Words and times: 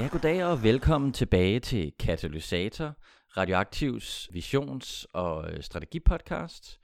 Ja, 0.00 0.08
goddag 0.12 0.44
og 0.44 0.62
velkommen 0.62 1.12
tilbage 1.12 1.60
til 1.60 1.92
Katalysator, 1.98 2.94
Radioaktivs 3.36 4.28
visions- 4.32 5.04
og 5.12 5.50
øh, 5.50 5.62
strategipodcast. 5.62 6.80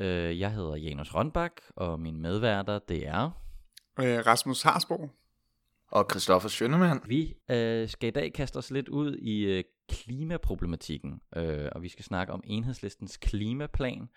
Øh, 0.00 0.40
Jeg 0.40 0.52
hedder 0.52 0.76
Janus 0.76 1.14
Rønbak, 1.14 1.52
og 1.76 2.00
min 2.00 2.20
medværter, 2.22 2.78
det 2.78 3.06
er... 3.06 3.30
Øh, 4.00 4.26
Rasmus 4.26 4.62
Harsbo. 4.62 5.08
Og 5.92 6.06
Christoffer 6.10 6.48
Schønnemann. 6.48 7.00
Vi 7.06 7.34
øh, 7.50 7.88
skal 7.88 8.08
i 8.08 8.12
dag 8.12 8.32
kaste 8.32 8.56
os 8.56 8.70
lidt 8.70 8.88
ud 8.88 9.16
i 9.16 9.44
øh, 9.44 9.64
klimaproblematikken, 9.88 11.20
øh, 11.36 11.68
og 11.72 11.82
vi 11.82 11.88
skal 11.88 12.04
snakke 12.04 12.32
om 12.32 12.42
enhedslistens 12.44 13.16
klimaplan, 13.16 14.08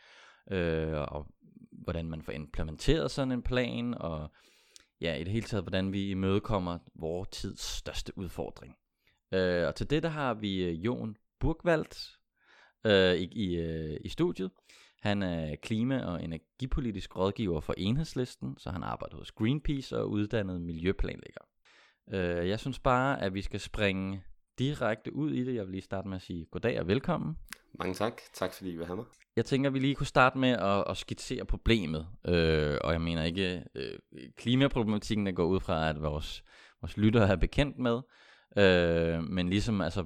øh, 0.51 1.01
og 1.01 1.27
hvordan 1.71 2.09
man 2.09 2.21
får 2.21 2.31
implementeret 2.31 3.11
sådan 3.11 3.31
en 3.31 3.43
plan, 3.43 3.93
og 3.93 4.31
ja, 5.01 5.15
i 5.15 5.23
det 5.23 5.33
hele 5.33 5.45
taget, 5.45 5.63
hvordan 5.63 5.93
vi 5.93 6.09
imødekommer 6.09 6.79
vores 6.95 7.29
tids 7.29 7.61
største 7.61 8.17
udfordring. 8.17 8.75
Øh, 9.33 9.67
og 9.67 9.75
til 9.75 9.89
det, 9.89 10.03
der 10.03 10.09
har 10.09 10.33
vi 10.33 10.63
øh, 10.63 10.85
Jon 10.85 11.17
Burgvald 11.39 12.17
øh, 12.85 13.15
i, 13.15 13.25
i, 13.31 13.57
øh, 13.57 13.97
i 14.05 14.09
studiet. 14.09 14.51
Han 15.01 15.23
er 15.23 15.55
klima- 15.55 16.05
og 16.05 16.23
energipolitisk 16.23 17.17
rådgiver 17.17 17.59
for 17.59 17.73
Enhedslisten, 17.77 18.57
så 18.57 18.69
han 18.69 18.83
arbejder 18.83 19.17
hos 19.17 19.31
Greenpeace 19.31 19.97
og 19.97 20.01
er 20.01 20.05
uddannet 20.05 20.61
miljøplanlægger. 20.61 21.41
Øh, 22.11 22.49
jeg 22.49 22.59
synes 22.59 22.79
bare, 22.79 23.21
at 23.21 23.33
vi 23.33 23.41
skal 23.41 23.59
springe 23.59 24.23
direkte 24.59 25.15
ud 25.15 25.31
i 25.31 25.43
det. 25.43 25.55
Jeg 25.55 25.65
vil 25.65 25.71
lige 25.71 25.81
starte 25.81 26.07
med 26.07 26.15
at 26.15 26.21
sige 26.21 26.45
goddag 26.45 26.79
og 26.79 26.87
velkommen. 26.87 27.37
Mange 27.79 27.93
tak. 27.93 28.21
Tak 28.33 28.53
fordi 28.53 28.71
I 28.71 28.77
vil 28.77 28.85
have 28.85 28.95
mig. 28.95 29.05
Jeg 29.35 29.45
tænker, 29.45 29.69
at 29.69 29.73
vi 29.73 29.79
lige 29.79 29.95
kunne 29.95 30.07
starte 30.07 30.37
med 30.37 30.49
at, 30.49 30.83
at 30.89 30.97
skitsere 30.97 31.45
problemet. 31.45 32.07
Øh, 32.25 32.77
og 32.83 32.91
jeg 32.91 33.01
mener 33.01 33.23
ikke 33.23 33.63
øh, 33.75 33.99
klimaproblematikken, 34.37 35.25
der 35.25 35.31
går 35.31 35.45
ud 35.45 35.59
fra, 35.59 35.89
at 35.89 36.01
vores, 36.01 36.43
vores 36.81 36.97
lyttere 36.97 37.29
er 37.29 37.35
bekendt 37.35 37.77
med. 37.77 38.01
Øh, 38.57 39.23
men 39.23 39.49
ligesom, 39.49 39.81
altså, 39.81 40.05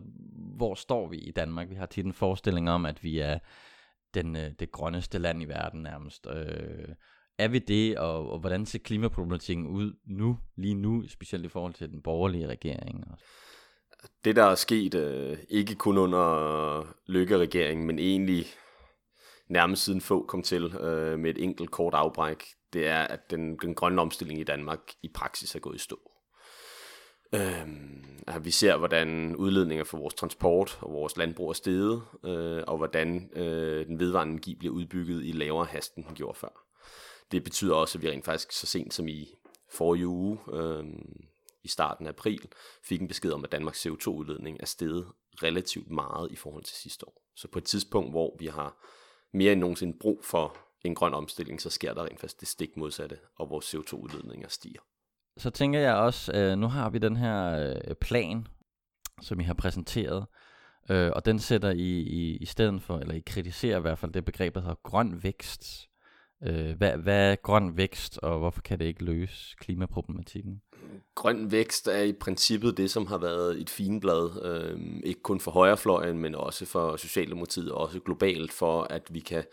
hvor 0.57 0.75
står 0.75 1.09
vi 1.09 1.17
i 1.17 1.31
Danmark? 1.31 1.69
Vi 1.69 1.75
har 1.75 1.85
tit 1.85 2.05
en 2.05 2.13
forestilling 2.13 2.69
om, 2.69 2.85
at 2.85 3.03
vi 3.03 3.19
er 3.19 3.39
den, 4.13 4.35
øh, 4.35 4.51
det 4.59 4.71
grønneste 4.71 5.19
land 5.19 5.41
i 5.41 5.45
verden 5.45 5.81
nærmest. 5.81 6.27
Øh, 6.29 6.95
er 7.37 7.47
vi 7.47 7.59
det, 7.59 7.97
og, 7.97 8.31
og 8.31 8.39
hvordan 8.39 8.65
ser 8.65 8.79
klimaproblematikken 8.79 9.67
ud 9.67 9.93
nu, 10.05 10.39
lige 10.55 10.75
nu, 10.75 11.07
specielt 11.07 11.45
i 11.45 11.49
forhold 11.49 11.73
til 11.73 11.89
den 11.89 12.01
borgerlige 12.01 12.47
regering? 12.47 13.05
Det, 14.25 14.35
der 14.35 14.43
er 14.43 14.55
sket, 14.55 14.95
øh, 14.95 15.37
ikke 15.49 15.75
kun 15.75 15.97
under 15.97 16.95
Lykke-regeringen, 17.07 17.87
men 17.87 17.99
egentlig 17.99 18.47
nærmest 19.49 19.83
siden 19.83 20.01
få 20.01 20.25
kom 20.25 20.43
til 20.43 20.63
øh, 20.63 21.19
med 21.19 21.29
et 21.29 21.43
enkelt 21.43 21.71
kort 21.71 21.93
afbræk, 21.93 22.43
det 22.73 22.87
er, 22.87 23.01
at 23.01 23.31
den, 23.31 23.57
den 23.57 23.75
grønne 23.75 24.01
omstilling 24.01 24.39
i 24.39 24.43
Danmark 24.43 24.79
i 25.03 25.07
praksis 25.15 25.55
er 25.55 25.59
gået 25.59 25.75
i 25.75 25.79
stå. 25.79 25.99
Øh, 27.35 27.67
at 28.27 28.45
vi 28.45 28.51
ser, 28.51 28.77
hvordan 28.77 29.35
udledninger 29.35 29.83
for 29.83 29.97
vores 29.97 30.13
transport 30.13 30.79
og 30.81 30.93
vores 30.93 31.17
landbrug 31.17 31.49
er 31.49 31.53
steget, 31.53 32.01
øh, 32.25 32.63
og 32.67 32.77
hvordan 32.77 33.29
øh, 33.35 33.85
den 33.85 33.99
vedvarende 33.99 34.31
energi 34.31 34.55
bliver 34.55 34.73
udbygget 34.73 35.25
i 35.25 35.31
lavere 35.31 35.65
hast, 35.65 35.95
end 35.95 36.05
den 36.05 36.15
gjorde 36.15 36.39
før. 36.39 36.65
Det 37.31 37.43
betyder 37.43 37.75
også, 37.75 37.97
at 37.97 38.01
vi 38.01 38.09
rent 38.09 38.25
faktisk 38.25 38.51
så 38.51 38.67
sent 38.67 38.93
som 38.93 39.07
i 39.07 39.27
forrige 39.71 40.07
uge, 40.07 40.39
øh, 40.53 40.83
i 41.63 41.67
starten 41.67 42.05
af 42.05 42.09
april, 42.09 42.47
fik 42.83 43.01
en 43.01 43.07
besked 43.07 43.31
om, 43.31 43.43
at 43.43 43.51
Danmarks 43.51 43.85
CO2-udledning 43.85 44.57
er 44.59 44.65
steget 44.65 45.07
relativt 45.43 45.89
meget 45.89 46.31
i 46.31 46.35
forhold 46.35 46.63
til 46.63 46.75
sidste 46.75 47.07
år. 47.07 47.23
Så 47.35 47.47
på 47.47 47.59
et 47.59 47.65
tidspunkt, 47.65 48.11
hvor 48.11 48.35
vi 48.39 48.47
har 48.47 48.77
mere 49.33 49.51
end 49.51 49.59
nogensinde 49.59 49.97
brug 49.99 50.19
for 50.23 50.57
en 50.85 50.95
grøn 50.95 51.13
omstilling, 51.13 51.61
så 51.61 51.69
sker 51.69 51.93
der 51.93 52.03
rent 52.03 52.19
faktisk 52.19 52.39
det 52.39 52.47
stik 52.47 52.77
modsatte, 52.77 53.19
og 53.35 53.49
vores 53.49 53.75
CO2-udledninger 53.75 54.47
stiger. 54.47 54.81
Så 55.37 55.49
tænker 55.49 55.79
jeg 55.79 55.95
også, 55.95 56.33
øh, 56.33 56.57
nu 56.57 56.67
har 56.67 56.89
vi 56.89 56.97
den 56.97 57.15
her 57.15 57.73
øh, 57.87 57.95
plan, 57.95 58.47
som 59.21 59.39
I 59.39 59.43
har 59.43 59.53
præsenteret, 59.53 60.25
øh, 60.89 61.11
og 61.15 61.25
den 61.25 61.39
sætter 61.39 61.69
I, 61.69 61.99
i, 61.99 62.37
i 62.37 62.45
stedet 62.45 62.81
for, 62.81 62.97
eller 62.97 63.13
I 63.13 63.23
kritiserer 63.25 63.77
i 63.77 63.81
hvert 63.81 63.99
fald 63.99 64.13
det 64.13 64.25
begreb, 64.25 64.53
der 64.53 64.61
hedder 64.61 64.79
grøn 64.83 65.23
vækst. 65.23 65.89
Øh, 66.45 66.77
hvad, 66.77 66.97
hvad 66.97 67.31
er 67.31 67.35
grøn 67.35 67.77
vækst, 67.77 68.17
og 68.17 68.39
hvorfor 68.39 68.61
kan 68.61 68.79
det 68.79 68.85
ikke 68.85 69.03
løse 69.03 69.55
klimaproblematikken? 69.59 70.61
Grøn 71.15 71.51
vækst 71.51 71.87
er 71.87 72.01
i 72.01 72.13
princippet 72.13 72.77
det, 72.77 72.91
som 72.91 73.05
har 73.05 73.17
været 73.17 73.61
et 73.61 73.69
fineblad, 73.69 74.45
øh, 74.45 74.79
ikke 75.03 75.21
kun 75.21 75.39
for 75.39 75.51
højrefløjen, 75.51 76.19
men 76.19 76.35
også 76.35 76.65
for 76.65 76.97
Socialdemokratiet, 76.97 77.71
og 77.71 77.77
også 77.81 77.99
globalt, 77.99 78.51
for 78.51 78.81
at 78.83 79.13
vi 79.13 79.19
kan 79.19 79.43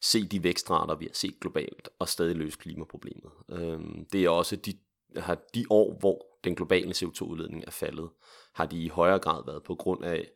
se 0.00 0.26
de 0.26 0.44
vækstrater, 0.44 0.94
vi 0.96 1.04
har 1.04 1.14
set 1.14 1.40
globalt, 1.40 1.88
og 1.98 2.08
stadig 2.08 2.36
løse 2.36 2.58
klimaproblemet. 2.58 3.30
Øh, 3.48 3.80
det 4.12 4.24
er 4.24 4.28
også 4.28 4.56
de, 4.56 4.74
har 5.16 5.38
de 5.54 5.64
år, 5.70 5.98
hvor 6.00 6.26
den 6.44 6.54
globale 6.54 6.90
CO2-udledning 6.96 7.64
er 7.66 7.70
faldet, 7.70 8.08
har 8.54 8.66
de 8.66 8.82
i 8.82 8.88
højere 8.88 9.18
grad 9.18 9.42
været 9.46 9.62
på 9.62 9.74
grund 9.74 10.04
af, 10.04 10.28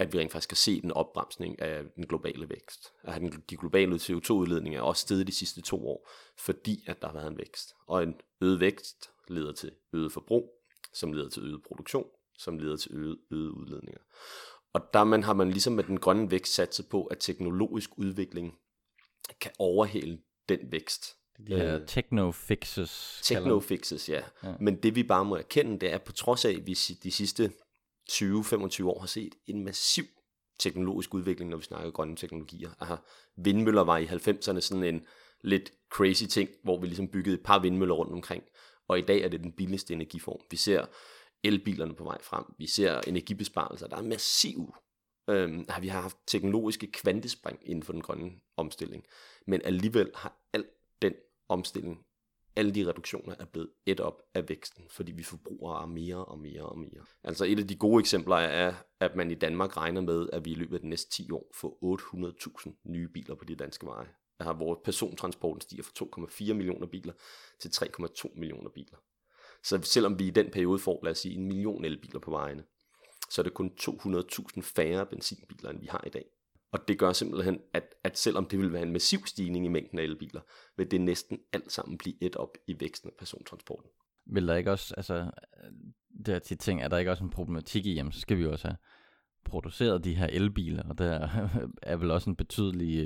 at 0.00 0.12
vi 0.12 0.18
rent 0.18 0.32
faktisk 0.32 0.48
kan 0.48 0.56
se 0.56 0.80
en 0.84 0.92
opbremsning 0.92 1.62
af 1.62 1.82
den 1.96 2.06
globale 2.06 2.48
vækst. 2.48 2.92
At 3.04 3.22
de 3.50 3.56
globale 3.56 3.94
CO2-udledninger 3.94 4.78
er 4.78 4.82
også 4.82 5.02
steget 5.02 5.26
de 5.26 5.32
sidste 5.32 5.62
to 5.62 5.88
år, 5.88 6.10
fordi 6.38 6.84
at 6.86 7.02
der 7.02 7.08
har 7.08 7.14
været 7.14 7.30
en 7.30 7.38
vækst. 7.38 7.74
Og 7.86 8.02
en 8.02 8.14
øget 8.40 8.60
vækst 8.60 9.10
leder 9.28 9.52
til 9.52 9.72
øget 9.92 10.12
forbrug, 10.12 10.50
som 10.94 11.12
leder 11.12 11.28
til 11.28 11.42
øget 11.42 11.62
produktion, 11.62 12.06
som 12.38 12.58
leder 12.58 12.76
til 12.76 12.90
øget, 12.94 13.18
øget 13.30 13.50
udledninger. 13.50 14.00
Og 14.72 14.80
der 14.94 15.04
man, 15.04 15.22
har 15.22 15.34
man 15.34 15.50
ligesom 15.50 15.72
med 15.72 15.84
den 15.84 16.00
grønne 16.00 16.30
vækst 16.30 16.54
sat 16.54 16.74
sig 16.74 16.84
på, 16.90 17.04
at 17.04 17.18
teknologisk 17.18 17.90
udvikling 17.96 18.58
kan 19.40 19.52
overhale 19.58 20.18
den 20.48 20.72
vækst. 20.72 21.16
De 21.46 21.56
her 21.56 21.76
øh, 21.76 21.86
techno-fixes. 21.86 23.20
Techno-fixes, 23.22 24.08
ja. 24.08 24.22
ja. 24.44 24.54
Men 24.60 24.82
det 24.82 24.94
vi 24.94 25.02
bare 25.02 25.24
må 25.24 25.36
erkende, 25.36 25.80
det 25.80 25.90
er, 25.90 25.94
at 25.94 26.02
på 26.02 26.12
trods 26.12 26.44
af, 26.44 26.50
at 26.50 26.66
vi 26.66 26.74
de 27.02 27.10
sidste 27.10 27.52
20-25 28.10 28.84
år 28.84 29.00
har 29.00 29.06
set 29.06 29.34
en 29.46 29.64
massiv 29.64 30.04
teknologisk 30.58 31.14
udvikling, 31.14 31.50
når 31.50 31.56
vi 31.56 31.64
snakker 31.64 31.90
grønne 31.90 32.16
teknologier. 32.16 32.70
Aha, 32.80 32.94
vindmøller 33.36 33.82
var 33.82 33.98
i 33.98 34.04
90'erne 34.04 34.60
sådan 34.60 34.84
en 34.84 35.06
lidt 35.40 35.72
crazy 35.90 36.24
ting, 36.24 36.50
hvor 36.62 36.80
vi 36.80 36.86
ligesom 36.86 37.08
byggede 37.08 37.34
et 37.34 37.42
par 37.42 37.58
vindmøller 37.58 37.94
rundt 37.94 38.12
omkring. 38.12 38.42
Og 38.88 38.98
i 38.98 39.02
dag 39.02 39.20
er 39.20 39.28
det 39.28 39.40
den 39.40 39.52
billigste 39.52 39.94
energiform. 39.94 40.40
Vi 40.50 40.56
ser 40.56 40.86
elbilerne 41.44 41.94
på 41.94 42.04
vej 42.04 42.22
frem. 42.22 42.44
Vi 42.58 42.66
ser 42.66 43.00
energibesparelser. 43.06 43.86
Der 43.86 43.96
er 43.96 44.02
massiv. 44.02 44.74
Øhm, 45.30 45.66
vi 45.80 45.88
har 45.88 46.00
haft 46.00 46.16
teknologiske 46.26 46.92
kvantespring 46.92 47.58
inden 47.62 47.82
for 47.82 47.92
den 47.92 48.02
grønne 48.02 48.30
omstilling. 48.56 49.04
Men 49.46 49.62
alligevel 49.64 50.10
har 50.14 50.36
al 50.52 50.64
den 51.02 51.14
omstilling 51.48 52.06
alle 52.56 52.74
de 52.74 52.88
reduktioner 52.88 53.34
er 53.38 53.44
blevet 53.44 53.70
et 53.86 54.00
op 54.00 54.22
af 54.34 54.48
væksten, 54.48 54.84
fordi 54.90 55.12
vi 55.12 55.22
forbruger 55.22 55.86
mere 55.86 56.24
og 56.24 56.38
mere 56.38 56.62
og 56.62 56.78
mere. 56.78 57.04
Altså 57.24 57.44
et 57.44 57.58
af 57.58 57.68
de 57.68 57.76
gode 57.76 58.00
eksempler 58.00 58.36
er, 58.36 58.74
at 59.00 59.16
man 59.16 59.30
i 59.30 59.34
Danmark 59.34 59.76
regner 59.76 60.00
med, 60.00 60.28
at 60.32 60.44
vi 60.44 60.50
i 60.50 60.54
løbet 60.54 60.74
af 60.74 60.80
de 60.80 60.88
næste 60.88 61.10
10 61.10 61.30
år 61.30 61.50
får 61.54 61.96
800.000 62.66 62.82
nye 62.84 63.08
biler 63.08 63.34
på 63.34 63.44
de 63.44 63.54
danske 63.54 63.86
veje. 63.86 64.08
Der 64.38 64.44
har 64.44 64.52
vores 64.52 64.78
persontransporten 64.84 65.60
stiger 65.60 65.82
fra 65.82 66.26
2,4 66.50 66.52
millioner 66.52 66.86
biler 66.86 67.12
til 67.60 67.68
3,2 67.68 68.38
millioner 68.38 68.70
biler. 68.70 68.98
Så 69.64 69.82
selvom 69.82 70.18
vi 70.18 70.26
i 70.26 70.30
den 70.30 70.50
periode 70.50 70.78
får, 70.78 71.00
lad 71.04 71.12
os 71.12 71.18
sige, 71.18 71.34
en 71.34 71.46
million 71.46 71.84
elbiler 71.84 72.20
på 72.20 72.30
vejene, 72.30 72.64
så 73.30 73.40
er 73.40 73.42
det 73.42 73.54
kun 73.54 73.72
200.000 73.80 74.60
færre 74.60 75.06
benzinbiler, 75.06 75.70
end 75.70 75.80
vi 75.80 75.86
har 75.86 76.04
i 76.06 76.10
dag. 76.10 76.24
Og 76.72 76.88
det 76.88 76.98
gør 76.98 77.12
simpelthen, 77.12 77.60
at, 77.74 77.94
at 78.04 78.18
selvom 78.18 78.46
det 78.46 78.58
vil 78.58 78.72
være 78.72 78.82
en 78.82 78.92
massiv 78.92 79.26
stigning 79.26 79.64
i 79.64 79.68
mængden 79.68 79.98
af 79.98 80.02
elbiler, 80.02 80.40
vil 80.76 80.90
det 80.90 81.00
næsten 81.00 81.38
alt 81.52 81.72
sammen 81.72 81.98
blive 81.98 82.14
et 82.22 82.36
op 82.36 82.58
i 82.66 82.76
væksten 82.80 83.10
af 83.10 83.16
persontransporten. 83.18 83.90
Vil 84.26 84.48
der 84.48 84.56
ikke 84.56 84.70
også, 84.70 84.94
altså, 84.96 85.30
det 86.26 86.34
er 86.34 86.38
tit 86.38 86.58
ting, 86.58 86.82
er 86.82 86.88
der 86.88 86.98
ikke 86.98 87.10
også 87.10 87.24
en 87.24 87.30
problematik 87.30 87.86
i, 87.86 87.94
jamen 87.94 88.12
så 88.12 88.20
skal 88.20 88.36
vi 88.36 88.42
jo 88.42 88.52
også 88.52 88.68
have 88.68 88.76
produceret 89.44 90.04
de 90.04 90.14
her 90.14 90.26
elbiler, 90.26 90.82
og 90.88 90.98
der 90.98 91.28
er 91.82 91.96
vel 91.96 92.10
også 92.10 92.30
en 92.30 92.36
betydelig 92.36 92.98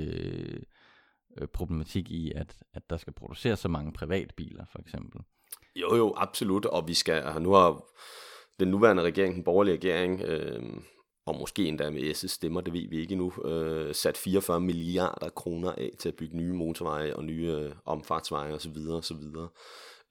øh, 1.37 1.47
problematik 1.53 2.11
i, 2.11 2.31
at, 2.31 2.57
at 2.73 2.89
der 2.89 2.97
skal 2.97 3.13
produceres 3.13 3.59
så 3.59 3.67
mange 3.67 3.93
privatbiler, 3.93 4.65
for 4.71 4.79
eksempel. 4.79 5.21
Jo, 5.75 5.95
jo, 5.95 6.13
absolut, 6.17 6.65
og 6.65 6.87
vi 6.87 6.93
skal, 6.93 7.41
nu 7.41 7.51
har 7.51 7.83
den 8.59 8.67
nuværende 8.67 9.03
regering, 9.03 9.35
den 9.35 9.43
borgerlige 9.43 9.75
regering, 9.75 10.21
øh, 10.21 10.63
og 11.25 11.35
måske 11.35 11.65
endda 11.65 11.89
med 11.89 12.13
SS 12.13 12.31
stemmer, 12.31 12.61
det 12.61 12.73
ved 12.73 12.89
vi 12.89 12.99
ikke 12.99 13.15
nu, 13.15 13.33
øh, 13.45 13.95
sat 13.95 14.17
44 14.17 14.61
milliarder 14.61 15.29
kroner 15.29 15.71
af 15.71 15.91
til 15.99 16.09
at 16.09 16.15
bygge 16.15 16.37
nye 16.37 16.53
motorveje 16.53 17.15
og 17.15 17.23
nye 17.23 17.51
øh, 17.51 17.71
omfartsveje 17.85 18.53
osv. 18.53 18.77
osv. 18.89 19.23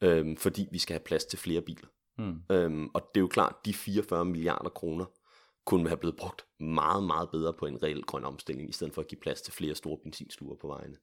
Øh, 0.00 0.38
fordi 0.38 0.68
vi 0.72 0.78
skal 0.78 0.94
have 0.94 1.04
plads 1.04 1.24
til 1.24 1.38
flere 1.38 1.60
biler. 1.60 1.88
Mm. 2.18 2.42
Øhm, 2.50 2.88
og 2.94 3.02
det 3.14 3.20
er 3.20 3.22
jo 3.22 3.28
klart, 3.28 3.54
de 3.64 3.74
44 3.74 4.24
milliarder 4.24 4.68
kroner, 4.68 5.04
kunne 5.66 5.88
have 5.88 5.96
blevet 5.96 6.16
brugt 6.16 6.46
meget, 6.60 7.04
meget 7.04 7.30
bedre 7.30 7.52
på 7.52 7.66
en 7.66 7.82
reel 7.82 8.02
grøn 8.02 8.24
omstilling, 8.24 8.68
i 8.68 8.72
stedet 8.72 8.94
for 8.94 9.02
at 9.02 9.08
give 9.08 9.20
plads 9.20 9.42
til 9.42 9.52
flere 9.52 9.74
store 9.74 9.98
benzinsluer 10.02 10.56
på 10.60 10.66
vejene. 10.66 10.96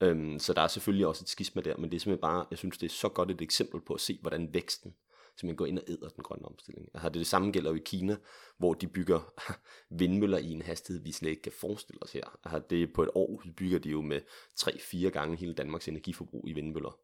Øhm, 0.00 0.38
så 0.38 0.52
der 0.52 0.62
er 0.62 0.68
selvfølgelig 0.68 1.06
også 1.06 1.24
et 1.24 1.28
skisma 1.28 1.62
der, 1.62 1.76
men 1.76 1.90
det 1.90 1.96
er 1.96 2.00
simpelthen 2.00 2.20
bare, 2.20 2.46
jeg 2.50 2.58
synes, 2.58 2.78
det 2.78 2.86
er 2.86 2.94
så 2.94 3.08
godt 3.08 3.30
et 3.30 3.40
eksempel 3.40 3.80
på 3.80 3.94
at 3.94 4.00
se, 4.00 4.18
hvordan 4.20 4.54
væksten 4.54 4.94
simpelthen 5.36 5.56
går 5.56 5.66
ind 5.66 5.78
og 5.78 5.84
æder 5.88 6.08
den 6.08 6.24
grønne 6.24 6.46
omstilling. 6.46 6.88
Altså, 6.94 7.08
det, 7.08 7.18
det 7.18 7.26
samme 7.26 7.50
gælder 7.50 7.70
jo 7.70 7.76
i 7.76 7.82
Kina, 7.84 8.16
hvor 8.58 8.74
de 8.74 8.86
bygger 8.86 9.32
vindmøller 10.00 10.38
i 10.38 10.50
en 10.50 10.62
hastighed, 10.62 11.02
vi 11.02 11.12
slet 11.12 11.30
ikke 11.30 11.42
kan 11.42 11.52
forestille 11.52 12.02
os 12.02 12.12
her. 12.12 12.38
Altså, 12.44 12.62
det 12.70 12.92
på 12.92 13.02
et 13.02 13.10
år 13.14 13.42
bygger 13.56 13.78
de 13.78 13.90
jo 13.90 14.00
med 14.02 14.20
3-4 14.60 15.08
gange 15.08 15.36
hele 15.36 15.54
Danmarks 15.54 15.88
energiforbrug 15.88 16.48
i 16.48 16.52
vindmøller. 16.52 16.98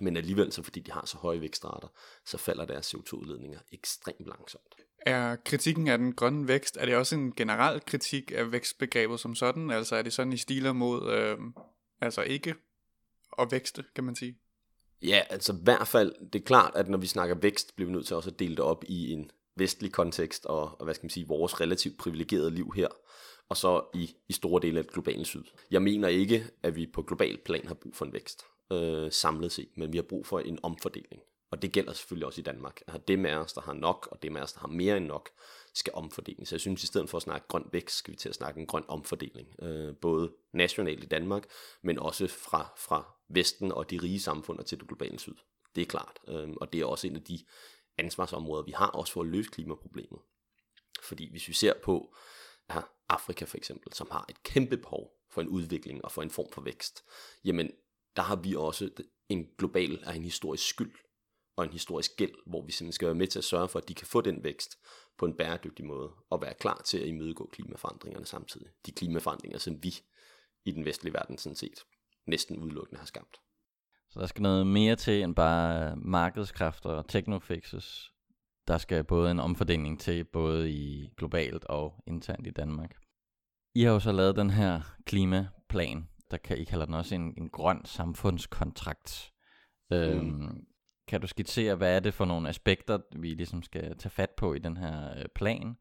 Men 0.00 0.16
alligevel, 0.16 0.52
så 0.52 0.62
fordi 0.62 0.80
de 0.80 0.92
har 0.92 1.06
så 1.06 1.16
høje 1.16 1.40
vækstrater, 1.40 1.88
så 2.24 2.38
falder 2.38 2.64
deres 2.64 2.94
CO2-udledninger 2.94 3.58
ekstremt 3.72 4.26
langsomt. 4.26 4.74
Er 5.06 5.36
kritikken 5.36 5.88
af 5.88 5.98
den 5.98 6.14
grønne 6.14 6.48
vækst, 6.48 6.76
er 6.76 6.86
det 6.86 6.96
også 6.96 7.16
en 7.16 7.34
generel 7.34 7.80
kritik 7.80 8.32
af 8.34 8.52
vækstbegrebet 8.52 9.20
som 9.20 9.34
sådan? 9.34 9.70
Altså 9.70 9.96
er 9.96 10.02
det 10.02 10.12
sådan 10.12 10.32
i 10.32 10.36
stiler 10.36 10.72
mod, 10.72 11.12
øh, 11.12 11.38
altså 12.00 12.22
ikke 12.22 12.54
at 13.38 13.48
vækste, 13.50 13.84
kan 13.94 14.04
man 14.04 14.16
sige? 14.16 14.38
Ja, 15.04 15.22
altså 15.30 15.52
i 15.52 15.56
hvert 15.62 15.88
fald, 15.88 16.14
det 16.32 16.40
er 16.40 16.44
klart, 16.44 16.72
at 16.74 16.88
når 16.88 16.98
vi 16.98 17.06
snakker 17.06 17.34
vækst, 17.34 17.76
bliver 17.76 17.86
vi 17.86 17.92
nødt 17.92 18.06
til 18.06 18.16
også 18.16 18.30
at 18.30 18.38
dele 18.38 18.56
det 18.56 18.64
op 18.64 18.84
i 18.88 19.12
en 19.12 19.30
vestlig 19.56 19.92
kontekst, 19.92 20.46
og, 20.46 20.62
og 20.78 20.84
hvad 20.84 20.94
skal 20.94 21.04
man 21.04 21.10
sige, 21.10 21.28
vores 21.28 21.60
relativt 21.60 21.98
privilegerede 21.98 22.50
liv 22.50 22.72
her, 22.76 22.88
og 23.48 23.56
så 23.56 23.84
i, 23.94 24.14
i 24.28 24.32
store 24.32 24.62
dele 24.62 24.78
af 24.78 24.84
det 24.84 24.92
globale 24.92 25.24
syd. 25.24 25.44
Jeg 25.70 25.82
mener 25.82 26.08
ikke, 26.08 26.46
at 26.62 26.76
vi 26.76 26.86
på 26.86 27.02
global 27.02 27.38
plan 27.44 27.66
har 27.66 27.74
brug 27.74 27.96
for 27.96 28.04
en 28.04 28.12
vækst 28.12 28.44
øh, 28.72 29.12
samlet 29.12 29.52
set, 29.52 29.68
men 29.76 29.92
vi 29.92 29.98
har 29.98 30.02
brug 30.02 30.26
for 30.26 30.40
en 30.40 30.58
omfordeling. 30.62 31.22
Og 31.50 31.62
det 31.62 31.72
gælder 31.72 31.92
selvfølgelig 31.92 32.26
også 32.26 32.40
i 32.40 32.44
Danmark. 32.44 32.80
At 32.86 33.08
dem 33.08 33.26
af 33.26 33.36
os, 33.36 33.52
der 33.52 33.60
har 33.60 33.72
nok, 33.72 34.08
og 34.10 34.22
dem 34.22 34.36
af 34.36 34.42
os, 34.42 34.52
der 34.52 34.60
har 34.60 34.68
mere 34.68 34.96
end 34.96 35.06
nok, 35.06 35.28
skal 35.74 35.92
omfordeles. 35.96 36.48
Så 36.48 36.54
jeg 36.54 36.60
synes, 36.60 36.82
i 36.82 36.86
stedet 36.86 37.10
for 37.10 37.16
at 37.16 37.22
snakke 37.22 37.48
grøn 37.48 37.68
vækst, 37.72 37.96
skal 37.96 38.12
vi 38.12 38.16
til 38.16 38.28
at 38.28 38.34
snakke 38.34 38.60
en 38.60 38.66
grøn 38.66 38.84
omfordeling. 38.88 39.54
Øh, 39.62 39.96
både 39.96 40.32
nationalt 40.52 41.04
i 41.04 41.06
Danmark, 41.06 41.44
men 41.82 41.98
også 41.98 42.26
fra, 42.26 42.72
fra 42.78 43.14
Vesten 43.28 43.72
og 43.72 43.90
de 43.90 43.98
rige 44.02 44.20
samfund 44.20 44.64
til 44.64 44.80
det 44.80 44.88
globale 44.88 45.18
syd. 45.18 45.34
Det 45.74 45.82
er 45.82 45.86
klart. 45.86 46.18
Øh, 46.28 46.50
og 46.50 46.72
det 46.72 46.80
er 46.80 46.84
også 46.84 47.06
en 47.06 47.16
af 47.16 47.22
de 47.22 47.38
ansvarsområder, 47.98 48.62
vi 48.62 48.72
har 48.72 48.86
også 48.86 49.12
for 49.12 49.20
at 49.20 49.26
løse 49.26 49.50
klimaproblemet. 49.50 50.18
Fordi 51.02 51.30
hvis 51.30 51.48
vi 51.48 51.52
ser 51.52 51.72
på 51.82 52.14
ja, 52.70 52.80
Afrika 53.08 53.44
for 53.44 53.56
eksempel, 53.56 53.92
som 53.92 54.08
har 54.10 54.26
et 54.28 54.42
kæmpe 54.42 54.76
behov 54.76 55.10
for 55.30 55.40
en 55.40 55.48
udvikling 55.48 56.04
og 56.04 56.12
for 56.12 56.22
en 56.22 56.30
form 56.30 56.52
for 56.52 56.60
vækst, 56.60 57.04
jamen 57.44 57.70
der 58.16 58.22
har 58.22 58.36
vi 58.36 58.54
også 58.54 58.90
en 59.28 59.48
global 59.58 60.04
og 60.06 60.16
en 60.16 60.24
historisk 60.24 60.68
skyld 60.68 60.92
og 61.56 61.64
en 61.64 61.70
historisk 61.70 62.16
gæld, 62.16 62.34
hvor 62.46 62.62
vi 62.62 62.72
simpelthen 62.72 62.92
skal 62.92 63.06
være 63.06 63.14
med 63.14 63.26
til 63.26 63.38
at 63.38 63.44
sørge 63.44 63.68
for, 63.68 63.78
at 63.78 63.88
de 63.88 63.94
kan 63.94 64.06
få 64.06 64.20
den 64.20 64.44
vækst 64.44 64.78
på 65.18 65.26
en 65.26 65.36
bæredygtig 65.36 65.86
måde, 65.86 66.12
og 66.30 66.42
være 66.42 66.54
klar 66.54 66.82
til 66.84 66.98
at 66.98 67.06
imødegå 67.06 67.50
klimaforandringerne 67.52 68.26
samtidig. 68.26 68.66
De 68.86 68.92
klimaforandringer, 68.92 69.58
som 69.58 69.82
vi 69.82 69.94
i 70.64 70.70
den 70.70 70.84
vestlige 70.84 71.14
verden 71.14 71.38
sådan 71.38 71.56
set 71.56 71.78
næsten 72.26 72.58
udelukkende 72.58 72.98
har 72.98 73.06
skabt. 73.06 73.36
Så 74.10 74.20
der 74.20 74.26
skal 74.26 74.42
noget 74.42 74.66
mere 74.66 74.96
til 74.96 75.22
end 75.22 75.34
bare 75.34 75.96
markedskræfter 75.96 76.90
og 76.90 77.08
technofixes. 77.08 78.10
Der 78.68 78.78
skal 78.78 79.04
både 79.04 79.30
en 79.30 79.40
omfordeling 79.40 80.00
til, 80.00 80.24
både 80.24 80.72
i 80.72 81.10
globalt 81.16 81.64
og 81.64 82.04
internt 82.06 82.46
i 82.46 82.50
Danmark. 82.50 82.96
I 83.74 83.82
har 83.82 83.92
jo 83.92 84.00
så 84.00 84.12
lavet 84.12 84.36
den 84.36 84.50
her 84.50 84.80
klimaplan, 85.06 86.08
der 86.30 86.36
kan 86.36 86.58
I 86.58 86.64
kalder 86.64 86.86
den 86.86 86.94
også 86.94 87.14
en, 87.14 87.34
en 87.38 87.48
grøn 87.48 87.84
samfundskontrakt. 87.84 89.32
Mm. 89.90 89.96
Øhm, 89.96 90.66
kan 91.08 91.20
du 91.20 91.26
skitsere, 91.26 91.74
hvad 91.74 91.96
er 91.96 92.00
det 92.00 92.14
for 92.14 92.24
nogle 92.24 92.48
aspekter, 92.48 92.98
vi 93.16 93.28
ligesom 93.28 93.62
skal 93.62 93.96
tage 93.98 94.10
fat 94.10 94.30
på 94.30 94.54
i 94.54 94.58
den 94.58 94.76
her 94.76 95.18
øh, 95.18 95.24
plan? 95.34 95.76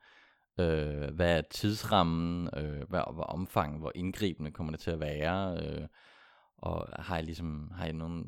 Øh, 0.59 1.15
hvad 1.15 1.37
er 1.37 1.41
tidsrammen? 1.41 2.49
Øh, 2.57 2.89
hvad, 2.89 3.13
hvor 3.13 3.23
omfang, 3.23 3.79
hvor 3.79 3.91
indgribende 3.95 4.51
kommer 4.51 4.71
det 4.71 4.79
til 4.79 4.91
at 4.91 4.99
være? 4.99 5.57
Øh, 5.63 5.87
og 6.57 6.87
har 6.99 7.15
jeg 7.15 7.23
ligesom, 7.23 7.71
har 7.75 7.85
jeg, 7.85 7.93
nogen, 7.93 8.25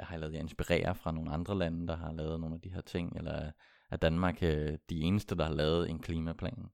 har 0.00 0.14
jeg 0.14 0.20
lavet 0.20 0.34
jer 0.34 0.40
inspirere 0.40 0.94
fra 0.94 1.12
nogle 1.12 1.32
andre 1.32 1.58
lande, 1.58 1.86
der 1.86 1.96
har 1.96 2.12
lavet 2.12 2.40
nogle 2.40 2.54
af 2.54 2.60
de 2.60 2.72
her 2.72 2.80
ting? 2.80 3.16
Eller 3.16 3.50
er 3.90 3.96
Danmark 3.96 4.42
øh, 4.42 4.78
de 4.90 5.00
eneste, 5.00 5.36
der 5.36 5.44
har 5.44 5.54
lavet 5.54 5.90
en 5.90 5.98
klimaplan? 5.98 6.66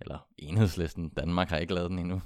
Eller 0.00 0.28
enhedslisten, 0.38 1.08
Danmark 1.08 1.48
har 1.48 1.56
ikke 1.56 1.74
lavet 1.74 1.90
den 1.90 1.98
endnu. 1.98 2.22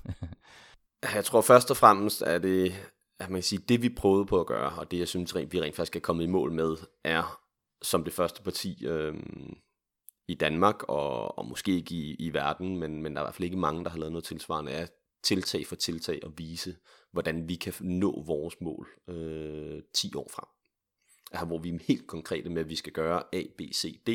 jeg 1.14 1.25
tror 1.25 1.40
først 1.40 1.70
og 1.70 1.76
fremmest, 1.76 2.22
at 2.22 2.42
det 2.42 2.72
at 3.20 3.30
man 3.30 3.36
kan 3.36 3.42
sige, 3.42 3.62
det 3.68 3.82
vi 3.82 3.88
prøvede 3.88 4.26
på 4.26 4.40
at 4.40 4.46
gøre, 4.46 4.78
og 4.78 4.90
det 4.90 4.98
jeg 4.98 5.08
synes, 5.08 5.34
vi 5.34 5.60
rent 5.60 5.76
faktisk 5.76 5.96
er 5.96 6.00
kommet 6.00 6.24
i 6.24 6.28
mål 6.28 6.52
med, 6.52 6.76
er 7.04 7.40
som 7.82 8.04
det 8.04 8.12
første 8.12 8.42
parti 8.42 8.86
øh, 8.86 9.14
i 10.28 10.34
Danmark, 10.34 10.82
og, 10.88 11.38
og 11.38 11.46
måske 11.46 11.72
ikke 11.72 11.94
i, 11.94 12.14
i 12.14 12.34
verden, 12.34 12.76
men, 12.76 13.02
men 13.02 13.12
der 13.12 13.20
er 13.20 13.24
i 13.24 13.26
hvert 13.26 13.34
fald 13.34 13.44
ikke 13.44 13.56
mange, 13.56 13.84
der 13.84 13.90
har 13.90 13.98
lavet 13.98 14.12
noget 14.12 14.24
tilsvarende, 14.24 14.72
er 14.72 14.86
tiltag 15.22 15.66
for 15.66 15.76
tiltag 15.76 16.20
og 16.22 16.32
vise, 16.36 16.76
hvordan 17.12 17.48
vi 17.48 17.54
kan 17.54 17.74
nå 17.80 18.22
vores 18.26 18.60
mål 18.60 18.88
øh, 19.08 19.82
10 19.94 20.12
år 20.14 20.28
frem. 20.30 20.48
Altså, 21.32 21.46
hvor 21.46 21.58
vi 21.58 21.68
er 21.68 21.78
helt 21.88 22.06
konkrete 22.06 22.48
med, 22.48 22.62
at 22.62 22.68
vi 22.68 22.76
skal 22.76 22.92
gøre 22.92 23.22
A, 23.32 23.42
B, 23.58 23.60
C, 23.74 24.02
D, 24.06 24.10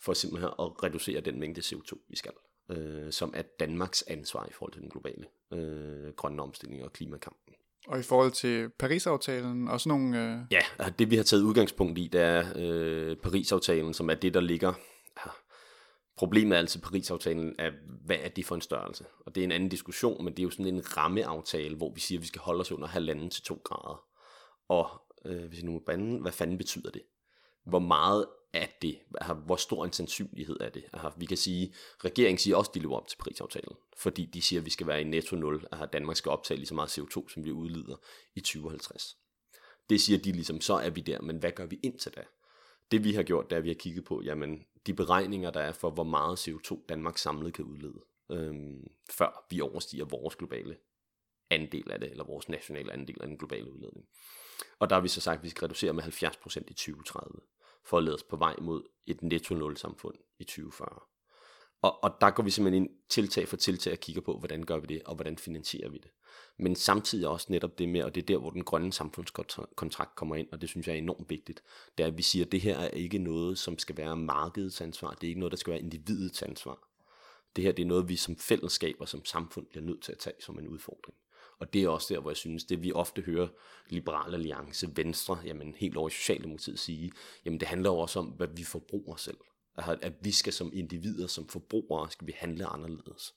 for 0.00 0.12
simpelthen 0.12 0.50
at 0.58 0.82
reducere 0.82 1.20
den 1.20 1.40
mængde 1.40 1.60
CO2, 1.60 2.06
vi 2.08 2.16
skal, 2.16 2.32
øh, 2.70 3.12
som 3.12 3.32
er 3.36 3.42
Danmarks 3.60 4.02
ansvar 4.02 4.46
i 4.46 4.52
forhold 4.52 4.72
til 4.72 4.82
den 4.82 4.90
globale 4.90 5.26
øh, 5.52 6.12
grønne 6.12 6.42
omstilling 6.42 6.84
og 6.84 6.92
klimakampen. 6.92 7.51
Og 7.88 7.98
i 7.98 8.02
forhold 8.02 8.30
til 8.30 8.70
Paris-aftalen 8.78 9.68
og 9.68 9.80
sådan 9.80 9.98
nogle... 9.98 10.32
Øh... 10.32 10.38
Ja, 10.50 10.88
det 10.98 11.10
vi 11.10 11.16
har 11.16 11.22
taget 11.22 11.42
udgangspunkt 11.42 11.98
i, 11.98 12.08
det 12.12 12.20
er 12.20 12.44
øh, 12.56 13.16
Paris-aftalen, 13.16 13.94
som 13.94 14.10
er 14.10 14.14
det, 14.14 14.34
der 14.34 14.40
ligger... 14.40 14.72
Problemet 16.16 16.56
er 16.56 16.58
altså 16.58 16.80
Paris-aftalen, 16.80 17.54
er, 17.58 17.70
hvad 18.06 18.16
er 18.20 18.28
det 18.28 18.46
for 18.46 18.54
en 18.54 18.60
størrelse? 18.60 19.04
Og 19.26 19.34
det 19.34 19.40
er 19.40 19.44
en 19.44 19.52
anden 19.52 19.68
diskussion, 19.68 20.24
men 20.24 20.32
det 20.32 20.38
er 20.38 20.44
jo 20.44 20.50
sådan 20.50 20.66
en 20.66 20.96
rammeaftale, 20.96 21.76
hvor 21.76 21.92
vi 21.94 22.00
siger, 22.00 22.18
at 22.18 22.22
vi 22.22 22.26
skal 22.26 22.40
holde 22.40 22.60
os 22.60 22.72
under 22.72 22.88
halvanden 22.88 23.30
til 23.30 23.42
to 23.42 23.60
grader. 23.64 24.04
Og 24.68 24.88
øh, 25.24 25.48
hvis 25.48 25.58
jeg 25.58 25.66
nu 25.66 25.72
må 25.72 25.82
bande, 25.86 26.20
hvad 26.20 26.32
fanden 26.32 26.58
betyder 26.58 26.90
det? 26.90 27.02
Hvor 27.66 27.78
meget 27.78 28.26
er 28.52 28.66
det? 28.82 28.98
Hvor 29.44 29.56
stor 29.56 29.84
en 29.84 29.92
sandsynlighed 29.92 30.56
er 30.60 30.68
det? 30.68 30.84
Vi 31.16 31.26
kan 31.26 31.36
sige, 31.36 31.74
regeringen 31.98 32.38
siger 32.38 32.56
også, 32.56 32.70
at 32.70 32.74
de 32.74 32.80
lever 32.80 32.96
op 32.96 33.08
til 33.08 33.16
Paris-aftalen, 33.16 33.76
fordi 33.96 34.24
de 34.24 34.42
siger, 34.42 34.60
at 34.60 34.66
vi 34.66 34.70
skal 34.70 34.86
være 34.86 35.00
i 35.00 35.04
netto 35.04 35.36
0, 35.36 35.66
at 35.72 35.92
Danmark 35.92 36.16
skal 36.16 36.30
optage 36.30 36.58
lige 36.58 36.66
så 36.66 36.74
meget 36.74 36.98
CO2, 36.98 37.28
som 37.28 37.44
vi 37.44 37.52
udleder 37.52 37.96
i 38.34 38.40
2050. 38.40 39.16
Det 39.90 40.00
siger 40.00 40.18
de 40.18 40.32
ligesom, 40.32 40.60
så 40.60 40.74
er 40.74 40.90
vi 40.90 41.00
der, 41.00 41.20
men 41.20 41.36
hvad 41.36 41.52
gør 41.52 41.66
vi 41.66 41.80
indtil 41.82 42.12
da? 42.12 42.24
Det 42.90 43.04
vi 43.04 43.12
har 43.12 43.22
gjort, 43.22 43.50
det 43.50 43.56
er, 43.56 43.58
at 43.58 43.64
vi 43.64 43.68
har 43.68 43.74
kigget 43.74 44.04
på, 44.04 44.22
jamen, 44.22 44.66
de 44.86 44.94
beregninger, 44.94 45.50
der 45.50 45.60
er 45.60 45.72
for, 45.72 45.90
hvor 45.90 46.04
meget 46.04 46.48
CO2 46.48 46.86
Danmark 46.88 47.18
samlet 47.18 47.54
kan 47.54 47.64
udlede, 47.64 48.00
øhm, 48.30 48.90
før 49.10 49.46
vi 49.50 49.60
overstiger 49.60 50.04
vores 50.04 50.36
globale 50.36 50.76
andel 51.50 51.90
af 51.90 52.00
det, 52.00 52.10
eller 52.10 52.24
vores 52.24 52.48
nationale 52.48 52.92
andel 52.92 53.16
af 53.20 53.26
den 53.26 53.38
globale 53.38 53.72
udledning. 53.72 54.06
Og 54.78 54.90
der 54.90 54.96
har 54.96 55.00
vi 55.00 55.08
så 55.08 55.20
sagt, 55.20 55.38
at 55.38 55.44
vi 55.44 55.48
skal 55.48 55.64
reducere 55.64 55.92
med 55.92 56.04
70% 56.04 56.70
i 56.70 56.74
2030 56.74 57.40
for 57.84 57.98
at 57.98 58.04
lede 58.04 58.14
os 58.14 58.22
på 58.22 58.36
vej 58.36 58.56
mod 58.60 58.82
et 59.06 59.22
netto-nul 59.22 59.76
samfund 59.76 60.14
i 60.38 60.44
2040. 60.44 61.00
Og, 61.82 62.04
og 62.04 62.16
der 62.20 62.30
går 62.30 62.42
vi 62.42 62.50
simpelthen 62.50 62.82
ind 62.84 62.90
tiltag 63.08 63.48
for 63.48 63.56
tiltag 63.56 63.92
og 63.92 63.98
kigger 63.98 64.22
på, 64.22 64.38
hvordan 64.38 64.62
gør 64.62 64.78
vi 64.78 64.86
det, 64.86 65.02
og 65.02 65.14
hvordan 65.14 65.38
finansierer 65.38 65.90
vi 65.90 65.98
det. 65.98 66.10
Men 66.58 66.76
samtidig 66.76 67.28
også 67.28 67.46
netop 67.50 67.78
det 67.78 67.88
med, 67.88 68.02
og 68.02 68.14
det 68.14 68.22
er 68.22 68.26
der, 68.26 68.38
hvor 68.38 68.50
den 68.50 68.64
grønne 68.64 68.92
samfundskontrakt 68.92 70.14
kommer 70.14 70.36
ind, 70.36 70.48
og 70.52 70.60
det 70.60 70.68
synes 70.68 70.86
jeg 70.86 70.94
er 70.94 70.98
enormt 70.98 71.30
vigtigt, 71.30 71.62
det 71.98 72.04
er, 72.04 72.08
at 72.08 72.16
vi 72.18 72.22
siger, 72.22 72.44
at 72.44 72.52
det 72.52 72.60
her 72.60 72.78
er 72.78 72.88
ikke 72.88 73.18
noget, 73.18 73.58
som 73.58 73.78
skal 73.78 73.96
være 73.96 74.16
markedets 74.16 74.80
ansvar, 74.80 75.10
det 75.10 75.24
er 75.24 75.28
ikke 75.28 75.40
noget, 75.40 75.52
der 75.52 75.56
skal 75.56 75.70
være 75.70 75.80
individets 75.80 76.42
ansvar. 76.42 76.88
Det 77.56 77.64
her 77.64 77.72
det 77.72 77.82
er 77.82 77.86
noget, 77.86 78.08
vi 78.08 78.16
som 78.16 78.36
fællesskab 78.36 78.96
og 79.00 79.08
som 79.08 79.24
samfund 79.24 79.66
bliver 79.66 79.84
nødt 79.84 80.02
til 80.02 80.12
at 80.12 80.18
tage 80.18 80.36
som 80.40 80.58
en 80.58 80.68
udfordring. 80.68 81.16
Og 81.62 81.72
det 81.72 81.82
er 81.82 81.88
også 81.88 82.14
der, 82.14 82.20
hvor 82.20 82.30
jeg 82.30 82.36
synes, 82.36 82.64
det 82.64 82.82
vi 82.82 82.92
ofte 82.92 83.22
hører 83.22 83.48
Liberal 83.88 84.34
Alliance, 84.34 84.96
Venstre, 84.96 85.38
jamen 85.44 85.74
helt 85.74 85.96
over 85.96 86.08
i 86.08 86.10
Socialdemokratiet 86.10 86.78
sige, 86.78 87.12
jamen 87.44 87.60
det 87.60 87.68
handler 87.68 87.90
også 87.90 88.18
om, 88.18 88.26
hvad 88.26 88.48
vi 88.56 88.64
forbruger 88.64 89.16
selv. 89.16 89.36
Altså, 89.76 89.98
at 90.02 90.12
vi 90.20 90.30
skal 90.30 90.52
som 90.52 90.70
individer, 90.74 91.26
som 91.26 91.48
forbrugere, 91.48 92.10
skal 92.10 92.26
vi 92.26 92.32
handle 92.36 92.66
anderledes. 92.66 93.34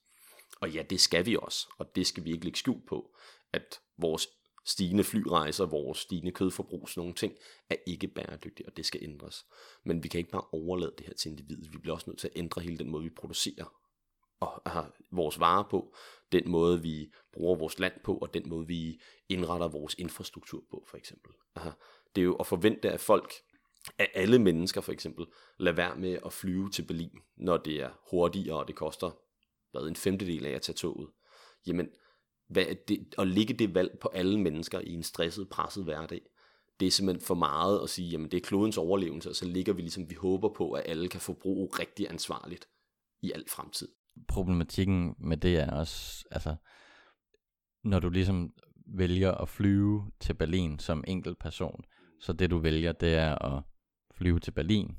Og 0.59 0.71
ja, 0.71 0.81
det 0.81 0.99
skal 0.99 1.25
vi 1.25 1.37
også, 1.41 1.67
og 1.77 1.95
det 1.95 2.07
skal 2.07 2.23
vi 2.23 2.31
ikke 2.31 2.43
lægge 2.43 2.59
skjul 2.59 2.81
på, 2.87 3.15
at 3.53 3.79
vores 3.97 4.27
stigende 4.65 5.03
flyrejser, 5.03 5.65
vores 5.65 5.97
stigende 5.97 6.31
kødforbrug, 6.31 6.89
sådan 6.89 7.01
nogle 7.01 7.15
ting, 7.15 7.33
er 7.69 7.75
ikke 7.87 8.07
bæredygtige, 8.07 8.67
og 8.67 8.77
det 8.77 8.85
skal 8.85 9.03
ændres. 9.03 9.45
Men 9.83 10.03
vi 10.03 10.07
kan 10.07 10.17
ikke 10.17 10.31
bare 10.31 10.45
overlade 10.51 10.93
det 10.97 11.05
her 11.05 11.13
til 11.13 11.31
individet. 11.31 11.73
Vi 11.73 11.77
bliver 11.77 11.95
også 11.95 12.09
nødt 12.09 12.19
til 12.19 12.27
at 12.27 12.37
ændre 12.37 12.61
hele 12.61 12.77
den 12.77 12.89
måde, 12.89 13.03
vi 13.03 13.09
producerer 13.09 13.84
og 14.39 14.61
har 14.65 14.91
vores 15.11 15.39
varer 15.39 15.63
på, 15.69 15.95
den 16.31 16.49
måde 16.51 16.81
vi 16.81 17.11
bruger 17.33 17.55
vores 17.55 17.79
land 17.79 17.93
på, 18.03 18.17
og 18.17 18.33
den 18.33 18.49
måde 18.49 18.67
vi 18.67 19.01
indretter 19.29 19.67
vores 19.67 19.95
infrastruktur 19.97 20.63
på, 20.71 20.85
for 20.87 20.97
eksempel. 20.97 21.31
Aha. 21.55 21.69
Det 22.15 22.21
er 22.21 22.25
jo 22.25 22.35
at 22.35 22.47
forvente, 22.47 22.91
at 22.91 22.99
folk, 22.99 23.33
at 23.97 24.07
alle 24.13 24.39
mennesker 24.39 24.81
for 24.81 24.91
eksempel, 24.91 25.25
lader 25.59 25.75
være 25.75 25.95
med 25.95 26.19
at 26.25 26.33
flyve 26.33 26.69
til 26.69 26.85
Berlin, 26.87 27.19
når 27.37 27.57
det 27.57 27.81
er 27.81 27.89
hurtigere, 28.11 28.59
og 28.59 28.67
det 28.67 28.75
koster 28.75 29.11
hvad, 29.71 29.87
en 29.87 29.95
femtedel 29.95 30.45
af 30.45 30.51
at 30.51 30.61
tage 30.61 30.75
toget. 30.75 31.09
Jamen, 31.67 31.89
hvad 32.49 32.65
det, 32.87 33.15
at 33.17 33.27
ligge 33.27 33.53
det 33.53 33.75
valg 33.75 33.97
på 34.01 34.07
alle 34.07 34.39
mennesker 34.39 34.79
i 34.79 34.93
en 34.93 35.03
stresset, 35.03 35.49
presset 35.49 35.83
hverdag, 35.83 36.21
det 36.79 36.85
er 36.85 36.91
simpelthen 36.91 37.25
for 37.25 37.35
meget 37.35 37.83
at 37.83 37.89
sige, 37.89 38.09
jamen 38.09 38.31
det 38.31 38.37
er 38.37 38.41
klodens 38.41 38.77
overlevelse, 38.77 39.29
og 39.29 39.35
så 39.35 39.45
ligger 39.45 39.73
vi 39.73 39.81
ligesom, 39.81 40.09
vi 40.09 40.15
håber 40.15 40.49
på, 40.49 40.71
at 40.71 40.83
alle 40.85 41.07
kan 41.07 41.21
forbruge 41.21 41.69
rigtig 41.79 42.09
ansvarligt 42.09 42.67
i 43.21 43.31
al 43.31 43.49
fremtid. 43.49 43.87
Problematikken 44.27 45.15
med 45.19 45.37
det 45.37 45.57
er 45.57 45.71
også, 45.71 46.25
altså, 46.31 46.55
når 47.83 47.99
du 47.99 48.09
ligesom 48.09 48.53
vælger 48.87 49.31
at 49.31 49.49
flyve 49.49 50.11
til 50.19 50.33
Berlin 50.33 50.79
som 50.79 51.03
enkelt 51.07 51.39
person, 51.39 51.85
så 52.19 52.33
det 52.33 52.49
du 52.49 52.57
vælger, 52.57 52.91
det 52.91 53.15
er 53.15 53.35
at 53.45 53.63
flyve 54.11 54.39
til 54.39 54.51
Berlin. 54.51 54.97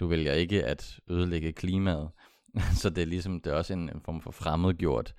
Du 0.00 0.06
vælger 0.06 0.32
ikke 0.32 0.64
at 0.64 1.00
ødelægge 1.10 1.52
klimaet. 1.52 2.10
så 2.80 2.90
det 2.90 3.02
er 3.02 3.06
ligesom, 3.06 3.40
det 3.40 3.52
er 3.52 3.56
også 3.56 3.72
en, 3.72 3.88
en 3.88 4.00
form 4.00 4.20
for 4.20 4.30
fremmedgjort 4.30 5.14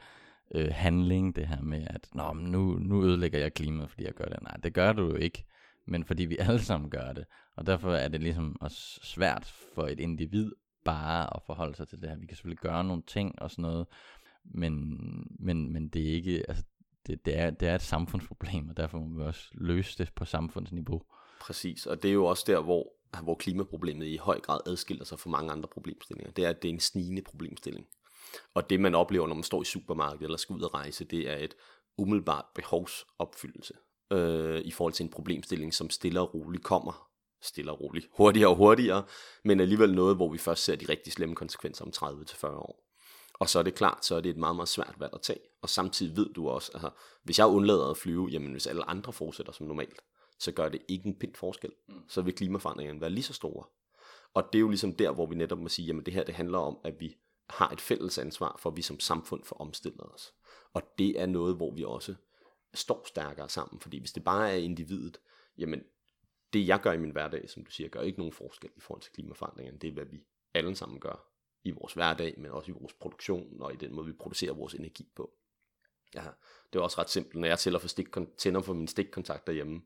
øh, 0.56 0.70
handling, 0.72 1.36
det 1.36 1.48
her 1.48 1.62
med, 1.62 1.88
at 1.90 2.08
Nå, 2.14 2.34
men 2.34 2.52
nu, 2.52 2.78
nu 2.80 3.04
ødelægger 3.04 3.40
jeg 3.40 3.54
klimaet, 3.54 3.90
fordi 3.90 4.04
jeg 4.04 4.14
gør 4.14 4.26
det. 4.26 4.42
Nej, 4.42 4.58
det 4.64 4.74
gør 4.74 4.94
du 4.94 5.04
jo 5.04 5.16
ikke, 5.16 5.46
men 5.88 6.06
fordi 6.06 6.26
vi 6.26 6.38
alle 6.50 6.62
sammen 6.62 6.90
gør 6.90 7.14
det. 7.14 7.26
Og 7.56 7.68
derfor 7.68 7.92
er 7.94 8.08
det 8.08 8.22
ligesom 8.22 8.56
også 8.62 9.00
svært 9.04 9.54
for 9.76 9.88
et 9.88 10.00
individ 10.00 10.52
bare 10.86 11.36
at 11.36 11.42
forholde 11.46 11.76
sig 11.76 11.88
til 11.88 12.02
det 12.02 12.10
her. 12.10 12.18
Vi 12.18 12.26
kan 12.26 12.36
selvfølgelig 12.38 12.62
gøre 12.62 12.84
nogle 12.84 13.04
ting 13.08 13.42
og 13.42 13.52
sådan 13.52 13.62
noget, 13.62 13.88
men, 14.44 14.98
men, 15.40 15.74
men 15.74 15.88
det 15.88 16.10
er 16.10 16.14
ikke, 16.14 16.46
altså, 16.48 16.64
det, 17.08 17.26
det, 17.26 17.40
er, 17.40 17.50
det 17.50 17.68
er 17.68 17.76
et 17.76 17.82
samfundsproblem, 17.82 18.70
og 18.70 18.78
derfor 18.78 19.00
må 19.00 19.18
vi 19.18 19.24
også 19.24 19.50
løse 19.54 19.98
det 19.98 20.14
på 20.16 20.26
samfundsniveau. 20.26 21.02
Præcis, 21.42 21.86
og 21.86 22.04
det 22.04 22.10
er 22.10 22.14
jo 22.14 22.26
også 22.26 22.44
der, 22.48 22.62
hvor, 22.62 22.94
hvor 23.24 23.36
klimaproblemet 23.36 24.06
i 24.06 24.18
høj 24.18 24.40
grad 24.40 24.60
adskiller 24.66 25.06
sig 25.06 25.20
fra 25.20 25.30
mange 25.30 25.52
andre 25.52 25.70
problemstillinger. 25.70 26.32
Det 26.32 26.46
er, 26.46 26.50
at 26.50 26.62
det 26.62 26.70
er 26.70 26.74
en 26.74 26.80
snigende 26.80 27.22
problemstilling. 27.22 27.88
Og 28.54 28.70
det 28.70 28.80
man 28.80 28.96
oplever, 28.96 29.28
når 29.28 29.36
man 29.36 29.44
står 29.44 29.62
i 29.62 29.66
supermarkedet 29.66 30.24
eller 30.24 30.38
skal 30.38 30.56
ud 30.56 30.62
og 30.62 30.74
rejse, 30.74 31.06
det 31.06 31.30
er 31.30 31.38
et 31.38 31.56
umiddelbart 31.98 32.46
behovsopfyldelse 32.56 33.74
øh, 34.12 34.62
i 34.62 34.72
forhold 34.72 34.94
til 34.94 35.04
en 35.04 35.10
problemstilling, 35.10 35.74
som 35.74 35.90
stille 35.90 36.22
og 36.22 36.34
roligt 36.34 36.64
kommer 36.64 37.10
stille 37.46 37.72
og 37.72 37.82
roligt, 37.82 38.08
hurtigere 38.18 38.50
og 38.50 38.56
hurtigere, 38.56 39.04
men 39.44 39.60
alligevel 39.60 39.94
noget, 39.94 40.16
hvor 40.16 40.32
vi 40.32 40.38
først 40.38 40.64
ser 40.64 40.76
de 40.76 40.86
rigtig 40.90 41.14
slemme 41.14 41.36
konsekvenser 41.36 41.86
om 41.86 41.92
30-40 41.96 42.48
år. 42.48 42.82
Og 43.40 43.50
så 43.50 43.60
er 43.60 43.64
det 43.64 43.76
klart, 43.76 44.06
så 44.06 44.16
er 44.16 44.22
det 44.22 44.30
et 44.30 44.38
meget, 44.38 44.56
meget 44.56 44.70
svært 44.70 44.96
valg 45.00 45.12
at 45.14 45.22
tage. 45.22 45.40
Og 45.62 45.70
samtidig 45.70 46.18
ved 46.18 46.34
du 46.34 46.50
også, 46.50 46.72
at 46.76 46.92
hvis 47.24 47.40
jeg 47.40 47.48
undlader 47.48 47.90
at 47.90 47.98
flyve, 47.98 48.28
jamen 48.32 48.52
hvis 48.52 48.68
alle 48.68 48.90
andre 48.90 49.14
fortsætter 49.14 49.52
som 49.52 49.68
normalt, 49.68 50.02
så 50.40 50.52
gør 50.52 50.70
det 50.70 50.82
ikke 50.88 51.08
en 51.08 51.20
pind 51.20 51.36
forskel. 51.36 51.72
Mm. 51.88 51.96
Så 52.10 52.22
vil 52.22 52.36
klimaforandringerne 52.36 53.02
være 53.02 53.10
lige 53.10 53.24
så 53.24 53.34
store. 53.34 53.66
Og 54.34 54.44
det 54.54 54.60
er 54.60 54.62
jo 54.62 54.70
ligesom 54.70 54.96
der, 54.96 55.12
hvor 55.12 55.26
vi 55.26 55.36
netop 55.36 55.60
må 55.60 55.70
sige, 55.70 55.86
jamen 55.86 56.06
det 56.06 56.14
her 56.14 56.24
det 56.24 56.36
handler 56.36 56.58
om, 56.58 56.78
at 56.84 57.00
vi 57.00 57.16
har 57.50 57.70
et 57.70 57.82
fælles 57.82 58.18
ansvar 58.18 58.56
for, 58.60 58.70
at 58.70 58.78
vi 58.78 58.82
som 58.82 59.00
samfund 59.00 59.44
får 59.44 59.56
omstillet 59.56 60.02
os. 60.14 60.34
Og 60.74 60.82
det 60.98 61.22
er 61.22 61.26
noget, 61.26 61.56
hvor 61.56 61.72
vi 61.76 61.84
også 61.84 62.16
står 62.74 63.04
stærkere 63.08 63.50
sammen. 63.50 63.80
Fordi 63.80 64.00
hvis 64.00 64.12
det 64.12 64.24
bare 64.24 64.52
er 64.52 64.56
individet, 64.56 65.18
jamen 65.58 65.82
det 66.56 66.68
jeg 66.68 66.82
gør 66.82 66.92
i 66.92 66.98
min 66.98 67.12
hverdag, 67.12 67.50
som 67.50 67.66
du 67.66 67.72
siger, 67.72 67.90
gør 67.90 68.02
ikke 68.02 68.20
nogen 68.20 68.34
forskel 68.34 68.70
i 68.78 68.80
forhold 68.80 69.02
til 69.02 69.12
klimaforandringerne. 69.12 69.78
Det 69.78 69.88
er, 69.88 69.94
hvad 69.94 70.06
vi 70.06 70.24
alle 70.54 70.76
sammen 70.76 71.00
gør 71.00 71.28
i 71.64 71.72
vores 71.72 71.94
hverdag, 71.94 72.34
men 72.38 72.52
også 72.52 72.72
i 72.72 72.76
vores 72.80 72.94
produktion 72.94 73.62
og 73.62 73.74
i 73.74 73.76
den 73.76 73.94
måde, 73.94 74.08
vi 74.08 74.14
producerer 74.14 74.54
vores 74.54 74.74
energi 74.74 75.12
på. 75.16 75.34
Ja, 76.16 76.24
det 76.74 76.80
er 76.80 76.84
også 76.84 77.02
ret 77.02 77.10
simpelt. 77.10 77.36
Når 77.36 77.48
jeg 77.48 77.60
tæller 77.60 77.80
for 77.80 77.88
stik, 77.88 78.08
tænder 78.38 78.62
for 78.62 78.74
min 78.74 78.88
stikkontakt 78.88 79.48
derhjemme, 79.48 79.82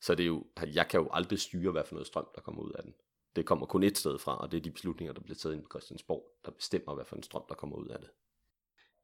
så 0.00 0.14
det 0.14 0.22
er 0.22 0.26
jo, 0.26 0.46
jeg 0.74 0.88
kan 0.88 1.00
jo 1.00 1.08
aldrig 1.12 1.40
styre, 1.40 1.72
hvad 1.72 1.84
for 1.84 1.94
noget 1.94 2.06
strøm, 2.06 2.26
der 2.34 2.40
kommer 2.40 2.62
ud 2.62 2.72
af 2.72 2.82
den. 2.82 2.94
Det 3.36 3.46
kommer 3.46 3.66
kun 3.66 3.82
et 3.82 3.98
sted 3.98 4.18
fra, 4.18 4.36
og 4.36 4.52
det 4.52 4.58
er 4.58 4.62
de 4.62 4.70
beslutninger, 4.70 5.12
der 5.12 5.20
bliver 5.20 5.36
taget 5.36 5.54
ind 5.54 5.62
på 5.62 5.68
Christiansborg, 5.70 6.24
der 6.44 6.50
bestemmer, 6.50 6.94
hvad 6.94 7.04
for 7.04 7.16
en 7.16 7.22
strøm, 7.22 7.42
der 7.48 7.54
kommer 7.54 7.76
ud 7.76 7.88
af 7.88 7.98
det. 7.98 8.10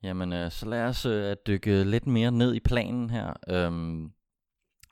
Jamen, 0.03 0.33
øh, 0.33 0.51
så 0.51 0.67
lad 0.67 0.85
os 0.85 1.07
øh, 1.07 1.37
dykke 1.47 1.85
lidt 1.85 2.07
mere 2.07 2.31
ned 2.31 2.55
i 2.55 2.61
planen 2.61 3.11
her. 3.11 3.35
Øhm, 3.49 4.13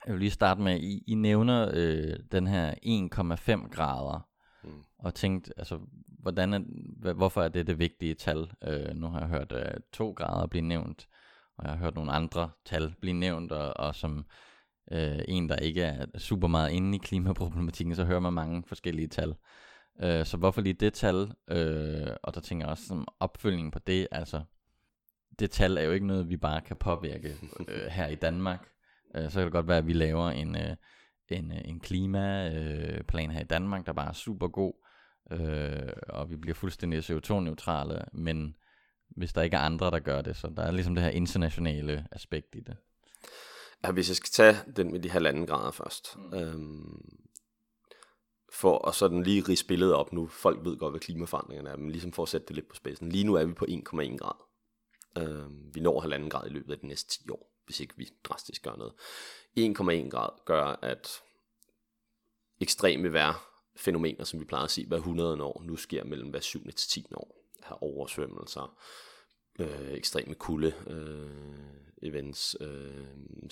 jeg 0.05 0.13
vil 0.13 0.19
lige 0.19 0.31
starte 0.31 0.61
med, 0.61 0.79
I, 0.79 1.03
I 1.07 1.15
nævner 1.15 1.71
øh, 1.73 2.19
den 2.31 2.47
her 2.47 2.73
1,5 2.73 3.69
grader, 3.69 4.27
mm. 4.63 4.83
og 4.99 5.13
tænkt, 5.13 5.53
altså, 5.57 5.79
hvordan 6.07 6.53
er, 6.53 7.13
hvorfor 7.13 7.41
er 7.41 7.49
det 7.49 7.67
det 7.67 7.79
vigtige 7.79 8.13
tal? 8.13 8.51
Øh, 8.63 8.95
nu 8.95 9.07
har 9.07 9.19
jeg 9.19 9.27
hørt 9.27 9.51
øh, 9.51 9.73
2 9.93 10.11
grader 10.11 10.47
blive 10.47 10.61
nævnt, 10.61 11.07
og 11.57 11.63
jeg 11.63 11.73
har 11.73 11.79
hørt 11.79 11.95
nogle 11.95 12.11
andre 12.11 12.49
tal 12.65 12.93
blive 13.01 13.13
nævnt, 13.13 13.51
og, 13.51 13.73
og 13.87 13.95
som 13.95 14.25
øh, 14.91 15.19
en, 15.27 15.49
der 15.49 15.55
ikke 15.55 15.81
er 15.81 16.05
super 16.17 16.47
meget 16.47 16.71
inde 16.71 16.95
i 16.97 16.99
klimaproblematikken, 17.03 17.95
så 17.95 18.05
hører 18.05 18.19
man 18.19 18.33
mange 18.33 18.63
forskellige 18.67 19.07
tal. 19.07 19.35
Øh, 20.03 20.25
så 20.25 20.37
hvorfor 20.37 20.61
lige 20.61 20.73
det 20.73 20.93
tal? 20.93 21.31
Øh, 21.47 22.15
og 22.23 22.35
der 22.35 22.41
tænker 22.41 22.65
jeg 22.65 22.71
også 22.71 22.85
som 22.87 23.07
opfølgning 23.19 23.71
på 23.71 23.79
det, 23.79 24.07
altså, 24.11 24.41
det 25.39 25.51
tal 25.51 25.77
er 25.77 25.81
jo 25.81 25.91
ikke 25.91 26.07
noget, 26.07 26.29
vi 26.29 26.37
bare 26.37 26.61
kan 26.61 26.75
påvirke 26.75 27.35
øh, 27.67 27.85
her 27.85 28.07
i 28.07 28.15
Danmark. 28.15 28.67
Øh, 29.15 29.31
så 29.31 29.39
kan 29.39 29.43
det 29.43 29.51
godt 29.51 29.67
være, 29.67 29.77
at 29.77 29.87
vi 29.87 29.93
laver 29.93 30.29
en, 30.29 30.55
øh, 30.55 30.75
en, 31.29 31.51
øh, 31.51 31.61
en 31.65 31.79
klimaplan 31.79 33.31
her 33.31 33.41
i 33.41 33.47
Danmark, 33.47 33.85
der 33.85 33.93
bare 33.93 34.09
er 34.09 34.13
super 34.13 34.47
god, 34.47 34.73
øh, 35.31 35.93
og 36.09 36.29
vi 36.29 36.35
bliver 36.35 36.55
fuldstændig 36.55 36.99
CO2-neutrale, 36.99 38.05
men 38.13 38.55
hvis 39.09 39.33
der 39.33 39.41
ikke 39.41 39.57
er 39.57 39.61
andre, 39.61 39.91
der 39.91 39.99
gør 39.99 40.21
det, 40.21 40.35
så 40.35 40.53
der 40.57 40.63
er 40.63 40.71
ligesom 40.71 40.95
det 40.95 41.03
her 41.03 41.11
internationale 41.11 42.07
aspekt 42.11 42.55
i 42.55 42.59
det. 42.59 42.77
Ja, 43.83 43.91
hvis 43.91 44.09
jeg 44.09 44.15
skal 44.15 44.29
tage 44.29 44.55
den 44.75 44.91
med 44.91 44.99
de 44.99 45.09
halvanden 45.09 45.47
grader 45.47 45.71
først, 45.71 46.17
mm. 46.17 46.37
øhm, 46.37 47.19
for 48.53 48.87
at 48.87 48.95
sådan 48.95 49.23
lige 49.23 49.41
rige 49.41 49.65
billedet 49.67 49.95
op 49.95 50.13
nu, 50.13 50.27
folk 50.27 50.65
ved 50.65 50.77
godt, 50.77 50.93
hvad 50.93 50.99
klimaforandringerne 50.99 51.69
er, 51.69 51.77
men 51.77 51.91
ligesom 51.91 52.11
for 52.11 52.23
at 52.23 52.29
sætte 52.29 52.47
det 52.47 52.55
lidt 52.55 52.69
på 52.69 52.75
spidsen. 52.75 53.09
Lige 53.09 53.23
nu 53.23 53.33
er 53.33 53.45
vi 53.45 53.53
på 53.53 53.65
1,1 53.69 54.17
grad. 54.17 54.35
Øhm, 55.17 55.75
vi 55.75 55.79
når 55.79 55.99
halvanden 55.99 56.29
grad 56.29 56.47
i 56.47 56.53
løbet 56.53 56.73
af 56.73 56.79
de 56.79 56.87
næste 56.87 57.23
10 57.23 57.29
år 57.29 57.54
hvis 57.65 57.79
ikke 57.79 57.93
vi 57.97 58.09
drastisk 58.23 58.63
gør 58.63 58.75
noget. 58.75 58.93
1,1 59.59 60.09
grad 60.09 60.29
gør, 60.45 60.65
at 60.81 61.21
ekstreme 62.59 63.13
vejrfænomener, 63.13 64.23
som 64.23 64.39
vi 64.39 64.45
plejer 64.45 64.63
at 64.63 64.71
sige 64.71 64.87
hver 64.87 64.97
100 64.97 65.43
år, 65.43 65.61
nu 65.65 65.75
sker 65.75 66.03
mellem 66.03 66.29
hver 66.29 66.39
7. 66.39 66.63
til 66.63 66.89
10 66.89 67.05
år. 67.15 67.41
Her 67.65 67.83
oversvømmelser, 67.83 68.77
øh, 69.59 69.91
ekstreme 69.91 70.35
kulde, 70.35 70.73
øh, 70.87 71.65
events, 72.01 72.55
øh, 72.59 73.07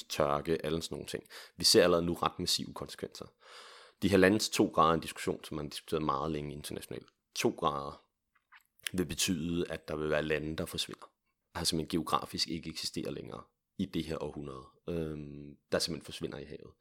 tørke, 0.10 0.66
alle 0.66 0.82
sådan 0.82 0.96
nogle 0.96 1.08
ting. 1.08 1.24
Vi 1.58 1.64
ser 1.64 1.84
allerede 1.84 2.06
nu 2.06 2.14
ret 2.14 2.40
massive 2.40 2.74
konsekvenser. 2.74 3.26
De 4.02 4.10
halvanden 4.10 4.40
til 4.40 4.52
to 4.52 4.66
grader 4.66 4.90
er 4.90 4.94
en 4.94 5.00
diskussion, 5.00 5.44
som 5.44 5.56
man 5.56 5.66
har 5.66 5.70
diskuteret 5.70 6.04
meget 6.04 6.32
længe 6.32 6.54
internationalt. 6.54 7.08
To 7.36 7.50
grader 7.50 8.02
vil 8.94 9.06
betyde, 9.06 9.72
at 9.72 9.88
der 9.88 9.96
vil 9.96 10.10
være 10.10 10.24
lande, 10.24 10.58
der 10.58 10.66
forsvinder. 10.66 11.06
Altså 11.56 11.70
simpelthen 11.70 11.90
geografisk 12.00 12.48
ikke 12.48 12.70
eksisterer 12.70 13.12
længere 13.12 13.44
i 13.78 13.86
det 13.86 14.04
her 14.04 14.24
århundrede, 14.24 14.66
øh, 14.88 15.18
der 15.72 15.80
simpelthen 15.80 16.06
forsvinder 16.06 16.38
i 16.38 16.46
havet. 16.46 16.74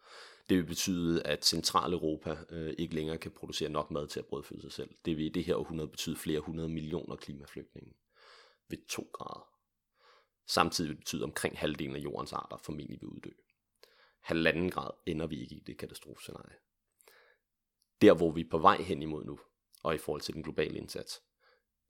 Det 0.49 0.57
vil 0.57 0.67
betyde, 0.67 1.23
at 1.27 1.45
Centraleuropa 1.45 2.37
øh, 2.51 2.75
ikke 2.79 2.95
længere 2.95 3.19
kan 3.19 3.31
producere 3.31 3.69
nok 3.69 3.91
mad 3.91 4.09
til 4.09 4.21
at 4.21 4.27
brødføde 4.27 4.61
sig 4.61 4.73
selv. 4.73 4.95
Det 5.05 5.17
vil 5.17 5.27
i 5.27 5.29
det 5.29 5.45
her 5.45 5.57
århundrede 5.57 5.91
betyde 5.91 6.17
flere 6.17 6.41
hundrede 6.41 6.69
millioner 6.69 7.17
klimaflygtninge 7.17 7.93
ved 8.69 8.79
2 8.89 9.11
grader. 9.13 9.49
Samtidig 10.47 10.89
vil 10.89 10.97
det 10.97 11.01
betyde, 11.01 11.23
at 11.23 11.25
omkring 11.25 11.59
halvdelen 11.59 11.97
af 11.97 12.01
jordens 12.01 12.33
arter 12.33 12.57
formentlig 12.57 13.01
vil 13.01 13.09
uddø. 13.09 13.31
Halvanden 14.21 14.71
grad 14.71 14.91
ender 15.07 15.27
vi 15.27 15.41
ikke 15.41 15.55
i 15.55 15.63
det 15.67 15.79
katastrofescenarie. 15.79 16.57
Der, 18.01 18.15
hvor 18.15 18.33
vi 18.33 18.41
er 18.41 18.51
på 18.51 18.59
vej 18.59 18.77
hen 18.77 19.03
imod 19.03 19.25
nu, 19.25 19.41
og 19.83 19.95
i 19.95 19.99
forhold 19.99 20.21
til 20.21 20.35
den 20.35 20.43
globale 20.43 20.79
indsats, 20.79 21.23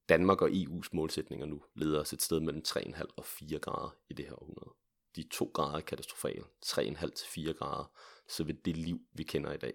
Danmark 0.08 0.42
og 0.42 0.48
EU's 0.48 0.88
målsætninger 0.92 1.46
nu 1.46 1.62
leder 1.74 2.00
os 2.00 2.12
et 2.12 2.22
sted 2.22 2.40
mellem 2.40 2.62
3,5 2.68 3.04
og 3.16 3.24
4 3.24 3.58
grader 3.58 3.96
i 4.08 4.14
det 4.14 4.24
her 4.24 4.42
århundrede 4.42 4.74
de 5.16 5.22
2 5.22 5.50
grader 5.54 5.80
katastrofale, 5.80 6.44
3,5 6.64 7.10
til 7.10 7.28
4 7.28 7.54
grader, 7.54 7.92
så 8.28 8.44
vil 8.44 8.64
det 8.64 8.76
liv, 8.76 9.00
vi 9.12 9.22
kender 9.22 9.52
i 9.52 9.56
dag, 9.56 9.74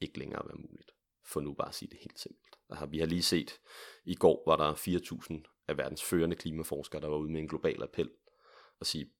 ikke 0.00 0.18
længere 0.18 0.42
være 0.46 0.56
muligt. 0.56 0.90
For 1.24 1.40
nu 1.40 1.54
bare 1.54 1.68
at 1.68 1.74
sige 1.74 1.88
det 1.88 1.98
helt 1.98 2.18
simpelt. 2.18 2.56
Altså, 2.70 2.86
vi 2.86 2.98
har 2.98 3.06
lige 3.06 3.22
set, 3.22 3.60
i 4.04 4.14
går 4.14 4.42
var 4.46 4.56
der 4.56 4.74
4.000 4.74 5.64
af 5.68 5.78
verdens 5.78 6.02
førende 6.02 6.36
klimaforskere, 6.36 7.02
der 7.02 7.08
var 7.08 7.16
ude 7.16 7.32
med 7.32 7.40
en 7.40 7.48
global 7.48 7.82
appel 7.82 8.10
og 8.80 8.86
sige, 8.86 9.10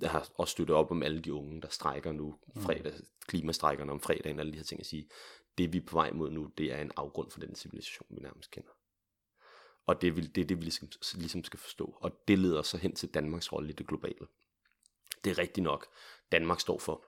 jeg 0.00 0.10
har 0.10 0.30
også 0.34 0.52
støttet 0.52 0.76
op 0.76 0.90
om 0.90 1.02
alle 1.02 1.20
de 1.20 1.32
unge, 1.32 1.62
der 1.62 1.68
strækker 1.68 2.12
nu, 2.12 2.38
mm. 2.54 2.62
fredag, 2.62 2.92
klimastrækkerne 3.26 3.92
om 3.92 4.00
fredagen, 4.00 4.40
alle 4.40 4.52
de 4.52 4.56
her 4.56 4.64
ting 4.64 4.80
at 4.80 4.86
sige, 4.86 5.08
det 5.58 5.72
vi 5.72 5.78
er 5.78 5.86
på 5.86 5.96
vej 5.96 6.10
mod 6.12 6.30
nu, 6.30 6.52
det 6.58 6.72
er 6.72 6.80
en 6.80 6.92
afgrund 6.96 7.30
for 7.30 7.40
den 7.40 7.54
civilisation, 7.54 8.06
vi 8.10 8.20
nærmest 8.20 8.50
kender. 8.50 8.70
Og 9.86 10.00
det 10.02 10.08
er 10.08 10.12
det, 10.14 10.48
det, 10.48 10.56
vi 10.56 10.62
ligesom, 10.62 10.88
ligesom 11.14 11.44
skal 11.44 11.58
forstå. 11.58 11.98
Og 12.00 12.22
det 12.28 12.38
leder 12.38 12.62
så 12.62 12.78
hen 12.78 12.94
til 12.94 13.14
Danmarks 13.14 13.52
rolle 13.52 13.70
i 13.70 13.72
det 13.72 13.86
globale. 13.86 14.26
Det 15.24 15.30
er 15.30 15.38
rigtigt 15.38 15.64
nok. 15.64 15.86
Danmark 16.32 16.60
står 16.60 16.78
for 16.78 17.04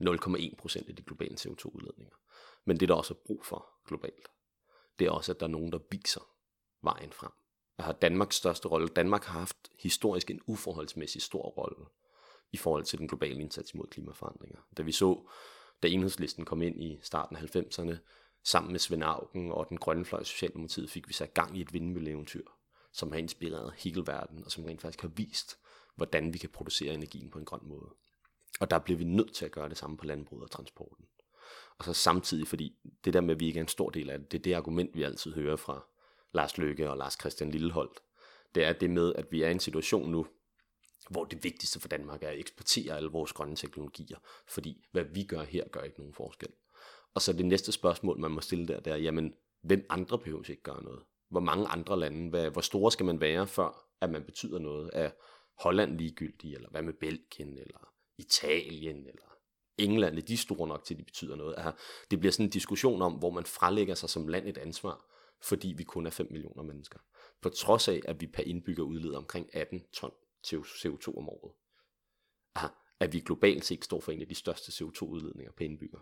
0,1% 0.00 0.88
af 0.88 0.96
de 0.96 1.02
globale 1.02 1.36
CO2-udledninger. 1.40 2.16
Men 2.64 2.80
det, 2.80 2.88
der 2.88 2.94
også 2.94 3.14
er 3.14 3.18
brug 3.26 3.44
for 3.44 3.68
globalt, 3.86 4.28
det 4.98 5.06
er 5.06 5.10
også, 5.10 5.32
at 5.32 5.40
der 5.40 5.46
er 5.46 5.50
nogen, 5.50 5.72
der 5.72 5.78
viser 5.90 6.20
vejen 6.82 7.12
frem. 7.12 7.32
Der 7.76 7.82
har 7.82 7.92
Danmarks 7.92 8.36
største 8.36 8.68
rolle. 8.68 8.88
Danmark 8.88 9.24
har 9.24 9.38
haft 9.38 9.70
historisk 9.78 10.30
en 10.30 10.40
uforholdsmæssig 10.46 11.22
stor 11.22 11.42
rolle 11.42 11.86
i 12.52 12.56
forhold 12.56 12.84
til 12.84 12.98
den 12.98 13.08
globale 13.08 13.40
indsats 13.40 13.74
mod 13.74 13.86
klimaforandringer. 13.86 14.58
Da 14.76 14.82
vi 14.82 14.92
så, 14.92 15.28
da 15.82 15.88
enhedslisten 15.88 16.44
kom 16.44 16.62
ind 16.62 16.82
i 16.82 16.98
starten 17.02 17.36
af 17.36 17.56
90'erne, 17.56 17.96
sammen 18.44 18.72
med 18.72 18.80
Svend 18.80 19.04
Augen 19.04 19.52
og 19.52 19.68
den 19.68 19.78
grønne 19.78 20.04
fløj 20.04 20.22
Socialdemokratiet, 20.22 20.90
fik 20.90 21.08
vi 21.08 21.12
sat 21.12 21.34
gang 21.34 21.58
i 21.58 21.60
et 21.60 21.72
vindmølleeventyr, 21.72 22.44
som 22.92 23.12
har 23.12 23.18
inspireret 23.18 23.74
hele 23.76 24.06
verden, 24.06 24.44
og 24.44 24.50
som 24.50 24.64
rent 24.64 24.80
faktisk 24.80 25.02
har 25.02 25.08
vist, 25.08 25.58
hvordan 25.96 26.32
vi 26.32 26.38
kan 26.38 26.50
producere 26.50 26.94
energien 26.94 27.30
på 27.30 27.38
en 27.38 27.44
grøn 27.44 27.60
måde. 27.62 27.90
Og 28.60 28.70
der 28.70 28.78
bliver 28.78 28.98
vi 28.98 29.04
nødt 29.04 29.34
til 29.34 29.44
at 29.44 29.52
gøre 29.52 29.68
det 29.68 29.78
samme 29.78 29.96
på 29.96 30.04
landbruget 30.04 30.44
og 30.44 30.50
transporten. 30.50 31.04
Og 31.78 31.84
så 31.84 31.92
samtidig, 31.92 32.48
fordi 32.48 32.76
det 33.04 33.12
der 33.12 33.20
med, 33.20 33.34
at 33.34 33.40
vi 33.40 33.46
ikke 33.46 33.58
er 33.58 33.62
en 33.62 33.68
stor 33.68 33.90
del 33.90 34.10
af 34.10 34.18
det, 34.18 34.32
det 34.32 34.38
er 34.38 34.42
det 34.42 34.54
argument, 34.54 34.96
vi 34.96 35.02
altid 35.02 35.34
hører 35.34 35.56
fra 35.56 35.86
Lars 36.32 36.58
Løkke 36.58 36.90
og 36.90 36.96
Lars 36.96 37.16
Christian 37.20 37.50
Lilleholdt, 37.50 38.00
det 38.54 38.64
er 38.64 38.72
det 38.72 38.90
med, 38.90 39.12
at 39.14 39.32
vi 39.32 39.42
er 39.42 39.48
i 39.48 39.52
en 39.52 39.60
situation 39.60 40.10
nu, 40.10 40.26
hvor 41.10 41.24
det 41.24 41.44
vigtigste 41.44 41.80
for 41.80 41.88
Danmark 41.88 42.22
er 42.22 42.28
at 42.28 42.38
eksportere 42.38 42.96
alle 42.96 43.08
vores 43.08 43.32
grønne 43.32 43.56
teknologier, 43.56 44.18
fordi 44.48 44.84
hvad 44.92 45.04
vi 45.04 45.24
gør 45.24 45.42
her, 45.42 45.68
gør 45.68 45.80
ikke 45.80 45.98
nogen 45.98 46.14
forskel. 46.14 46.48
Og 47.14 47.22
så 47.22 47.32
det 47.32 47.46
næste 47.46 47.72
spørgsmål, 47.72 48.18
man 48.18 48.30
må 48.30 48.40
stille 48.40 48.68
der, 48.68 48.80
det 48.80 48.92
er, 48.92 48.96
jamen, 48.96 49.34
hvem 49.62 49.86
andre 49.90 50.18
behøver 50.18 50.50
ikke 50.50 50.62
gøre 50.62 50.84
noget? 50.84 51.02
Hvor 51.28 51.40
mange 51.40 51.66
andre 51.66 51.98
lande, 51.98 52.30
hvad, 52.30 52.50
hvor 52.50 52.60
store 52.60 52.92
skal 52.92 53.06
man 53.06 53.20
være, 53.20 53.46
før 53.46 53.88
at 54.00 54.10
man 54.10 54.24
betyder 54.24 54.58
noget? 54.58 54.90
Er 54.92 55.10
Holland 55.58 55.98
ligegyldig, 55.98 56.54
eller 56.54 56.70
hvad 56.70 56.82
med 56.82 56.92
Belgien, 56.92 57.58
eller 57.58 57.88
Italien, 58.18 59.06
eller 59.06 59.34
England, 59.78 60.18
er 60.18 60.22
de 60.22 60.36
store 60.36 60.68
nok 60.68 60.84
til, 60.84 60.94
at 60.94 60.98
de 60.98 61.04
betyder 61.04 61.36
noget? 61.36 61.54
Altså, 61.56 61.72
det 62.10 62.18
bliver 62.18 62.32
sådan 62.32 62.46
en 62.46 62.50
diskussion 62.50 63.02
om, 63.02 63.12
hvor 63.12 63.30
man 63.30 63.44
frelægger 63.44 63.94
sig 63.94 64.10
som 64.10 64.28
land 64.28 64.48
et 64.48 64.58
ansvar, 64.58 65.06
fordi 65.42 65.74
vi 65.76 65.84
kun 65.84 66.06
er 66.06 66.10
5 66.10 66.26
millioner 66.30 66.62
mennesker. 66.62 66.98
På 67.40 67.48
trods 67.48 67.88
af, 67.88 68.00
at 68.04 68.20
vi 68.20 68.26
per 68.26 68.42
indbygger 68.42 68.82
udleder 68.82 69.18
omkring 69.18 69.56
18 69.56 69.84
ton 69.92 70.12
CO2 70.46 71.18
om 71.18 71.28
året. 71.28 71.52
Altså, 72.54 72.68
at 73.00 73.12
vi 73.12 73.20
globalt 73.20 73.64
set 73.64 73.84
står 73.84 74.00
for 74.00 74.12
en 74.12 74.20
af 74.20 74.28
de 74.28 74.34
største 74.34 74.84
CO2-udledninger 74.84 75.52
per 75.52 75.64
indbygger. 75.64 75.98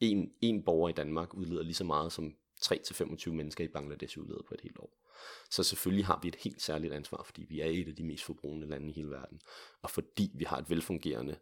En, 0.00 0.32
en 0.40 0.64
borger 0.64 0.88
i 0.88 0.92
Danmark 0.92 1.34
udleder 1.34 1.62
lige 1.62 1.74
så 1.74 1.84
meget 1.84 2.12
som 2.12 2.36
3-25 2.64 3.30
mennesker 3.30 3.64
i 3.64 3.68
Bangladesh 3.68 4.18
udleder 4.18 4.42
på 4.48 4.54
et 4.54 4.60
helt 4.60 4.78
år. 4.78 4.99
Så 5.50 5.62
selvfølgelig 5.62 6.06
har 6.06 6.18
vi 6.22 6.28
et 6.28 6.36
helt 6.36 6.62
særligt 6.62 6.92
ansvar, 6.92 7.22
fordi 7.22 7.44
vi 7.48 7.60
er 7.60 7.66
et 7.66 7.88
af 7.88 7.96
de 7.96 8.04
mest 8.04 8.24
forbrugende 8.24 8.68
lande 8.68 8.88
i 8.88 8.92
hele 8.92 9.10
verden, 9.10 9.40
og 9.82 9.90
fordi 9.90 10.30
vi 10.34 10.44
har 10.44 10.56
et 10.56 10.70
velfungerende, 10.70 11.36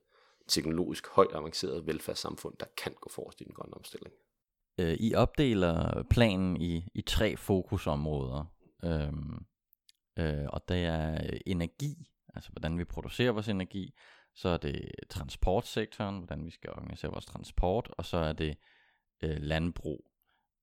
teknologisk 0.49 1.09
højt 1.09 1.35
avanceret 1.35 1.87
velfærdssamfund, 1.87 2.55
der 2.61 2.67
kan 2.77 2.93
gå 3.01 3.11
forrest 3.11 3.41
i 3.41 3.45
den 3.45 3.55
grønne 3.55 3.75
omstilling. 3.75 4.15
Øh, 4.81 4.97
I 5.01 5.15
opdeler 5.15 6.03
planen 6.11 6.61
i, 6.61 6.85
i 6.95 7.03
tre 7.03 7.37
fokusområder, 7.37 8.45
øhm, 8.85 9.47
øh, 10.19 10.47
og 10.49 10.69
det 10.69 10.85
er 10.85 11.31
energi, 11.47 12.11
altså 12.35 12.51
hvordan 12.51 12.79
vi 12.79 12.85
producerer 12.85 13.33
vores 13.33 13.49
energi, 13.49 13.95
så 14.35 14.49
er 14.49 14.57
det 14.57 14.91
transportsektoren, 15.11 16.19
hvordan 16.19 16.47
vi 16.47 16.51
skal 16.51 16.71
organisere 16.71 17.13
vores 17.13 17.27
transport, 17.27 17.89
og 17.99 18.05
så 18.05 18.17
er 18.17 18.33
det 18.33 18.57
øh, 19.23 19.37
landbrug. 19.41 20.08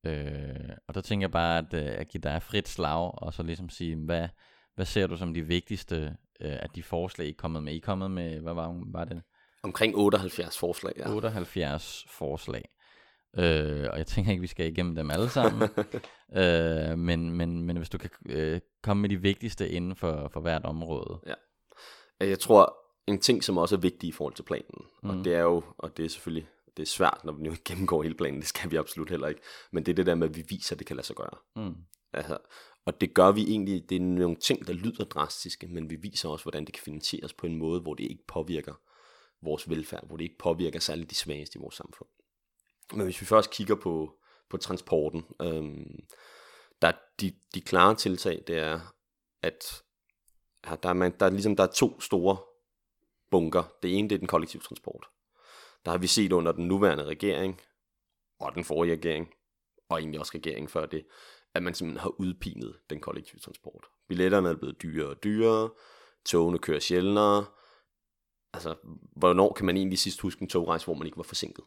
Øh, 0.06 0.70
og 0.88 0.96
der 0.96 1.02
tænker 1.02 1.24
jeg 1.24 1.32
bare, 1.32 1.58
at, 1.58 1.74
øh, 1.74 2.00
at 2.00 2.08
give 2.08 2.22
dig 2.22 2.42
frit 2.42 2.68
slag, 2.68 3.24
og 3.24 3.34
så 3.34 3.44
ligesom 3.44 3.70
sige, 3.70 3.96
hvad, 3.96 4.28
hvad 4.76 4.86
ser 4.86 5.08
du 5.08 5.18
som 5.18 5.34
de 5.34 5.42
vigtigste 5.42 5.96
øh, 6.42 6.58
af 6.60 6.70
de 6.76 6.84
forslag, 6.84 7.28
I 7.28 7.32
er 7.32 7.36
kommet 7.38 7.64
med? 7.64 7.74
I 7.74 7.78
er 7.78 7.82
kommet 7.82 8.12
med, 8.12 8.40
hvad 8.40 8.54
var, 8.54 8.84
var 8.86 9.06
det? 9.06 9.22
Omkring 9.64 9.96
78 9.96 10.58
forslag, 10.58 10.94
ja. 10.98 11.10
78 11.10 12.06
forslag. 12.10 12.64
Øh, 13.38 13.88
og 13.92 13.98
jeg 13.98 14.08
tænker 14.08 14.32
ikke, 14.32 14.42
vi 14.42 14.48
skal 14.48 14.72
igennem 14.72 14.96
dem 14.96 15.12
alle 15.12 15.30
sammen. 15.30 15.70
øh, 16.40 16.98
men, 16.98 17.32
men, 17.32 17.64
men 17.64 17.78
hvis 17.78 17.90
du 17.90 17.98
kan 17.98 18.10
øh, 18.30 18.62
komme 18.84 19.02
med 19.02 19.10
de 19.10 19.22
vigtigste 19.22 19.70
inden 19.70 19.96
for, 19.96 20.30
for 20.34 20.40
hvert 20.40 20.66
område. 20.66 21.20
Ja. 21.28 21.34
Jeg 22.26 22.40
tror, 22.40 22.78
en 23.08 23.20
ting, 23.20 23.44
som 23.44 23.58
også 23.58 23.76
er 23.76 23.80
vigtig 23.80 24.08
i 24.08 24.12
forhold 24.12 24.34
til 24.34 24.44
planen, 24.44 24.86
mm. 25.04 25.10
og 25.10 25.26
det 25.26 25.36
er 25.36 25.42
jo, 25.42 25.64
og 25.78 25.98
det 25.98 26.06
er 26.06 26.10
selvfølgelig 26.10 26.48
det 26.78 26.84
er 26.84 26.88
svært, 26.88 27.22
når 27.24 27.34
vi 27.34 27.44
nu 27.44 27.56
gennemgår 27.66 28.04
hele 28.04 28.16
planen, 28.16 28.40
det 28.40 28.48
skal 28.48 28.72
vi 28.72 28.76
absolut 28.76 29.10
heller 29.10 29.28
ikke, 29.28 29.42
men 29.72 29.86
det 29.86 29.92
er 29.92 29.96
det 29.96 30.06
der 30.06 30.16
med, 30.16 30.30
at 30.30 30.36
vi 30.36 30.46
viser, 30.50 30.76
at 30.76 30.80
det 30.80 30.88
kan 30.88 30.96
lade 30.96 31.08
sig 31.08 31.16
gøre. 31.16 31.38
Mm. 31.56 31.76
Altså, 32.14 32.38
og 32.86 33.02
det 33.02 33.14
gør 33.14 33.32
vi 33.32 33.42
egentlig, 33.42 33.90
det 33.90 33.96
er 33.96 34.00
nogle 34.00 34.36
ting, 34.36 34.68
der 34.68 34.74
lyder 34.74 35.04
drastiske, 35.04 35.68
men 35.68 35.90
vi 35.90 35.96
viser 35.96 36.30
også, 36.30 36.44
hvordan 36.44 36.66
det 36.66 36.74
kan 36.74 36.84
finansieres 36.84 37.34
på 37.34 37.48
en 37.48 37.56
måde, 37.56 37.82
hvor 37.82 37.94
det 37.94 38.04
ikke 38.04 38.28
påvirker 38.28 38.74
vores 39.42 39.70
velfærd, 39.70 40.08
hvor 40.08 40.18
det 40.18 40.24
ikke 40.24 40.38
påvirker 40.38 40.80
særligt 40.80 41.10
de 41.10 41.16
svageste 41.16 41.60
i 41.60 41.62
vores 41.62 41.76
samfund. 41.76 42.10
Men 42.94 43.04
hvis 43.04 43.22
vi 43.22 43.26
først 43.26 43.52
kigger 43.52 43.76
på, 43.76 44.18
på 44.50 44.58
transporten, 44.58 45.24
øhm, 45.42 46.06
der 46.82 46.88
er 46.88 46.98
de, 47.22 47.34
de 47.54 47.62
klare 47.62 47.96
tiltag, 47.96 48.44
det 48.48 48.58
er, 48.58 48.80
at 49.42 49.84
der, 50.84 50.90
er 50.90 50.94
man, 50.94 51.16
der, 51.20 51.26
er 51.26 51.30
ligesom, 51.30 51.56
der 51.56 51.64
er 51.64 51.72
to 51.72 52.02
store 52.02 52.38
bunker. 53.32 53.64
Det 53.84 53.98
ene 53.98 54.10
det 54.10 54.16
er 54.16 54.20
den 54.20 54.28
kollektive 54.28 54.62
transport. 54.62 55.08
Der 55.86 55.92
har 55.92 55.98
vi 55.98 56.08
set 56.08 56.32
under 56.32 56.52
den 56.52 56.68
nuværende 56.68 57.04
regering, 57.04 57.62
og 58.40 58.56
den 58.56 58.64
forrige 58.64 58.94
regering, 58.94 59.30
og 59.90 60.00
egentlig 60.00 60.20
også 60.20 60.32
regeringen 60.36 60.70
før 60.70 60.86
det, 60.86 61.06
at 61.54 61.64
man 61.64 61.74
simpelthen 61.74 62.02
har 62.02 62.20
udpinet 62.20 62.76
den 62.90 63.00
kollektive 63.00 63.40
transport. 63.40 63.86
Billetterne 64.08 64.50
er 64.50 64.56
blevet 64.56 64.82
dyrere 64.82 65.10
og 65.10 65.24
dyrere, 65.24 65.70
togene 66.26 66.60
kører 66.60 66.80
sjældnere. 66.80 67.46
Altså, 68.54 68.76
hvornår 69.16 69.54
kan 69.54 69.66
man 69.66 69.78
egentlig 69.78 70.00
sidst 70.00 70.22
huske 70.22 70.42
en 70.42 70.50
togrejse, 70.50 70.86
hvor 70.86 70.94
man 70.94 71.06
ikke 71.06 71.18
var 71.18 71.24
forsinket? 71.24 71.64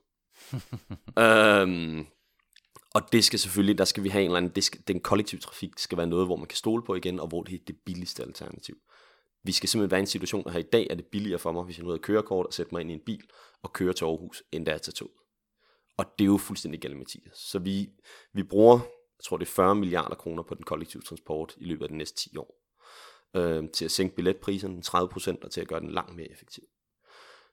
øhm, 1.25 2.07
og 2.95 3.13
det 3.13 3.25
skal 3.25 3.39
selvfølgelig, 3.39 3.79
der 3.79 3.85
skal 3.85 4.03
vi 4.03 4.09
have 4.09 4.23
en 4.23 4.31
eller 4.31 4.37
anden, 4.37 4.55
det 4.55 4.65
skal, 4.65 4.81
den 4.89 5.01
kollektive 5.01 5.41
trafik 5.41 5.79
skal 5.79 5.99
være 5.99 6.07
noget, 6.07 6.27
hvor 6.27 6.37
man 6.37 6.47
kan 6.47 6.57
stole 6.57 6.83
på 6.83 6.95
igen, 6.95 7.21
og 7.21 7.29
hvor 7.29 7.43
det 7.43 7.55
er 7.55 7.65
det 7.67 7.77
billigste 7.87 8.23
alternativ. 8.23 8.77
Vi 9.42 9.53
skal 9.53 9.68
simpelthen 9.68 9.90
være 9.90 10.01
i 10.01 10.03
en 10.03 10.07
situation, 10.07 10.51
her 10.51 10.59
i 10.59 10.62
dag 10.62 10.87
er 10.90 10.94
det 10.94 11.07
billigere 11.07 11.38
for 11.38 11.53
mig, 11.53 11.64
hvis 11.64 11.79
jeg 11.79 11.83
nu 11.85 11.90
havde 11.90 12.03
kørekort 12.03 12.46
og 12.46 12.53
sætte 12.53 12.74
mig 12.74 12.81
ind 12.81 12.90
i 12.90 12.94
en 12.94 13.05
bil 13.07 13.29
og 13.62 13.72
køre 13.72 13.92
til 13.92 14.05
Aarhus, 14.05 14.42
end 14.53 14.66
da 14.66 14.70
jeg 14.70 14.83
tager 14.83 14.94
toget. 14.94 15.12
Og 15.96 16.07
det 16.18 16.24
er 16.24 16.27
jo 16.27 16.37
fuldstændig 16.37 16.81
galt, 16.81 16.96
Mathias. 16.96 17.38
Så 17.38 17.59
vi, 17.59 17.88
vi 18.33 18.42
bruger, 18.42 18.79
jeg 19.18 19.24
tror 19.24 19.37
det 19.37 19.46
er 19.46 19.51
40 19.51 19.74
milliarder 19.74 20.14
kroner 20.14 20.42
på 20.42 20.55
den 20.55 20.64
kollektive 20.64 21.03
transport 21.03 21.55
i 21.57 21.64
løbet 21.64 21.83
af 21.83 21.88
de 21.88 21.96
næste 21.96 22.31
10 22.31 22.37
år. 22.37 22.55
Øh, 23.35 23.70
til 23.70 23.85
at 23.85 23.90
sænke 23.90 24.16
billetpriserne 24.16 24.83
30 24.83 25.09
procent 25.09 25.44
og 25.44 25.51
til 25.51 25.61
at 25.61 25.68
gøre 25.68 25.81
den 25.81 25.90
langt 25.90 26.16
mere 26.16 26.31
effektiv. 26.31 26.64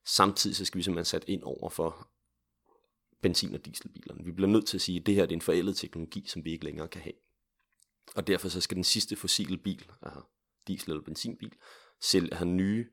Samtidig 0.05 0.55
så 0.55 0.65
skal 0.65 0.77
vi 0.77 0.83
simpelthen 0.83 1.05
sætte 1.05 1.29
ind 1.29 1.43
over 1.43 1.69
for 1.69 2.07
benzin- 3.21 3.55
og 3.55 3.65
dieselbilerne. 3.65 4.25
Vi 4.25 4.31
bliver 4.31 4.49
nødt 4.49 4.67
til 4.67 4.77
at 4.77 4.81
sige, 4.81 4.99
at 4.99 5.05
det 5.05 5.15
her 5.15 5.25
det 5.25 5.31
er 5.31 5.37
en 5.37 5.41
forældet 5.41 5.77
teknologi, 5.77 6.27
som 6.27 6.45
vi 6.45 6.51
ikke 6.51 6.65
længere 6.65 6.87
kan 6.87 7.01
have. 7.01 7.13
Og 8.15 8.27
derfor 8.27 8.49
så 8.49 8.61
skal 8.61 8.75
den 8.75 8.83
sidste 8.83 9.15
fossile 9.15 9.57
bil, 9.57 9.91
altså 10.01 10.21
diesel- 10.67 10.91
eller 10.91 11.03
benzinbil, 11.03 11.53
selv 12.01 12.23
have 12.23 12.31
altså 12.31 12.45
nye 12.45 12.87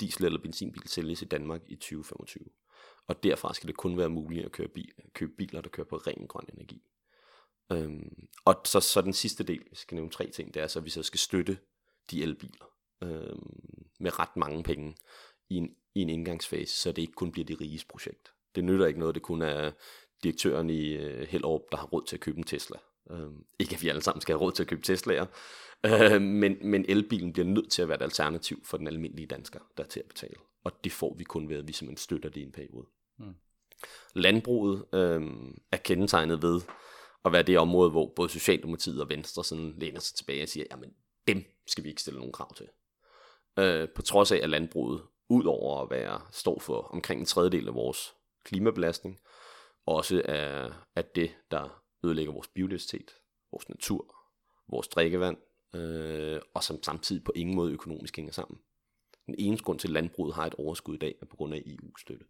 diesel- 0.00 0.24
eller 0.24 0.40
benzinbil 0.40 0.88
sælges 0.88 1.22
i 1.22 1.24
Danmark 1.24 1.60
i 1.66 1.76
2025. 1.76 2.44
Og 3.06 3.22
derfra 3.22 3.54
skal 3.54 3.66
det 3.68 3.76
kun 3.76 3.98
være 3.98 4.08
muligt 4.08 4.44
at 4.44 4.52
køre 4.52 4.68
bil, 4.68 4.92
købe 5.12 5.32
biler, 5.32 5.60
der 5.60 5.68
kører 5.68 5.86
på 5.86 5.96
ren 5.96 6.26
grøn 6.26 6.46
energi. 6.54 6.82
Øhm, 7.72 8.28
og 8.44 8.60
så, 8.64 8.80
så 8.80 9.00
den 9.00 9.12
sidste 9.12 9.44
del, 9.44 9.64
vi 9.70 9.76
skal 9.76 9.94
nævne 9.94 10.10
tre 10.10 10.30
ting, 10.30 10.54
det 10.54 10.62
er 10.62 10.66
så, 10.66 10.78
at 10.78 10.84
vi 10.84 10.90
så 10.90 11.02
skal 11.02 11.20
støtte 11.20 11.58
de 12.10 12.22
elbiler 12.22 12.66
øhm, 13.02 13.86
med 14.00 14.18
ret 14.18 14.36
mange 14.36 14.62
penge 14.62 14.96
i 15.48 15.54
en, 15.54 15.76
i 15.94 16.00
en 16.00 16.08
indgangsfase, 16.08 16.76
så 16.76 16.92
det 16.92 17.02
ikke 17.02 17.12
kun 17.12 17.32
bliver 17.32 17.46
de 17.46 17.54
riges 17.54 17.84
projekt. 17.84 18.32
Det 18.54 18.64
nytter 18.64 18.86
ikke 18.86 19.00
noget, 19.00 19.14
det 19.14 19.22
kun 19.22 19.42
er 19.42 19.72
direktøren 20.22 20.70
i 20.70 20.88
øh, 20.88 21.28
Hellerup, 21.28 21.62
der 21.70 21.76
har 21.76 21.86
råd 21.86 22.06
til 22.06 22.16
at 22.16 22.20
købe 22.20 22.38
en 22.38 22.44
Tesla. 22.44 22.78
Uh, 23.10 23.32
ikke 23.58 23.74
at 23.74 23.82
vi 23.82 23.88
alle 23.88 24.02
sammen 24.02 24.20
skal 24.20 24.32
have 24.32 24.40
råd 24.40 24.52
til 24.52 24.62
at 24.62 24.68
købe 24.68 24.82
Teslaer, 24.82 25.26
uh, 25.86 26.22
men, 26.22 26.56
men 26.62 26.84
elbilen 26.88 27.32
bliver 27.32 27.46
nødt 27.46 27.70
til 27.70 27.82
at 27.82 27.88
være 27.88 27.96
et 27.96 28.02
alternativ 28.02 28.64
for 28.64 28.76
den 28.76 28.86
almindelige 28.86 29.26
dansker, 29.26 29.60
der 29.76 29.84
er 29.84 29.88
til 29.88 30.00
at 30.00 30.08
betale. 30.08 30.34
Og 30.64 30.72
det 30.84 30.92
får 30.92 31.14
vi 31.18 31.24
kun 31.24 31.48
ved, 31.48 31.56
at 31.56 31.68
vi 31.68 31.72
simpelthen 31.72 32.02
støtter 32.02 32.28
det 32.28 32.40
i 32.40 32.44
en 32.44 32.52
periode. 32.52 32.86
Mm. 33.18 33.34
Landbruget 34.14 34.76
uh, 34.92 35.22
er 35.72 35.76
kendetegnet 35.76 36.42
ved 36.42 36.60
at 37.24 37.32
være 37.32 37.42
det 37.42 37.58
område, 37.58 37.90
hvor 37.90 38.12
både 38.16 38.28
Socialdemokratiet 38.28 39.00
og 39.00 39.08
Venstre 39.08 39.44
sådan 39.44 39.74
læner 39.76 40.00
sig 40.00 40.16
tilbage 40.16 40.42
og 40.42 40.48
siger, 40.48 40.64
jamen 40.70 40.90
dem 41.26 41.44
skal 41.66 41.84
vi 41.84 41.88
ikke 41.88 42.00
stille 42.00 42.18
nogen 42.18 42.32
krav 42.32 42.54
til. 42.54 42.68
Uh, 43.56 43.88
på 43.94 44.02
trods 44.02 44.32
af, 44.32 44.40
at 44.42 44.50
landbruget, 44.50 45.02
ud 45.30 45.44
over 45.44 45.82
at 45.82 45.90
være, 45.90 46.20
står 46.32 46.58
for 46.60 46.80
omkring 46.80 47.20
en 47.20 47.26
tredjedel 47.26 47.68
af 47.68 47.74
vores 47.74 48.14
klimabelastning, 48.44 49.18
også 49.86 50.22
er, 50.24 50.70
at 50.94 51.16
det, 51.16 51.30
der 51.50 51.77
ødelægger 52.04 52.32
vores 52.32 52.48
biodiversitet, 52.48 53.10
vores 53.52 53.68
natur, 53.68 54.14
vores 54.68 54.88
drikkevand, 54.88 55.36
øh, 55.74 56.40
og 56.54 56.64
som 56.64 56.82
samtidig 56.82 57.24
på 57.24 57.32
ingen 57.34 57.56
måde 57.56 57.72
økonomisk 57.72 58.16
hænger 58.16 58.32
sammen. 58.32 58.60
Den 59.26 59.34
eneste 59.38 59.64
grund 59.64 59.78
til, 59.78 59.88
at 59.88 59.92
landbruget 59.92 60.34
har 60.34 60.46
et 60.46 60.54
overskud 60.54 60.94
i 60.94 60.98
dag, 60.98 61.14
er 61.20 61.26
på 61.26 61.36
grund 61.36 61.54
af 61.54 61.62
EU-støtte. 61.66 62.26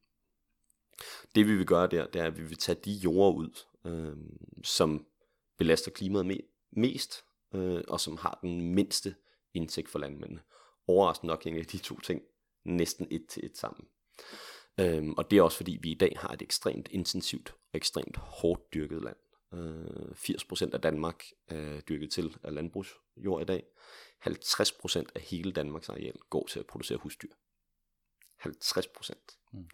Det 1.34 1.46
vi 1.46 1.56
vil 1.56 1.66
gøre 1.66 1.86
der, 1.86 2.06
det 2.06 2.20
er, 2.20 2.26
at 2.26 2.38
vi 2.38 2.42
vil 2.42 2.56
tage 2.56 2.78
de 2.84 2.92
jorder 2.92 3.32
ud, 3.32 3.50
øh, 3.84 4.16
som 4.64 5.06
belaster 5.58 5.90
klimaet 5.90 6.26
me- 6.26 6.68
mest, 6.70 7.24
øh, 7.54 7.82
og 7.88 8.00
som 8.00 8.16
har 8.16 8.38
den 8.42 8.74
mindste 8.74 9.14
indtægt 9.54 9.88
for 9.88 9.98
landmændene. 9.98 10.40
Overraskende 10.86 11.28
nok 11.28 11.44
hænger 11.44 11.64
de 11.64 11.78
to 11.78 12.00
ting 12.00 12.22
næsten 12.64 13.06
et 13.10 13.26
til 13.28 13.44
et 13.44 13.58
sammen. 13.58 13.88
Øhm, 14.80 15.14
og 15.16 15.30
det 15.30 15.38
er 15.38 15.42
også 15.42 15.56
fordi, 15.56 15.78
vi 15.82 15.90
i 15.90 15.94
dag 15.94 16.12
har 16.16 16.28
et 16.28 16.42
ekstremt 16.42 16.88
intensivt 16.90 17.50
og 17.50 17.76
ekstremt 17.76 18.16
hårdt 18.16 18.74
dyrket 18.74 19.02
land. 19.02 19.16
Øh, 19.54 20.10
80% 20.10 20.74
af 20.74 20.80
Danmark 20.80 21.24
er 21.46 21.80
dyrket 21.80 22.10
til 22.10 22.36
af 22.42 22.54
landbrugsjord 22.54 23.42
i 23.42 23.44
dag. 23.44 23.64
50% 24.26 25.04
af 25.14 25.20
hele 25.20 25.52
Danmarks 25.52 25.88
areal 25.88 26.16
går 26.30 26.46
til 26.46 26.60
at 26.60 26.66
producere 26.66 26.98
husdyr. 26.98 27.32
50%. 28.46 29.48
Mm. 29.52 29.68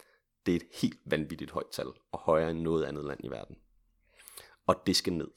Det 0.45 0.51
er 0.51 0.55
et 0.55 0.67
helt 0.81 0.99
vanvittigt 1.05 1.51
højt 1.51 1.69
tal, 1.71 1.87
og 2.11 2.19
højere 2.19 2.51
end 2.51 2.59
noget 2.59 2.85
andet 2.85 3.05
land 3.05 3.19
i 3.23 3.27
verden. 3.27 3.57
Og 4.67 4.83
det 4.85 4.95
skal 4.95 5.13
ned. 5.13 5.27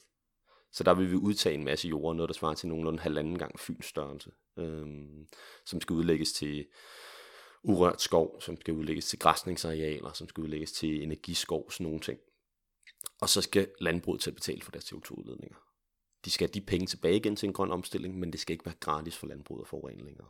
Så 0.71 0.83
der 0.83 0.93
vil 0.93 1.11
vi 1.11 1.15
udtage 1.15 1.55
en 1.55 1.63
masse 1.63 1.87
jord, 1.87 2.15
noget 2.15 2.29
der 2.29 2.33
svarer 2.33 2.53
til 2.53 2.69
nogenlunde 2.69 2.99
halvanden 2.99 3.37
gang 3.37 3.59
Fyns 3.59 3.85
størrelse, 3.85 4.31
øhm, 4.57 5.27
som 5.65 5.81
skal 5.81 5.93
udlægges 5.93 6.33
til 6.33 6.67
urørt 7.63 8.01
skov, 8.01 8.41
som 8.41 8.61
skal 8.61 8.73
udlægges 8.73 9.05
til 9.05 9.19
græsningsarealer, 9.19 10.13
som 10.13 10.29
skal 10.29 10.41
udlægges 10.41 10.71
til 10.71 11.03
energiskov, 11.03 11.71
sådan 11.71 11.83
nogle 11.83 11.99
ting. 11.99 12.19
Og 13.21 13.29
så 13.29 13.41
skal 13.41 13.71
landbruget 13.79 14.21
til 14.21 14.29
at 14.29 14.35
betale 14.35 14.61
for 14.61 14.71
deres 14.71 14.93
CO2-udledninger. 14.93 15.55
de 16.25 16.31
skal 16.31 16.47
have 16.47 16.53
de 16.53 16.61
penge 16.61 16.87
tilbage 16.87 17.15
igen 17.15 17.35
til 17.35 17.47
en 17.47 17.53
grøn 17.53 17.71
omstilling, 17.71 18.19
men 18.19 18.31
det 18.31 18.39
skal 18.39 18.53
ikke 18.53 18.65
være 18.65 18.75
gratis 18.79 19.17
for 19.17 19.27
landbruget 19.27 19.61
at 19.61 19.67
forurene 19.67 20.03
længere. 20.03 20.27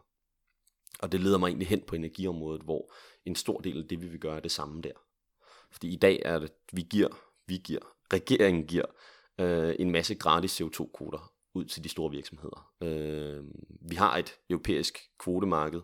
Og 1.00 1.12
det 1.12 1.20
leder 1.20 1.38
mig 1.38 1.48
egentlig 1.48 1.68
hen 1.68 1.82
på 1.82 1.96
energiområdet, 1.96 2.62
hvor 2.62 2.94
en 3.26 3.36
stor 3.36 3.60
del 3.60 3.82
af 3.82 3.88
det, 3.88 4.02
vi 4.02 4.08
vil 4.08 4.20
gøre, 4.20 4.36
er 4.36 4.40
det 4.40 4.52
samme 4.52 4.82
der. 4.82 4.92
Fordi 5.72 5.94
i 5.94 5.96
dag 5.96 6.22
er 6.26 6.40
det, 6.40 6.52
vi 6.72 6.82
giver, 6.82 7.10
vi 7.46 7.58
giver, 7.58 7.96
regeringen 8.14 8.68
giver 8.68 8.86
øh, 9.40 9.76
en 9.80 9.92
masse 9.92 10.16
gratis 10.16 10.62
CO2-kvoter 10.62 11.34
ud 11.54 11.66
til 11.66 11.84
de 11.84 11.90
store 11.90 12.12
virksomheder. 12.12 12.74
Øh, 12.82 13.44
vi 13.82 13.96
har 13.96 14.18
et 14.18 14.36
europæisk 14.50 15.12
kvotemarked, 15.20 15.82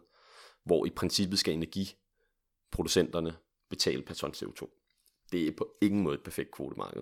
hvor 0.63 0.85
i 0.85 0.89
princippet 0.89 1.39
skal 1.39 1.53
energiproducenterne 1.53 3.35
betale 3.69 4.01
per 4.01 4.13
ton 4.13 4.31
CO2. 4.31 4.84
Det 5.35 5.47
er 5.47 5.51
på 5.57 5.77
ingen 5.81 6.01
måde 6.01 6.15
et 6.15 6.23
perfekt 6.23 6.51
kvotemarked. 6.51 7.01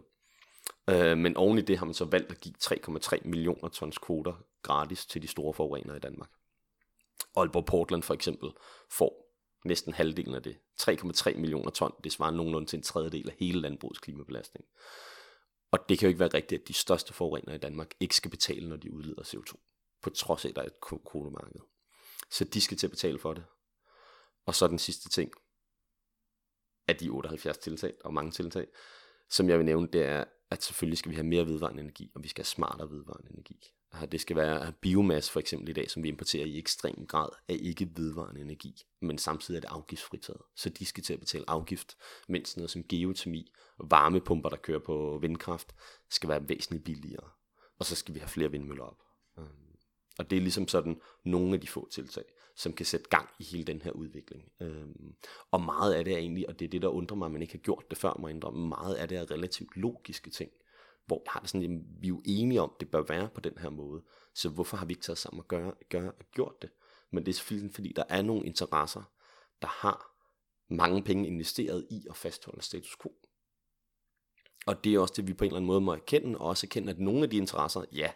Øh, 0.89 1.17
men 1.17 1.37
oven 1.37 1.57
i 1.57 1.61
det 1.61 1.77
har 1.77 1.85
man 1.85 1.93
så 1.93 2.05
valgt 2.05 2.31
at 2.31 2.39
give 2.39 2.55
3,3 2.63 3.27
millioner 3.27 3.69
tons 3.69 3.97
kvoter 3.97 4.33
gratis 4.61 5.05
til 5.05 5.21
de 5.21 5.27
store 5.27 5.53
forurenere 5.53 5.97
i 5.97 5.99
Danmark. 5.99 6.29
Aalborg 7.35 7.65
Portland 7.65 8.03
for 8.03 8.13
eksempel 8.13 8.49
får 8.91 9.35
næsten 9.65 9.93
halvdelen 9.93 10.35
af 10.35 10.43
det. 10.43 10.57
3,3 10.81 11.37
millioner 11.37 11.71
ton, 11.71 11.91
det 12.03 12.11
svarer 12.11 12.31
nogenlunde 12.31 12.67
til 12.67 12.77
en 12.77 12.83
tredjedel 12.83 13.29
af 13.29 13.35
hele 13.39 13.61
landbrugets 13.61 13.99
klimabelastning. 13.99 14.65
Og 15.71 15.79
det 15.89 15.99
kan 15.99 16.05
jo 16.05 16.09
ikke 16.09 16.19
være 16.19 16.33
rigtigt, 16.33 16.61
at 16.61 16.67
de 16.67 16.73
største 16.73 17.13
forurenere 17.13 17.55
i 17.55 17.59
Danmark 17.59 17.93
ikke 17.99 18.15
skal 18.15 18.31
betale, 18.31 18.69
når 18.69 18.77
de 18.77 18.93
udleder 18.93 19.23
CO2, 19.23 19.53
på 20.01 20.09
trods 20.09 20.45
af, 20.45 20.49
at 20.49 20.55
der 20.55 20.61
er 20.61 20.65
et 20.65 21.03
kvotemarked. 21.11 21.59
Så 22.29 22.43
de 22.43 22.61
skal 22.61 22.77
til 22.77 22.87
at 22.87 22.91
betale 22.91 23.19
for 23.19 23.33
det. 23.33 23.43
Og 24.45 24.55
så 24.55 24.67
den 24.67 24.79
sidste 24.79 25.09
ting, 25.09 25.31
af 26.87 26.95
de 26.95 27.09
78 27.09 27.57
tiltag, 27.57 27.93
og 28.03 28.13
mange 28.13 28.31
tiltag, 28.31 28.67
som 29.29 29.49
jeg 29.49 29.57
vil 29.57 29.65
nævne, 29.65 29.87
det 29.87 30.05
er, 30.05 30.23
at 30.51 30.63
selvfølgelig 30.63 30.97
skal 30.97 31.09
vi 31.09 31.15
have 31.15 31.27
mere 31.27 31.47
vedvarende 31.47 31.81
energi, 31.81 32.11
og 32.15 32.23
vi 32.23 32.27
skal 32.27 32.41
have 32.41 32.47
smartere 32.47 32.89
vedvarende 32.89 33.31
energi. 33.31 33.73
Det 34.11 34.21
skal 34.21 34.35
være 34.35 34.73
biomasse 34.81 35.31
for 35.31 35.39
eksempel 35.39 35.69
i 35.69 35.73
dag, 35.73 35.91
som 35.91 36.03
vi 36.03 36.07
importerer 36.07 36.45
i 36.45 36.57
ekstrem 36.57 37.05
grad, 37.07 37.29
er 37.47 37.53
ikke 37.53 37.89
vedvarende 37.95 38.41
energi, 38.41 38.83
men 39.01 39.17
samtidig 39.17 39.57
er 39.57 39.61
det 39.61 39.69
afgiftsfritaget. 39.71 40.41
Så 40.55 40.69
de 40.69 40.85
skal 40.85 41.03
til 41.03 41.13
at 41.13 41.19
betale 41.19 41.45
afgift, 41.47 41.97
mens 42.27 42.57
noget 42.57 42.69
som 42.71 42.83
geotermi 42.83 43.51
og 43.77 43.91
varmepumper, 43.91 44.49
der 44.49 44.57
kører 44.57 44.79
på 44.79 45.17
vindkraft, 45.21 45.75
skal 46.09 46.29
være 46.29 46.49
væsentligt 46.49 46.83
billigere. 46.83 47.29
Og 47.79 47.85
så 47.85 47.95
skal 47.95 48.13
vi 48.13 48.19
have 48.19 48.29
flere 48.29 48.51
vindmøller 48.51 48.83
op. 48.83 49.01
Øhm, 49.39 49.47
og 50.19 50.29
det 50.29 50.37
er 50.37 50.41
ligesom 50.41 50.67
sådan 50.67 51.01
nogle 51.23 51.53
af 51.53 51.61
de 51.61 51.67
få 51.67 51.89
tiltag, 51.89 52.23
som 52.55 52.73
kan 52.73 52.85
sætte 52.85 53.09
gang 53.09 53.29
i 53.39 53.43
hele 53.43 53.63
den 53.63 53.81
her 53.81 53.91
udvikling. 53.91 54.51
Øhm, 54.61 55.15
og 55.51 55.61
meget 55.61 55.93
af 55.93 56.05
det 56.05 56.13
er 56.13 56.17
egentlig, 56.17 56.49
og 56.49 56.59
det 56.59 56.65
er 56.65 56.69
det, 56.69 56.81
der 56.81 56.87
undrer 56.87 57.17
mig, 57.17 57.25
at 57.25 57.31
man 57.31 57.41
ikke 57.41 57.53
har 57.53 57.59
gjort 57.59 57.83
det 57.89 57.97
før, 57.97 58.17
må 58.19 58.27
indrømme, 58.27 58.67
meget 58.67 58.95
af 58.95 59.07
det 59.07 59.17
er 59.17 59.31
relativt 59.31 59.77
logiske 59.77 60.29
ting 60.29 60.51
hvor 61.05 61.21
jeg 61.25 61.31
har 61.31 61.39
det 61.39 61.49
sådan, 61.49 61.63
at 61.63 62.01
vi 62.01 62.07
er 62.07 62.09
jo 62.09 62.21
enige 62.25 62.61
om, 62.61 62.71
at 62.75 62.79
det 62.79 62.91
bør 62.91 63.01
være 63.01 63.29
på 63.29 63.41
den 63.41 63.57
her 63.57 63.69
måde. 63.69 64.03
Så 64.33 64.49
hvorfor 64.49 64.77
har 64.77 64.85
vi 64.85 64.91
ikke 64.91 65.03
taget 65.03 65.17
sammen 65.17 65.39
og 65.39 65.47
gøre, 65.47 65.73
gøre, 65.89 66.11
gjort 66.33 66.61
det? 66.61 66.69
Men 67.11 67.25
det 67.25 67.31
er 67.31 67.35
selvfølgelig, 67.35 67.73
fordi 67.73 67.93
der 67.95 68.03
er 68.09 68.21
nogle 68.21 68.45
interesser, 68.45 69.03
der 69.61 69.67
har 69.67 70.15
mange 70.69 71.03
penge 71.03 71.27
investeret 71.27 71.87
i 71.89 72.05
at 72.09 72.15
fastholde 72.15 72.61
status 72.61 72.97
quo. 73.01 73.11
Og 74.65 74.83
det 74.83 74.93
er 74.93 74.99
også 74.99 75.13
det, 75.17 75.27
vi 75.27 75.33
på 75.33 75.43
en 75.43 75.47
eller 75.47 75.57
anden 75.57 75.67
måde 75.67 75.81
må 75.81 75.93
erkende, 75.93 76.39
og 76.39 76.45
også 76.45 76.67
erkende, 76.67 76.91
at 76.91 76.99
nogle 76.99 77.23
af 77.23 77.29
de 77.29 77.37
interesser, 77.37 77.85
ja, 77.91 78.11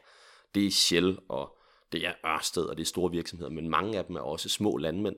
det 0.55 0.65
er 0.65 0.71
Shell, 0.71 1.19
og 1.29 1.56
det 1.91 2.07
er 2.07 2.13
Ørsted, 2.25 2.63
og 2.63 2.77
det 2.77 2.83
er 2.83 2.85
store 2.85 3.11
virksomheder, 3.11 3.51
men 3.51 3.69
mange 3.69 3.97
af 3.97 4.05
dem 4.05 4.15
er 4.15 4.19
også 4.19 4.49
små 4.49 4.77
landmænd, 4.77 5.15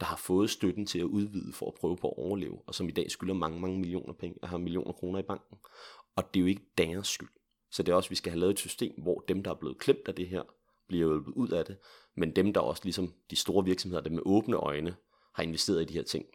der 0.00 0.06
har 0.06 0.16
fået 0.16 0.50
støtten 0.50 0.86
til 0.86 0.98
at 0.98 1.04
udvide 1.04 1.52
for 1.52 1.66
at 1.66 1.74
prøve 1.74 1.96
på 1.96 2.08
at 2.08 2.18
overleve, 2.18 2.62
og 2.66 2.74
som 2.74 2.88
i 2.88 2.92
dag 2.92 3.10
skylder 3.10 3.34
mange, 3.34 3.60
mange 3.60 3.78
millioner, 3.78 4.12
penge, 4.12 4.38
øh, 4.42 4.48
har 4.48 4.58
millioner 4.58 4.92
kroner 4.92 5.18
i 5.18 5.22
banken. 5.22 5.58
Og 6.16 6.34
det 6.34 6.40
er 6.40 6.42
jo 6.42 6.46
ikke 6.46 6.66
deres 6.78 7.08
skyld. 7.08 7.28
Så 7.70 7.82
det 7.82 7.92
er 7.92 7.96
også, 7.96 8.06
at 8.06 8.10
vi 8.10 8.16
skal 8.16 8.32
have 8.32 8.40
lavet 8.40 8.52
et 8.52 8.58
system, 8.58 9.02
hvor 9.02 9.24
dem, 9.28 9.42
der 9.42 9.50
er 9.50 9.54
blevet 9.54 9.78
klemt 9.78 10.08
af 10.08 10.14
det 10.14 10.28
her, 10.28 10.42
bliver 10.88 11.08
hjulpet 11.08 11.32
ud 11.32 11.48
af 11.48 11.64
det, 11.64 11.76
men 12.16 12.36
dem, 12.36 12.52
der 12.52 12.60
også 12.60 12.80
ligesom 12.84 13.14
de 13.30 13.36
store 13.36 13.64
virksomheder, 13.64 14.02
der 14.02 14.10
med 14.10 14.22
åbne 14.26 14.56
øjne 14.56 14.96
har 15.34 15.42
investeret 15.42 15.82
i 15.82 15.84
de 15.84 15.92
her 15.92 16.02
ting, 16.02 16.26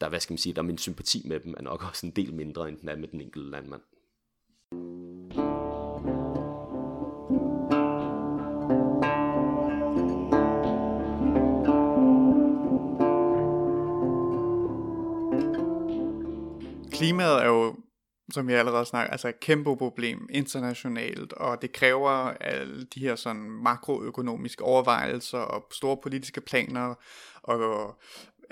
der, 0.00 0.08
hvad 0.08 0.20
skal 0.20 0.32
man 0.32 0.38
sige, 0.38 0.52
der 0.52 0.62
min 0.62 0.78
sympati 0.78 1.22
med 1.28 1.40
dem, 1.40 1.54
er 1.56 1.62
nok 1.62 1.84
også 1.84 2.06
en 2.06 2.12
del 2.12 2.34
mindre, 2.34 2.68
end 2.68 2.78
den 2.78 2.88
er 2.88 2.96
med 2.96 3.08
den 3.08 3.20
enkelte 3.20 3.50
landmand. 3.50 3.82
Klimaet 16.98 17.42
er 17.42 17.46
jo 17.46 17.76
som 18.32 18.48
vi 18.48 18.52
allerede 18.52 18.84
snakker, 18.84 19.10
altså 19.10 19.28
et 19.28 19.40
kæmpe 19.40 19.76
problem 19.76 20.28
internationalt, 20.30 21.32
og 21.32 21.62
det 21.62 21.72
kræver 21.72 22.10
alle 22.40 22.84
de 22.84 23.00
her 23.00 23.16
sådan 23.16 23.42
makroøkonomiske 23.42 24.64
overvejelser 24.64 25.38
og 25.38 25.66
store 25.72 25.96
politiske 26.02 26.40
planer, 26.40 26.94
og 27.42 27.98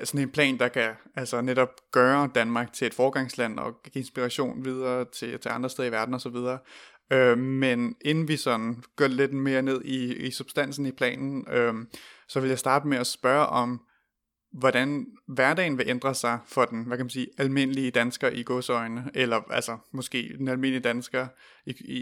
sådan 0.04 0.20
en 0.20 0.30
plan, 0.30 0.58
der 0.58 0.68
kan 0.68 0.92
altså 1.14 1.40
netop 1.40 1.68
gøre 1.92 2.30
Danmark 2.34 2.72
til 2.72 2.86
et 2.86 2.94
forgangsland 2.94 3.58
og 3.58 3.82
give 3.82 4.00
inspiration 4.00 4.64
videre 4.64 5.04
til, 5.04 5.40
til 5.40 5.48
andre 5.48 5.70
steder 5.70 5.88
i 5.88 5.92
verden 5.92 6.14
osv. 6.14 6.36
Øh, 7.12 7.38
men 7.38 7.96
inden 8.00 8.28
vi 8.28 8.36
sådan 8.36 8.82
går 8.96 9.06
lidt 9.06 9.32
mere 9.32 9.62
ned 9.62 9.84
i, 9.84 10.14
i 10.14 10.30
substansen 10.30 10.86
i 10.86 10.92
planen, 10.92 11.46
øh, 11.50 11.74
så 12.28 12.40
vil 12.40 12.48
jeg 12.48 12.58
starte 12.58 12.88
med 12.88 12.98
at 12.98 13.06
spørge 13.06 13.46
om, 13.46 13.80
hvordan 14.52 15.06
hverdagen 15.26 15.78
vil 15.78 15.88
ændre 15.88 16.14
sig 16.14 16.38
for 16.46 16.64
den, 16.64 16.84
hvad 16.84 16.96
kan 16.96 17.04
man 17.04 17.10
sige, 17.10 17.28
almindelige 17.38 17.90
dansker 17.90 18.30
i 18.30 18.42
godsøjne, 18.42 19.10
eller 19.14 19.40
altså 19.50 19.78
måske 19.92 20.34
den 20.38 20.48
almindelige 20.48 20.82
dansker 20.82 21.26
i, 21.66 21.70
i, 21.70 21.98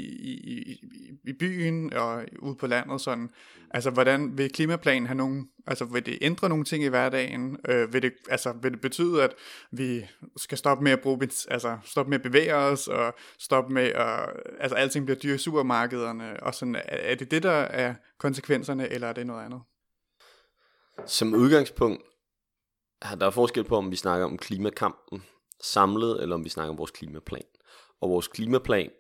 i, 0.52 0.80
i 1.24 1.33
byen 1.33 1.92
og 1.92 2.24
ude 2.38 2.54
på 2.54 2.66
landet 2.66 3.00
sådan. 3.00 3.30
Altså 3.70 3.90
hvordan 3.90 4.38
vil 4.38 4.52
klimaplanen 4.52 5.07
have 5.07 5.16
nogen, 5.16 5.48
altså 5.66 5.85
vil 5.85 6.07
det 6.07 6.18
ændre 6.20 6.48
nogle 6.48 6.64
ting 6.64 6.85
i 6.85 6.88
hverdagen? 6.88 7.57
Øh, 7.68 7.92
vil, 7.92 8.02
det, 8.02 8.12
altså, 8.28 8.52
vil 8.62 8.72
det 8.72 8.80
betyde, 8.80 9.22
at 9.22 9.35
vi 9.72 10.07
skal 10.37 10.59
stoppe 10.59 10.85
med 10.85 10.92
at 10.92 11.00
bruge, 11.00 11.28
altså 11.48 11.78
stoppe 11.85 12.11
med 12.11 12.18
at 12.18 12.22
bevæge 12.22 12.54
os, 12.54 12.88
og 12.88 13.14
stoppe 13.38 13.74
med 13.74 13.87
at, 13.87 14.28
altså 14.61 14.76
alting 14.76 15.07
bliver 15.07 15.18
dyre 15.18 15.35
i 15.35 15.38
supermarkederne, 15.38 16.42
og 16.42 16.54
sådan, 16.54 16.74
er, 16.74 16.80
er 16.87 17.14
det 17.14 17.30
det, 17.30 17.42
der 17.42 17.50
er 17.50 17.94
konsekvenserne, 18.18 18.88
eller 18.88 19.09
er 19.09 19.12
det 19.12 19.26
noget 19.26 19.44
andet? 19.44 19.61
Som 21.07 21.35
udgangspunkt 21.35 22.02
der 23.02 23.26
er 23.26 23.30
forskel 23.30 23.64
på, 23.64 23.76
om 23.76 23.90
vi 23.90 23.96
snakker 23.96 24.26
om 24.26 24.38
klimakampen 24.38 25.22
samlet, 25.61 26.22
eller 26.22 26.35
om 26.35 26.44
vi 26.44 26.48
snakker 26.48 26.70
om 26.70 26.78
vores 26.78 26.90
klimaplan. 26.90 27.44
Og 28.00 28.11
vores 28.11 28.28
klimaplan, 28.28 28.90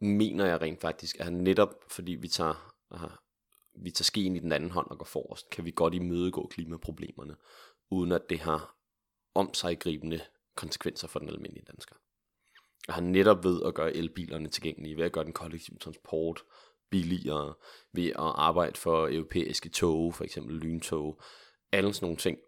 mener 0.00 0.46
jeg 0.46 0.60
rent 0.60 0.80
faktisk, 0.80 1.16
er 1.18 1.30
netop, 1.30 1.74
fordi 1.88 2.12
vi 2.12 2.28
tager, 2.28 2.74
aha, 2.90 3.06
vi 3.74 3.90
tager 3.90 4.04
skeen 4.04 4.36
i 4.36 4.38
den 4.38 4.52
anden 4.52 4.70
hånd 4.70 4.86
og 4.90 4.98
går 4.98 5.04
forrest, 5.04 5.50
kan 5.50 5.64
vi 5.64 5.70
godt 5.70 5.94
imødegå 5.94 6.46
klimaproblemerne, 6.46 7.36
uden 7.90 8.12
at 8.12 8.30
det 8.30 8.40
har 8.40 8.76
omsaggribende 9.34 10.20
konsekvenser 10.54 11.08
for 11.08 11.18
den 11.18 11.28
almindelige 11.28 11.64
dansker. 11.72 11.96
Jeg 12.86 12.94
har 12.94 13.02
netop 13.02 13.44
ved 13.44 13.62
at 13.66 13.74
gøre 13.74 13.96
elbilerne 13.96 14.48
tilgængelige, 14.48 14.96
ved 14.96 15.04
at 15.04 15.12
gøre 15.12 15.24
den 15.24 15.32
kollektive 15.32 15.78
transport 15.78 16.42
billigere, 16.90 17.54
ved 17.92 18.06
at 18.06 18.14
arbejde 18.16 18.76
for 18.76 19.08
europæiske 19.08 19.68
tog, 19.68 20.14
for 20.14 20.24
eksempel 20.24 20.56
lyntog, 20.56 21.20
alle 21.72 21.94
sådan 21.94 22.06
nogle 22.06 22.16
ting, 22.16 22.38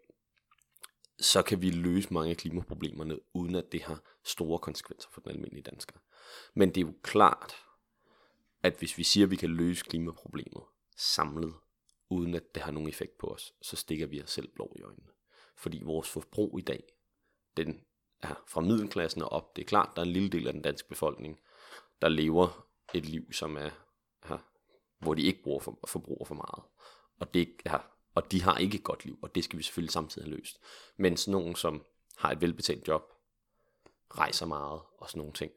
så 1.19 1.41
kan 1.41 1.61
vi 1.61 1.69
løse 1.69 2.13
mange 2.13 2.29
af 2.29 2.37
klimaproblemerne, 2.37 3.19
uden 3.33 3.55
at 3.55 3.71
det 3.71 3.81
har 3.83 4.01
store 4.23 4.59
konsekvenser 4.59 5.09
for 5.11 5.21
den 5.21 5.31
almindelige 5.31 5.63
dansker. 5.63 5.95
Men 6.53 6.69
det 6.69 6.77
er 6.77 6.85
jo 6.85 6.93
klart, 7.03 7.55
at 8.63 8.75
hvis 8.79 8.97
vi 8.97 9.03
siger, 9.03 9.25
at 9.25 9.31
vi 9.31 9.35
kan 9.35 9.49
løse 9.49 9.85
klimaproblemet 9.85 10.63
samlet, 10.97 11.53
uden 12.09 12.35
at 12.35 12.55
det 12.55 12.63
har 12.63 12.71
nogen 12.71 12.89
effekt 12.89 13.17
på 13.17 13.27
os, 13.27 13.53
så 13.61 13.75
stikker 13.75 14.07
vi 14.07 14.23
os 14.23 14.31
selv 14.31 14.47
blå 14.47 14.73
i 14.75 14.81
øjnene. 14.81 15.09
Fordi 15.55 15.81
vores 15.83 16.09
forbrug 16.09 16.59
i 16.59 16.61
dag, 16.61 16.83
den 17.57 17.81
er 18.21 18.43
fra 18.47 18.61
middelklassen 18.61 19.21
og 19.21 19.31
op. 19.31 19.55
Det 19.55 19.61
er 19.61 19.65
klart, 19.65 19.89
der 19.95 20.01
er 20.01 20.05
en 20.05 20.13
lille 20.13 20.29
del 20.29 20.47
af 20.47 20.53
den 20.53 20.61
danske 20.61 20.89
befolkning, 20.89 21.39
der 22.01 22.09
lever 22.09 22.67
et 22.93 23.05
liv, 23.05 23.33
som 23.33 23.57
er, 23.57 23.69
her, 24.23 24.37
hvor 24.99 25.13
de 25.13 25.21
ikke 25.21 25.43
bruger 25.43 25.59
for, 25.59 25.79
forbruger 25.87 26.25
for 26.25 26.35
meget. 26.35 26.63
Og 27.19 27.33
det 27.33 27.41
er 27.65 27.98
og 28.19 28.31
de 28.31 28.41
har 28.41 28.57
ikke 28.57 28.77
et 28.77 28.83
godt 28.83 29.05
liv, 29.05 29.19
og 29.21 29.35
det 29.35 29.43
skal 29.43 29.57
vi 29.57 29.63
selvfølgelig 29.63 29.91
samtidig 29.91 30.27
have 30.27 30.37
løst. 30.37 30.59
Mens 30.97 31.27
nogen, 31.27 31.55
som 31.55 31.85
har 32.17 32.31
et 32.31 32.41
velbetalt 32.41 32.87
job, 32.87 33.13
rejser 34.17 34.45
meget 34.45 34.81
og 34.97 35.09
sådan 35.09 35.19
nogle 35.19 35.33
ting, 35.33 35.51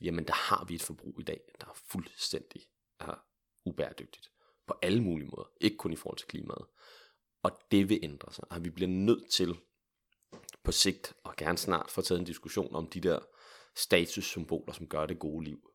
jamen 0.00 0.26
der 0.26 0.32
har 0.32 0.64
vi 0.64 0.74
et 0.74 0.82
forbrug 0.82 1.20
i 1.20 1.22
dag, 1.22 1.40
der 1.60 1.66
er 1.66 1.76
fuldstændig 1.90 2.62
er 3.00 3.24
ubæredygtigt. 3.64 4.30
På 4.66 4.74
alle 4.82 5.02
mulige 5.02 5.28
måder. 5.28 5.50
Ikke 5.60 5.76
kun 5.76 5.92
i 5.92 5.96
forhold 5.96 6.18
til 6.18 6.28
klimaet. 6.28 6.66
Og 7.42 7.50
det 7.70 7.88
vil 7.88 8.00
ændre 8.02 8.32
sig. 8.32 8.44
Og 8.50 8.64
vi 8.64 8.70
bliver 8.70 8.90
nødt 8.90 9.30
til 9.30 9.58
på 10.62 10.72
sigt, 10.72 11.14
og 11.24 11.36
gerne 11.36 11.58
snart, 11.58 11.90
få 11.90 12.02
taget 12.02 12.18
en 12.18 12.26
diskussion 12.26 12.74
om 12.74 12.86
de 12.86 13.00
der 13.00 13.18
statussymboler, 13.76 14.72
som 14.72 14.88
gør 14.88 15.06
det 15.06 15.18
gode 15.18 15.44
liv. 15.44 15.70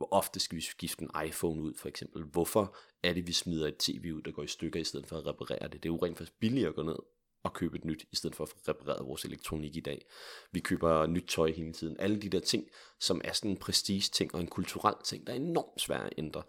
Hvor 0.00 0.08
ofte 0.10 0.40
skal 0.40 0.56
vi 0.56 0.60
skifte 0.60 1.02
en 1.02 1.26
iPhone 1.26 1.62
ud, 1.62 1.74
for 1.74 1.88
eksempel? 1.88 2.24
Hvorfor 2.24 2.76
er 3.02 3.12
det, 3.12 3.26
vi 3.26 3.32
smider 3.32 3.68
et 3.68 3.76
tv 3.76 4.12
ud, 4.14 4.22
der 4.22 4.30
går 4.30 4.42
i 4.42 4.46
stykker, 4.46 4.80
i 4.80 4.84
stedet 4.84 5.06
for 5.06 5.18
at 5.18 5.26
reparere 5.26 5.62
det? 5.62 5.72
Det 5.72 5.88
er 5.88 5.92
jo 5.92 5.96
rent 5.96 6.18
faktisk 6.18 6.38
billigere 6.38 6.68
at 6.68 6.74
gå 6.74 6.82
ned 6.82 6.96
og 7.42 7.52
købe 7.52 7.76
et 7.76 7.84
nyt, 7.84 8.04
i 8.12 8.16
stedet 8.16 8.36
for 8.36 8.44
at 8.44 8.68
reparere 8.68 9.04
vores 9.04 9.24
elektronik 9.24 9.76
i 9.76 9.80
dag. 9.80 10.06
Vi 10.52 10.60
køber 10.60 11.06
nyt 11.06 11.24
tøj 11.28 11.52
hele 11.52 11.72
tiden. 11.72 11.96
Alle 11.98 12.22
de 12.22 12.28
der 12.28 12.40
ting, 12.40 12.68
som 13.00 13.20
er 13.24 13.32
sådan 13.32 13.50
en 13.50 13.56
prestige 13.56 14.00
ting 14.00 14.34
og 14.34 14.40
en 14.40 14.46
kulturel 14.46 14.94
ting, 15.04 15.26
der 15.26 15.32
er 15.32 15.36
enormt 15.36 15.80
svært 15.80 16.06
at 16.06 16.12
ændre. 16.18 16.42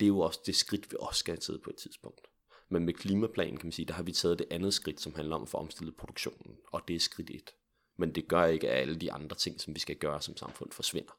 Det 0.00 0.06
er 0.06 0.08
jo 0.08 0.18
også 0.18 0.40
det 0.46 0.56
skridt, 0.56 0.92
vi 0.92 0.96
også 1.00 1.18
skal 1.18 1.32
have 1.32 1.40
taget 1.40 1.62
på 1.62 1.70
et 1.70 1.76
tidspunkt. 1.76 2.26
Men 2.68 2.84
med 2.84 2.94
klimaplanen, 2.94 3.56
kan 3.56 3.66
man 3.66 3.72
sige, 3.72 3.86
der 3.86 3.94
har 3.94 4.02
vi 4.02 4.12
taget 4.12 4.38
det 4.38 4.46
andet 4.50 4.74
skridt, 4.74 5.00
som 5.00 5.14
handler 5.14 5.36
om 5.36 5.42
at 5.42 5.48
få 5.48 5.56
omstillet 5.56 5.96
produktionen, 5.96 6.56
og 6.72 6.88
det 6.88 6.96
er 6.96 7.00
skridt 7.00 7.30
et. 7.30 7.50
Men 7.96 8.14
det 8.14 8.28
gør 8.28 8.44
ikke, 8.44 8.70
at 8.70 8.80
alle 8.80 8.96
de 8.96 9.12
andre 9.12 9.36
ting, 9.36 9.60
som 9.60 9.74
vi 9.74 9.80
skal 9.80 9.96
gøre 9.96 10.22
som 10.22 10.36
samfund, 10.36 10.72
forsvinder. 10.72 11.12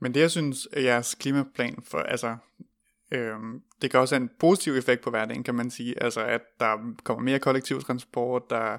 Men 0.00 0.14
det, 0.14 0.20
jeg 0.20 0.30
synes, 0.30 0.68
at 0.72 0.84
jeres 0.84 1.14
klimaplan 1.14 1.78
for, 1.84 1.98
altså, 1.98 2.36
øhm, 3.12 3.62
det 3.82 3.90
kan 3.90 4.00
også 4.00 4.14
have 4.14 4.22
en 4.22 4.30
positiv 4.38 4.72
effekt 4.72 5.02
på 5.02 5.10
hverdagen, 5.10 5.42
kan 5.42 5.54
man 5.54 5.70
sige. 5.70 6.02
Altså, 6.02 6.20
at 6.20 6.40
der 6.60 6.94
kommer 7.04 7.24
mere 7.24 7.38
kollektiv 7.38 7.82
transport, 7.82 8.42
der, 8.50 8.72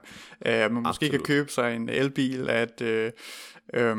øh, 0.45 0.71
man 0.71 0.71
måske 0.73 0.87
Absolut. 0.87 1.11
kan 1.11 1.19
købe 1.25 1.51
sig 1.51 1.75
en 1.75 1.89
elbil, 1.89 2.49
at, 2.49 2.81
øh, 2.81 3.11
øh, 3.73 3.95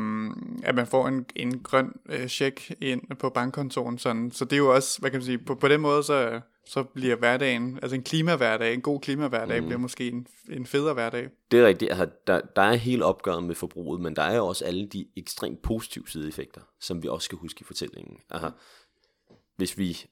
at 0.63 0.75
man 0.75 0.87
får 0.87 1.07
en, 1.07 1.25
en 1.35 1.59
grøn 1.59 1.93
øh, 2.09 2.27
check 2.27 2.71
ind 2.81 3.01
på 3.19 3.29
bankkontoren. 3.29 3.97
Sådan. 3.97 4.31
Så 4.31 4.45
det 4.45 4.53
er 4.53 4.57
jo 4.57 4.75
også, 4.75 4.99
hvad 4.99 5.11
kan 5.11 5.17
man 5.17 5.25
sige, 5.25 5.37
på, 5.37 5.55
på 5.55 5.67
den 5.67 5.81
måde, 5.81 6.03
så 6.03 6.41
så 6.65 6.83
bliver 6.83 7.15
hverdagen, 7.15 7.79
altså 7.81 7.95
en 7.95 8.03
klimahverdag, 8.03 8.73
en 8.73 8.81
god 8.81 8.99
klimahverdag, 8.99 9.61
mm. 9.61 9.67
bliver 9.67 9.79
måske 9.79 10.07
en, 10.07 10.27
en 10.49 10.65
federe 10.65 10.93
hverdag. 10.93 11.29
Det 11.51 11.59
er 11.59 11.67
rigtigt. 11.67 11.91
Altså, 11.91 12.09
der, 12.27 12.41
der 12.55 12.61
er 12.61 12.73
helt 12.73 13.03
opgøret 13.03 13.43
med 13.43 13.55
forbruget, 13.55 14.01
men 14.01 14.15
der 14.15 14.21
er 14.21 14.35
jo 14.35 14.47
også 14.47 14.65
alle 14.65 14.87
de 14.87 15.07
ekstremt 15.17 15.61
positive 15.61 16.07
sideeffekter, 16.07 16.61
som 16.79 17.03
vi 17.03 17.07
også 17.07 17.25
skal 17.25 17.37
huske 17.37 17.61
i 17.61 17.63
fortællingen. 17.63 18.17
Altså, 18.29 18.51
hvis 19.55 19.77
vi, 19.77 20.05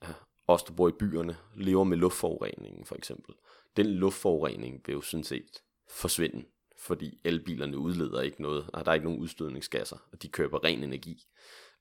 os 0.48 0.64
der 0.64 0.74
bor 0.74 0.90
i 0.90 0.92
byerne, 1.00 1.38
lever 1.56 1.84
med 1.84 1.98
luftforureningen 1.98 2.86
for 2.86 2.96
eksempel, 2.96 3.36
den 3.78 3.86
luftforurening 3.86 4.82
vil 4.86 4.94
jo 4.94 5.02
sådan 5.02 5.24
set 5.24 5.62
forsvinde, 5.92 6.46
fordi 6.80 7.20
elbilerne 7.24 7.78
udleder 7.78 8.22
ikke 8.22 8.42
noget, 8.42 8.70
og 8.74 8.86
der 8.86 8.92
er 8.92 8.96
ikke 8.96 9.06
nogen 9.06 9.20
udstødningsgasser, 9.20 9.98
og 10.12 10.22
de 10.22 10.28
køber 10.28 10.64
ren 10.64 10.84
energi. 10.84 11.24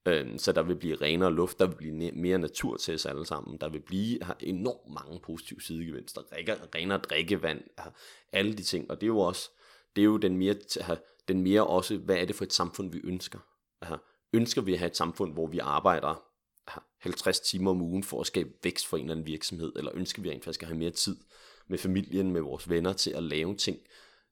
Øh, 0.07 0.39
så 0.39 0.53
der 0.53 0.63
vil 0.63 0.77
blive 0.77 0.97
renere 0.97 1.33
luft, 1.33 1.59
der 1.59 1.67
vil 1.67 1.75
blive 1.75 2.13
mere 2.13 2.39
natur 2.39 2.77
til 2.77 2.95
os 2.95 3.07
alle 3.07 3.27
sammen, 3.27 3.59
der 3.59 3.69
vil 3.69 3.81
blive 3.81 4.23
har 4.23 4.37
enormt 4.41 4.95
mange 4.95 5.21
positive 5.21 5.61
sidegevinster, 5.61 6.21
renere 6.75 6.99
drikkevand, 6.99 7.61
altså 7.77 7.93
alle 8.33 8.55
de 8.55 8.63
ting, 8.63 8.91
og 8.91 9.01
det 9.01 9.07
er 9.07 9.09
jo 9.09 9.19
også, 9.19 9.51
det 9.97 10.03
er 10.03 10.07
jo 10.07 10.17
den 10.17 10.37
mere, 10.37 10.55
altså 10.55 10.97
den 11.29 11.41
mere 11.41 11.67
også, 11.67 11.97
hvad 11.97 12.17
er 12.17 12.25
det 12.25 12.37
for 12.37 12.45
et 12.45 12.53
samfund, 12.53 12.93
vi 12.93 13.01
ønsker? 13.05 13.39
Altså, 13.81 13.99
ønsker 14.33 14.63
vi 14.63 14.73
at 14.73 14.79
have 14.79 14.87
et 14.87 14.97
samfund, 14.97 15.33
hvor 15.33 15.47
vi 15.47 15.59
arbejder 15.59 16.23
50 16.99 17.41
timer 17.41 17.71
om 17.71 17.83
ugen 17.83 18.03
for 18.03 18.21
at 18.21 18.27
skabe 18.27 18.51
vækst 18.63 18.87
for 18.87 18.97
en 18.97 19.03
eller 19.03 19.15
anden 19.15 19.27
virksomhed, 19.27 19.73
eller 19.77 19.91
ønsker 19.95 20.23
vi 20.23 20.31
rent 20.31 20.45
faktisk 20.45 20.63
at 20.63 20.69
have 20.69 20.79
mere 20.79 20.91
tid 20.91 21.17
med 21.69 21.79
familien, 21.79 22.31
med 22.31 22.41
vores 22.41 22.69
venner 22.69 22.93
til 22.93 23.11
at 23.11 23.23
lave 23.23 23.57
ting 23.57 23.79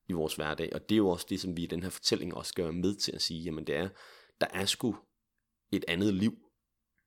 i 0.09 0.13
vores 0.13 0.35
hverdag, 0.35 0.71
og 0.73 0.89
det 0.89 0.95
er 0.95 0.97
jo 0.97 1.09
også 1.09 1.27
det, 1.29 1.41
som 1.41 1.57
vi 1.57 1.63
i 1.63 1.67
den 1.67 1.83
her 1.83 1.91
fortælling 1.91 2.35
også 2.35 2.49
skal 2.49 2.65
være 2.65 2.73
med 2.73 2.95
til 2.95 3.13
at 3.13 3.23
sige, 3.23 3.43
jamen 3.43 3.67
det 3.67 3.77
er, 3.77 3.89
der 4.41 4.47
er 4.53 4.65
sgu 4.65 4.97
et 5.73 5.85
andet 5.89 6.15
liv, 6.15 6.39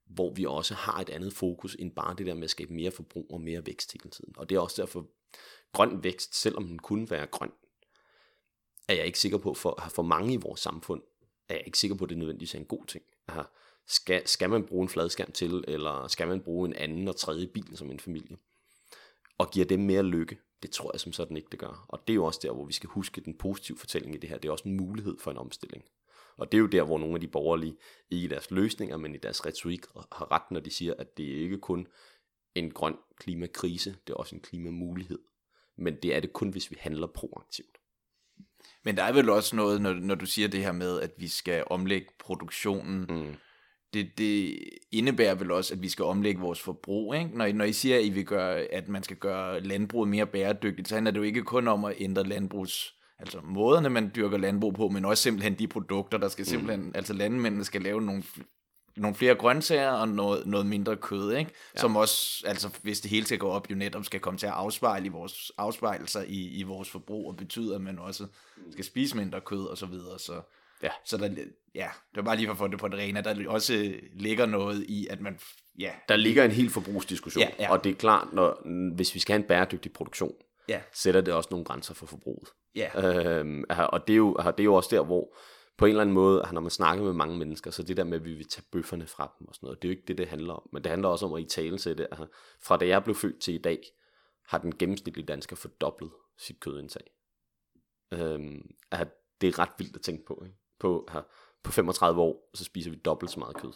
hvor 0.05 0.33
vi 0.33 0.45
også 0.45 0.73
har 0.73 1.01
et 1.01 1.09
andet 1.09 1.33
fokus 1.33 1.75
end 1.79 1.91
bare 1.91 2.15
det 2.17 2.25
der 2.25 2.33
med 2.33 2.43
at 2.43 2.49
skabe 2.49 2.73
mere 2.73 2.91
forbrug 2.91 3.27
og 3.33 3.41
mere 3.41 3.65
vækst 3.65 3.93
hele 3.93 4.09
tiden. 4.09 4.33
Og 4.37 4.49
det 4.49 4.55
er 4.55 4.59
også 4.59 4.81
derfor, 4.81 5.07
grøn 5.73 6.03
vækst, 6.03 6.35
selvom 6.35 6.67
den 6.67 6.79
kunne 6.79 7.09
være 7.09 7.27
grøn, 7.27 7.51
er 8.87 8.93
jeg 8.93 9.05
ikke 9.05 9.19
sikker 9.19 9.37
på, 9.37 9.53
for, 9.53 9.83
for 9.89 10.03
mange 10.03 10.33
i 10.33 10.37
vores 10.37 10.59
samfund, 10.59 11.01
er 11.49 11.55
jeg 11.55 11.63
ikke 11.65 11.79
sikker 11.79 11.97
på, 11.97 12.03
at 12.03 12.09
det 12.09 12.17
nødvendigvis 12.17 12.55
er 12.55 12.59
en 12.59 12.65
god 12.65 12.85
ting. 12.85 13.03
Aha. 13.27 13.41
Skal, 13.87 14.27
skal 14.27 14.49
man 14.49 14.65
bruge 14.65 14.83
en 14.83 14.89
fladskærm 14.89 15.31
til, 15.31 15.63
eller 15.67 16.07
skal 16.07 16.27
man 16.27 16.41
bruge 16.41 16.67
en 16.67 16.75
anden 16.75 17.07
og 17.07 17.15
tredje 17.15 17.47
bil 17.47 17.77
som 17.77 17.91
en 17.91 17.99
familie? 17.99 18.37
Og 19.37 19.51
giver 19.51 19.65
dem 19.65 19.79
mere 19.79 20.03
lykke? 20.03 20.37
Det 20.63 20.71
tror 20.71 20.91
jeg 20.93 20.99
som 20.99 21.13
sådan 21.13 21.37
ikke, 21.37 21.49
det 21.51 21.59
gør. 21.59 21.85
Og 21.87 22.07
det 22.07 22.13
er 22.13 22.15
jo 22.15 22.25
også 22.25 22.39
der, 22.43 22.51
hvor 22.51 22.65
vi 22.65 22.73
skal 22.73 22.89
huske 22.89 23.21
den 23.21 23.37
positive 23.37 23.77
fortælling 23.77 24.15
i 24.15 24.17
det 24.17 24.29
her. 24.29 24.37
Det 24.37 24.47
er 24.47 24.51
også 24.51 24.67
en 24.67 24.77
mulighed 24.77 25.17
for 25.19 25.31
en 25.31 25.37
omstilling. 25.37 25.83
Og 26.37 26.51
det 26.51 26.57
er 26.57 26.61
jo 26.61 26.67
der, 26.67 26.83
hvor 26.83 26.97
nogle 26.97 27.13
af 27.15 27.21
de 27.21 27.27
borgerlige, 27.27 27.77
ikke 28.11 28.25
i 28.25 28.27
deres 28.27 28.51
løsninger, 28.51 28.97
men 28.97 29.15
i 29.15 29.17
deres 29.17 29.45
retorik, 29.45 29.81
har 30.11 30.31
ret, 30.31 30.51
når 30.51 30.59
de 30.59 30.69
siger, 30.69 30.93
at 30.99 31.17
det 31.17 31.23
ikke 31.23 31.57
kun 31.57 31.87
en 32.55 32.71
grøn 32.71 32.95
klimakrise, 33.19 33.95
det 34.07 34.13
er 34.13 34.17
også 34.17 34.35
en 34.35 34.41
klimamulighed. 34.41 35.19
Men 35.77 35.95
det 36.03 36.15
er 36.15 36.19
det 36.19 36.33
kun, 36.33 36.49
hvis 36.49 36.71
vi 36.71 36.75
handler 36.79 37.07
proaktivt. 37.07 37.77
Men 38.83 38.97
der 38.97 39.03
er 39.03 39.13
vel 39.13 39.29
også 39.29 39.55
noget, 39.55 39.81
når, 39.81 39.93
når 39.93 40.15
du 40.15 40.25
siger 40.25 40.47
det 40.47 40.59
her 40.59 40.71
med, 40.71 41.01
at 41.01 41.11
vi 41.17 41.27
skal 41.27 41.63
omlægge 41.67 42.07
produktionen. 42.19 43.05
Mm. 43.09 43.35
Det, 43.93 44.17
det 44.17 44.59
indebærer 44.91 45.35
vel 45.35 45.51
også, 45.51 45.73
at 45.73 45.81
vi 45.81 45.89
skal 45.89 46.05
omlægge 46.05 46.41
vores 46.41 46.61
forbrug. 46.61 47.15
Ikke? 47.15 47.37
Når, 47.37 47.53
når 47.53 47.65
I 47.65 47.73
siger, 47.73 47.97
at, 47.97 48.05
I 48.05 48.09
vil 48.09 48.25
gøre, 48.25 48.59
at 48.59 48.87
man 48.87 49.03
skal 49.03 49.17
gøre 49.17 49.59
landbruget 49.59 50.09
mere 50.09 50.27
bæredygtigt, 50.27 50.87
så 50.87 50.95
handler 50.95 51.11
det 51.11 51.17
jo 51.17 51.23
ikke 51.23 51.43
kun 51.43 51.67
om 51.67 51.85
at 51.85 51.95
ændre 51.97 52.23
landbrugs 52.23 52.95
altså 53.23 53.39
måderne, 53.43 53.89
man 53.89 54.11
dyrker 54.15 54.37
landbrug 54.37 54.73
på, 54.73 54.87
men 54.87 55.05
også 55.05 55.23
simpelthen 55.23 55.59
de 55.59 55.67
produkter, 55.67 56.17
der 56.17 56.27
skal 56.27 56.45
simpelthen, 56.45 56.85
mm. 56.85 56.91
altså 56.95 57.13
landmændene 57.13 57.65
skal 57.65 57.81
lave 57.81 58.01
nogle, 58.01 58.23
nogle 58.97 59.15
flere 59.15 59.35
grøntsager 59.35 59.91
og 59.91 60.07
noget, 60.07 60.47
noget 60.47 60.65
mindre 60.65 60.95
kød, 60.95 61.33
ikke? 61.33 61.51
Ja. 61.75 61.79
Som 61.79 61.95
også, 61.95 62.43
altså 62.47 62.69
hvis 62.81 63.01
det 63.01 63.11
hele 63.11 63.25
skal 63.25 63.37
gå 63.37 63.49
op, 63.49 63.71
jo 63.71 63.75
netop 63.75 64.05
skal 64.05 64.19
komme 64.19 64.37
til 64.37 64.47
at 64.47 64.53
afspejle 64.53 65.05
i 65.05 65.09
vores 65.09 65.51
afspejlelser 65.57 66.23
i, 66.27 66.59
i 66.59 66.63
vores 66.63 66.89
forbrug, 66.89 67.29
og 67.29 67.37
betyder, 67.37 67.75
at 67.75 67.81
man 67.81 67.99
også 67.99 68.27
skal 68.71 68.85
spise 68.85 69.17
mindre 69.17 69.41
kød 69.41 69.65
og 69.65 69.77
så 69.77 69.85
videre, 69.85 70.19
så 70.19 70.41
Ja. 70.83 70.89
Så 71.05 71.17
der, 71.17 71.29
ja, 71.75 71.89
det 72.09 72.15
var 72.15 72.21
bare 72.21 72.35
lige 72.35 72.47
for 72.47 72.51
at 72.51 72.57
få 72.57 72.67
det 72.67 72.79
på 72.79 72.87
det 72.87 72.99
rene, 72.99 73.21
der 73.21 73.49
også 73.49 73.93
ligger 74.13 74.45
noget 74.45 74.85
i, 74.87 75.07
at 75.09 75.21
man, 75.21 75.39
ja. 75.79 75.91
Der 76.09 76.15
ligger 76.15 76.43
en 76.45 76.51
helt 76.51 76.71
forbrugsdiskussion, 76.71 77.43
ja, 77.43 77.49
ja. 77.59 77.71
og 77.71 77.83
det 77.83 77.89
er 77.89 77.95
klart, 77.95 78.33
når, 78.33 78.67
hvis 78.95 79.15
vi 79.15 79.19
skal 79.19 79.33
have 79.33 79.41
en 79.41 79.47
bæredygtig 79.47 79.93
produktion, 79.93 80.33
ja. 80.69 80.81
sætter 80.93 81.21
det 81.21 81.33
også 81.33 81.47
nogle 81.51 81.65
grænser 81.65 81.93
for 81.93 82.05
forbruget. 82.05 82.49
Ja. 82.75 82.89
Øhm, 83.39 83.63
og 83.69 84.07
det 84.07 84.13
er, 84.13 84.17
jo, 84.17 84.33
det 84.33 84.59
er 84.59 84.63
jo 84.63 84.73
også 84.73 84.95
der, 84.95 85.03
hvor 85.03 85.35
på 85.77 85.85
en 85.85 85.89
eller 85.89 86.01
anden 86.01 86.13
måde, 86.13 86.47
når 86.51 86.61
man 86.61 86.71
snakker 86.71 87.03
med 87.03 87.13
mange 87.13 87.37
mennesker, 87.37 87.71
så 87.71 87.83
det 87.83 87.97
der 87.97 88.03
med, 88.03 88.19
at 88.19 88.25
vi 88.25 88.33
vil 88.33 88.47
tage 88.47 88.65
bøfferne 88.71 89.07
fra 89.07 89.35
dem 89.39 89.47
og 89.47 89.55
sådan 89.55 89.67
noget, 89.67 89.81
det 89.81 89.87
er 89.87 89.89
jo 89.89 89.97
ikke 89.97 90.07
det, 90.07 90.17
det 90.17 90.27
handler 90.27 90.53
om. 90.53 90.69
Men 90.73 90.83
det 90.83 90.89
handler 90.89 91.09
også 91.09 91.25
om 91.25 91.33
at 91.33 91.41
i 91.41 91.45
tale 91.45 91.79
sætte, 91.79 92.13
at 92.13 92.19
fra 92.61 92.77
da 92.77 92.87
jeg 92.87 93.03
blev 93.03 93.15
født 93.15 93.41
til 93.41 93.53
i 93.53 93.57
dag, 93.57 93.83
har 94.47 94.57
den 94.57 94.77
gennemsnitlige 94.77 95.25
dansker 95.25 95.55
fordoblet 95.55 96.11
sit 96.37 96.59
kødindtag. 96.59 97.03
Øhm, 98.11 98.75
at 98.91 99.07
det 99.41 99.47
er 99.47 99.59
ret 99.59 99.69
vildt 99.77 99.95
at 99.95 100.01
tænke 100.01 100.25
på. 100.25 100.43
Ikke? 100.45 100.57
På, 100.79 101.07
her, 101.11 101.21
på 101.63 101.71
35 101.71 102.21
år, 102.21 102.49
så 102.53 102.63
spiser 102.63 102.91
vi 102.91 102.97
dobbelt 102.97 103.31
så 103.31 103.39
meget 103.39 103.55
kød. 103.55 103.73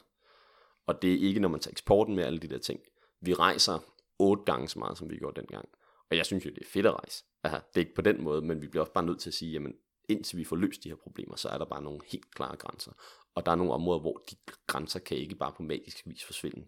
Og 0.87 1.01
det 1.01 1.13
er 1.13 1.27
ikke, 1.27 1.39
når 1.39 1.49
man 1.49 1.59
tager 1.59 1.71
eksporten 1.71 2.15
med 2.15 2.23
alle 2.23 2.39
de 2.39 2.47
der 2.47 2.57
ting. 2.57 2.79
Vi 3.21 3.33
rejser 3.33 3.79
otte 4.19 4.43
gange 4.43 4.67
så 4.67 4.79
meget, 4.79 4.97
som 4.97 5.09
vi 5.09 5.17
gjorde 5.17 5.41
dengang. 5.41 5.69
Og 6.09 6.17
jeg 6.17 6.25
synes 6.25 6.45
jo, 6.45 6.49
det 6.49 6.61
er 6.61 6.69
fedt 6.73 6.85
at 6.85 6.93
rejse. 6.93 7.23
Aha, 7.43 7.55
det 7.55 7.75
er 7.75 7.79
ikke 7.79 7.95
på 7.95 8.01
den 8.01 8.23
måde, 8.23 8.41
men 8.41 8.61
vi 8.61 8.67
bliver 8.67 8.81
også 8.81 8.93
bare 8.93 9.05
nødt 9.05 9.19
til 9.19 9.29
at 9.29 9.33
sige, 9.33 9.51
jamen 9.51 9.73
indtil 10.09 10.37
vi 10.37 10.43
får 10.43 10.55
løst 10.55 10.83
de 10.83 10.89
her 10.89 10.95
problemer, 10.95 11.35
så 11.35 11.49
er 11.49 11.57
der 11.57 11.65
bare 11.65 11.81
nogle 11.81 11.99
helt 12.07 12.35
klare 12.35 12.55
grænser. 12.55 12.91
Og 13.35 13.45
der 13.45 13.51
er 13.51 13.55
nogle 13.55 13.73
områder, 13.73 13.99
hvor 13.99 14.23
de 14.31 14.35
grænser 14.67 14.99
kan 14.99 15.17
ikke 15.17 15.35
bare 15.35 15.53
på 15.57 15.63
magisk 15.63 16.01
vis 16.05 16.23
forsvinde. 16.23 16.67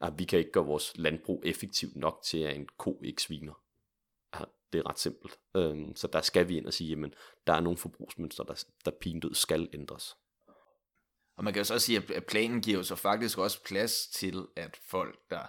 Aha, 0.00 0.12
vi 0.18 0.24
kan 0.24 0.38
ikke 0.38 0.52
gøre 0.52 0.66
vores 0.66 0.92
landbrug 0.96 1.42
effektivt 1.46 1.96
nok 1.96 2.20
til, 2.24 2.38
at 2.38 2.56
en 2.56 2.68
ko 2.78 3.00
ikke 3.04 3.22
sviner. 3.22 3.62
Aha, 4.32 4.44
det 4.72 4.78
er 4.78 4.88
ret 4.88 4.98
simpelt. 4.98 5.38
Øhm, 5.56 5.96
så 5.96 6.06
der 6.06 6.20
skal 6.20 6.48
vi 6.48 6.56
ind 6.56 6.66
og 6.66 6.72
sige, 6.72 6.90
jamen 6.90 7.14
der 7.46 7.52
er 7.52 7.60
nogle 7.60 7.78
forbrugsmønstre, 7.78 8.44
der, 8.48 8.64
der 8.84 8.90
pindød 8.90 9.34
skal 9.34 9.68
ændres. 9.72 10.16
Og 11.36 11.44
man 11.44 11.52
kan 11.52 11.60
jo 11.60 11.64
så 11.64 11.78
sige, 11.78 12.14
at 12.14 12.26
planen 12.26 12.62
giver 12.62 12.76
jo 12.76 12.82
så 12.82 12.96
faktisk 12.96 13.38
også 13.38 13.64
plads 13.64 14.06
til, 14.06 14.46
at 14.56 14.76
folk, 14.82 15.18
der 15.30 15.46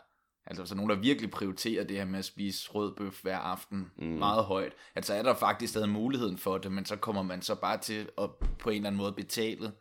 Altså 0.50 0.66
så 0.66 0.76
nogen, 0.76 0.90
der 0.90 0.96
virkelig 0.96 1.32
prioriterer 1.32 1.84
det 1.84 1.98
her 1.98 2.06
med 2.06 2.20
at 2.20 2.26
spise 2.26 2.72
rød 2.72 2.96
bøf 2.96 3.22
hver 3.22 3.38
aften 3.38 3.92
mm. 3.98 4.06
meget 4.06 4.44
højt. 4.44 4.74
Altså 4.96 5.14
er 5.14 5.24
der 5.24 5.34
faktisk 5.36 5.72
stadig 5.72 5.90
muligheden 5.90 6.38
for 6.38 6.58
det, 6.58 6.72
men 6.72 6.86
så 6.86 6.96
kommer 6.96 7.24
man 7.24 7.42
så 7.42 7.56
bare 7.56 7.78
til 7.78 8.10
at 8.18 8.30
på 8.60 8.70
en 8.70 8.76
eller 8.76 8.88
anden 8.88 9.02
måde 9.02 9.12
betale, 9.12 9.72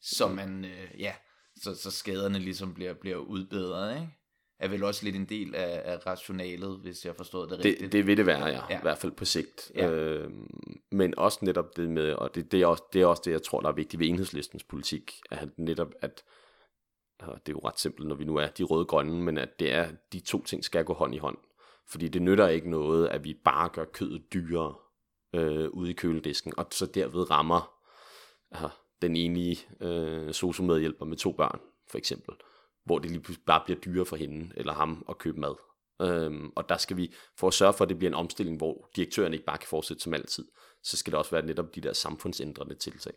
så 0.00 0.28
mm. 0.28 0.34
man, 0.34 0.64
øh, 0.64 1.00
ja, 1.00 1.12
så, 1.56 1.74
så 1.74 1.90
skaderne 1.90 2.38
ligesom 2.38 2.74
bliver, 2.74 2.92
bliver 2.92 3.16
udbedret, 3.16 3.94
ikke? 3.94 4.08
Er 4.58 4.68
vel 4.68 4.84
også 4.84 5.04
lidt 5.04 5.16
en 5.16 5.24
del 5.24 5.54
af, 5.54 5.82
af 5.84 6.06
rationalet, 6.06 6.78
hvis 6.78 7.04
jeg 7.04 7.16
forstår 7.16 7.46
det 7.46 7.52
rigtigt. 7.52 7.80
Det, 7.80 7.92
det 7.92 8.06
vil 8.06 8.16
det 8.16 8.26
være, 8.26 8.46
ja. 8.46 8.60
ja. 8.70 8.78
I 8.78 8.82
hvert 8.82 8.98
fald 8.98 9.12
på 9.12 9.24
sigt. 9.24 9.72
Ja. 9.74 9.90
Øh, 9.90 10.30
men 10.92 11.18
også 11.18 11.38
netop 11.42 11.76
det 11.76 11.90
med, 11.90 12.12
og 12.12 12.34
det, 12.34 12.52
det, 12.52 12.62
er 12.62 12.66
også, 12.66 12.82
det 12.92 13.02
er 13.02 13.06
også 13.06 13.22
det, 13.24 13.30
jeg 13.30 13.42
tror, 13.42 13.60
der 13.60 13.68
er 13.68 13.72
vigtigt 13.72 14.00
ved 14.00 14.08
enhedslistens 14.08 14.64
politik, 14.64 15.20
at 15.30 15.48
netop, 15.58 15.92
at 16.00 16.24
og 17.26 17.46
det 17.46 17.52
er 17.52 17.56
jo 17.56 17.68
ret 17.68 17.80
simpelt, 17.80 18.08
når 18.08 18.14
vi 18.14 18.24
nu 18.24 18.36
er 18.36 18.46
de 18.46 18.62
røde-grønne, 18.62 19.22
men 19.22 19.38
at 19.38 19.58
det 19.58 19.72
er, 19.72 19.88
de 20.12 20.20
to 20.20 20.42
ting 20.42 20.64
skal 20.64 20.84
gå 20.84 20.94
hånd 20.94 21.14
i 21.14 21.18
hånd. 21.18 21.38
Fordi 21.88 22.08
det 22.08 22.22
nytter 22.22 22.48
ikke 22.48 22.70
noget, 22.70 23.08
at 23.08 23.24
vi 23.24 23.34
bare 23.44 23.68
gør 23.68 23.84
kødet 23.84 24.32
dyrere 24.32 24.74
øh, 25.34 25.68
ude 25.70 25.90
i 25.90 25.94
køledisken, 25.94 26.52
og 26.56 26.66
så 26.70 26.86
derved 26.86 27.30
rammer 27.30 27.74
øh, 28.54 28.70
den 29.02 29.16
enige 29.16 29.58
øh, 29.80 30.34
sociomedhjælper 30.34 31.04
med 31.04 31.16
to 31.16 31.32
børn, 31.32 31.60
for 31.90 31.98
eksempel, 31.98 32.34
hvor 32.84 32.98
det 32.98 33.10
lige 33.10 33.20
pludselig 33.20 33.44
bare 33.46 33.62
bliver 33.64 33.80
dyrere 33.80 34.06
for 34.06 34.16
hende 34.16 34.52
eller 34.56 34.72
ham 34.72 35.04
at 35.08 35.18
købe 35.18 35.40
mad. 35.40 35.54
Øhm, 36.02 36.52
og 36.56 36.68
der 36.68 36.76
skal 36.76 36.96
vi, 36.96 37.14
for 37.38 37.48
at 37.48 37.54
sørge 37.54 37.72
for, 37.72 37.84
at 37.84 37.88
det 37.88 37.98
bliver 37.98 38.10
en 38.10 38.14
omstilling, 38.14 38.56
hvor 38.56 38.88
direktøren 38.96 39.32
ikke 39.32 39.44
bare 39.44 39.58
kan 39.58 39.68
fortsætte 39.68 40.02
som 40.02 40.14
altid, 40.14 40.44
så 40.82 40.96
skal 40.96 41.10
det 41.10 41.18
også 41.18 41.30
være 41.30 41.46
netop 41.46 41.74
de 41.74 41.80
der 41.80 41.92
samfundsændrende 41.92 42.74
tiltag. 42.74 43.12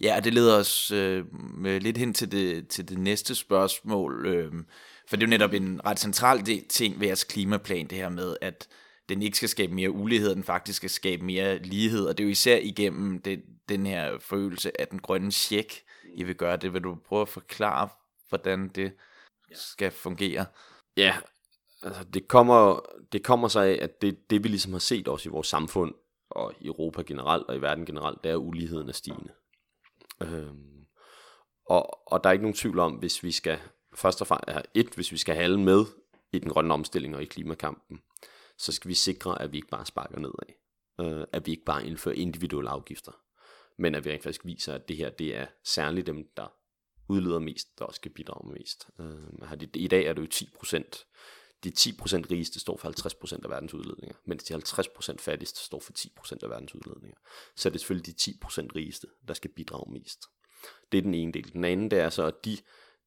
Ja, 0.00 0.20
det 0.24 0.34
leder 0.34 0.56
os 0.58 0.90
øh, 0.90 1.24
lidt 1.64 1.98
hen 1.98 2.14
til 2.14 2.32
det, 2.32 2.68
til 2.68 2.88
det 2.88 2.98
næste 2.98 3.34
spørgsmål, 3.34 4.26
øh, 4.26 4.52
for 5.08 5.16
det 5.16 5.22
er 5.22 5.26
jo 5.26 5.30
netop 5.30 5.52
en 5.52 5.80
ret 5.86 5.98
central 5.98 6.64
ting 6.68 7.00
ved 7.00 7.06
jeres 7.06 7.24
klimaplan, 7.24 7.86
det 7.86 7.98
her 7.98 8.08
med, 8.08 8.36
at 8.40 8.68
den 9.08 9.22
ikke 9.22 9.36
skal 9.36 9.48
skabe 9.48 9.74
mere 9.74 9.90
ulighed, 9.90 10.34
den 10.34 10.44
faktisk 10.44 10.76
skal 10.76 10.90
skabe 10.90 11.24
mere 11.24 11.58
lighed, 11.58 12.06
og 12.06 12.18
det 12.18 12.24
er 12.24 12.26
jo 12.26 12.30
især 12.30 12.56
igennem 12.56 13.22
det, 13.22 13.42
den 13.68 13.86
her 13.86 14.18
følelse 14.20 14.80
af 14.80 14.88
den 14.88 14.98
grønne 14.98 15.32
check, 15.32 15.82
I 16.14 16.24
vil 16.24 16.34
gøre 16.34 16.56
det. 16.56 16.72
Vil 16.72 16.84
du 16.84 16.96
prøve 17.08 17.22
at 17.22 17.28
forklare, 17.28 17.88
hvordan 18.28 18.68
det 18.68 18.92
skal 19.52 19.90
fungere? 19.90 20.46
Ja, 20.96 21.16
altså 21.82 22.04
det 22.04 22.28
kommer, 22.28 22.80
det 23.12 23.22
kommer 23.22 23.48
sig 23.48 23.66
af, 23.66 23.78
at 23.82 24.02
det, 24.02 24.30
det 24.30 24.44
vi 24.44 24.48
ligesom 24.48 24.72
har 24.72 24.78
set 24.78 25.08
også 25.08 25.28
i 25.28 25.32
vores 25.32 25.46
samfund, 25.46 25.94
og 26.30 26.52
i 26.60 26.66
Europa 26.66 27.02
generelt, 27.02 27.46
og 27.48 27.56
i 27.56 27.60
verden 27.60 27.86
generelt, 27.86 28.24
det 28.24 28.30
er, 28.30 28.34
at 28.34 28.40
uligheden 28.40 28.88
er 28.88 28.92
stigende. 28.92 29.32
Øhm, 30.22 30.86
og, 31.66 32.12
og 32.12 32.24
der 32.24 32.30
er 32.30 32.32
ikke 32.32 32.44
nogen 32.44 32.56
tvivl 32.56 32.78
om, 32.78 32.92
hvis 32.92 33.22
vi 33.22 33.32
skal, 33.32 33.58
først 33.94 34.20
og 34.20 34.26
fremmest, 34.26 34.66
et, 34.74 34.94
hvis 34.94 35.12
vi 35.12 35.16
skal 35.16 35.34
have 35.34 35.44
alle 35.44 35.60
med 35.60 35.84
i 36.32 36.38
den 36.38 36.50
grønne 36.50 36.74
omstilling 36.74 37.16
og 37.16 37.22
i 37.22 37.26
klimakampen, 37.26 38.02
så 38.58 38.72
skal 38.72 38.88
vi 38.88 38.94
sikre, 38.94 39.42
at 39.42 39.52
vi 39.52 39.56
ikke 39.56 39.68
bare 39.68 39.86
sparker 39.86 40.18
nedad. 40.18 40.54
Øh, 41.00 41.26
at 41.32 41.46
vi 41.46 41.50
ikke 41.50 41.64
bare 41.64 41.86
indfører 41.86 42.14
individuelle 42.14 42.70
afgifter, 42.70 43.12
men 43.78 43.94
at 43.94 44.04
vi 44.04 44.10
rent 44.10 44.22
faktisk 44.22 44.44
viser, 44.44 44.74
at 44.74 44.88
det 44.88 44.96
her, 44.96 45.10
det 45.10 45.36
er 45.36 45.46
særligt 45.64 46.06
dem, 46.06 46.28
der 46.36 46.52
udleder 47.08 47.38
mest, 47.38 47.78
der 47.78 47.84
også 47.84 47.96
skal 47.96 48.10
bidrage 48.10 48.52
mest. 48.52 48.88
Øh, 49.00 49.62
I 49.74 49.88
dag 49.88 50.06
er 50.06 50.12
det 50.12 50.22
jo 50.22 50.26
10 50.26 50.50
procent 50.58 51.06
de 51.66 51.90
10% 51.90 52.22
rigeste 52.30 52.60
står 52.60 52.76
for 52.76 52.88
50% 53.36 53.44
af 53.44 53.50
verdens 53.50 53.74
udledninger, 53.74 54.16
mens 54.24 54.44
de 54.44 54.54
50% 54.54 55.16
fattigste 55.18 55.60
står 55.60 55.80
for 55.80 55.92
10% 55.92 56.38
af 56.42 56.50
verdens 56.50 56.74
udledninger. 56.74 57.18
Så 57.56 57.68
er 57.68 57.70
det 57.70 57.80
selvfølgelig 57.80 58.26
de 58.26 58.30
10% 58.30 58.68
rigeste, 58.76 59.06
der 59.28 59.34
skal 59.34 59.50
bidrage 59.50 59.92
mest. 59.92 60.24
Det 60.92 60.98
er 60.98 61.02
den 61.02 61.14
ene 61.14 61.32
del. 61.32 61.52
Den 61.52 61.64
anden 61.64 61.90
det 61.90 61.98
er 61.98 62.10
så, 62.10 62.26
at 62.26 62.44
de 62.44 62.58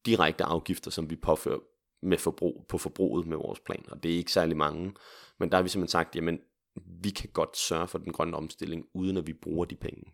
direkte 0.05 0.43
afgifter, 0.43 0.91
som 0.91 1.09
vi 1.09 1.15
påfører 1.15 1.59
med 2.01 2.17
forbrug, 2.17 2.65
på 2.69 2.77
forbruget 2.77 3.27
med 3.27 3.37
vores 3.37 3.59
plan, 3.59 3.85
og 3.87 4.03
det 4.03 4.13
er 4.13 4.17
ikke 4.17 4.31
særlig 4.31 4.57
mange, 4.57 4.93
men 5.39 5.51
der 5.51 5.57
har 5.57 5.63
vi 5.63 5.69
simpelthen 5.69 5.91
sagt, 5.91 6.15
jamen 6.15 6.39
vi 6.75 7.09
kan 7.09 7.29
godt 7.33 7.57
sørge 7.57 7.87
for 7.87 7.97
den 7.97 8.13
grønne 8.13 8.37
omstilling, 8.37 8.85
uden 8.93 9.17
at 9.17 9.27
vi 9.27 9.33
bruger 9.33 9.65
de 9.65 9.75
penge. 9.75 10.13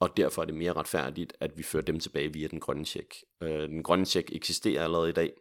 Og 0.00 0.16
derfor 0.16 0.42
er 0.42 0.46
det 0.46 0.54
mere 0.54 0.72
retfærdigt, 0.72 1.32
at 1.40 1.58
vi 1.58 1.62
fører 1.62 1.82
dem 1.82 2.00
tilbage 2.00 2.32
via 2.32 2.48
den 2.48 2.60
grønne 2.60 2.84
check. 2.84 3.14
Øh, 3.42 3.68
den 3.68 3.82
grønne 3.82 4.06
check 4.06 4.32
eksisterer 4.32 4.84
allerede 4.84 5.10
i 5.10 5.12
dag, 5.12 5.32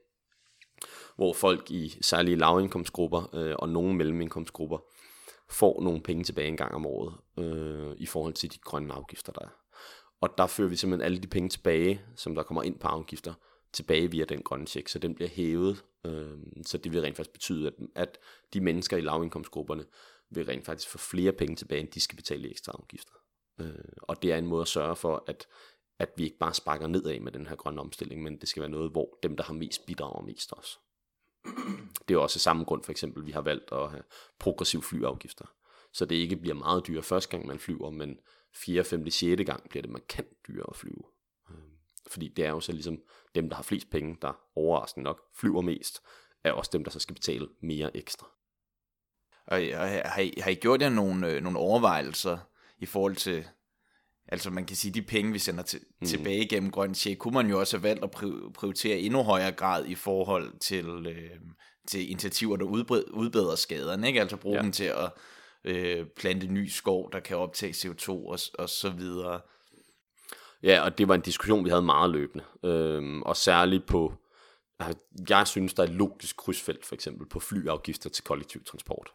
hvor 1.15 1.33
folk 1.33 1.71
i 1.71 1.97
særlige 2.01 2.35
lavindkomstgrupper 2.35 3.35
øh, 3.35 3.55
og 3.59 3.69
nogle 3.69 3.95
mellemindkomstgrupper 3.95 4.77
får 5.49 5.81
nogle 5.81 6.01
penge 6.01 6.23
tilbage 6.23 6.47
en 6.47 6.57
gang 6.57 6.75
om 6.75 6.85
året 6.85 7.13
øh, 7.39 7.95
i 7.97 8.05
forhold 8.05 8.33
til 8.33 8.53
de 8.53 8.57
grønne 8.59 8.93
afgifter, 8.93 9.31
der 9.31 9.41
er. 9.41 9.49
Og 10.21 10.29
der 10.38 10.47
fører 10.47 10.69
vi 10.69 10.75
simpelthen 10.75 11.05
alle 11.05 11.17
de 11.17 11.27
penge 11.27 11.49
tilbage, 11.49 12.01
som 12.15 12.35
der 12.35 12.43
kommer 12.43 12.63
ind 12.63 12.79
på 12.79 12.88
afgifter, 12.88 13.33
tilbage 13.73 14.11
via 14.11 14.25
den 14.25 14.41
grønne 14.41 14.67
check, 14.67 14.88
så 14.88 14.99
den 14.99 15.15
bliver 15.15 15.29
hævet. 15.29 15.83
Øh, 16.05 16.38
så 16.65 16.77
det 16.77 16.93
vil 16.93 17.01
rent 17.01 17.15
faktisk 17.15 17.33
betyde, 17.33 17.67
at, 17.67 17.73
at 17.95 18.17
de 18.53 18.61
mennesker 18.61 18.97
i 18.97 19.01
lavindkomstgrupperne 19.01 19.85
vil 20.29 20.45
rent 20.45 20.65
faktisk 20.65 20.89
få 20.89 20.97
flere 20.97 21.31
penge 21.31 21.55
tilbage, 21.55 21.81
end 21.81 21.91
de 21.91 21.99
skal 21.99 22.15
betale 22.15 22.47
i 22.47 22.51
ekstra 22.51 22.71
afgifter. 22.79 23.13
Øh, 23.59 23.95
og 24.01 24.21
det 24.21 24.31
er 24.31 24.38
en 24.38 24.47
måde 24.47 24.61
at 24.61 24.67
sørge 24.67 24.95
for, 24.95 25.23
at, 25.27 25.47
at 25.99 26.10
vi 26.17 26.23
ikke 26.23 26.38
bare 26.38 26.53
sparker 26.53 26.88
nedad 26.88 27.19
med 27.19 27.31
den 27.31 27.47
her 27.47 27.55
grønne 27.55 27.81
omstilling, 27.81 28.23
men 28.23 28.38
det 28.38 28.49
skal 28.49 28.62
være 28.62 28.69
noget, 28.69 28.91
hvor 28.91 29.17
dem, 29.23 29.38
der 29.38 29.43
har 29.43 29.53
mest, 29.53 29.86
bidrager 29.86 30.21
mest 30.21 30.53
også. 30.53 30.79
Det 32.08 32.15
er 32.15 32.17
også 32.17 32.39
samme 32.39 32.63
grund, 32.63 32.84
for 32.84 32.91
eksempel, 32.91 33.25
vi 33.25 33.31
har 33.31 33.41
valgt 33.41 33.71
at 33.71 33.91
have 33.91 34.03
progressiv 34.39 34.81
flyafgifter. 34.81 35.45
Så 35.91 36.05
det 36.05 36.15
ikke 36.15 36.36
bliver 36.36 36.55
meget 36.55 36.88
dyrere 36.88 37.03
første 37.03 37.29
gang, 37.29 37.47
man 37.47 37.60
flyver, 37.60 37.89
men 37.89 38.19
4., 38.53 38.84
5., 38.84 39.10
6. 39.10 39.41
gang 39.45 39.69
bliver 39.69 39.81
det 39.81 39.91
markant 39.91 40.47
dyrere 40.47 40.69
at 40.69 40.75
flyve. 40.75 41.03
Øhm, 41.49 41.62
fordi 42.08 42.27
det 42.27 42.45
er 42.45 42.49
jo 42.49 42.60
så 42.60 42.71
ligesom 42.71 43.01
dem, 43.36 43.49
der 43.49 43.55
har 43.55 43.63
flest 43.63 43.89
penge, 43.89 44.17
der 44.21 44.34
overraskende 44.55 45.03
nok 45.03 45.21
flyver 45.34 45.62
mest, 45.62 46.01
er 46.43 46.51
også 46.51 46.69
dem, 46.73 46.84
der 46.84 46.91
så 46.91 46.99
skal 46.99 47.15
betale 47.15 47.47
mere 47.62 47.97
ekstra. 47.97 48.27
Og 49.47 49.58
har 49.58 50.19
I, 50.19 50.34
har 50.41 50.49
I 50.49 50.55
gjort 50.55 50.81
jer 50.81 50.89
nogle, 50.89 51.31
øh, 51.31 51.43
nogle 51.43 51.60
overvejelser 51.60 52.38
i 52.77 52.86
forhold 52.86 53.15
til, 53.15 53.47
Altså 54.27 54.49
man 54.49 54.65
kan 54.65 54.75
sige, 54.75 54.93
de 54.93 55.01
penge, 55.01 55.31
vi 55.31 55.39
sender 55.39 55.63
til, 55.63 55.79
mm. 56.01 56.07
tilbage 56.07 56.47
gennem 56.47 56.71
grøn 56.71 56.95
check, 56.95 57.19
kunne 57.19 57.33
man 57.33 57.49
jo 57.49 57.59
også 57.59 57.77
have 57.77 57.83
valgt 57.83 58.03
at 58.03 58.11
prioritere 58.53 58.99
endnu 58.99 59.23
højere 59.23 59.51
grad 59.51 59.85
i 59.85 59.95
forhold 59.95 60.59
til, 60.59 60.85
øh, 61.07 61.31
til 61.88 62.09
initiativer, 62.11 62.57
der 62.57 62.65
udbedrer 63.13 63.55
skaderne. 63.55 64.07
Ikke? 64.07 64.21
Altså 64.21 64.38
bruge 64.38 64.55
ja. 64.55 64.61
dem 64.61 64.71
til 64.71 64.83
at 64.83 65.11
øh, 65.65 66.05
plante 66.17 66.47
ny 66.47 66.67
skov, 66.67 67.11
der 67.11 67.19
kan 67.19 67.38
optage 67.38 67.71
CO2 67.71 68.09
og, 68.09 68.39
og 68.59 68.69
så 68.69 68.89
videre. 68.89 69.41
Ja, 70.63 70.81
og 70.81 70.97
det 70.97 71.07
var 71.07 71.15
en 71.15 71.21
diskussion, 71.21 71.65
vi 71.65 71.69
havde 71.69 71.81
meget 71.81 72.09
løbende. 72.09 72.43
Øhm, 72.63 73.21
og 73.21 73.38
særligt 73.38 73.85
på, 73.85 74.13
jeg 75.29 75.47
synes, 75.47 75.73
der 75.73 75.83
er 75.83 75.88
et 75.88 75.93
logisk 75.93 76.38
krydsfelt 76.38 76.85
for 76.85 76.95
eksempel 76.95 77.27
på 77.27 77.39
flyafgifter 77.39 78.09
til 78.09 78.23
kollektiv 78.23 78.63
transport. 78.63 79.13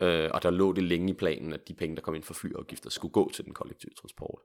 Øh, 0.00 0.30
og 0.34 0.42
der 0.42 0.50
lå 0.50 0.72
det 0.72 0.84
længe 0.84 1.10
i 1.10 1.14
planen, 1.14 1.52
at 1.52 1.68
de 1.68 1.74
penge, 1.74 1.96
der 1.96 2.02
kom 2.02 2.14
ind 2.14 2.22
for 2.22 2.34
flyafgifter, 2.34 2.90
skulle 2.90 3.12
gå 3.12 3.30
til 3.34 3.44
den 3.44 3.54
kollektive 3.54 3.92
transport. 4.00 4.40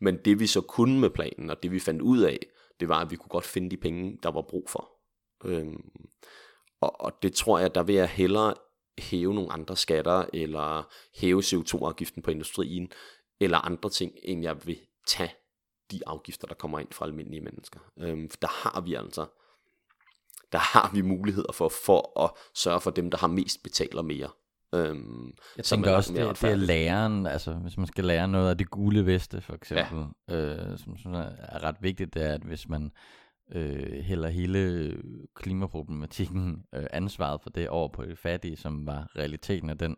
Men 0.00 0.16
det 0.24 0.40
vi 0.40 0.46
så 0.46 0.60
kunne 0.60 1.00
med 1.00 1.10
planen, 1.10 1.50
og 1.50 1.62
det 1.62 1.72
vi 1.72 1.78
fandt 1.78 2.02
ud 2.02 2.20
af, 2.20 2.38
det 2.80 2.88
var, 2.88 3.00
at 3.00 3.10
vi 3.10 3.16
kunne 3.16 3.28
godt 3.28 3.44
finde 3.44 3.70
de 3.70 3.76
penge, 3.76 4.18
der 4.22 4.30
var 4.30 4.42
brug 4.42 4.70
for. 4.70 4.90
Øh, 5.44 5.72
og, 6.80 7.00
og 7.00 7.22
det 7.22 7.34
tror 7.34 7.58
jeg, 7.58 7.74
der 7.74 7.82
vil 7.82 7.94
jeg 7.94 8.08
hellere 8.08 8.54
hæve 8.98 9.34
nogle 9.34 9.52
andre 9.52 9.76
skatter, 9.76 10.24
eller 10.32 10.88
hæve 11.14 11.40
CO2-afgiften 11.40 12.22
på 12.22 12.30
industrien, 12.30 12.92
eller 13.40 13.58
andre 13.58 13.90
ting, 13.90 14.12
end 14.22 14.42
jeg 14.42 14.66
vil 14.66 14.78
tage 15.06 15.34
de 15.90 16.00
afgifter, 16.06 16.46
der 16.46 16.54
kommer 16.54 16.78
ind 16.78 16.92
fra 16.92 17.06
almindelige 17.06 17.40
mennesker. 17.40 17.80
Øhm, 17.98 18.30
der 18.42 18.48
har 18.48 18.80
vi 18.80 18.94
altså, 18.94 19.26
der 20.52 20.58
har 20.58 20.90
vi 20.94 21.02
muligheder 21.02 21.52
for, 21.52 21.68
for 21.68 22.20
at 22.20 22.30
sørge 22.54 22.80
for 22.80 22.90
dem, 22.90 23.10
der 23.10 23.18
har 23.18 23.26
mest, 23.26 23.62
betaler 23.62 24.02
mere. 24.02 24.30
Øhm, 24.74 25.34
jeg 25.56 25.64
tænker 25.64 25.96
også, 25.96 26.12
det, 26.12 26.42
det 26.42 26.50
er 26.50 26.56
læreren, 26.56 27.26
altså 27.26 27.52
hvis 27.52 27.76
man 27.76 27.86
skal 27.86 28.04
lære 28.04 28.28
noget 28.28 28.50
af 28.50 28.58
det 28.58 28.70
gule 28.70 29.06
veste 29.06 29.40
for 29.40 29.54
eksempel, 29.54 30.04
ja. 30.28 30.36
øh, 30.36 30.78
som, 30.78 30.96
som 30.96 31.14
er 31.14 31.62
ret 31.62 31.76
vigtigt, 31.80 32.14
det 32.14 32.24
er, 32.24 32.34
at 32.34 32.42
hvis 32.42 32.68
man 32.68 32.92
øh, 33.52 34.02
hælder 34.02 34.28
hele 34.28 34.92
klimaproblematikken, 35.34 36.64
øh, 36.74 36.86
ansvaret 36.90 37.40
for 37.42 37.50
det 37.50 37.68
over 37.68 37.88
på 37.88 38.04
de 38.04 38.16
fattige, 38.16 38.56
som 38.56 38.86
var 38.86 39.10
realiteten 39.16 39.70
af 39.70 39.78
den 39.78 39.96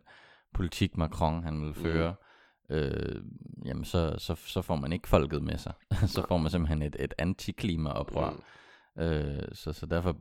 politik, 0.53 0.97
Macron 0.97 1.43
han 1.43 1.61
ville 1.61 1.75
føre, 1.75 2.15
mm. 2.69 2.75
øh, 2.75 3.21
jamen 3.65 3.85
så, 3.85 4.15
så, 4.17 4.35
så 4.35 4.61
får 4.61 4.75
man 4.75 4.93
ikke 4.93 5.07
folket 5.07 5.43
med 5.43 5.57
sig. 5.57 5.73
så 6.15 6.25
får 6.27 6.37
man 6.37 6.51
simpelthen 6.51 6.81
et, 6.81 6.95
et 6.99 7.13
antiklimaoprør. 7.17 8.29
Mm. 8.95 9.01
Øh, 9.01 9.47
så, 9.53 9.73
så 9.73 9.85
derfor 9.85 10.17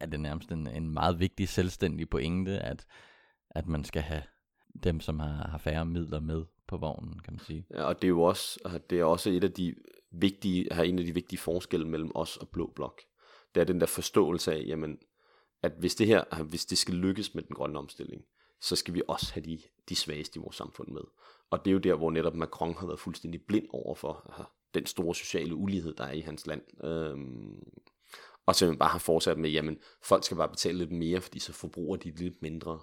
er 0.00 0.06
det 0.06 0.20
nærmest 0.20 0.52
en, 0.52 0.66
en 0.66 0.90
meget 0.90 1.20
vigtig 1.20 1.48
selvstændig 1.48 2.08
pointe, 2.08 2.58
at 2.58 2.86
at 3.56 3.66
man 3.66 3.84
skal 3.84 4.02
have 4.02 4.22
dem, 4.84 5.00
som 5.00 5.18
har, 5.18 5.48
har 5.48 5.58
færre 5.58 5.84
midler 5.84 6.20
med 6.20 6.44
på 6.68 6.76
vognen, 6.76 7.18
kan 7.18 7.32
man 7.32 7.40
sige. 7.40 7.66
Ja, 7.70 7.82
og 7.82 8.02
det 8.02 8.04
er 8.04 8.08
jo 8.08 8.22
også, 8.22 8.60
altså, 8.64 8.78
det 8.90 9.00
er 9.00 9.04
også 9.04 9.30
et 9.30 9.44
af 9.44 9.52
de 9.52 9.74
vigtige, 10.10 10.68
har 10.72 10.82
en 10.82 10.98
af 10.98 11.04
de 11.04 11.14
vigtige 11.14 11.38
forskelle 11.38 11.88
mellem 11.88 12.10
os 12.14 12.36
og 12.36 12.48
Blå 12.48 12.72
Blok. 12.74 13.00
Det 13.54 13.60
er 13.60 13.64
den 13.64 13.80
der 13.80 13.86
forståelse 13.86 14.52
af, 14.52 14.64
jamen, 14.66 14.98
at 15.62 15.72
hvis 15.78 15.94
det 15.94 16.06
her, 16.06 16.20
altså, 16.20 16.44
hvis 16.44 16.66
det 16.66 16.78
skal 16.78 16.94
lykkes 16.94 17.34
med 17.34 17.42
den 17.42 17.54
grønne 17.54 17.78
omstilling, 17.78 18.22
så 18.60 18.76
skal 18.76 18.94
vi 18.94 19.02
også 19.08 19.34
have 19.34 19.44
de, 19.44 19.58
de 19.88 19.96
svageste 19.96 20.38
i 20.38 20.42
vores 20.42 20.56
samfund 20.56 20.88
med. 20.88 21.02
Og 21.50 21.64
det 21.64 21.70
er 21.70 21.72
jo 21.72 21.78
der, 21.78 21.94
hvor 21.94 22.10
netop 22.10 22.34
Macron 22.34 22.74
har 22.74 22.86
været 22.86 23.00
fuldstændig 23.00 23.40
blind 23.48 23.66
over 23.70 23.94
for 23.94 24.22
altså, 24.26 24.44
den 24.74 24.86
store 24.86 25.14
sociale 25.14 25.54
ulighed, 25.54 25.94
der 25.94 26.04
er 26.04 26.12
i 26.12 26.20
hans 26.20 26.46
land. 26.46 26.84
Øhm, 26.84 27.62
og 28.46 28.54
simpelthen 28.54 28.78
bare 28.78 28.88
har 28.88 28.98
fortsat 28.98 29.38
med, 29.38 29.50
jamen, 29.50 29.78
folk 30.02 30.24
skal 30.24 30.36
bare 30.36 30.48
betale 30.48 30.78
lidt 30.78 30.92
mere, 30.92 31.20
fordi 31.20 31.38
så 31.38 31.52
forbruger 31.52 31.96
de 31.96 32.10
lidt 32.10 32.42
mindre. 32.42 32.80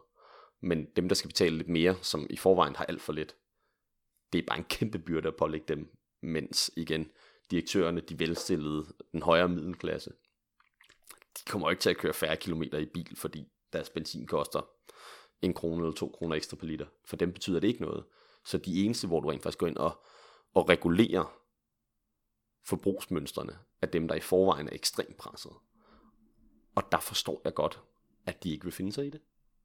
Men 0.64 0.86
dem, 0.96 1.08
der 1.08 1.16
skal 1.16 1.28
betale 1.28 1.58
lidt 1.58 1.70
mere, 1.70 1.96
som 2.02 2.28
i 2.30 2.38
forvejen 2.38 2.76
har 2.76 2.86
alt 2.86 3.02
for 3.02 3.14
lidt, 3.14 3.36
det 4.34 4.40
er 4.40 4.46
bare 4.48 4.58
en 4.58 4.64
kæmpe 4.64 5.00
byrde 5.00 5.28
at 5.28 5.36
pålægge 5.36 5.66
dem, 5.68 5.98
mens 6.22 6.72
igen, 6.78 7.12
direktørerne, 7.52 8.02
de 8.02 8.20
velstillede, 8.20 8.86
den 9.12 9.22
højere 9.22 9.50
middelklasse, 9.50 10.10
de 11.38 11.44
kommer 11.48 11.70
ikke 11.70 11.82
til 11.82 11.90
at 11.90 11.98
køre 11.98 12.14
færre 12.14 12.38
kilometer 12.38 12.78
i 12.78 12.86
bil, 12.86 13.16
fordi 13.16 13.52
deres 13.74 13.90
benzin 13.90 14.28
koster 14.28 14.70
en 15.42 15.54
krone 15.54 15.84
eller 15.84 15.96
to 15.96 16.08
kroner 16.18 16.36
ekstra 16.36 16.58
per 16.58 16.66
liter. 16.66 16.86
For 17.06 17.16
dem 17.16 17.34
betyder 17.34 17.60
det 17.60 17.68
ikke 17.68 17.82
noget. 17.82 18.06
Så 18.46 18.58
de 18.58 18.86
eneste, 18.86 19.08
hvor 19.08 19.20
du 19.20 19.30
rent 19.30 19.44
faktisk 19.44 19.60
går 19.60 19.68
ind 19.68 19.78
og, 19.78 20.04
og 20.54 20.70
regulerer 20.70 21.40
forbrugsmønstrene, 22.66 23.60
er 23.82 23.88
dem, 23.88 24.08
der 24.08 24.16
i 24.16 24.20
forvejen 24.20 24.68
er 24.68 24.74
ekstremt 24.74 25.18
presset. 25.18 25.52
Og 26.76 26.84
der 26.92 27.00
forstår 27.00 27.42
jeg 27.44 27.54
godt, 27.54 27.82
at 28.26 28.44
de 28.44 28.52
ikke 28.52 28.64
vil 28.64 28.74
finde 28.74 28.92
sig 28.92 29.06
i 29.06 29.10
det. 29.10 29.22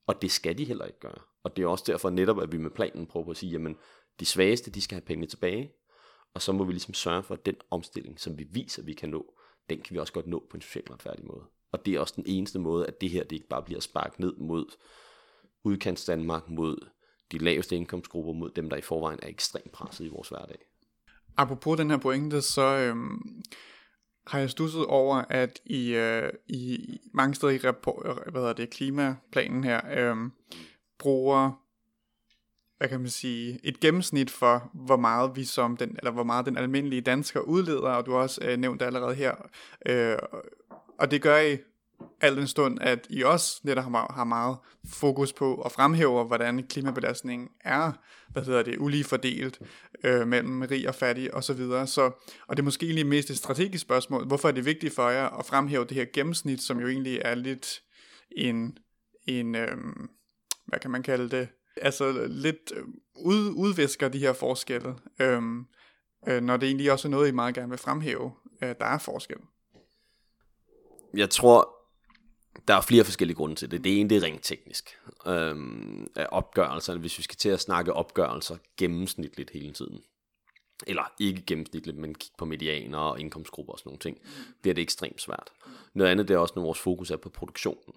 Og 0.08 0.22
det 0.22 0.30
skal 0.30 0.58
de 0.58 0.64
heller 0.64 0.84
ikke 0.84 1.00
gøre. 1.00 1.18
Og 1.42 1.56
det 1.56 1.62
er 1.62 1.66
også 1.66 1.84
derfor 1.86 2.10
netop, 2.10 2.40
at 2.40 2.52
vi 2.52 2.58
med 2.58 2.70
planen 2.70 3.06
prøver 3.06 3.30
at 3.30 3.36
sige, 3.36 3.52
jamen 3.52 3.76
de 4.20 4.26
svageste, 4.26 4.70
de 4.70 4.80
skal 4.80 4.94
have 4.94 5.06
pengene 5.06 5.26
tilbage, 5.26 5.72
og 6.34 6.42
så 6.42 6.52
må 6.52 6.64
vi 6.64 6.72
ligesom 6.72 6.94
sørge 6.94 7.22
for, 7.22 7.34
at 7.34 7.46
den 7.46 7.56
omstilling, 7.70 8.20
som 8.20 8.38
vi 8.38 8.46
viser, 8.50 8.82
vi 8.82 8.92
kan 8.92 9.08
nå, 9.08 9.34
den 9.70 9.82
kan 9.82 9.94
vi 9.94 9.98
også 9.98 10.12
godt 10.12 10.26
nå 10.26 10.46
på 10.50 10.56
en 10.56 10.60
socialt 10.60 10.90
retfærdig 10.90 11.26
måde. 11.26 11.44
Og 11.72 11.86
det 11.86 11.94
er 11.94 12.00
også 12.00 12.14
den 12.16 12.24
eneste 12.26 12.58
måde, 12.58 12.86
at 12.86 13.00
det 13.00 13.10
her 13.10 13.24
det 13.24 13.36
ikke 13.36 13.48
bare 13.48 13.62
bliver 13.62 13.80
sparket 13.80 14.20
ned 14.20 14.36
mod 14.36 14.66
udkants 15.64 16.04
Danmark, 16.04 16.48
mod 16.48 16.88
de 17.32 17.38
laveste 17.38 17.76
indkomstgrupper, 17.76 18.32
mod 18.32 18.50
dem, 18.50 18.70
der 18.70 18.76
i 18.76 18.80
forvejen 18.80 19.18
er 19.22 19.28
ekstremt 19.28 19.72
presset 19.72 20.04
i 20.04 20.08
vores 20.08 20.28
hverdag. 20.28 20.58
Apropos 21.36 21.78
den 21.78 21.90
her 21.90 21.98
pointe, 21.98 22.42
så 22.42 22.62
øhm, 22.62 23.42
har 24.28 24.38
jeg 24.38 24.50
stusset 24.50 24.86
over, 24.86 25.24
at 25.30 25.60
i, 25.64 25.94
øh, 25.94 26.32
i 26.48 26.78
mange 27.12 27.34
steder 27.34 27.52
i 27.52 27.58
rapport, 27.58 28.18
hvad 28.30 28.40
hedder 28.40 28.52
det, 28.52 28.70
klimaplanen 28.70 29.64
her, 29.64 29.80
øh, 29.96 30.16
bruger 30.98 31.68
hvad 32.78 32.88
kan 32.88 33.00
man 33.00 33.10
sige, 33.10 33.60
et 33.62 33.80
gennemsnit 33.80 34.30
for, 34.30 34.70
hvor 34.74 34.96
meget 34.96 35.36
vi 35.36 35.44
som 35.44 35.76
den, 35.76 35.96
eller 35.98 36.10
hvor 36.10 36.24
meget 36.24 36.46
den 36.46 36.56
almindelige 36.56 37.00
dansker 37.00 37.40
udleder, 37.40 37.90
og 37.90 38.06
du 38.06 38.12
har 38.12 38.18
også 38.18 38.40
øh, 38.44 38.58
nævnt 38.58 38.80
det 38.80 38.86
allerede 38.86 39.14
her. 39.14 39.34
Øh, 39.86 40.16
og 40.98 41.10
det 41.10 41.22
gør 41.22 41.38
I 41.38 41.58
al 42.20 42.36
den 42.36 42.46
stund, 42.46 42.78
at 42.80 43.06
I 43.10 43.22
også 43.22 43.60
netop 43.64 43.84
har, 43.84 44.12
har 44.14 44.24
meget 44.24 44.56
fokus 44.86 45.32
på 45.32 45.60
at 45.60 45.72
fremhæve, 45.72 46.24
hvordan 46.24 46.66
klimabelastningen 46.66 47.48
er, 47.64 47.92
hvad 48.28 48.42
hedder 48.42 48.62
det, 48.62 48.78
ulige 48.78 49.04
fordelt 49.04 49.60
øh, 50.04 50.28
mellem 50.28 50.60
rig 50.60 50.88
og 50.88 50.94
fattig 50.94 51.34
osv. 51.34 51.42
Så, 51.42 51.52
videre. 51.52 51.86
så, 51.86 52.02
og 52.48 52.56
det 52.56 52.58
er 52.58 52.64
måske 52.64 52.86
egentlig 52.86 53.06
mest 53.06 53.30
et 53.30 53.36
strategisk 53.36 53.82
spørgsmål. 53.82 54.26
Hvorfor 54.26 54.48
er 54.48 54.52
det 54.52 54.64
vigtigt 54.64 54.94
for 54.94 55.08
jer 55.08 55.28
at 55.38 55.46
fremhæve 55.46 55.84
det 55.84 55.96
her 55.96 56.06
gennemsnit, 56.12 56.62
som 56.62 56.80
jo 56.80 56.88
egentlig 56.88 57.20
er 57.24 57.34
lidt 57.34 57.82
en, 58.36 58.78
en 59.26 59.54
øh, 59.54 59.76
hvad 60.66 60.78
kan 60.78 60.90
man 60.90 61.02
kalde 61.02 61.28
det, 61.28 61.48
altså 61.76 62.26
lidt 62.28 62.72
øh, 62.76 62.84
ud, 63.16 63.52
udvisker 63.56 64.08
de 64.08 64.18
her 64.18 64.32
forskelle, 64.32 64.94
øh, 65.20 65.42
øh, 66.28 66.42
når 66.42 66.56
det 66.56 66.66
egentlig 66.66 66.92
også 66.92 67.08
er 67.08 67.10
noget, 67.10 67.28
I 67.28 67.32
meget 67.32 67.54
gerne 67.54 67.68
vil 67.68 67.78
fremhæve, 67.78 68.32
at 68.60 68.78
der 68.80 68.86
er 68.86 68.98
forskel. 68.98 69.36
Jeg 71.14 71.30
tror, 71.30 71.77
der 72.68 72.74
er 72.74 72.80
flere 72.80 73.04
forskellige 73.04 73.36
grunde 73.36 73.54
til 73.54 73.70
det. 73.70 73.84
Det 73.84 74.00
ene, 74.00 74.08
det 74.08 74.16
er 74.16 74.22
rent 74.22 74.44
teknisk. 74.44 74.98
Øhm, 75.26 76.10
opgørelserne, 76.28 77.00
hvis 77.00 77.18
vi 77.18 77.22
skal 77.22 77.36
til 77.36 77.48
at 77.48 77.60
snakke 77.60 77.92
opgørelser 77.92 78.56
gennemsnitligt 78.76 79.50
hele 79.50 79.72
tiden, 79.72 80.02
eller 80.86 81.12
ikke 81.20 81.42
gennemsnitligt, 81.46 81.96
men 81.96 82.14
kigge 82.14 82.34
på 82.38 82.44
medianer 82.44 82.98
og 82.98 83.20
indkomstgrupper 83.20 83.72
og 83.72 83.78
sådan 83.78 83.88
nogle 83.88 83.98
ting, 83.98 84.18
bliver 84.62 84.74
det 84.74 84.82
ekstremt 84.82 85.20
svært. 85.20 85.50
Noget 85.94 86.10
andet, 86.10 86.28
det 86.28 86.34
er 86.34 86.38
også, 86.38 86.52
når 86.56 86.62
vores 86.62 86.78
fokus 86.78 87.10
er 87.10 87.16
på 87.16 87.28
produktionen, 87.28 87.94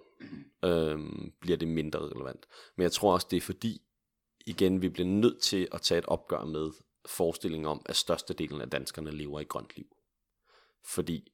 øhm, 0.64 1.32
bliver 1.40 1.58
det 1.58 1.68
mindre 1.68 2.00
relevant. 2.00 2.46
Men 2.76 2.84
jeg 2.84 2.92
tror 2.92 3.14
også, 3.14 3.28
det 3.32 3.38
er 3.38 3.42
fordi, 3.42 3.82
igen, 4.46 4.82
vi 4.82 4.90
bliver 4.90 5.08
nødt 5.08 5.42
til 5.42 5.68
at 5.72 5.82
tage 5.82 6.00
et 6.00 6.06
opgør 6.06 6.46
med 6.46 6.72
forestillingen 7.06 7.68
om, 7.68 7.82
at 7.86 7.96
størstedelen 7.96 8.62
af 8.62 8.70
danskerne 8.70 9.12
lever 9.12 9.40
i 9.40 9.44
grønt 9.44 9.72
liv. 9.76 9.88
Fordi 10.86 11.32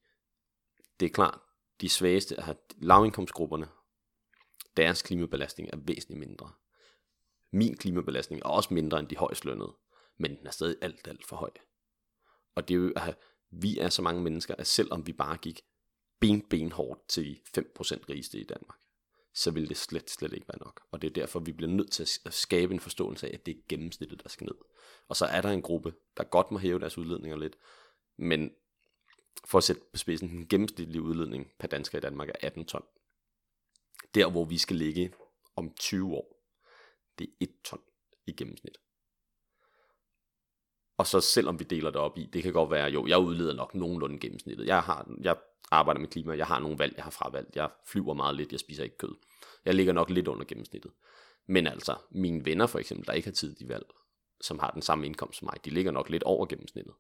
det 0.99 1.05
er 1.05 1.09
klart, 1.09 1.39
de 1.81 1.89
svageste, 1.89 2.35
altså 2.35 2.55
lavindkomstgrupperne, 2.77 3.67
deres 4.77 5.01
klimabelastning 5.01 5.69
er 5.73 5.77
væsentligt 5.77 6.19
mindre. 6.19 6.51
Min 7.51 7.77
klimabelastning 7.77 8.41
er 8.41 8.49
også 8.49 8.73
mindre 8.73 8.99
end 8.99 9.07
de 9.07 9.15
højst 9.15 9.45
lønnede, 9.45 9.75
men 10.17 10.37
den 10.37 10.47
er 10.47 10.51
stadig 10.51 10.75
alt, 10.81 11.07
alt 11.07 11.25
for 11.25 11.35
høj. 11.35 11.51
Og 12.55 12.67
det 12.67 12.73
er 12.73 12.77
jo, 12.77 12.93
at 12.95 13.17
vi 13.51 13.79
er 13.79 13.89
så 13.89 14.01
mange 14.01 14.21
mennesker, 14.21 14.55
at 14.55 14.67
selvom 14.67 15.07
vi 15.07 15.13
bare 15.13 15.37
gik 15.37 15.61
ben, 16.19 16.41
ben 16.41 16.71
hårdt 16.71 17.09
til 17.09 17.39
5% 17.57 17.61
rigeste 18.09 18.39
i 18.39 18.43
Danmark, 18.43 18.77
så 19.33 19.51
vil 19.51 19.69
det 19.69 19.77
slet, 19.77 20.09
slet 20.09 20.33
ikke 20.33 20.47
være 20.47 20.59
nok. 20.59 20.81
Og 20.91 21.01
det 21.01 21.07
er 21.07 21.13
derfor, 21.13 21.39
vi 21.39 21.51
bliver 21.51 21.71
nødt 21.71 21.91
til 21.91 22.09
at 22.25 22.33
skabe 22.33 22.73
en 22.73 22.79
forståelse 22.79 23.27
af, 23.27 23.33
at 23.33 23.45
det 23.45 23.57
er 23.57 23.61
gennemsnittet, 23.69 24.23
der 24.23 24.29
skal 24.29 24.45
ned. 24.45 24.55
Og 25.07 25.15
så 25.15 25.25
er 25.25 25.41
der 25.41 25.49
en 25.49 25.61
gruppe, 25.61 25.93
der 26.17 26.23
godt 26.23 26.51
må 26.51 26.57
hæve 26.57 26.79
deres 26.79 26.97
udledninger 26.97 27.37
lidt, 27.37 27.57
men 28.17 28.51
for 29.45 29.57
at 29.57 29.63
sætte 29.63 29.81
på 29.91 29.97
spidsen, 29.97 30.29
den 30.29 30.47
gennemsnitlige 30.47 31.01
udledning 31.01 31.51
per 31.59 31.67
dansker 31.67 31.97
i 31.97 32.01
Danmark 32.01 32.29
er 32.29 32.33
18 32.41 32.65
ton. 32.65 32.83
Der, 34.15 34.31
hvor 34.31 34.45
vi 34.45 34.57
skal 34.57 34.75
ligge 34.75 35.13
om 35.55 35.73
20 35.79 36.15
år, 36.15 36.43
det 37.19 37.27
er 37.27 37.31
1 37.39 37.49
ton 37.63 37.81
i 38.27 38.31
gennemsnit. 38.31 38.77
Og 40.97 41.07
så 41.07 41.19
selvom 41.19 41.59
vi 41.59 41.63
deler 41.63 41.89
det 41.89 42.01
op 42.01 42.17
i, 42.17 42.25
det 42.25 42.43
kan 42.43 42.53
godt 42.53 42.71
være, 42.71 42.89
jo, 42.89 43.07
jeg 43.07 43.19
udleder 43.19 43.53
nok 43.53 43.75
nogenlunde 43.75 44.19
gennemsnittet. 44.19 44.67
Jeg, 44.67 44.81
har, 44.81 45.11
jeg 45.21 45.35
arbejder 45.71 45.99
med 45.99 46.09
klima, 46.09 46.37
jeg 46.37 46.47
har 46.47 46.59
nogle 46.59 46.79
valg, 46.79 46.93
jeg 46.95 47.03
har 47.03 47.11
fravalgt. 47.11 47.55
Jeg 47.55 47.69
flyver 47.85 48.13
meget 48.13 48.35
lidt, 48.35 48.51
jeg 48.51 48.59
spiser 48.59 48.83
ikke 48.83 48.97
kød. 48.97 49.15
Jeg 49.65 49.73
ligger 49.73 49.93
nok 49.93 50.09
lidt 50.09 50.27
under 50.27 50.45
gennemsnittet. 50.45 50.91
Men 51.47 51.67
altså, 51.67 51.95
mine 52.11 52.45
venner 52.45 52.67
for 52.67 52.79
eksempel, 52.79 53.07
der 53.07 53.13
ikke 53.13 53.27
har 53.27 53.33
tid 53.33 53.55
de 53.55 53.69
valg, 53.69 53.85
som 54.41 54.59
har 54.59 54.71
den 54.71 54.81
samme 54.81 55.05
indkomst 55.05 55.39
som 55.39 55.45
mig, 55.45 55.65
de 55.65 55.69
ligger 55.69 55.91
nok 55.91 56.09
lidt 56.09 56.23
over 56.23 56.45
gennemsnittet. 56.45 56.93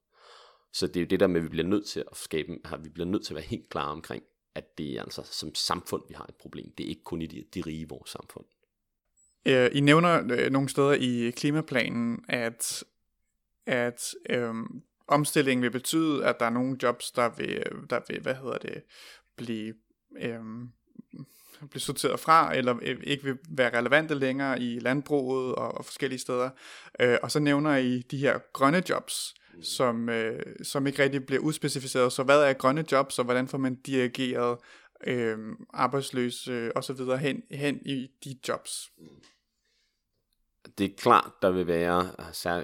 Så 0.73 0.87
det 0.87 0.97
er 0.97 1.01
jo 1.01 1.07
det 1.07 1.19
der 1.19 1.27
med, 1.27 1.37
at 1.37 1.43
vi 1.43 1.49
bliver 1.49 1.67
nødt 1.67 1.85
til 1.85 1.99
at 2.11 2.17
skabe, 2.17 2.57
at 2.73 2.83
vi 2.83 2.89
bliver 2.89 3.07
nødt 3.07 3.25
til 3.25 3.33
at 3.33 3.35
være 3.35 3.45
helt 3.45 3.69
klar 3.69 3.89
omkring, 3.89 4.23
at 4.55 4.77
det 4.77 4.97
er 4.97 5.01
altså 5.01 5.21
som 5.23 5.55
samfund, 5.55 6.03
vi 6.07 6.13
har 6.13 6.25
et 6.25 6.35
problem. 6.35 6.71
Det 6.77 6.85
er 6.85 6.89
ikke 6.89 7.03
kun 7.03 7.21
i 7.21 7.25
de, 7.25 7.43
de 7.53 7.61
rige 7.61 7.81
i 7.81 7.85
vores 7.89 8.09
samfund. 8.09 8.45
Øh, 9.45 9.69
I 9.73 9.79
nævner 9.79 10.23
øh, 10.31 10.51
nogle 10.51 10.69
steder 10.69 10.93
i 10.93 11.31
klimaplanen, 11.31 12.25
at, 12.27 12.83
at 13.65 14.13
øhm, 14.29 14.81
omstillingen 15.07 15.63
vil 15.63 15.71
betyde, 15.71 16.25
at 16.25 16.39
der 16.39 16.45
er 16.45 16.49
nogle 16.49 16.77
jobs, 16.83 17.11
der 17.11 17.29
vil, 17.29 17.63
der 17.89 17.99
vil 18.07 18.21
hvad 18.21 18.35
hedder 18.35 18.57
det, 18.57 18.83
blive, 19.35 19.73
øhm, 20.19 20.69
blive 21.69 21.81
sorteret 21.81 22.19
fra, 22.19 22.55
eller 22.55 22.75
øh, 22.81 22.99
ikke 23.03 23.23
vil 23.23 23.37
være 23.49 23.77
relevante 23.77 24.15
længere 24.15 24.61
i 24.61 24.79
landbruget 24.79 25.55
og, 25.55 25.71
og 25.77 25.85
forskellige 25.85 26.19
steder. 26.19 26.49
Øh, 26.99 27.17
og 27.23 27.31
så 27.31 27.39
nævner 27.39 27.75
I 27.75 27.99
de 27.99 28.17
her 28.17 28.39
grønne 28.53 28.83
jobs, 28.89 29.35
som, 29.61 30.09
øh, 30.09 30.55
som 30.63 30.87
ikke 30.87 31.03
rigtig 31.03 31.25
bliver 31.25 31.41
udspecificeret. 31.41 32.11
Så 32.13 32.23
hvad 32.23 32.43
er 32.43 32.53
grønne 32.53 32.85
jobs, 32.91 33.19
og 33.19 33.25
hvordan 33.25 33.47
får 33.47 33.57
man 33.57 33.75
dirigeret 33.75 34.57
øh, 35.07 35.37
arbejdsløse 35.73 36.51
øh, 36.51 36.71
og 36.75 36.83
så 36.83 36.93
videre 36.93 37.17
hen, 37.17 37.43
hen 37.51 37.81
i 37.85 38.07
de 38.23 38.39
jobs? 38.47 38.91
Det 40.77 40.91
er 40.91 40.95
klart, 40.97 41.31
der 41.41 41.51
vil 41.51 41.67
være, 41.67 42.11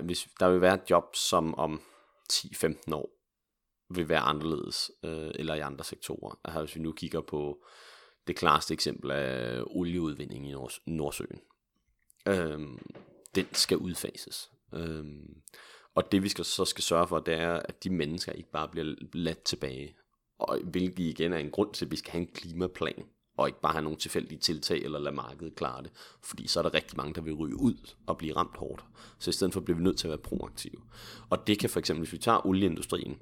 hvis 0.02 0.28
der 0.40 0.50
vil 0.50 0.62
være 0.62 0.80
jobs, 0.90 1.20
som 1.20 1.56
om 1.56 1.82
10-15 2.34 2.94
år 2.94 3.10
vil 3.90 4.10
være 4.10 4.20
anderledes, 4.20 4.92
øh, 5.04 5.32
eller 5.36 5.56
i 5.56 5.60
andre 5.60 5.84
sektorer. 5.84 6.40
Altså, 6.44 6.60
hvis 6.60 6.76
vi 6.76 6.82
nu 6.82 6.92
kigger 6.92 7.22
på 7.22 7.66
det 8.28 8.36
klareste 8.36 8.74
eksempel 8.74 9.12
af 9.12 9.62
olieudvinding 9.66 10.50
i 10.50 10.52
Nord- 10.52 10.82
Nordsøen. 10.86 11.40
Øh, 12.28 12.60
den 13.36 13.48
skal 13.52 13.78
udfases. 13.78 14.52
Øh, 14.74 15.06
og 15.96 16.12
det 16.12 16.24
vi 16.24 16.30
skal, 16.30 16.46
så 16.46 16.66
skal 16.66 16.84
sørge 16.84 17.08
for, 17.08 17.20
det 17.20 17.34
er, 17.34 17.54
at 17.54 17.84
de 17.84 17.90
mennesker 17.90 18.32
ikke 18.32 18.52
bare 18.52 18.68
bliver 18.68 18.96
ladt 19.14 19.44
tilbage. 19.44 19.96
Og 20.40 20.60
hvilket 20.64 21.04
igen 21.04 21.34
er 21.34 21.38
en 21.38 21.52
grund 21.52 21.74
til, 21.74 21.86
at 21.86 21.92
vi 21.92 21.96
skal 21.96 22.12
have 22.12 22.22
en 22.22 22.34
klimaplan, 22.34 23.06
og 23.38 23.48
ikke 23.48 23.62
bare 23.62 23.72
have 23.72 23.84
nogle 23.84 23.98
tilfældige 23.98 24.40
tiltag, 24.40 24.78
eller 24.78 25.00
lade 25.00 25.16
markedet 25.16 25.56
klare 25.56 25.84
det. 25.84 25.92
Fordi 26.24 26.48
så 26.48 26.60
er 26.60 26.64
der 26.64 26.74
rigtig 26.74 26.98
mange, 26.98 27.14
der 27.14 27.22
vil 27.22 27.34
ryge 27.34 27.60
ud 27.60 27.96
og 28.08 28.18
blive 28.18 28.36
ramt 28.36 28.58
hårdt. 28.58 28.86
Så 29.20 29.30
i 29.30 29.34
stedet 29.34 29.54
for 29.54 29.62
bliver 29.62 29.78
vi 29.78 29.84
nødt 29.84 29.98
til 29.98 30.08
at 30.08 30.10
være 30.10 30.18
proaktive. 30.18 30.82
Og 31.30 31.48
det 31.48 31.60
kan 31.60 31.70
for 31.70 31.80
eksempel, 31.80 32.02
hvis 32.02 32.14
vi 32.14 32.18
tager 32.18 32.48
olieindustrien, 32.48 33.18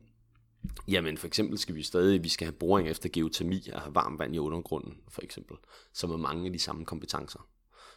Jamen 0.88 1.18
for 1.18 1.28
eksempel 1.28 1.58
skal 1.58 1.76
vi 1.76 1.84
stadig, 1.84 2.24
vi 2.24 2.30
skal 2.30 2.46
have 2.46 2.58
boring 2.60 2.90
efter 2.90 3.10
geotermi 3.14 3.70
og 3.74 3.82
have 3.82 3.96
varmt 3.96 4.20
vand 4.20 4.36
i 4.36 4.40
undergrunden, 4.40 4.98
for 5.10 5.22
eksempel, 5.22 5.58
som 5.94 6.12
er 6.12 6.18
mange 6.18 6.46
af 6.46 6.54
de 6.54 6.60
samme 6.60 6.86
kompetencer. 6.86 7.48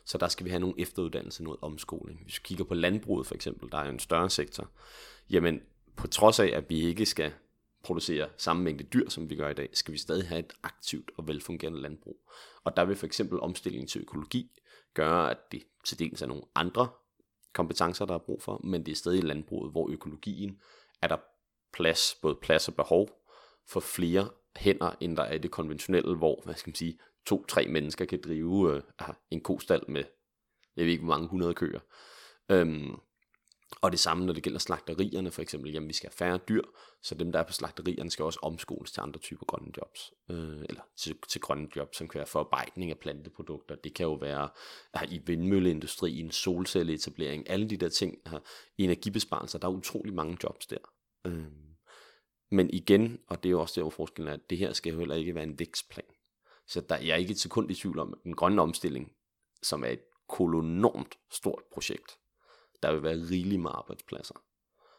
Så 0.05 0.19
der 0.19 0.29
skal 0.29 0.45
vi 0.45 0.51
have 0.51 0.61
nogle 0.61 0.81
efteruddannelse, 0.81 1.45
noget 1.45 1.61
omskoling. 1.63 2.21
Hvis 2.23 2.39
vi 2.39 2.41
kigger 2.45 2.65
på 2.65 2.75
landbruget 2.75 3.27
for 3.27 3.35
eksempel, 3.35 3.73
der 3.73 3.79
er 3.79 3.91
en 3.91 3.99
større 3.99 4.31
sektor, 4.31 4.71
jamen 5.31 5.61
på 5.97 6.07
trods 6.07 6.41
af, 6.41 6.47
at 6.47 6.71
vi 6.71 6.81
ikke 6.81 7.07
skal 7.07 7.33
producere 7.83 8.29
samme 8.37 8.63
mængde 8.63 8.85
dyr, 8.85 9.09
som 9.09 9.31
vi 9.31 9.37
gør 9.37 9.49
i 9.49 9.55
dag, 9.55 9.69
skal 9.73 9.93
vi 9.93 9.99
stadig 9.99 10.29
have 10.29 10.39
et 10.39 10.53
aktivt 10.63 11.11
og 11.17 11.29
velfungerende 11.29 11.81
landbrug. 11.81 12.31
Og 12.65 12.77
der 12.77 12.85
vil 12.85 12.97
for 12.97 13.07
eksempel 13.07 13.41
omstillingen 13.41 13.89
til 13.89 14.01
økologi 14.01 14.51
gøre, 14.95 15.31
at 15.31 15.53
det 15.53 15.63
til 15.85 15.99
dels 15.99 16.23
er 16.23 16.27
nogle 16.27 16.43
andre 16.55 16.89
kompetencer, 17.53 18.05
der 18.05 18.15
er 18.15 18.19
brug 18.19 18.43
for, 18.43 18.61
men 18.65 18.87
det 18.87 18.93
er 18.93 18.97
stadig 18.97 19.25
landbruget, 19.25 19.73
hvor 19.73 19.91
økologien 19.91 20.61
er 21.03 21.07
der 21.07 21.17
plads, 21.73 22.17
både 22.23 22.35
plads 22.35 22.69
og 22.69 22.75
behov 22.75 23.09
for 23.67 23.81
flere 23.81 24.29
hænder, 24.57 24.97
end 25.01 25.17
der 25.17 25.23
er 25.23 25.35
i 25.35 25.39
det 25.39 25.51
konventionelle, 25.51 26.17
hvor, 26.17 26.43
hvad 26.45 26.55
skal 26.55 26.71
man 26.71 26.75
sige, 26.75 26.99
to-tre 27.27 27.67
mennesker 27.67 28.05
kan 28.05 28.21
drive 28.25 28.75
øh, 28.75 28.83
ah, 28.99 29.15
en 29.31 29.41
kostal 29.41 29.83
med, 29.89 30.05
jeg 30.77 30.85
ved 30.85 30.93
ikke, 30.93 31.05
hvor 31.05 31.15
mange 31.15 31.29
hundrede 31.29 31.55
køer. 31.55 31.81
Øhm, 32.51 32.97
og 33.81 33.93
det 33.93 34.01
samme, 34.01 34.27
når 34.27 34.33
det 34.33 34.43
gælder 34.43 34.59
slagterierne 34.59 35.31
for 35.31 35.43
eksempel. 35.43 35.73
Jamen, 35.73 35.89
vi 35.89 35.95
skal 35.95 36.11
have 36.11 36.17
færre 36.17 36.39
dyr, 36.49 36.63
så 37.03 37.15
dem, 37.15 37.33
der 37.33 37.39
er 37.39 37.43
på 37.43 37.53
slagterierne, 37.53 38.11
skal 38.11 38.25
også 38.25 38.39
omskoles 38.43 38.93
til 38.93 39.01
andre 39.01 39.21
typer 39.21 39.47
grønne 39.47 39.73
jobs. 39.77 40.13
Øh, 40.31 40.65
eller 40.69 40.83
til, 40.97 41.17
til 41.29 41.41
grønne 41.41 41.69
jobs, 41.77 41.97
som 41.97 42.09
kan 42.09 42.19
være 42.19 42.27
forarbejdning 42.27 42.91
af 42.91 42.99
planteprodukter. 42.99 43.75
Det 43.75 43.95
kan 43.95 44.05
jo 44.05 44.15
være 44.15 44.49
her, 44.95 45.07
i 45.11 45.23
vindmølleindustrien, 45.27 46.31
solcelleetablering, 46.31 47.51
alle 47.51 47.71
de 47.71 47.77
der 47.77 47.89
ting. 47.89 48.19
Her, 48.27 48.39
energibesparelser, 48.79 49.59
der 49.59 49.69
er 49.69 49.73
utrolig 49.73 50.15
mange 50.15 50.39
jobs 50.45 50.67
der. 50.67 50.79
Øh, 51.27 51.45
men 52.51 52.71
igen, 52.71 53.19
og 53.29 53.43
det 53.43 53.49
er 53.49 53.51
jo 53.51 53.61
også 53.61 53.75
der, 53.75 53.83
hvor 53.83 53.91
forskellen 53.91 54.29
er, 54.29 54.35
at 54.35 54.51
det 54.51 54.59
her 54.59 54.73
skal 54.73 54.93
jo 54.93 54.99
heller 54.99 55.15
ikke 55.15 55.35
være 55.35 55.45
en 55.45 55.59
vækstplan. 55.59 56.14
Så 56.67 56.81
der, 56.81 56.97
jeg 56.97 57.09
er 57.09 57.17
ikke 57.17 57.31
et 57.31 57.41
sekund 57.41 57.71
i 57.71 57.75
tvivl 57.75 57.99
om, 57.99 58.13
at 58.13 58.19
den 58.25 58.37
grønne 58.37 58.63
omstilling, 58.63 59.13
som 59.63 59.85
er 59.85 59.89
et 59.89 60.03
kolonormt 60.29 61.19
stort 61.31 61.63
projekt, 61.73 62.19
der 62.83 62.93
vil 62.93 63.03
være 63.03 63.15
rigeligt 63.15 63.63
med 63.63 63.71
arbejdspladser. 63.75 64.35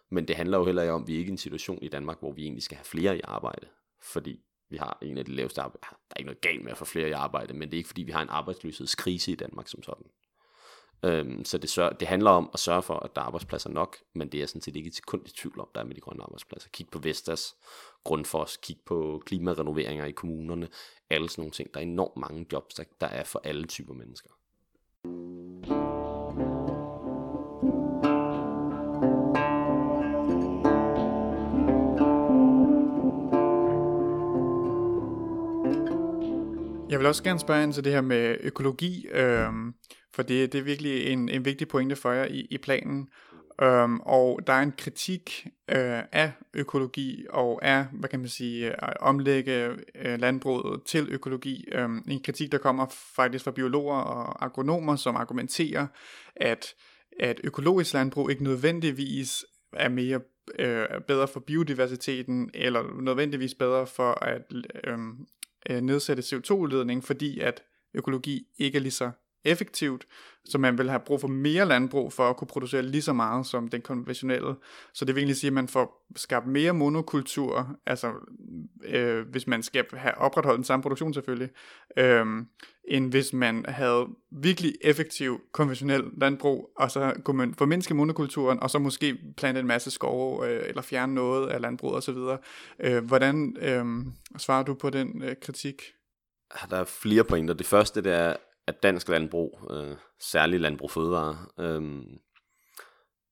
Men 0.09 0.27
det 0.27 0.35
handler 0.35 0.57
jo 0.57 0.65
heller 0.65 0.81
ikke 0.81 0.93
om, 0.93 1.01
at 1.01 1.07
vi 1.07 1.13
er 1.13 1.19
ikke 1.19 1.29
i 1.29 1.31
en 1.31 1.37
situation 1.37 1.79
i 1.81 1.87
Danmark, 1.87 2.19
hvor 2.19 2.31
vi 2.31 2.43
egentlig 2.43 2.63
skal 2.63 2.77
have 2.77 2.85
flere 2.85 3.17
i 3.17 3.21
arbejde. 3.23 3.67
Fordi 4.01 4.43
vi 4.69 4.77
har 4.77 4.97
en 5.01 5.17
af 5.17 5.25
de 5.25 5.31
laveste 5.31 5.61
arbejde. 5.61 5.81
Der 5.89 6.15
er 6.15 6.17
ikke 6.19 6.27
noget 6.27 6.41
galt 6.41 6.63
med 6.63 6.71
at 6.71 6.77
få 6.77 6.85
flere 6.85 7.09
i 7.09 7.11
arbejde, 7.11 7.53
men 7.53 7.69
det 7.69 7.73
er 7.73 7.77
ikke 7.77 7.89
fordi, 7.89 8.03
vi 8.03 8.11
har 8.11 8.21
en 8.21 8.29
arbejdsløshedskrise 8.29 9.31
i 9.31 9.35
Danmark 9.35 9.67
som 9.67 9.83
sådan. 9.83 10.05
Øhm, 11.03 11.45
så 11.45 11.57
det, 11.57 11.69
sørger, 11.69 11.93
det 11.93 12.07
handler 12.07 12.31
om 12.31 12.49
at 12.53 12.59
sørge 12.59 12.81
for, 12.81 12.93
at 12.93 13.15
der 13.15 13.21
er 13.21 13.25
arbejdspladser 13.25 13.69
nok, 13.69 13.97
men 14.13 14.29
det 14.29 14.41
er 14.41 14.45
sådan 14.45 14.61
set 14.61 14.75
ikke 14.75 14.87
et 14.87 14.95
sekund 14.95 15.27
i 15.27 15.31
tvivl 15.31 15.59
om, 15.59 15.67
der 15.75 15.81
er 15.81 15.85
med 15.85 15.95
de 15.95 16.01
grønne 16.01 16.23
arbejdspladser. 16.23 16.69
Kig 16.69 16.87
på 16.91 16.99
Vestas, 16.99 17.55
Grundfos, 18.03 18.57
kig 18.57 18.77
på 18.85 19.23
klimarenoveringer 19.25 20.05
i 20.05 20.11
kommunerne, 20.11 20.67
alle 21.09 21.29
sådan 21.29 21.41
nogle 21.41 21.51
ting. 21.51 21.73
Der 21.73 21.79
er 21.79 21.83
enormt 21.83 22.17
mange 22.17 22.45
jobs, 22.51 22.75
der, 22.75 22.83
der 23.01 23.07
er 23.07 23.23
for 23.23 23.41
alle 23.43 23.65
typer 23.65 23.93
mennesker. 23.93 24.29
Jeg 36.89 36.99
vil 36.99 37.07
også 37.07 37.23
gerne 37.23 37.39
spørge 37.39 37.63
ind 37.63 37.73
til 37.73 37.83
det 37.83 37.91
her 37.91 38.01
med 38.01 38.37
økologi. 38.39 39.07
Øhm, 39.11 39.73
for 40.15 40.23
det, 40.23 40.53
det 40.53 40.59
er 40.59 40.63
virkelig 40.63 41.07
en, 41.07 41.29
en 41.29 41.45
vigtig 41.45 41.67
pointe 41.67 41.95
for 41.95 42.11
jer 42.11 42.25
i, 42.25 42.47
i 42.49 42.57
planen. 42.57 43.09
Øhm, 43.61 43.99
og 43.99 44.39
der 44.47 44.53
er 44.53 44.61
en 44.61 44.73
kritik 44.77 45.47
øh, 45.69 46.01
af 46.11 46.31
økologi 46.53 47.25
og 47.29 47.65
af, 47.65 47.85
hvad 47.93 48.09
kan 48.09 48.19
man 48.19 48.29
sige, 48.29 48.67
øh, 48.67 48.75
at 48.77 48.97
omlægge 48.99 49.69
øh, 49.95 50.19
landbruget 50.19 50.83
til 50.85 51.07
økologi. 51.09 51.65
Øhm, 51.71 52.03
en 52.07 52.23
kritik, 52.23 52.51
der 52.51 52.57
kommer 52.57 52.85
faktisk 53.15 53.43
fra 53.43 53.51
biologer 53.51 53.97
og 53.97 54.45
agronomer, 54.45 54.95
som 54.95 55.15
argumenterer, 55.15 55.87
at, 56.35 56.73
at 57.19 57.41
økologisk 57.43 57.93
landbrug 57.93 58.29
ikke 58.29 58.43
nødvendigvis 58.43 59.45
er 59.73 59.89
mere 59.89 60.19
øh, 60.59 60.85
bedre 61.07 61.27
for 61.27 61.39
biodiversiteten, 61.39 62.49
eller 62.53 63.01
nødvendigvis 63.01 63.53
bedre 63.53 63.87
for 63.87 64.23
at 64.23 64.41
øhm, 64.83 65.25
øh, 65.69 65.81
nedsætte 65.81 66.23
CO2-udledning, 66.23 67.03
fordi 67.03 67.39
at 67.39 67.63
økologi 67.93 68.47
ikke 68.57 68.77
er 68.77 68.81
lige 68.81 68.91
så 68.91 69.11
effektivt, 69.45 70.07
så 70.45 70.57
man 70.57 70.77
vil 70.77 70.89
have 70.89 70.99
brug 70.99 71.21
for 71.21 71.27
mere 71.27 71.65
landbrug 71.65 72.13
for 72.13 72.29
at 72.29 72.37
kunne 72.37 72.47
producere 72.47 72.81
lige 72.81 73.01
så 73.01 73.13
meget 73.13 73.45
som 73.45 73.67
den 73.67 73.81
konventionelle. 73.81 74.55
Så 74.93 75.05
det 75.05 75.15
vil 75.15 75.21
egentlig 75.21 75.37
sige, 75.37 75.47
at 75.47 75.53
man 75.53 75.67
får 75.67 76.07
skabt 76.15 76.47
mere 76.47 76.73
monokultur, 76.73 77.77
altså 77.85 78.13
øh, 78.85 79.27
hvis 79.27 79.47
man 79.47 79.63
skal 79.63 79.85
have 79.93 80.17
opretholdt 80.17 80.57
den 80.57 80.63
samme 80.63 80.83
produktion 80.83 81.13
selvfølgelig, 81.13 81.49
øh, 81.97 82.25
end 82.87 83.11
hvis 83.11 83.33
man 83.33 83.65
havde 83.67 84.07
virkelig 84.31 84.75
effektiv 84.81 85.41
konventionel 85.51 86.03
landbrug, 86.17 86.71
og 86.77 86.91
så 86.91 87.13
kunne 87.23 87.37
man 87.37 87.53
formindske 87.53 87.93
monokulturen, 87.93 88.59
og 88.59 88.69
så 88.69 88.79
måske 88.79 89.17
plante 89.37 89.59
en 89.59 89.67
masse 89.67 89.91
skove, 89.91 90.47
øh, 90.47 90.69
eller 90.69 90.81
fjerne 90.81 91.13
noget 91.13 91.47
af 91.47 91.61
landbruget 91.61 91.97
osv. 91.97 92.17
Øh, 92.79 93.05
hvordan 93.05 93.57
øh, 93.61 93.85
svarer 94.37 94.63
du 94.63 94.73
på 94.73 94.89
den 94.89 95.23
øh, 95.23 95.35
kritik? 95.41 95.81
Ah, 96.51 96.69
der 96.69 96.77
er 96.77 96.83
flere 96.83 97.23
pointer. 97.23 97.53
Det 97.53 97.65
første 97.65 98.01
det 98.01 98.13
er, 98.13 98.35
at 98.67 98.83
dansk 98.83 99.09
landbrug, 99.09 99.67
øh, 99.71 99.97
særligt 100.19 100.61
landbrug 100.61 100.91
fødevare, 100.91 101.45
øh, 101.59 102.03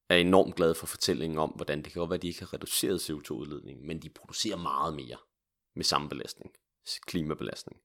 er 0.10 0.16
enormt 0.16 0.56
glad 0.56 0.74
for 0.74 0.88
fortællingen 0.88 1.40
om, 1.40 1.50
hvordan 1.50 1.82
det 1.82 1.94
kan 1.94 2.00
godt 2.00 2.10
være, 2.10 2.18
at 2.18 2.22
de 2.22 2.28
ikke 2.28 2.40
har 2.40 2.54
reduceret 2.54 3.10
CO2-udledningen, 3.10 3.88
men 3.88 4.02
de 4.02 4.10
producerer 4.10 4.58
meget 4.58 4.94
mere 4.94 5.18
med 5.76 5.84
samme 5.84 6.10
belastning, 6.10 6.52
klimabelastning. 7.08 7.82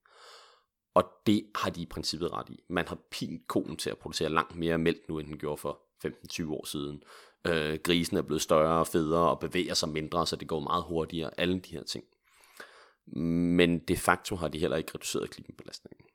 Og 0.94 1.04
det 1.26 1.46
har 1.54 1.70
de 1.70 1.82
i 1.82 1.86
princippet 1.86 2.32
ret 2.32 2.48
i. 2.48 2.60
Man 2.68 2.88
har 2.88 2.98
pint 3.10 3.48
konen 3.48 3.76
til 3.76 3.90
at 3.90 3.98
producere 3.98 4.28
langt 4.28 4.56
mere 4.56 4.78
mælk 4.78 5.08
nu, 5.08 5.18
end 5.18 5.28
den 5.28 5.38
gjorde 5.38 5.56
for 5.56 5.80
15-20 6.06 6.52
år 6.52 6.66
siden. 6.66 7.02
Øh, 7.46 7.78
grisen 7.84 8.16
er 8.16 8.22
blevet 8.22 8.42
større 8.42 8.80
og 8.80 8.86
federe 8.86 9.30
og 9.30 9.40
bevæger 9.40 9.74
sig 9.74 9.88
mindre, 9.88 10.26
så 10.26 10.36
det 10.36 10.48
går 10.48 10.60
meget 10.60 10.84
hurtigere. 10.84 11.40
Alle 11.40 11.60
de 11.60 11.70
her 11.70 11.82
ting. 11.82 12.04
Men 13.56 13.78
de 13.78 13.96
facto 13.96 14.36
har 14.36 14.48
de 14.48 14.58
heller 14.58 14.76
ikke 14.76 14.90
reduceret 14.94 15.30
klimabelastningen. 15.30 16.07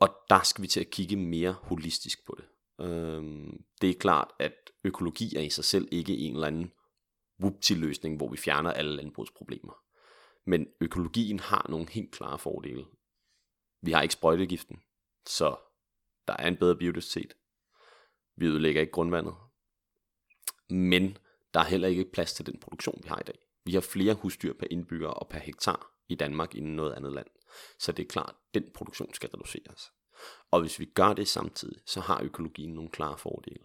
Og 0.00 0.08
der 0.30 0.42
skal 0.42 0.62
vi 0.62 0.68
til 0.68 0.80
at 0.80 0.90
kigge 0.90 1.16
mere 1.16 1.52
holistisk 1.52 2.26
på 2.26 2.38
det. 2.38 2.44
Øhm, 2.86 3.64
det 3.80 3.90
er 3.90 3.94
klart, 3.94 4.28
at 4.38 4.54
økologi 4.84 5.36
er 5.36 5.40
i 5.40 5.50
sig 5.50 5.64
selv 5.64 5.88
ikke 5.92 6.16
en 6.16 6.34
eller 6.34 6.46
anden 6.46 6.72
whoopty-løsning, 7.42 8.16
hvor 8.16 8.28
vi 8.28 8.36
fjerner 8.36 8.72
alle 8.72 8.96
landbrugsproblemer. 8.96 9.82
Men 10.44 10.66
økologien 10.80 11.40
har 11.40 11.66
nogle 11.68 11.86
helt 11.90 12.10
klare 12.10 12.38
fordele. 12.38 12.84
Vi 13.82 13.92
har 13.92 14.02
ikke 14.02 14.12
sprøjtegiften, 14.12 14.82
så 15.26 15.56
der 16.28 16.36
er 16.38 16.48
en 16.48 16.56
bedre 16.56 16.76
biodiversitet. 16.76 17.34
Vi 18.36 18.46
ødelægger 18.46 18.80
ikke 18.80 18.92
grundvandet. 18.92 19.34
Men 20.70 21.18
der 21.54 21.60
er 21.60 21.64
heller 21.64 21.88
ikke 21.88 22.10
plads 22.12 22.32
til 22.32 22.46
den 22.46 22.60
produktion, 22.60 23.00
vi 23.02 23.08
har 23.08 23.18
i 23.18 23.24
dag. 23.26 23.38
Vi 23.64 23.74
har 23.74 23.80
flere 23.80 24.14
husdyr 24.14 24.52
per 24.52 24.66
indbygger 24.70 25.08
og 25.08 25.28
per 25.28 25.38
hektar 25.38 25.92
i 26.08 26.14
Danmark 26.14 26.54
end 26.54 26.66
noget 26.66 26.92
andet 26.92 27.12
land. 27.12 27.26
Så 27.78 27.92
det 27.92 28.02
er 28.02 28.08
klart, 28.08 28.28
at 28.28 28.54
den 28.54 28.70
produktion 28.74 29.14
skal 29.14 29.30
reduceres. 29.34 29.92
Og 30.50 30.60
hvis 30.60 30.80
vi 30.80 30.84
gør 30.84 31.12
det 31.12 31.28
samtidig, 31.28 31.78
så 31.86 32.00
har 32.00 32.20
økologien 32.22 32.74
nogle 32.74 32.90
klare 32.90 33.18
fordele. 33.18 33.64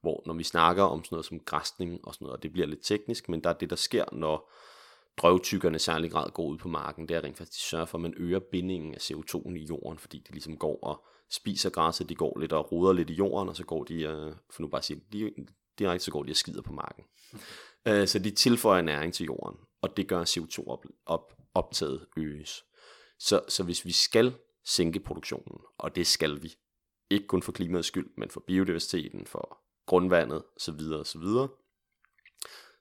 Hvor 0.00 0.22
når 0.26 0.34
vi 0.34 0.44
snakker 0.44 0.82
om 0.82 1.04
sådan 1.04 1.14
noget 1.14 1.26
som 1.26 1.40
græsning 1.40 2.04
og 2.04 2.14
sådan 2.14 2.24
noget, 2.24 2.36
og 2.36 2.42
det 2.42 2.52
bliver 2.52 2.66
lidt 2.66 2.84
teknisk, 2.84 3.28
men 3.28 3.44
der 3.44 3.50
er 3.50 3.54
det, 3.54 3.70
der 3.70 3.76
sker, 3.76 4.04
når 4.12 4.52
drøvtykkerne 5.16 5.78
særlig 5.78 6.10
grad 6.10 6.30
går 6.30 6.46
ud 6.46 6.58
på 6.58 6.68
marken, 6.68 7.08
det 7.08 7.16
er 7.16 7.24
rent 7.24 7.38
faktisk, 7.38 7.58
de 7.58 7.62
sørger 7.62 7.84
for, 7.84 7.98
at 7.98 8.02
man 8.02 8.14
øger 8.16 8.38
bindingen 8.38 8.94
af 8.94 8.98
CO2 8.98 9.54
i 9.54 9.64
jorden, 9.64 9.98
fordi 9.98 10.18
de 10.18 10.32
ligesom 10.32 10.56
går 10.56 10.78
og 10.82 11.04
spiser 11.30 11.70
græsset, 11.70 12.08
de 12.08 12.14
går 12.14 12.38
lidt 12.38 12.52
og 12.52 12.72
roder 12.72 12.92
lidt 12.92 13.10
i 13.10 13.14
jorden, 13.14 13.48
og 13.48 13.56
så 13.56 13.64
går 13.64 13.84
de, 13.84 14.02
øh, 14.02 14.34
for 14.50 14.62
nu 14.62 14.68
bare 14.68 14.78
at 14.78 14.84
sige, 14.84 15.02
direkte, 15.78 16.04
så 16.04 16.10
går 16.10 16.22
de 16.22 16.30
og 16.30 16.36
skider 16.36 16.62
på 16.62 16.72
marken. 16.72 17.04
Øh, 17.86 18.08
så 18.08 18.18
de 18.18 18.30
tilføjer 18.30 18.82
næring 18.82 19.14
til 19.14 19.26
jorden, 19.26 19.56
og 19.82 19.96
det 19.96 20.08
gør 20.08 20.24
CO2 20.24 20.66
op, 20.66 20.84
op, 21.06 21.32
optaget 21.54 22.06
øges. 22.16 22.64
Så, 23.20 23.40
så 23.48 23.64
hvis 23.64 23.84
vi 23.84 23.92
skal 23.92 24.34
sænke 24.64 25.00
produktionen, 25.00 25.60
og 25.78 25.96
det 25.96 26.06
skal 26.06 26.42
vi, 26.42 26.56
ikke 27.10 27.26
kun 27.26 27.42
for 27.42 27.52
klimaets 27.52 27.88
skyld, 27.88 28.10
men 28.16 28.30
for 28.30 28.40
biodiversiteten, 28.40 29.26
for 29.26 29.58
grundvandet 29.86 30.44
osv. 30.56 30.80
osv., 30.92 31.22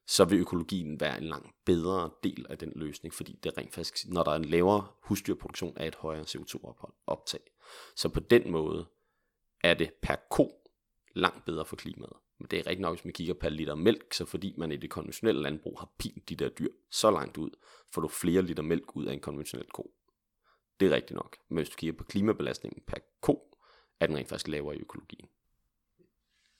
så 0.08 0.26
vil 0.26 0.40
økologien 0.40 1.00
være 1.00 1.18
en 1.18 1.24
langt 1.24 1.56
bedre 1.66 2.10
del 2.24 2.46
af 2.50 2.58
den 2.58 2.72
løsning, 2.76 3.14
fordi 3.14 3.40
det 3.44 3.58
rent 3.58 3.74
faktisk, 3.74 4.08
når 4.08 4.24
der 4.24 4.32
er 4.32 4.36
en 4.36 4.46
lavere 4.46 4.88
husdyrproduktion, 5.04 5.74
er 5.76 5.88
et 5.88 5.96
højere 5.96 6.24
CO2-optag. 6.24 7.40
Så 7.96 8.10
på 8.10 8.20
den 8.20 8.52
måde 8.52 8.86
er 9.64 9.74
det 9.74 9.94
per 10.02 10.16
ko 10.30 10.52
langt 11.16 11.46
bedre 11.46 11.66
for 11.66 11.76
klimaet. 11.76 12.14
Men 12.40 12.48
det 12.52 12.60
er 12.60 12.68
rigtig 12.68 12.82
nok, 12.82 12.96
hvis 12.96 13.06
man 13.06 13.14
kigger 13.14 13.34
per 13.34 13.50
liter 13.50 13.76
mælk, 13.76 14.14
så 14.14 14.26
fordi 14.26 14.54
man 14.58 14.72
i 14.72 14.78
det 14.78 14.90
konventionelle 14.90 15.42
landbrug 15.42 15.80
har 15.80 15.92
pint 15.98 16.30
de 16.30 16.36
der 16.36 16.50
dyr 16.50 16.72
så 16.92 17.12
langt 17.12 17.38
ud, 17.38 17.50
får 17.94 18.02
du 18.02 18.08
flere 18.08 18.42
liter 18.42 18.64
mælk 18.64 18.96
ud 18.96 19.06
af 19.06 19.14
en 19.14 19.20
konventionel 19.20 19.70
ko. 19.70 19.94
Det 20.80 20.92
er 20.92 20.96
rigtigt 20.96 21.16
nok. 21.16 21.38
Men 21.50 21.58
hvis 21.58 21.70
du 21.70 21.76
kigger 21.76 21.98
på 21.98 22.04
klimabelastningen 22.04 22.82
per 22.88 22.98
ko, 23.22 23.58
er 24.00 24.08
den 24.08 24.18
rent 24.18 24.30
faktisk 24.30 24.48
lavere 24.48 24.76
i 24.78 24.80
økologien. 24.80 25.28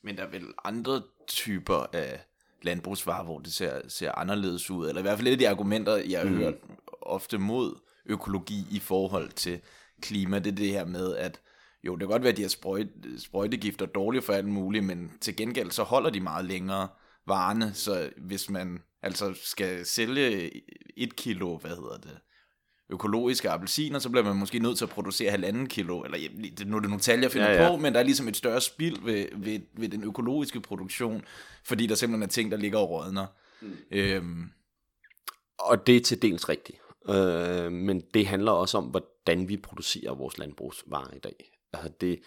Men 0.04 0.18
der 0.18 0.24
er 0.24 0.30
vel 0.30 0.54
andre 0.64 1.02
typer 1.28 1.86
af 1.94 2.26
landbrugsvarer, 2.62 3.24
hvor 3.24 3.40
det 3.40 3.54
ser, 3.54 3.88
ser 3.88 4.12
anderledes 4.12 4.72
ud, 4.72 4.88
eller 4.90 5.00
i 5.00 5.02
hvert 5.02 5.18
fald 5.18 5.28
et 5.28 5.32
af 5.32 5.38
de 5.38 5.50
argumenter, 5.50 5.96
jeg 5.96 6.26
mm. 6.26 6.36
hørt 6.36 6.56
ofte 7.02 7.38
mod 7.38 7.80
økologi 8.06 8.66
i 8.72 8.80
forhold 8.80 9.30
til 9.30 9.62
klima, 10.02 10.40
det 10.40 10.52
er 10.52 10.56
det 10.56 10.70
her 10.70 10.86
med, 10.86 11.16
at 11.16 11.42
jo, 11.84 11.94
det 11.94 12.00
kan 12.00 12.08
godt 12.08 12.22
være, 12.22 12.32
at 12.32 12.38
de 12.38 12.42
har 12.42 12.50
sprøjt, 12.50 12.88
sprøjtegifter 13.18 13.86
dårlige 13.86 14.22
for 14.22 14.34
alt 14.34 14.48
muligt, 14.48 14.86
men 14.86 15.12
til 15.22 15.36
gengæld 15.36 15.72
så 15.72 15.84
holder 15.84 16.10
de 16.10 16.20
meget 16.20 16.46
længere 16.46 16.88
varerne, 17.26 17.74
så 17.74 18.10
hvis 18.18 18.50
man 18.50 18.84
altså 19.02 19.34
skal 19.44 19.86
sælge 19.86 20.52
et 20.98 21.16
kilo, 21.16 21.58
hvad 21.58 21.72
hedder 21.72 21.98
det, 21.98 22.20
økologiske 22.90 23.50
appelsiner, 23.50 24.00
så 24.00 24.10
bliver 24.10 24.24
man 24.24 24.36
måske 24.36 24.60
nødt 24.60 24.78
til 24.78 24.86
at 24.86 24.90
producere 24.90 25.32
halvanden 25.32 25.68
kilo, 25.68 26.02
eller 26.02 26.18
nu 26.66 26.76
er 26.76 26.80
det 26.80 26.90
nogle 26.90 27.02
tal, 27.02 27.20
jeg 27.20 27.32
finder 27.32 27.50
ja, 27.50 27.64
ja. 27.64 27.70
på, 27.70 27.78
men 27.78 27.94
der 27.94 28.00
er 28.00 28.04
ligesom 28.04 28.28
et 28.28 28.38
større 28.38 28.62
spild 28.62 29.04
ved, 29.04 29.26
ved, 29.34 29.60
ved 29.74 29.90
den 29.90 30.04
økologiske 30.04 30.62
produktion, 30.62 31.26
fordi 31.64 31.88
der 31.88 31.96
simpelthen 31.96 32.24
er 32.24 32.28
ting, 32.28 32.52
der 32.52 32.58
ligger 32.58 32.80
og 32.80 32.90
rådner. 32.90 33.26
Mm. 33.62 33.78
Øhm. 33.92 34.52
Og 35.60 35.88
det 35.88 35.96
er 35.96 36.02
til 36.02 36.22
dels 36.22 36.50
rigtigt. 36.50 36.78
Øh, 37.10 37.72
men 37.72 38.04
det 38.14 38.28
handler 38.28 38.52
også 38.52 38.78
om, 38.78 38.84
hvordan 38.84 39.50
vi 39.50 39.58
producerer 39.58 40.14
vores 40.14 40.38
landbrugsvarer 40.38 41.14
i 41.16 41.20
dag. 41.20 41.52
Altså 41.74 41.92
det, 42.02 42.20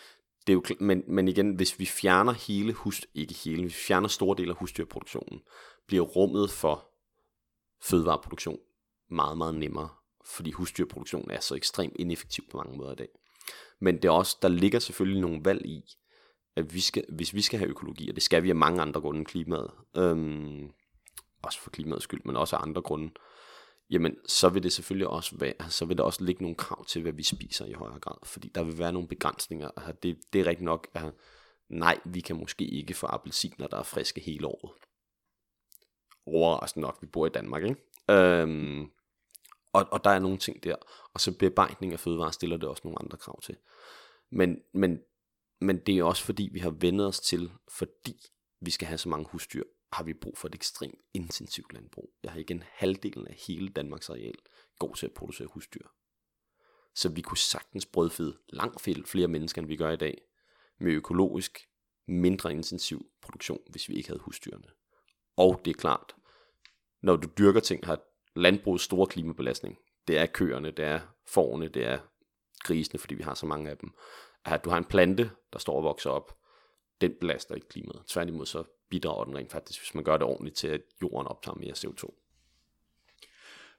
det 0.47 0.53
er 0.53 0.55
jo, 0.55 0.63
men, 0.81 1.03
men 1.07 1.29
igen, 1.29 1.55
hvis 1.55 1.79
vi 1.79 1.87
fjerner 1.87 2.33
hele 2.33 2.73
hus, 2.73 3.07
ikke 3.15 3.35
hele, 3.35 3.63
hvis 3.63 3.75
vi 3.77 3.83
fjerner 3.87 4.09
store 4.09 4.37
dele 4.39 4.51
af 4.51 4.57
husdyrproduktionen, 4.57 5.41
bliver 5.87 6.05
rummet 6.05 6.51
for 6.51 6.89
fødevareproduktion 7.83 8.59
meget, 9.11 9.39
meget 9.39 9.55
nemmere 9.55 9.89
fordi 10.27 10.51
husdyrproduktionen 10.51 11.31
er 11.31 11.41
så 11.41 11.55
ekstremt 11.55 11.97
ineffektiv 11.99 12.45
på 12.51 12.57
mange 12.57 12.77
måder 12.77 12.93
i 12.93 12.97
dag. 12.97 13.09
Men 13.81 13.97
det 13.97 14.05
er 14.05 14.13
også, 14.13 14.37
der 14.43 14.49
ligger 14.49 14.79
selvfølgelig 14.79 15.21
nogle 15.21 15.41
valg 15.45 15.67
i, 15.67 15.83
at 16.57 16.75
vi 16.75 16.81
skal, 16.81 17.05
hvis 17.09 17.35
vi 17.35 17.43
skal 17.43 17.59
have 17.59 17.71
økologi, 17.71 18.09
og 18.09 18.15
det 18.15 18.23
skal 18.23 18.43
vi 18.43 18.51
af 18.51 18.57
mange 18.57 18.83
andre 18.83 19.01
grunde 19.01 19.19
end 19.19 19.27
klimaet, 19.27 19.71
øhm, 19.97 20.71
også 21.43 21.61
for 21.61 21.71
klimaets 21.71 22.05
skyld, 22.05 22.21
men 22.25 22.37
også 22.37 22.57
af 22.57 22.63
andre 22.63 22.83
grunde, 22.83 23.11
jamen 23.91 24.17
så 24.27 24.49
vil 24.49 24.63
det 24.63 24.73
selvfølgelig 24.73 25.09
også 25.09 25.37
være, 25.37 25.55
altså, 25.59 25.79
så 25.79 25.85
vil 25.85 25.99
der 25.99 26.05
også 26.05 26.25
ligge 26.25 26.43
nogle 26.43 26.57
krav 26.57 26.85
til, 26.85 27.03
hvad 27.03 27.13
vi 27.13 27.23
spiser 27.23 27.67
i 27.67 27.73
højere 27.73 28.01
grad, 28.01 28.17
fordi 28.25 28.49
der 28.55 28.63
vil 28.63 28.79
være 28.79 28.93
nogle 28.93 29.09
begrænsninger. 29.09 29.71
Altså, 29.77 29.93
det, 30.03 30.19
det 30.33 30.41
er 30.41 30.47
rigtigt 30.47 30.65
nok, 30.65 30.89
at 30.95 31.13
nej, 31.69 31.99
vi 32.05 32.21
kan 32.21 32.37
måske 32.37 32.65
ikke 32.65 32.95
få 32.95 33.07
appelsiner, 33.07 33.67
der 33.67 33.79
er 33.79 33.83
friske 33.83 34.21
hele 34.21 34.47
året. 34.47 34.73
Overraskende 36.27 36.87
nok, 36.87 36.99
vi 37.01 37.07
bor 37.07 37.27
i 37.27 37.31
Danmark, 37.31 37.63
ikke? 37.63 37.77
Øhm, 38.11 38.91
og, 39.73 39.89
og 39.93 40.05
der 40.05 40.11
er 40.11 40.19
nogle 40.19 40.39
ting 40.39 40.65
der. 40.65 40.77
Og 41.15 41.21
så 41.21 41.39
bearbejdning 41.39 41.93
af 41.93 42.01
fødevarer 42.01 42.31
stiller 42.31 42.57
det 42.57 42.69
også 42.69 42.81
nogle 42.85 42.99
andre 43.03 43.19
krav 43.19 43.41
til. 43.41 43.57
Men, 44.31 44.63
men, 44.75 45.01
men 45.61 45.79
det 45.79 45.99
er 45.99 46.05
også 46.05 46.25
fordi, 46.25 46.49
vi 46.53 46.59
har 46.59 46.71
vendet 46.71 47.07
os 47.07 47.21
til, 47.21 47.53
fordi 47.69 48.21
vi 48.61 48.71
skal 48.71 48.89
have 48.89 48.99
så 48.99 49.09
mange 49.09 49.29
husdyr, 49.31 49.65
har 49.93 50.05
vi 50.05 50.15
brug 50.15 50.39
for 50.39 50.49
et 50.49 50.55
ekstremt 50.55 51.01
intensivt 51.15 51.73
landbrug. 51.73 52.13
Jeg 52.23 52.33
har 52.33 52.41
igen 52.41 52.63
halvdelen 52.67 53.27
af 53.29 53.35
hele 53.47 53.69
Danmarks 53.69 54.11
areal 54.11 54.35
går 54.79 54.95
til 54.95 55.07
at 55.07 55.15
producere 55.15 55.49
husdyr. 55.49 55.87
Så 56.95 57.09
vi 57.09 57.21
kunne 57.21 57.39
sagtens 57.39 57.87
brødføde 57.87 58.39
langt 58.49 58.81
flere 58.81 59.29
mennesker, 59.29 59.63
end 59.63 59.69
vi 59.69 59.77
gør 59.77 59.91
i 59.91 59.97
dag, 59.97 60.23
med 60.81 60.93
økologisk, 60.93 61.69
mindre 62.07 62.53
intensiv 62.53 63.07
produktion, 63.23 63.61
hvis 63.71 63.89
vi 63.89 63.95
ikke 63.95 64.09
havde 64.09 64.21
husdyrene. 64.21 64.69
Og 65.37 65.61
det 65.65 65.71
er 65.71 65.79
klart, 65.81 66.15
når 67.03 67.17
du 67.17 67.29
dyrker 67.39 67.61
ting, 67.61 67.87
har 67.87 68.01
landbrugets 68.37 68.85
store 68.85 69.07
klimabelastning. 69.07 69.79
Det 70.09 70.19
er 70.19 70.27
køerne, 70.27 70.71
det 70.71 70.85
er 70.85 71.01
forne, 71.29 71.69
det 71.69 71.87
er 71.87 71.99
grisene, 72.65 72.99
fordi 72.99 73.15
vi 73.15 73.23
har 73.23 73.35
så 73.35 73.47
mange 73.47 73.71
af 73.71 73.79
dem. 73.79 73.91
At 74.45 74.65
du 74.65 74.71
har 74.71 74.79
en 74.79 74.85
plante, 74.85 75.31
der 75.53 75.59
står 75.59 75.77
og 75.77 75.85
vokser 75.85 76.11
op, 76.11 76.37
den 77.01 77.15
belaster 77.21 77.55
ikke 77.55 77.69
klimaet. 77.69 78.03
Tværtimod 78.09 78.47
så 78.47 78.65
bidrager 78.91 79.25
den 79.25 79.37
rent 79.37 79.53
faktisk, 79.53 79.81
hvis 79.81 79.95
man 79.95 80.05
gør 80.05 80.17
det 80.17 80.27
ordentligt 80.27 80.57
til, 80.57 80.69
at 80.69 80.81
jorden 81.03 81.27
optager 81.27 81.57
mere 81.57 81.73
CO2. 81.73 82.19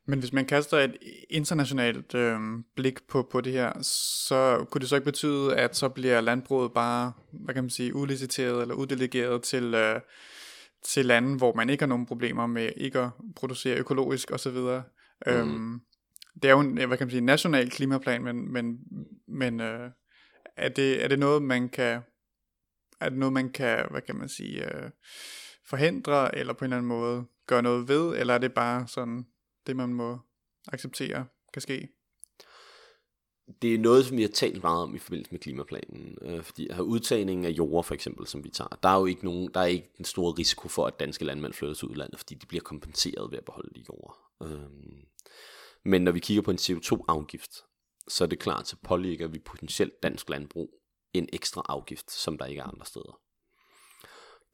Men 0.06 0.20
hvis 0.20 0.34
man 0.34 0.46
kaster 0.46 0.78
et 0.78 0.98
internationalt 1.30 2.16
øh, 2.16 2.40
blik 2.76 3.08
på, 3.08 3.24
på 3.32 3.42
det 3.42 3.54
her, 3.54 3.82
så 3.82 4.66
kunne 4.72 4.80
det 4.80 4.90
så 4.90 4.96
ikke 4.96 5.06
betyde, 5.06 5.56
at 5.56 5.76
så 5.76 5.90
bliver 5.90 6.22
landbruget 6.22 6.74
bare, 6.74 7.14
hvad 7.32 7.54
kan 7.54 7.64
man 7.64 7.70
sige, 7.70 7.96
udliciteret 7.96 8.62
eller 8.62 8.76
uddelegeret 8.76 9.44
til, 9.44 9.74
øh, 9.74 10.02
til 10.86 11.06
lande, 11.06 11.38
hvor 11.38 11.54
man 11.54 11.70
ikke 11.70 11.82
har 11.82 11.88
nogen 11.88 12.06
problemer 12.06 12.48
med 12.48 12.70
ikke 12.78 13.00
at 13.00 13.10
producere 13.36 13.78
økologisk 13.78 14.32
osv. 14.32 14.58
Mm. 14.58 14.82
Øhm, 15.28 15.82
det 16.36 16.46
er 16.46 16.52
jo 16.52 16.60
en, 16.60 16.88
hvad 16.88 16.98
kan 16.98 17.08
man 17.08 17.12
sige, 17.12 17.22
national 17.22 17.70
klimaplan, 17.70 18.24
men, 18.24 18.54
men, 18.54 18.80
men 19.28 19.60
øh, 19.62 19.90
er, 20.58 20.70
det, 20.70 21.04
er 21.04 21.08
det 21.08 21.20
noget, 21.20 21.44
man 21.44 21.70
kan, 21.70 22.02
er 23.00 23.10
det 23.10 23.18
noget, 23.18 23.34
man 23.34 23.52
kan, 23.52 23.86
hvad 23.92 24.02
kan 24.02 24.16
man 24.16 24.30
sige, 24.30 24.76
øh, 24.76 24.90
forhindre, 25.66 26.38
eller 26.38 26.54
på 26.54 26.66
en 26.66 26.66
eller 26.66 26.78
anden 26.78 26.88
måde 26.88 27.26
gøre 27.48 27.62
noget 27.62 27.88
ved, 27.88 28.16
eller 28.18 28.34
er 28.34 28.38
det 28.38 28.54
bare 28.54 28.88
sådan, 28.88 29.26
det 29.68 29.76
man 29.76 29.94
må 29.94 30.20
acceptere 30.68 31.26
kan 31.54 31.62
ske? 31.62 31.88
Det 33.62 33.74
er 33.74 33.80
noget, 33.80 34.06
som 34.06 34.18
vi 34.18 34.22
har 34.22 34.30
talt 34.30 34.64
meget 34.64 34.84
om 34.84 34.96
i 34.96 35.00
forbindelse 35.00 35.32
med 35.32 35.40
klimaplanen, 35.40 36.18
øh, 36.22 36.44
fordi 36.44 36.68
her 36.74 36.82
udtagningen 36.82 37.46
af 37.46 37.50
jord 37.50 37.84
for 37.84 37.94
eksempel, 37.94 38.28
som 38.28 38.44
vi 38.44 38.50
tager, 38.50 38.80
der 38.84 38.90
er 38.90 39.00
jo 39.00 39.06
ikke 39.06 39.26
nogen, 39.26 39.50
der 39.54 39.60
er 39.60 39.66
ikke 39.66 39.90
en 40.00 40.06
stor 40.06 40.40
risiko 40.40 40.68
for, 40.68 40.88
at 40.88 41.00
danske 41.00 41.26
landmænd 41.26 41.54
flytter 41.54 41.76
til 41.76 41.88
udlandet, 41.88 42.20
fordi 42.20 42.36
de 42.36 42.46
bliver 42.46 42.62
kompenseret 42.62 43.32
ved 43.32 43.38
at 43.38 43.46
beholde 43.46 43.74
de 43.76 43.86
jord. 43.90 44.18
Øh, 44.44 44.60
men 45.84 46.02
når 46.02 46.12
vi 46.12 46.20
kigger 46.20 46.42
på 46.42 46.52
en 46.52 46.58
CO2-afgift, 46.58 47.64
så 48.08 48.24
er 48.24 48.28
det 48.28 48.40
klart, 48.40 48.68
så 48.68 48.76
pålægger 48.84 49.28
vi 49.28 49.40
potentielt 49.40 50.04
dansk 50.04 50.30
landbrug 50.30 50.80
en 51.14 51.30
ekstra 51.34 51.62
afgift, 51.70 52.12
som 52.12 52.38
der 52.38 52.46
ikke 52.46 52.60
er 52.60 52.66
andre 52.66 52.86
steder. 52.86 53.20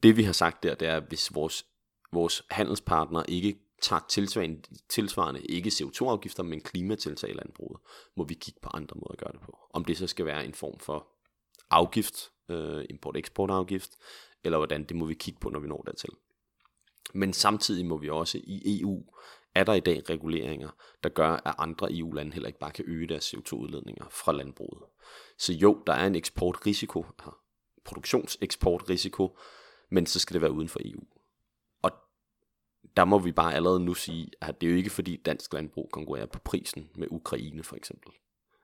Det 0.02 0.16
vi 0.16 0.22
har 0.22 0.32
sagt 0.32 0.62
der, 0.62 0.74
det 0.74 0.88
er, 0.88 0.96
at 0.96 1.04
hvis 1.08 1.34
vores, 1.34 1.66
vores 2.12 2.42
handelspartnere 2.50 3.30
ikke 3.30 3.58
tager 3.80 4.00
tilsvarende, 4.08 4.62
tilsvarende 4.88 5.40
ikke 5.40 5.68
CO2-afgifter, 5.68 6.42
men 6.42 6.60
klimatiltag 6.60 7.30
i 7.30 7.32
landbruget, 7.32 7.80
må 8.16 8.24
vi 8.24 8.34
kigge 8.34 8.60
på 8.62 8.70
andre 8.74 8.94
måder 8.94 9.12
at 9.12 9.18
gøre 9.18 9.32
det 9.32 9.40
på. 9.40 9.58
Om 9.72 9.84
det 9.84 9.96
så 9.96 10.06
skal 10.06 10.26
være 10.26 10.44
en 10.44 10.54
form 10.54 10.78
for 10.78 11.06
afgift, 11.70 12.30
øh, 12.48 12.84
import-eksport-afgift, 12.90 13.90
eller 14.44 14.58
hvordan, 14.58 14.84
det 14.84 14.96
må 14.96 15.06
vi 15.06 15.14
kigge 15.14 15.40
på, 15.40 15.50
når 15.50 15.60
vi 15.60 15.68
når 15.68 15.82
dertil. 15.82 16.10
Men 17.14 17.32
samtidig 17.32 17.86
må 17.86 17.96
vi 17.96 18.10
også 18.10 18.38
i 18.44 18.80
EU, 18.80 19.04
er 19.54 19.64
der 19.64 19.74
i 19.74 19.80
dag 19.80 20.10
reguleringer, 20.10 20.68
der 21.02 21.08
gør, 21.08 21.30
at 21.30 21.54
andre 21.58 21.98
EU-lande 21.98 22.32
heller 22.32 22.46
ikke 22.46 22.58
bare 22.58 22.70
kan 22.70 22.84
øge 22.88 23.08
deres 23.08 23.34
CO2-udledninger 23.34 24.06
fra 24.10 24.32
landbruget. 24.32 24.82
Så 25.38 25.52
jo, 25.52 25.82
der 25.86 25.92
er 25.92 26.06
en 26.06 26.14
eksportrisiko, 26.14 27.06
altså 27.18 27.30
produktionseksportrisiko, 27.84 29.38
men 29.90 30.06
så 30.06 30.18
skal 30.18 30.34
det 30.34 30.42
være 30.42 30.52
uden 30.52 30.68
for 30.68 30.80
EU 30.84 31.00
der 32.96 33.04
må 33.04 33.18
vi 33.18 33.32
bare 33.32 33.54
allerede 33.54 33.80
nu 33.80 33.94
sige, 33.94 34.30
at 34.40 34.60
det 34.60 34.66
er 34.66 34.70
jo 34.70 34.76
ikke 34.76 34.90
fordi 34.90 35.16
dansk 35.16 35.52
landbrug 35.52 35.90
konkurrerer 35.92 36.26
på 36.26 36.38
prisen 36.38 36.90
med 36.94 37.06
Ukraine 37.10 37.62
for 37.62 37.76
eksempel. 37.76 38.12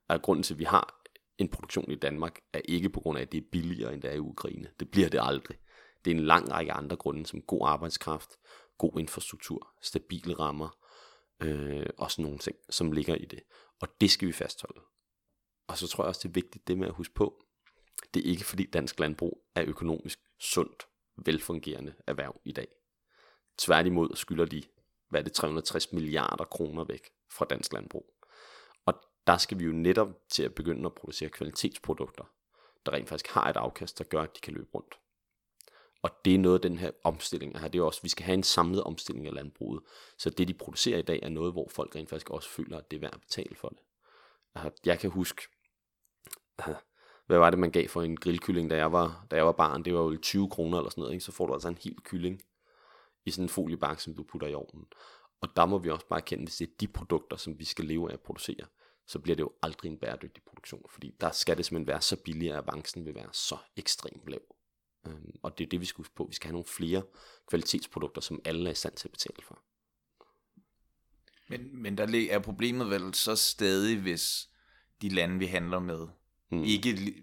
Og 0.08 0.22
grunden 0.22 0.42
til, 0.42 0.54
at 0.54 0.58
vi 0.58 0.64
har 0.64 1.02
en 1.38 1.48
produktion 1.48 1.90
i 1.90 1.94
Danmark, 1.94 2.40
er 2.52 2.60
ikke 2.64 2.90
på 2.90 3.00
grund 3.00 3.18
af, 3.18 3.22
at 3.22 3.32
det 3.32 3.38
er 3.38 3.46
billigere, 3.52 3.94
end 3.94 4.02
det 4.02 4.10
er 4.10 4.14
i 4.14 4.18
Ukraine. 4.18 4.68
Det 4.80 4.90
bliver 4.90 5.08
det 5.08 5.20
aldrig. 5.22 5.58
Det 6.04 6.10
er 6.10 6.14
en 6.14 6.24
lang 6.24 6.50
række 6.50 6.72
andre 6.72 6.96
grunde, 6.96 7.26
som 7.26 7.42
god 7.42 7.60
arbejdskraft, 7.68 8.30
god 8.78 8.98
infrastruktur, 8.98 9.68
stabile 9.82 10.34
rammer, 10.34 10.78
øh, 11.42 11.86
og 11.98 12.10
sådan 12.10 12.22
nogle 12.22 12.38
ting, 12.38 12.56
som 12.70 12.92
ligger 12.92 13.14
i 13.14 13.24
det. 13.24 13.40
Og 13.80 13.88
det 14.00 14.10
skal 14.10 14.28
vi 14.28 14.32
fastholde. 14.32 14.80
Og 15.66 15.78
så 15.78 15.88
tror 15.88 16.04
jeg 16.04 16.08
også, 16.08 16.20
det 16.22 16.28
er 16.28 16.42
vigtigt 16.42 16.68
det 16.68 16.78
med 16.78 16.88
at 16.88 16.94
huske 16.94 17.14
på, 17.14 17.42
det 18.14 18.26
er 18.26 18.30
ikke 18.30 18.44
fordi 18.44 18.66
dansk 18.70 19.00
landbrug 19.00 19.42
er 19.54 19.64
økonomisk 19.66 20.18
sundt, 20.40 20.86
velfungerende 21.16 21.94
erhverv 22.06 22.40
i 22.44 22.52
dag. 22.52 22.68
Tværtimod 23.58 24.16
skylder 24.16 24.44
de, 24.44 24.62
hvad 25.08 25.20
er 25.20 25.24
det, 25.24 25.32
360 25.32 25.92
milliarder 25.92 26.44
kroner 26.44 26.84
væk 26.84 27.10
fra 27.30 27.46
dansk 27.50 27.72
landbrug. 27.72 28.14
Og 28.86 28.94
der 29.26 29.36
skal 29.36 29.58
vi 29.58 29.64
jo 29.64 29.72
netop 29.72 30.08
til 30.28 30.42
at 30.42 30.54
begynde 30.54 30.86
at 30.86 30.94
producere 30.94 31.28
kvalitetsprodukter, 31.28 32.24
der 32.86 32.92
rent 32.92 33.08
faktisk 33.08 33.30
har 33.30 33.50
et 33.50 33.56
afkast, 33.56 33.98
der 33.98 34.04
gør, 34.04 34.22
at 34.22 34.36
de 34.36 34.40
kan 34.40 34.54
løbe 34.54 34.68
rundt. 34.74 34.94
Og 36.02 36.10
det 36.24 36.34
er 36.34 36.38
noget 36.38 36.54
af 36.54 36.60
den 36.60 36.78
her 36.78 36.90
omstilling 37.04 37.58
her. 37.58 37.68
Det 37.68 37.78
er 37.78 37.82
også, 37.82 38.02
vi 38.02 38.08
skal 38.08 38.24
have 38.24 38.34
en 38.34 38.42
samlet 38.42 38.82
omstilling 38.82 39.26
af 39.26 39.34
landbruget. 39.34 39.82
Så 40.18 40.30
det, 40.30 40.48
de 40.48 40.54
producerer 40.54 40.98
i 40.98 41.02
dag, 41.02 41.20
er 41.22 41.28
noget, 41.28 41.52
hvor 41.52 41.68
folk 41.70 41.96
rent 41.96 42.08
faktisk 42.08 42.30
også 42.30 42.48
føler, 42.48 42.78
at 42.78 42.90
det 42.90 42.96
er 42.96 43.00
værd 43.00 43.14
at 43.14 43.20
betale 43.20 43.56
for 43.56 43.68
det. 43.68 43.78
Altså, 44.54 44.70
jeg 44.84 44.98
kan 44.98 45.10
huske, 45.10 45.42
altså, 46.58 46.74
hvad 47.26 47.38
var 47.38 47.50
det, 47.50 47.58
man 47.58 47.70
gav 47.70 47.88
for 47.88 48.02
en 48.02 48.16
grillkylling, 48.16 48.70
da 48.70 48.76
jeg 48.76 48.92
var, 48.92 49.26
da 49.30 49.36
jeg 49.36 49.46
var 49.46 49.52
barn? 49.52 49.84
Det 49.84 49.94
var 49.94 50.00
jo 50.00 50.16
20 50.16 50.50
kroner 50.50 50.78
eller 50.78 50.90
sådan 50.90 51.00
noget. 51.00 51.12
Ikke? 51.14 51.24
Så 51.24 51.32
får 51.32 51.46
du 51.46 51.52
altså 51.52 51.68
en 51.68 51.78
hel 51.84 51.96
kylling 52.04 52.42
i 53.26 53.30
sådan 53.30 53.44
en 53.44 53.48
foliebakke, 53.48 54.02
som 54.02 54.14
du 54.14 54.22
putter 54.22 54.48
i 54.48 54.54
ovnen. 54.54 54.86
Og 55.40 55.56
der 55.56 55.66
må 55.66 55.78
vi 55.78 55.90
også 55.90 56.06
bare 56.06 56.22
kende, 56.22 56.44
hvis 56.44 56.56
det 56.56 56.68
er 56.68 56.72
de 56.80 56.88
produkter, 56.88 57.36
som 57.36 57.58
vi 57.58 57.64
skal 57.64 57.84
leve 57.84 58.10
af 58.10 58.14
at 58.14 58.20
producere, 58.20 58.66
så 59.06 59.18
bliver 59.18 59.36
det 59.36 59.42
jo 59.42 59.52
aldrig 59.62 59.90
en 59.90 59.98
bæredygtig 59.98 60.42
produktion, 60.42 60.82
fordi 60.90 61.14
der 61.20 61.30
skal 61.30 61.56
det 61.56 61.64
simpelthen 61.64 61.86
være 61.86 62.00
så 62.00 62.16
billigt, 62.16 62.52
at 62.52 62.58
avancen 62.58 63.04
vil 63.04 63.14
være 63.14 63.28
så 63.32 63.56
ekstremt 63.76 64.28
lav. 64.28 64.56
Øhm, 65.06 65.34
og 65.42 65.58
det 65.58 65.64
er 65.64 65.68
det, 65.68 65.80
vi 65.80 65.86
skal 65.86 65.96
huske 65.96 66.14
på. 66.14 66.26
Vi 66.28 66.34
skal 66.34 66.48
have 66.48 66.52
nogle 66.52 66.66
flere 66.66 67.02
kvalitetsprodukter, 67.48 68.20
som 68.20 68.40
alle 68.44 68.66
er 68.66 68.72
i 68.72 68.74
stand 68.74 68.94
til 68.94 69.08
at 69.08 69.12
betale 69.12 69.42
for. 69.42 69.62
Men, 71.48 71.82
men 71.82 71.98
der 71.98 72.28
er 72.30 72.38
problemet 72.38 72.90
vel 72.90 73.14
så 73.14 73.36
stadig, 73.36 74.00
hvis 74.00 74.48
de 75.02 75.08
lande, 75.08 75.38
vi 75.38 75.46
handler 75.46 75.78
med, 75.78 76.06
mm. 76.50 76.62
ikke 76.62 77.14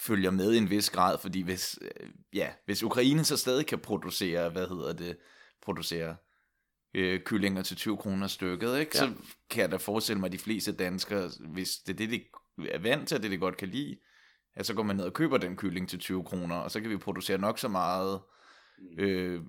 følger 0.00 0.30
med 0.30 0.52
i 0.52 0.58
en 0.58 0.70
vis 0.70 0.90
grad, 0.90 1.18
fordi 1.18 1.40
hvis, 1.40 1.78
øh, 1.82 2.08
ja, 2.34 2.48
hvis 2.64 2.82
Ukraine 2.82 3.24
så 3.24 3.36
stadig 3.36 3.66
kan 3.66 3.78
producere, 3.78 4.50
hvad 4.50 4.68
hedder 4.68 4.92
det, 4.92 5.16
producere 5.62 6.16
øh, 6.94 7.20
kyllinger 7.20 7.62
til 7.62 7.76
20 7.76 7.96
kroner 7.96 8.26
stykket, 8.26 8.78
ikke? 8.78 8.92
Ja. 8.94 8.98
så 8.98 9.12
kan 9.50 9.62
jeg 9.62 9.70
da 9.70 9.76
forestille 9.76 10.20
mig, 10.20 10.26
at 10.26 10.32
de 10.32 10.38
fleste 10.38 10.72
danskere, 10.72 11.30
hvis 11.40 11.76
det 11.76 11.92
er 11.92 12.06
det, 12.06 12.10
de 12.10 12.24
er 12.68 12.78
vant 12.78 13.08
til, 13.08 13.22
det 13.22 13.30
de 13.30 13.38
godt 13.38 13.56
kan 13.56 13.68
lide, 13.68 13.96
at 14.54 14.66
så 14.66 14.74
går 14.74 14.82
man 14.82 14.96
ned 14.96 15.04
og 15.04 15.12
køber 15.12 15.38
den 15.38 15.56
kylling 15.56 15.88
til 15.88 15.98
20 15.98 16.24
kroner, 16.24 16.56
og 16.56 16.70
så 16.70 16.80
kan 16.80 16.90
vi 16.90 16.96
producere 16.96 17.38
nok 17.38 17.58
så 17.58 17.68
meget 17.68 18.20
mm. 18.78 19.04
øh, 19.04 19.42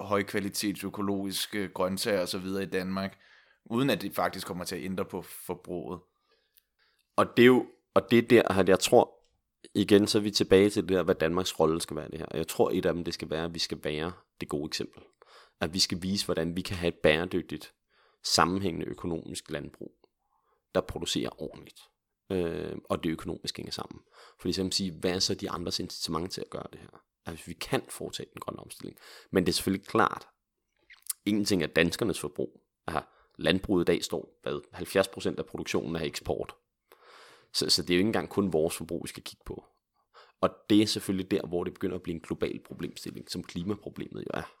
højkvalitets 0.00 0.84
økologiske 0.84 1.68
grøntsager 1.68 2.20
og 2.20 2.28
så 2.28 2.38
videre 2.38 2.62
i 2.62 2.66
Danmark, 2.66 3.18
uden 3.64 3.90
at 3.90 4.02
det 4.02 4.14
faktisk 4.14 4.46
kommer 4.46 4.64
til 4.64 4.76
at 4.76 4.84
ændre 4.84 5.04
på 5.04 5.22
forbruget. 5.22 6.00
Og 7.16 7.36
det 7.36 7.42
er 7.42 7.46
jo, 7.46 7.66
og 7.94 8.10
det 8.10 8.18
er 8.18 8.22
der, 8.22 8.58
at 8.58 8.68
jeg 8.68 8.80
tror, 8.80 9.15
igen, 9.76 10.06
så 10.06 10.18
er 10.18 10.22
vi 10.22 10.30
tilbage 10.30 10.70
til 10.70 10.82
det 10.82 10.88
der, 10.88 11.02
hvad 11.02 11.14
Danmarks 11.14 11.60
rolle 11.60 11.80
skal 11.80 11.96
være 11.96 12.10
det 12.10 12.18
her. 12.18 12.26
Jeg 12.34 12.48
tror, 12.48 12.70
et 12.70 12.86
af 12.86 12.94
dem, 12.94 13.04
det 13.04 13.14
skal 13.14 13.30
være, 13.30 13.44
at 13.44 13.54
vi 13.54 13.58
skal 13.58 13.78
være 13.84 14.12
det 14.40 14.48
gode 14.48 14.66
eksempel. 14.66 15.02
At 15.60 15.74
vi 15.74 15.78
skal 15.78 16.02
vise, 16.02 16.24
hvordan 16.24 16.56
vi 16.56 16.62
kan 16.62 16.76
have 16.76 16.88
et 16.88 16.98
bæredygtigt, 17.02 17.72
sammenhængende 18.24 18.86
økonomisk 18.86 19.50
landbrug, 19.50 19.92
der 20.74 20.80
producerer 20.80 21.42
ordentligt. 21.42 21.80
Øh, 22.30 22.76
og 22.84 23.04
det 23.04 23.10
økonomisk 23.10 23.56
hænger 23.56 23.72
sammen. 23.72 24.00
Fordi 24.40 24.52
så 24.52 24.58
kan 24.58 24.64
man 24.64 24.72
sige, 24.72 24.92
hvad 24.92 25.10
er 25.10 25.18
så 25.18 25.34
de 25.34 25.50
andres 25.50 25.80
incitament 25.80 26.32
til 26.32 26.40
at 26.40 26.50
gøre 26.50 26.66
det 26.72 26.80
her? 26.80 27.02
Altså, 27.26 27.46
vi 27.46 27.52
kan 27.52 27.82
foretage 27.88 28.28
den 28.32 28.40
grønne 28.40 28.60
omstilling. 28.60 28.98
Men 29.30 29.46
det 29.46 29.52
er 29.52 29.54
selvfølgelig 29.54 29.86
klart, 29.86 30.26
en 31.24 31.44
ting 31.44 31.62
er 31.62 31.66
danskernes 31.66 32.20
forbrug. 32.20 32.60
Aha, 32.86 33.00
landbruget 33.38 33.84
i 33.84 33.90
dag 33.92 34.04
står, 34.04 34.38
hvad, 34.42 34.60
70% 35.34 35.38
af 35.38 35.46
produktionen 35.46 35.96
er 35.96 36.00
eksport. 36.00 36.54
Så, 37.52 37.70
så 37.70 37.82
det 37.82 37.90
er 37.90 37.94
jo 37.94 37.98
ikke 37.98 38.08
engang 38.08 38.28
kun 38.28 38.52
vores 38.52 38.76
forbrug, 38.76 39.04
vi 39.04 39.08
skal 39.08 39.22
kigge 39.22 39.44
på. 39.46 39.64
Og 40.40 40.50
det 40.70 40.82
er 40.82 40.86
selvfølgelig 40.86 41.30
der, 41.30 41.46
hvor 41.46 41.64
det 41.64 41.74
begynder 41.74 41.96
at 41.96 42.02
blive 42.02 42.14
en 42.14 42.20
global 42.20 42.60
problemstilling, 42.66 43.30
som 43.30 43.44
klimaproblemet 43.44 44.20
jo 44.20 44.30
er. 44.34 44.52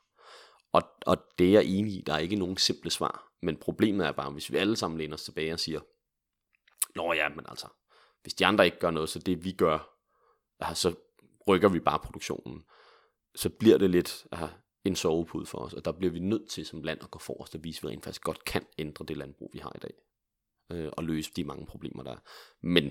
Og, 0.72 0.82
og 1.06 1.16
det 1.38 1.46
er 1.46 1.52
jeg 1.52 1.64
enig 1.64 1.92
i, 1.92 2.02
der 2.06 2.14
er 2.14 2.18
ikke 2.18 2.36
nogen 2.36 2.56
simple 2.56 2.90
svar. 2.90 3.32
Men 3.42 3.56
problemet 3.56 4.06
er 4.06 4.12
bare, 4.12 4.30
hvis 4.30 4.52
vi 4.52 4.56
alle 4.56 4.76
sammen 4.76 4.98
læner 4.98 5.14
os 5.14 5.24
tilbage 5.24 5.52
og 5.52 5.60
siger, 5.60 5.80
Nå 6.96 7.12
ja, 7.12 7.28
men 7.28 7.44
altså, 7.48 7.66
hvis 8.22 8.34
de 8.34 8.46
andre 8.46 8.64
ikke 8.64 8.78
gør 8.78 8.90
noget, 8.90 9.08
så 9.08 9.18
det 9.18 9.44
vi 9.44 9.52
gør, 9.52 9.90
så 10.74 10.94
rykker 11.48 11.68
vi 11.68 11.80
bare 11.80 11.98
produktionen. 11.98 12.64
Så 13.34 13.50
bliver 13.50 13.78
det 13.78 13.90
lidt 13.90 14.26
en 14.84 14.96
sovepude 14.96 15.46
for 15.46 15.58
os, 15.58 15.74
og 15.74 15.84
der 15.84 15.92
bliver 15.92 16.12
vi 16.12 16.18
nødt 16.18 16.50
til 16.50 16.66
som 16.66 16.82
land 16.82 17.02
at 17.02 17.10
gå 17.10 17.18
forrest 17.18 17.54
og 17.54 17.64
vise, 17.64 17.78
at 17.78 17.82
vi 17.82 17.88
rent 17.88 18.04
faktisk 18.04 18.22
godt 18.22 18.44
kan 18.44 18.66
ændre 18.78 19.04
det 19.04 19.16
landbrug, 19.16 19.50
vi 19.52 19.58
har 19.58 19.72
i 19.74 19.78
dag 19.78 20.05
øh, 20.70 20.88
og 20.92 21.04
løse 21.04 21.30
de 21.36 21.44
mange 21.44 21.66
problemer, 21.66 22.02
der 22.02 22.12
er. 22.12 22.20
Men 22.60 22.90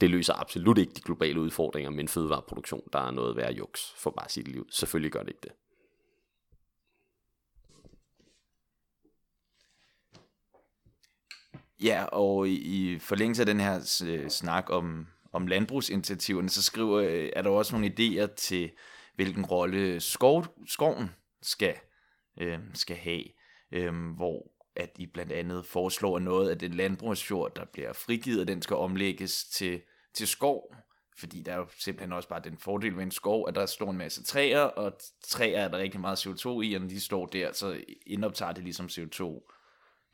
det 0.00 0.10
løser 0.10 0.34
absolut 0.34 0.78
ikke 0.78 0.92
de 0.92 1.00
globale 1.00 1.40
udfordringer 1.40 1.90
med 1.90 2.00
en 2.00 2.08
fødevareproduktion, 2.08 2.88
der 2.92 2.98
er 2.98 3.10
noget 3.10 3.36
værd 3.36 3.54
juks, 3.54 3.92
for 3.96 4.10
bare 4.10 4.28
sit 4.28 4.46
det 4.46 4.54
liv. 4.54 4.66
Selvfølgelig 4.70 5.12
gør 5.12 5.22
det 5.22 5.28
ikke 5.28 5.40
det. 5.42 5.52
Ja, 11.82 12.04
og 12.04 12.48
i, 12.48 12.54
i 12.54 12.98
forlængelse 12.98 13.42
af 13.42 13.46
den 13.46 13.60
her 13.60 14.02
øh, 14.06 14.28
snak 14.28 14.70
om, 14.70 15.06
om 15.32 15.46
landbrugsinitiativerne, 15.46 16.48
så 16.48 16.62
skriver, 16.62 16.98
øh, 16.98 17.30
er 17.32 17.42
der 17.42 17.50
også 17.50 17.76
nogle 17.76 17.94
idéer 17.98 18.34
til, 18.34 18.70
hvilken 19.14 19.46
rolle 19.46 20.00
skov, 20.00 20.46
skoven 20.66 21.10
skal, 21.42 21.74
øh, 22.40 22.58
skal 22.74 22.96
have, 22.96 23.22
øh, 23.72 23.94
hvor 24.16 24.57
at 24.78 24.90
I 24.98 25.06
blandt 25.06 25.32
andet 25.32 25.66
foreslår 25.66 26.18
noget 26.18 26.50
af 26.50 26.58
den 26.58 26.74
landbrugsjord, 26.74 27.54
der 27.56 27.64
bliver 27.72 27.92
frigivet, 27.92 28.48
den 28.48 28.62
skal 28.62 28.76
omlægges 28.76 29.44
til, 29.44 29.80
til 30.14 30.26
skov, 30.26 30.74
fordi 31.18 31.42
der 31.42 31.52
er 31.52 31.56
jo 31.56 31.66
simpelthen 31.78 32.12
også 32.12 32.28
bare 32.28 32.40
den 32.44 32.58
fordel 32.58 32.96
ved 32.96 33.02
en 33.02 33.10
skov, 33.10 33.48
at 33.48 33.54
der 33.54 33.66
står 33.66 33.90
en 33.90 33.98
masse 33.98 34.22
træer, 34.22 34.60
og 34.60 34.92
træer 35.24 35.60
er 35.60 35.68
der 35.68 35.78
rigtig 35.78 36.00
meget 36.00 36.26
CO2 36.26 36.60
i, 36.60 36.74
og 36.74 36.80
når 36.80 36.88
de 36.88 37.00
står 37.00 37.26
der, 37.26 37.52
så 37.52 37.80
indoptager 38.06 38.52
det 38.52 38.64
ligesom 38.64 38.86
CO2, 38.86 39.24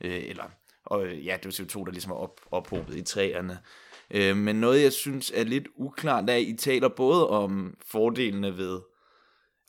øh, 0.01 0.23
eller, 0.29 0.45
og 0.85 1.17
ja, 1.17 1.37
det 1.43 1.61
er 1.61 1.65
CO2, 1.65 1.85
der 1.85 1.91
ligesom 1.91 2.13
er 2.13 2.17
op, 2.17 2.41
ophobet 2.51 2.97
i 2.97 3.03
træerne. 3.03 3.59
Øh, 4.11 4.37
men 4.37 4.57
noget, 4.57 4.83
jeg 4.83 4.93
synes 4.93 5.33
er 5.35 5.45
lidt 5.45 5.69
uklart, 5.77 6.31
er, 6.31 6.35
at 6.35 6.43
I 6.43 6.57
taler 6.57 6.89
både 6.89 7.29
om 7.29 7.77
fordelene 7.87 8.57
ved 8.57 8.81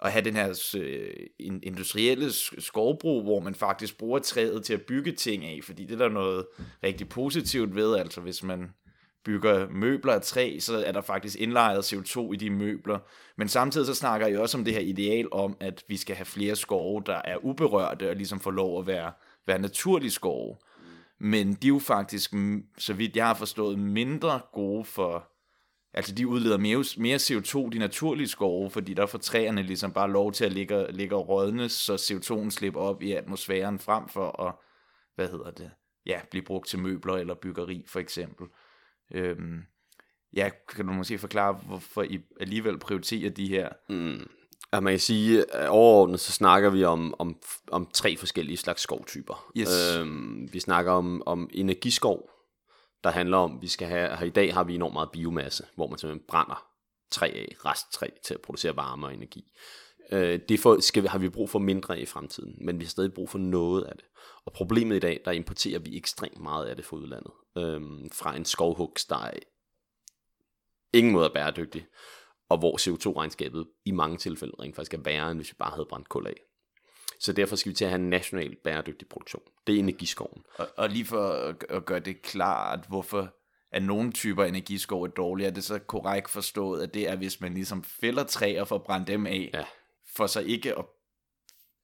at 0.05 0.11
have 0.11 0.25
den 0.25 0.35
her 0.35 0.71
øh, 0.77 1.57
industrielle 1.63 2.31
skovbrug, 2.59 3.23
hvor 3.23 3.39
man 3.39 3.55
faktisk 3.55 3.97
bruger 3.97 4.19
træet 4.19 4.63
til 4.63 4.73
at 4.73 4.81
bygge 4.81 5.11
ting 5.11 5.45
af, 5.45 5.59
fordi 5.63 5.85
det 5.85 5.93
er 5.93 5.97
der 5.97 6.09
noget 6.09 6.45
rigtig 6.83 7.09
positivt 7.09 7.75
ved, 7.75 7.95
altså 7.95 8.21
hvis 8.21 8.43
man 8.43 8.69
bygger 9.25 9.69
møbler 9.69 10.13
af 10.13 10.21
træ, 10.21 10.59
så 10.59 10.83
er 10.85 10.91
der 10.91 11.01
faktisk 11.01 11.39
indlejret 11.39 11.93
CO2 11.93 12.33
i 12.33 12.35
de 12.35 12.49
møbler. 12.49 12.99
Men 13.37 13.47
samtidig 13.47 13.87
så 13.87 13.93
snakker 13.93 14.27
jeg 14.27 14.39
også 14.39 14.57
om 14.57 14.65
det 14.65 14.73
her 14.73 14.81
ideal 14.81 15.27
om, 15.31 15.57
at 15.59 15.83
vi 15.87 15.97
skal 15.97 16.15
have 16.15 16.25
flere 16.25 16.55
skove, 16.55 17.03
der 17.05 17.21
er 17.25 17.45
uberørte 17.45 18.09
og 18.09 18.15
ligesom 18.15 18.39
får 18.39 18.51
lov 18.51 18.79
at 18.79 18.87
være, 18.87 19.11
være 19.47 19.59
naturlige 19.59 20.11
skove. 20.11 20.55
Men 21.19 21.53
de 21.53 21.67
er 21.67 21.69
jo 21.69 21.79
faktisk, 21.79 22.33
så 22.77 22.93
vidt 22.93 23.15
jeg 23.15 23.27
har 23.27 23.33
forstået, 23.33 23.79
mindre 23.79 24.39
gode 24.53 24.85
for, 24.85 25.29
altså 25.95 26.15
de 26.15 26.27
udleder 26.27 26.57
mere, 26.57 26.83
mere 26.97 27.17
CO2, 27.17 27.69
de 27.69 27.79
naturlige 27.79 28.27
skove, 28.27 28.69
fordi 28.69 28.93
der 28.93 29.05
får 29.05 29.17
træerne 29.17 29.63
ligesom 29.63 29.91
bare 29.91 30.11
lov 30.11 30.31
til 30.31 30.45
at 30.45 30.53
ligge, 30.53 30.91
ligge 30.91 31.15
og 31.15 31.29
rådne, 31.29 31.69
så 31.69 31.95
CO2'en 31.95 32.49
slipper 32.49 32.79
op 32.79 33.01
i 33.01 33.11
atmosfæren 33.11 33.79
frem 33.79 34.09
for 34.09 34.41
at, 34.47 34.55
hvad 35.15 35.29
hedder 35.29 35.51
det, 35.51 35.71
ja, 36.05 36.19
blive 36.31 36.43
brugt 36.43 36.67
til 36.67 36.79
møbler 36.79 37.13
eller 37.13 37.33
byggeri 37.33 37.83
for 37.87 37.99
eksempel. 37.99 38.47
Øhm, 39.13 39.61
ja, 40.33 40.49
kan 40.69 40.87
du 40.87 40.93
måske 40.93 41.17
forklare, 41.17 41.53
hvorfor 41.53 42.03
I 42.03 42.19
alligevel 42.39 42.79
prioriterer 42.79 43.29
de 43.29 43.47
her? 43.47 43.69
Mm. 43.89 44.27
Ja, 44.73 44.79
man 44.79 44.93
kan 44.93 44.99
sige, 44.99 45.55
at 45.55 45.69
overordnet 45.69 46.19
så 46.19 46.31
snakker 46.31 46.69
vi 46.69 46.83
om, 46.83 47.15
om, 47.19 47.37
om 47.71 47.89
tre 47.93 48.17
forskellige 48.17 48.57
slags 48.57 48.81
skovtyper. 48.81 49.51
Yes. 49.57 49.97
Øhm, 49.97 50.49
vi 50.53 50.59
snakker 50.59 50.91
om, 50.91 51.23
om 51.25 51.49
energiskov, 51.53 52.29
der 53.05 53.11
handler 53.11 53.37
om, 53.37 53.61
vi 53.61 53.67
skal 53.67 53.87
have, 53.87 54.17
her 54.17 54.25
i 54.25 54.29
dag 54.29 54.53
har 54.53 54.63
vi 54.63 54.75
enormt 54.75 54.93
meget 54.93 55.11
biomasse, 55.11 55.65
hvor 55.75 55.87
man 55.87 55.97
simpelthen 55.97 56.27
brænder 56.27 56.67
træ 57.11 57.27
af, 57.27 57.55
resttræ 57.65 58.07
til 58.23 58.33
at 58.33 58.41
producere 58.41 58.75
varme 58.75 59.05
og 59.05 59.13
energi. 59.13 59.51
Øh, 60.11 60.39
det 60.49 60.59
for, 60.59 60.81
skal, 60.81 61.07
har 61.07 61.19
vi 61.19 61.29
brug 61.29 61.49
for 61.49 61.59
mindre 61.59 61.99
i 61.99 62.05
fremtiden, 62.05 62.65
men 62.65 62.79
vi 62.79 62.85
har 62.85 62.89
stadig 62.89 63.13
brug 63.13 63.29
for 63.29 63.37
noget 63.37 63.83
af 63.83 63.95
det. 63.95 64.05
Og 64.45 64.53
problemet 64.53 64.95
i 64.95 64.99
dag, 64.99 65.21
der 65.25 65.31
importerer 65.31 65.79
vi 65.79 65.97
ekstremt 65.97 66.39
meget 66.39 66.65
af 66.65 66.75
det 66.75 66.85
fra 66.85 66.97
udlandet. 66.97 67.31
Øhm, 67.57 68.09
fra 68.11 68.35
en 68.35 68.45
skovhugst, 68.45 69.09
der 69.09 69.17
er 69.17 69.31
ingen 70.93 71.13
måde 71.13 71.25
er 71.25 71.33
bæredygtig, 71.33 71.87
og 72.49 72.57
hvor 72.57 72.77
CO2-regnskabet 72.77 73.65
i 73.85 73.91
mange 73.91 74.17
tilfælde 74.17 74.53
rent 74.59 74.75
faktisk 74.75 74.93
er 74.93 75.01
værre, 75.01 75.31
end 75.31 75.39
hvis 75.39 75.51
vi 75.51 75.55
bare 75.59 75.71
havde 75.71 75.87
brændt 75.89 76.09
kul 76.09 76.27
af. 76.27 76.41
Så 77.19 77.33
derfor 77.33 77.55
skal 77.55 77.69
vi 77.69 77.75
til 77.75 77.85
at 77.85 77.91
have 77.91 78.01
en 78.01 78.09
national 78.09 78.55
bæredygtig 78.63 79.07
produktion. 79.07 79.43
Det 79.67 79.75
er 79.75 79.79
energiskoven. 79.79 80.43
Og, 80.57 80.67
og 80.77 80.89
lige 80.89 81.05
for 81.05 81.55
at, 81.69 81.85
gøre 81.85 81.99
det 81.99 82.21
klart, 82.21 82.79
hvorfor 82.87 83.35
at 83.71 83.83
nogle 83.83 84.11
typer 84.11 84.43
energiskov 84.43 85.03
er 85.03 85.07
dårlige, 85.07 85.47
er 85.47 85.51
det 85.51 85.63
så 85.63 85.79
korrekt 85.79 86.29
forstået, 86.29 86.83
at 86.83 86.93
det 86.93 87.09
er, 87.09 87.15
hvis 87.15 87.41
man 87.41 87.53
ligesom 87.53 87.83
fælder 87.83 88.23
træer 88.23 88.63
for 88.63 88.75
at 88.75 88.83
brænde 88.83 89.07
dem 89.07 89.27
af, 89.27 89.49
ja. 89.53 89.63
for 90.15 90.27
så 90.27 90.41
ikke 90.41 90.77
at 90.77 90.85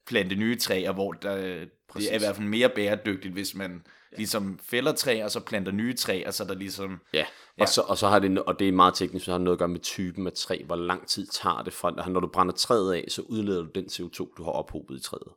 plante 0.06 0.34
nye 0.34 0.58
træer, 0.58 0.92
hvor 0.92 1.12
der, 1.12 1.66
Præcis. 1.92 2.08
det 2.08 2.14
er 2.14 2.18
i 2.18 2.22
hvert 2.24 2.36
fald 2.36 2.48
mere 2.48 2.68
bæredygtigt, 2.68 3.34
hvis 3.34 3.54
man 3.54 3.82
ja. 4.12 4.16
ligesom 4.16 4.58
fælder 4.62 4.92
træer, 4.92 5.24
og 5.24 5.30
så 5.30 5.40
planter 5.40 5.72
nye 5.72 5.94
træer, 5.94 6.30
så 6.30 6.44
der 6.44 6.54
ligesom... 6.54 7.00
Ja, 7.12 7.18
ja. 7.18 7.24
Og, 7.62 7.68
så, 7.68 7.80
og 7.80 7.98
så 7.98 8.08
har 8.08 8.18
det, 8.18 8.38
og 8.38 8.58
det 8.58 8.68
er 8.68 8.72
meget 8.72 8.94
teknisk, 8.94 9.24
så 9.24 9.30
har 9.30 9.38
det 9.38 9.44
noget 9.44 9.56
at 9.56 9.58
gøre 9.58 9.68
med 9.68 9.80
typen 9.80 10.26
af 10.26 10.32
træ, 10.32 10.62
hvor 10.66 10.76
lang 10.76 11.08
tid 11.08 11.26
tager 11.26 11.62
det 11.62 11.72
fra, 11.72 12.08
når 12.08 12.20
du 12.20 12.26
brænder 12.26 12.54
træet 12.54 12.94
af, 12.94 13.04
så 13.08 13.22
udleder 13.22 13.62
du 13.62 13.68
den 13.74 13.84
CO2, 13.84 14.34
du 14.36 14.44
har 14.44 14.50
ophobet 14.50 14.96
i 14.96 15.02
træet. 15.02 15.28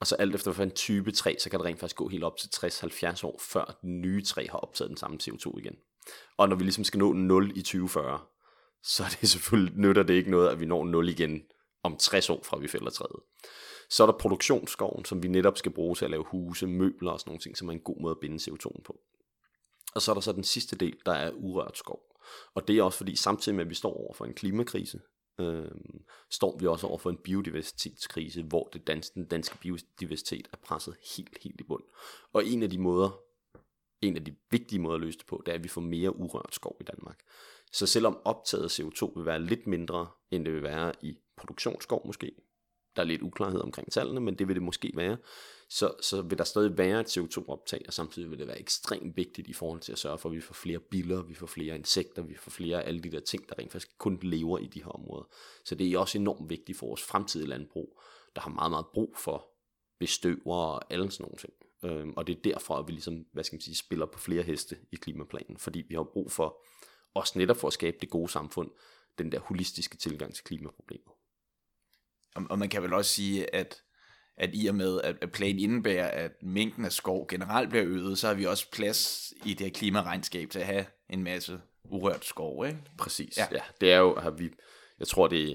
Og 0.00 0.06
så 0.06 0.14
alt 0.14 0.34
efter 0.34 0.60
en 0.60 0.70
type 0.70 1.12
træ, 1.12 1.34
så 1.38 1.50
kan 1.50 1.58
det 1.58 1.66
rent 1.66 1.80
faktisk 1.80 1.96
gå 1.96 2.08
helt 2.08 2.24
op 2.24 2.36
til 2.36 2.48
60-70 2.48 3.26
år, 3.26 3.40
før 3.40 3.78
den 3.82 4.00
nye 4.00 4.24
træ 4.24 4.46
har 4.50 4.58
optaget 4.58 4.88
den 4.88 4.96
samme 4.96 5.18
CO2 5.22 5.58
igen. 5.58 5.74
Og 6.36 6.48
når 6.48 6.56
vi 6.56 6.62
ligesom 6.62 6.84
skal 6.84 6.98
nå 6.98 7.12
0 7.12 7.52
i 7.54 7.62
2040, 7.62 8.20
så 8.82 9.04
er 9.04 9.08
det 9.20 9.28
selvfølgelig, 9.34 9.78
nytter 9.78 10.02
det 10.02 10.14
ikke 10.14 10.30
noget, 10.30 10.48
at 10.48 10.60
vi 10.60 10.66
når 10.66 10.84
0 10.84 11.08
igen 11.08 11.42
om 11.82 11.96
60 11.96 12.30
år 12.30 12.42
fra 12.44 12.58
vi 12.58 12.68
fælder 12.68 12.90
træet. 12.90 13.20
Så 13.92 14.02
er 14.02 14.06
der 14.06 14.18
produktionsskoven, 14.18 15.04
som 15.04 15.22
vi 15.22 15.28
netop 15.28 15.58
skal 15.58 15.72
bruge 15.72 15.94
til 15.94 16.04
at 16.04 16.10
lave 16.10 16.24
huse, 16.24 16.66
møbler 16.66 17.10
og 17.10 17.20
sådan 17.20 17.30
nogle 17.30 17.40
ting, 17.40 17.56
som 17.56 17.68
er 17.68 17.72
en 17.72 17.80
god 17.80 18.00
måde 18.00 18.10
at 18.10 18.20
binde 18.20 18.36
CO2 18.36 18.82
på. 18.84 19.00
Og 19.94 20.02
så 20.02 20.12
er 20.12 20.14
der 20.14 20.20
så 20.20 20.32
den 20.32 20.44
sidste 20.44 20.76
del, 20.76 20.96
der 21.06 21.12
er 21.12 21.32
urørt 21.32 21.78
skov. 21.78 22.00
Og 22.54 22.68
det 22.68 22.78
er 22.78 22.82
også 22.82 22.98
fordi, 22.98 23.16
samtidig 23.16 23.56
med 23.56 23.64
at 23.64 23.70
vi 23.70 23.74
står 23.74 23.96
over 23.96 24.14
for 24.14 24.24
en 24.24 24.34
klimakrise, 24.34 25.00
øh, 25.40 25.70
står 26.30 26.58
vi 26.58 26.66
også 26.66 26.86
over 26.86 26.98
for 26.98 27.10
en 27.10 27.16
biodiversitetskrise, 27.16 28.42
hvor 28.42 28.68
det 28.72 28.86
danske, 28.86 29.14
den 29.14 29.24
danske 29.24 29.58
biodiversitet 29.58 30.48
er 30.52 30.56
presset 30.56 30.96
helt, 31.16 31.38
helt 31.42 31.60
i 31.60 31.64
bund. 31.64 31.84
Og 32.32 32.46
en 32.46 32.62
af 32.62 32.70
de 32.70 32.78
måder, 32.78 33.20
en 34.00 34.16
af 34.16 34.24
de 34.24 34.36
vigtige 34.50 34.78
måder 34.78 34.94
at 34.94 35.00
løse 35.00 35.18
det 35.18 35.26
på, 35.26 35.42
det 35.46 35.52
er, 35.52 35.56
at 35.56 35.64
vi 35.64 35.68
får 35.68 35.80
mere 35.80 36.16
urørt 36.16 36.54
skov 36.54 36.76
i 36.80 36.84
Danmark. 36.84 37.20
Så 37.72 37.86
selvom 37.86 38.18
optaget 38.24 38.80
CO2 38.80 39.12
vil 39.16 39.26
være 39.26 39.42
lidt 39.42 39.66
mindre, 39.66 40.08
end 40.30 40.44
det 40.44 40.54
vil 40.54 40.62
være 40.62 40.92
i 41.02 41.18
produktionsskov 41.36 42.06
måske, 42.06 42.32
der 42.96 43.02
er 43.02 43.06
lidt 43.06 43.22
uklarhed 43.22 43.60
omkring 43.60 43.92
tallene, 43.92 44.20
men 44.20 44.34
det 44.34 44.48
vil 44.48 44.54
det 44.54 44.62
måske 44.62 44.92
være, 44.96 45.16
så, 45.68 45.94
så 46.00 46.22
vil 46.22 46.38
der 46.38 46.44
stadig 46.44 46.78
være 46.78 47.00
et 47.00 47.18
CO2-optag, 47.18 47.84
og 47.86 47.92
samtidig 47.92 48.30
vil 48.30 48.38
det 48.38 48.46
være 48.46 48.60
ekstremt 48.60 49.16
vigtigt 49.16 49.48
i 49.48 49.52
forhold 49.52 49.80
til 49.80 49.92
at 49.92 49.98
sørge 49.98 50.18
for, 50.18 50.28
at 50.28 50.34
vi 50.34 50.40
får 50.40 50.54
flere 50.54 50.78
biller, 50.78 51.22
vi 51.22 51.34
får 51.34 51.46
flere 51.46 51.74
insekter, 51.74 52.22
vi 52.22 52.36
får 52.36 52.50
flere 52.50 52.82
af 52.82 52.88
alle 52.88 53.00
de 53.00 53.10
der 53.10 53.20
ting, 53.20 53.48
der 53.48 53.58
rent 53.58 53.72
faktisk 53.72 53.98
kun 53.98 54.18
lever 54.22 54.58
i 54.58 54.66
de 54.66 54.82
her 54.82 54.90
områder. 54.90 55.24
Så 55.64 55.74
det 55.74 55.92
er 55.92 55.98
også 55.98 56.18
enormt 56.18 56.50
vigtigt 56.50 56.78
for 56.78 56.86
vores 56.86 57.02
fremtidige 57.02 57.48
landbrug, 57.48 58.00
der 58.34 58.40
har 58.40 58.50
meget, 58.50 58.70
meget 58.70 58.86
brug 58.94 59.14
for 59.16 59.48
bestøver 59.98 60.56
og 60.56 60.92
alle 60.92 61.10
sådan 61.10 61.24
nogle 61.24 61.38
ting. 61.38 61.52
Øhm, 61.84 62.12
og 62.16 62.26
det 62.26 62.36
er 62.36 62.40
derfor, 62.42 62.76
at 62.76 62.86
vi 62.86 62.92
ligesom, 62.92 63.26
hvad 63.32 63.44
skal 63.44 63.56
man 63.56 63.60
sige, 63.60 63.76
spiller 63.76 64.06
på 64.06 64.18
flere 64.18 64.42
heste 64.42 64.76
i 64.92 64.96
klimaplanen, 64.96 65.56
fordi 65.56 65.82
vi 65.88 65.94
har 65.94 66.02
brug 66.02 66.32
for, 66.32 66.64
også 67.14 67.38
netop 67.38 67.56
for 67.56 67.66
at 67.66 67.72
skabe 67.72 67.96
det 68.00 68.10
gode 68.10 68.28
samfund, 68.28 68.70
den 69.18 69.32
der 69.32 69.40
holistiske 69.40 69.96
tilgang 69.96 70.34
til 70.34 70.44
klimaproblemet. 70.44 71.12
Og, 72.34 72.42
og 72.50 72.58
man 72.58 72.68
kan 72.68 72.82
vel 72.82 72.92
også 72.92 73.10
sige, 73.10 73.54
at, 73.54 73.82
at 74.36 74.50
i 74.52 74.66
og 74.66 74.74
med, 74.74 75.00
at, 75.00 75.32
planen 75.32 75.58
indebærer, 75.58 76.08
at 76.08 76.32
mængden 76.42 76.84
af 76.84 76.92
skov 76.92 77.28
generelt 77.28 77.70
bliver 77.70 77.84
øget, 77.86 78.18
så 78.18 78.26
har 78.26 78.34
vi 78.34 78.46
også 78.46 78.70
plads 78.70 79.32
i 79.44 79.54
det 79.54 79.66
her 79.66 79.72
klimaregnskab 79.72 80.50
til 80.50 80.58
at 80.58 80.66
have 80.66 80.86
en 81.10 81.22
masse 81.22 81.60
urørt 81.84 82.24
skov, 82.24 82.66
ikke? 82.66 82.78
Præcis, 82.98 83.38
ja. 83.38 83.46
ja. 83.52 83.62
Det 83.80 83.92
er 83.92 83.98
jo, 83.98 84.20
har 84.20 84.30
vi, 84.30 84.50
jeg 84.98 85.08
tror 85.08 85.28
det 85.28 85.50
er 85.50 85.54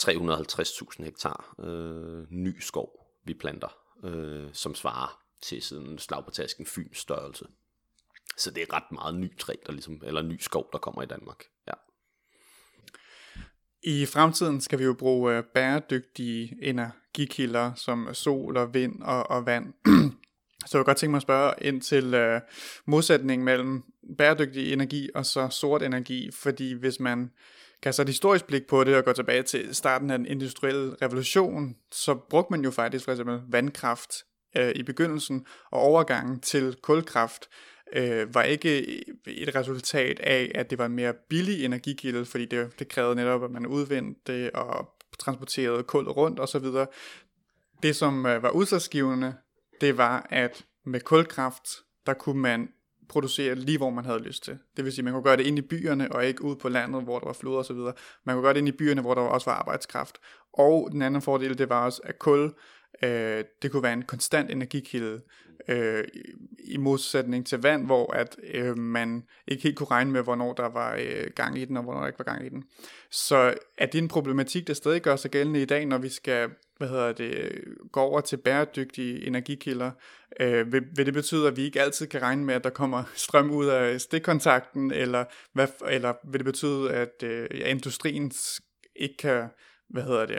350.000 0.00 1.04
hektar 1.04 1.54
øh, 1.58 2.26
ny 2.30 2.60
skov, 2.60 3.06
vi 3.24 3.34
planter, 3.34 3.76
øh, 4.04 4.50
som 4.52 4.74
svarer 4.74 5.22
til 5.42 5.62
sådan 5.62 5.98
slag 5.98 6.24
på 6.24 6.30
tasken 6.30 6.66
Fyns 6.66 6.98
størrelse. 6.98 7.46
Så 8.36 8.50
det 8.50 8.62
er 8.62 8.72
ret 8.72 8.92
meget 8.92 9.14
ny 9.14 9.38
træ, 9.38 9.54
der 9.66 9.72
ligesom, 9.72 10.02
eller 10.04 10.22
ny 10.22 10.38
skov, 10.40 10.68
der 10.72 10.78
kommer 10.78 11.02
i 11.02 11.06
Danmark. 11.06 11.44
I 13.84 14.06
fremtiden 14.06 14.60
skal 14.60 14.78
vi 14.78 14.84
jo 14.84 14.94
bruge 14.94 15.36
øh, 15.36 15.44
bæredygtige 15.54 16.56
energikilder 16.62 17.74
som 17.74 18.08
sol 18.12 18.56
og 18.56 18.74
vind 18.74 19.02
og, 19.02 19.30
og 19.30 19.46
vand. 19.46 19.72
så 20.66 20.70
jeg 20.72 20.78
vil 20.78 20.84
godt 20.84 20.96
tænke 20.96 21.10
mig 21.10 21.16
at 21.16 21.22
spørge 21.22 21.54
ind 21.60 21.82
til 21.82 22.14
uh, 22.14 22.40
modsætningen 22.86 23.44
mellem 23.44 23.82
bæredygtig 24.18 24.72
energi 24.72 25.08
og 25.14 25.26
så 25.26 25.48
sort 25.48 25.82
energi, 25.82 26.30
fordi 26.32 26.72
hvis 26.72 27.00
man 27.00 27.30
kaster 27.82 28.02
et 28.02 28.08
historisk 28.08 28.46
blik 28.46 28.66
på 28.66 28.84
det 28.84 28.96
og 28.96 29.04
går 29.04 29.12
tilbage 29.12 29.42
til 29.42 29.74
starten 29.74 30.10
af 30.10 30.18
den 30.18 30.26
industrielle 30.26 30.96
revolution, 31.02 31.76
så 31.92 32.14
brugte 32.14 32.50
man 32.50 32.64
jo 32.64 32.70
faktisk 32.70 33.04
for 33.04 33.12
eksempel 33.12 33.40
vandkraft 33.48 34.14
uh, 34.58 34.70
i 34.74 34.82
begyndelsen 34.82 35.46
og 35.70 35.80
overgangen 35.80 36.40
til 36.40 36.76
kulkraft 36.82 37.48
øh, 37.92 38.34
var 38.34 38.42
ikke 38.42 39.00
et 39.26 39.54
resultat 39.54 40.20
af, 40.20 40.52
at 40.54 40.70
det 40.70 40.78
var 40.78 40.86
en 40.86 40.92
mere 40.92 41.14
billig 41.28 41.64
energikilde, 41.64 42.24
fordi 42.24 42.44
det, 42.44 42.78
det 42.78 42.88
krævede 42.88 43.14
netop, 43.14 43.44
at 43.44 43.50
man 43.50 43.66
udvendte 43.66 44.50
og 44.54 44.88
transporterede 45.18 45.82
kul 45.82 46.08
rundt 46.08 46.40
osv. 46.40 46.64
Det, 47.82 47.96
som 47.96 48.26
øh, 48.26 48.42
var 48.42 48.50
udsatsgivende, 48.50 49.34
det 49.80 49.98
var, 49.98 50.26
at 50.30 50.64
med 50.84 51.00
kulkraft, 51.00 51.68
der 52.06 52.14
kunne 52.14 52.40
man 52.40 52.68
producere 53.08 53.54
lige 53.54 53.78
hvor 53.78 53.90
man 53.90 54.04
havde 54.04 54.22
lyst 54.22 54.44
til. 54.44 54.58
Det 54.76 54.84
vil 54.84 54.92
sige, 54.92 55.04
man 55.04 55.12
kunne 55.12 55.22
gøre 55.22 55.36
det 55.36 55.46
ind 55.46 55.58
i 55.58 55.62
byerne 55.62 56.12
og 56.12 56.26
ikke 56.26 56.44
ud 56.44 56.56
på 56.56 56.68
landet, 56.68 57.02
hvor 57.02 57.18
der 57.18 57.26
var 57.26 57.32
floder 57.32 57.58
osv. 57.58 57.76
Man 58.24 58.36
kunne 58.36 58.42
gøre 58.42 58.54
det 58.54 58.58
ind 58.58 58.68
i 58.68 58.72
byerne, 58.72 59.00
hvor 59.00 59.14
der 59.14 59.22
også 59.22 59.50
var 59.50 59.56
arbejdskraft. 59.56 60.18
Og 60.52 60.88
den 60.92 61.02
anden 61.02 61.22
fordel, 61.22 61.58
det 61.58 61.68
var 61.68 61.84
også, 61.84 62.00
at 62.04 62.18
kul 62.18 62.52
Øh, 63.02 63.44
det 63.62 63.70
kunne 63.70 63.82
være 63.82 63.92
en 63.92 64.02
konstant 64.02 64.50
energikilde, 64.50 65.20
øh, 65.68 66.04
i 66.58 66.76
modsætning 66.76 67.46
til 67.46 67.62
vand, 67.62 67.86
hvor 67.86 68.12
at 68.12 68.36
øh, 68.52 68.78
man 68.78 69.22
ikke 69.48 69.62
helt 69.62 69.76
kunne 69.76 69.90
regne 69.90 70.10
med, 70.10 70.22
hvornår 70.22 70.52
der 70.52 70.68
var 70.68 70.96
øh, 71.00 71.30
gang 71.34 71.58
i 71.58 71.64
den, 71.64 71.76
og 71.76 71.82
hvornår 71.82 72.00
der 72.00 72.06
ikke 72.06 72.18
var 72.18 72.24
gang 72.24 72.46
i 72.46 72.48
den. 72.48 72.64
Så 73.10 73.54
er 73.78 73.86
det 73.86 73.98
en 73.98 74.08
problematik, 74.08 74.66
der 74.66 74.74
stadig 74.74 75.02
gør 75.02 75.16
sig 75.16 75.30
gældende 75.30 75.62
i 75.62 75.64
dag, 75.64 75.86
når 75.86 75.98
vi 75.98 76.08
skal 76.08 76.50
hvad 76.78 76.90
hedder 76.90 77.12
det, 77.12 77.64
gå 77.92 78.00
over 78.00 78.20
til 78.20 78.36
bæredygtige 78.36 79.26
energikilder? 79.26 79.90
Øh, 80.40 80.72
vil, 80.72 80.82
vil 80.96 81.06
det 81.06 81.14
betyde, 81.14 81.48
at 81.48 81.56
vi 81.56 81.62
ikke 81.62 81.80
altid 81.80 82.06
kan 82.06 82.22
regne 82.22 82.44
med, 82.44 82.54
at 82.54 82.64
der 82.64 82.70
kommer 82.70 83.04
strøm 83.14 83.50
ud 83.50 83.66
af 83.66 84.00
stikkontakten, 84.00 84.92
eller, 84.92 85.24
hvad, 85.52 85.68
eller 85.88 86.14
vil 86.24 86.38
det 86.38 86.44
betyde, 86.44 86.92
at 86.92 87.22
øh, 87.22 87.48
ja, 87.58 87.68
industrien 87.68 88.32
ikke 88.96 89.16
kan 89.16 89.48
hvad 89.88 90.02
hedder 90.02 90.26
det, 90.26 90.38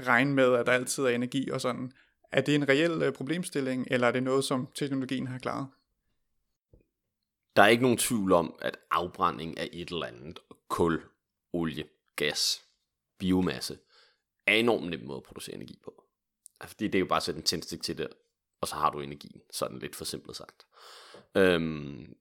regne 0.00 0.34
med, 0.34 0.54
at 0.54 0.66
der 0.66 0.72
altid 0.72 1.04
er 1.04 1.08
energi 1.08 1.50
og 1.50 1.60
sådan? 1.60 1.92
Er 2.32 2.40
det 2.40 2.54
en 2.54 2.68
reel 2.68 3.02
øh, 3.02 3.12
problemstilling, 3.12 3.86
eller 3.90 4.06
er 4.06 4.12
det 4.12 4.22
noget, 4.22 4.44
som 4.44 4.68
teknologien 4.74 5.26
har 5.26 5.38
klaret? 5.38 5.66
Der 7.56 7.62
er 7.62 7.66
ikke 7.66 7.82
nogen 7.82 7.98
tvivl 7.98 8.32
om, 8.32 8.58
at 8.62 8.78
afbrænding 8.90 9.58
af 9.58 9.68
et 9.72 9.88
eller 9.90 10.06
andet, 10.06 10.38
kul, 10.68 11.02
olie, 11.52 11.84
gas, 12.16 12.64
biomasse, 13.18 13.78
er 14.46 14.54
enormt 14.54 14.90
nem 14.90 15.00
måde 15.00 15.16
at 15.16 15.22
producere 15.22 15.56
energi 15.56 15.78
på. 15.84 16.04
Altså, 16.60 16.74
fordi 16.74 16.84
det 16.84 16.94
er 16.94 17.00
jo 17.00 17.06
bare 17.06 17.16
at 17.16 17.22
sætte 17.22 17.38
en 17.38 17.44
tændstik 17.44 17.82
til 17.82 17.98
det, 17.98 18.08
og 18.60 18.68
så 18.68 18.74
har 18.74 18.90
du 18.90 19.00
energien, 19.00 19.40
sådan 19.50 19.78
lidt 19.78 19.96
for 19.96 20.04
simpelt 20.04 20.36
sagt. 20.36 20.66
Øhm, 21.34 22.14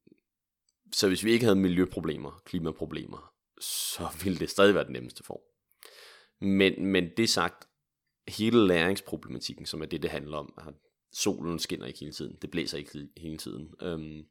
så 0.94 1.08
hvis 1.08 1.24
vi 1.24 1.32
ikke 1.32 1.46
havde 1.46 1.56
miljøproblemer, 1.56 2.42
klimaproblemer, 2.46 3.34
så 3.60 4.10
ville 4.24 4.40
det 4.40 4.50
stadig 4.50 4.76
være 4.76 4.84
den 4.84 4.94
nemmeste 4.94 5.24
form. 5.24 5.55
Men, 6.42 6.86
men 6.86 7.10
det 7.18 7.30
sagt, 7.30 7.68
hele 8.28 8.68
læringsproblematikken, 8.68 9.66
som 9.66 9.82
er 9.82 9.86
det, 9.86 10.02
det 10.02 10.12
handler 10.12 10.38
om, 10.38 10.54
at 10.58 10.74
solen 11.14 11.60
skinner 11.60 11.86
ikke 11.86 12.00
hele 12.00 12.12
tiden, 12.12 12.38
det 12.42 12.52
blæser 12.52 12.78
ikke 12.78 13.08
hele 13.18 13.38
tiden, 13.38 13.74
øhm, 13.82 14.24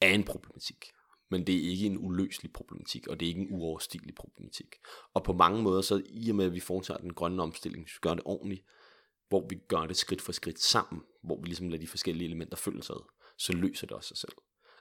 er 0.00 0.14
en 0.14 0.24
problematik. 0.24 0.84
Men 1.30 1.46
det 1.46 1.54
er 1.54 1.70
ikke 1.70 1.86
en 1.86 1.98
uløselig 1.98 2.52
problematik, 2.52 3.06
og 3.06 3.20
det 3.20 3.26
er 3.26 3.28
ikke 3.28 3.40
en 3.40 3.54
uoverstigelig 3.54 4.14
problematik. 4.14 4.74
Og 5.14 5.24
på 5.24 5.32
mange 5.32 5.62
måder, 5.62 5.80
så 5.80 6.02
i 6.06 6.30
og 6.30 6.36
med, 6.36 6.44
at 6.44 6.52
vi 6.52 6.60
foretager 6.60 6.98
den 6.98 7.14
grønne 7.14 7.42
omstilling, 7.42 7.84
hvis 7.84 7.94
vi 7.94 7.98
gør 8.00 8.14
det 8.14 8.22
ordentligt, 8.24 8.64
hvor 9.28 9.46
vi 9.48 9.56
gør 9.68 9.86
det 9.86 9.96
skridt 9.96 10.20
for 10.20 10.32
skridt 10.32 10.60
sammen, 10.60 11.02
hvor 11.22 11.40
vi 11.40 11.46
ligesom 11.46 11.68
lader 11.68 11.80
de 11.80 11.86
forskellige 11.86 12.26
elementer 12.26 12.56
følge 12.56 12.82
sig 12.82 12.94
ad, 12.94 13.04
så 13.38 13.52
løser 13.52 13.86
det 13.86 13.96
også 13.96 14.08
sig 14.08 14.16
selv. 14.16 14.32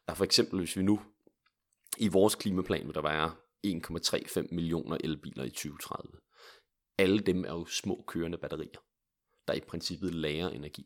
Og 0.08 0.18
for 0.18 0.26
eksempel, 0.26 0.60
hvis 0.60 0.78
vi 0.78 0.82
nu 0.82 1.02
i 1.98 2.08
vores 2.08 2.36
klimaplan 2.36 2.88
vil 2.88 2.96
der 2.96 3.02
være 3.02 3.36
1,35 3.68 4.48
millioner 4.52 4.98
elbiler 5.04 5.44
i 5.44 5.50
2030 5.50 6.20
alle 7.00 7.20
dem 7.20 7.46
er 7.46 7.54
jo 7.54 7.66
små 7.66 8.04
kørende 8.08 8.38
batterier, 8.38 8.80
der 9.48 9.54
i 9.54 9.60
princippet 9.60 10.14
lærer 10.14 10.50
energi. 10.50 10.86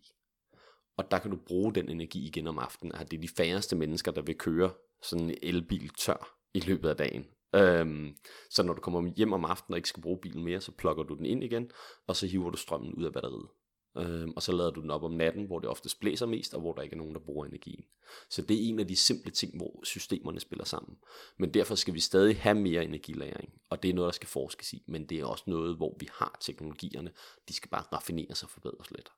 Og 0.97 1.11
der 1.11 1.19
kan 1.19 1.31
du 1.31 1.37
bruge 1.47 1.73
den 1.73 1.89
energi 1.89 2.27
igen 2.27 2.47
om 2.47 2.59
aftenen. 2.59 2.91
Det 2.91 3.13
er 3.13 3.21
de 3.21 3.35
færreste 3.37 3.75
mennesker, 3.75 4.11
der 4.11 4.21
vil 4.21 4.37
køre 4.37 4.73
sådan 5.03 5.29
en 5.29 5.37
elbil 5.43 5.89
tør 5.89 6.37
i 6.53 6.59
løbet 6.59 6.89
af 6.89 6.97
dagen. 6.97 7.25
Øhm, 7.55 8.17
så 8.49 8.63
når 8.63 8.73
du 8.73 8.81
kommer 8.81 9.11
hjem 9.15 9.33
om 9.33 9.45
aftenen 9.45 9.73
og 9.73 9.77
ikke 9.77 9.89
skal 9.89 10.03
bruge 10.03 10.19
bilen 10.21 10.43
mere, 10.43 10.61
så 10.61 10.71
plukker 10.71 11.03
du 11.03 11.15
den 11.15 11.25
ind 11.25 11.43
igen, 11.43 11.71
og 12.07 12.15
så 12.15 12.27
hiver 12.27 12.49
du 12.49 12.57
strømmen 12.57 12.93
ud 12.93 13.03
af 13.03 13.13
batteriet. 13.13 13.49
Øh, 13.97 14.27
og 14.35 14.43
så 14.43 14.51
lader 14.51 14.71
du 14.71 14.81
den 14.81 14.91
op 14.91 15.03
om 15.03 15.11
natten, 15.11 15.45
hvor 15.45 15.59
det 15.59 15.69
oftest 15.69 15.99
blæser 15.99 16.25
mest, 16.25 16.53
og 16.53 16.61
hvor 16.61 16.73
der 16.73 16.81
ikke 16.81 16.93
er 16.93 16.97
nogen, 16.97 17.13
der 17.13 17.19
bruger 17.19 17.45
energien. 17.45 17.85
Så 18.29 18.41
det 18.41 18.57
er 18.57 18.69
en 18.69 18.79
af 18.79 18.87
de 18.87 18.95
simple 18.95 19.31
ting, 19.31 19.57
hvor 19.57 19.79
systemerne 19.83 20.39
spiller 20.39 20.65
sammen. 20.65 20.97
Men 21.37 21.53
derfor 21.53 21.75
skal 21.75 21.93
vi 21.93 21.99
stadig 21.99 22.37
have 22.37 22.55
mere 22.55 22.83
energilagring, 22.83 23.53
og 23.69 23.83
det 23.83 23.89
er 23.89 23.93
noget, 23.93 24.07
der 24.07 24.13
skal 24.13 24.29
forskes 24.29 24.73
i, 24.73 24.83
men 24.87 25.05
det 25.05 25.19
er 25.19 25.25
også 25.25 25.43
noget, 25.47 25.77
hvor 25.77 25.97
vi 25.99 26.09
har 26.11 26.37
teknologierne. 26.41 27.11
De 27.47 27.53
skal 27.53 27.69
bare 27.69 27.83
raffineres 27.93 28.43
og 28.43 28.49
forbedres 28.49 28.91
lidt. 28.91 29.09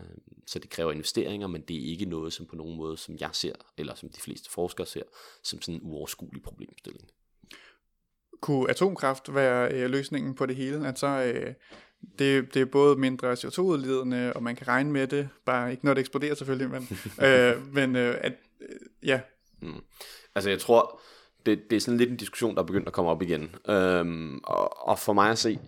Øhm, 0.00 0.46
så 0.46 0.58
det 0.58 0.70
kræver 0.70 0.92
investeringer, 0.92 1.46
men 1.46 1.62
det 1.62 1.76
er 1.76 1.90
ikke 1.90 2.04
noget, 2.04 2.32
som 2.32 2.46
på 2.46 2.56
nogen 2.56 2.76
måde, 2.76 2.96
som 2.96 3.16
jeg 3.20 3.30
ser, 3.32 3.54
eller 3.76 3.94
som 3.94 4.08
de 4.08 4.20
fleste 4.20 4.50
forskere 4.50 4.86
ser, 4.86 5.02
som 5.42 5.62
sådan 5.62 5.74
en 5.74 5.80
uoverskuelig 5.82 6.42
problemstilling. 6.42 7.10
Kunne 8.40 8.70
atomkraft 8.70 9.34
være 9.34 9.72
øh, 9.72 9.90
løsningen 9.90 10.34
på 10.34 10.46
det 10.46 10.56
hele? 10.56 10.88
At 10.88 10.98
så 10.98 11.06
øh, 11.06 11.54
det, 12.18 12.54
det 12.54 12.62
er 12.62 12.66
både 12.66 12.96
mindre 12.96 13.32
CO2-udledende, 13.32 14.32
og 14.32 14.42
man 14.42 14.56
kan 14.56 14.68
regne 14.68 14.92
med 14.92 15.06
det, 15.06 15.28
bare 15.44 15.70
ikke 15.70 15.84
når 15.84 15.94
det 15.94 16.00
eksploderer 16.00 16.34
selvfølgelig, 16.34 16.70
men, 16.70 16.88
øh, 17.26 17.74
men 17.74 17.96
øh, 17.96 18.16
at, 18.20 18.32
øh, 18.60 18.68
ja. 19.02 19.20
Mm. 19.62 19.82
Altså 20.34 20.50
jeg 20.50 20.60
tror, 20.60 21.00
det, 21.46 21.70
det 21.70 21.76
er 21.76 21.80
sådan 21.80 21.98
lidt 21.98 22.10
en 22.10 22.16
diskussion, 22.16 22.54
der 22.54 22.62
er 22.62 22.66
begyndt 22.66 22.86
at 22.86 22.92
komme 22.92 23.10
op 23.10 23.22
igen. 23.22 23.54
Øhm, 23.68 24.40
og, 24.44 24.88
og 24.88 24.98
for 24.98 25.12
mig 25.12 25.30
at 25.30 25.38
se, 25.38 25.58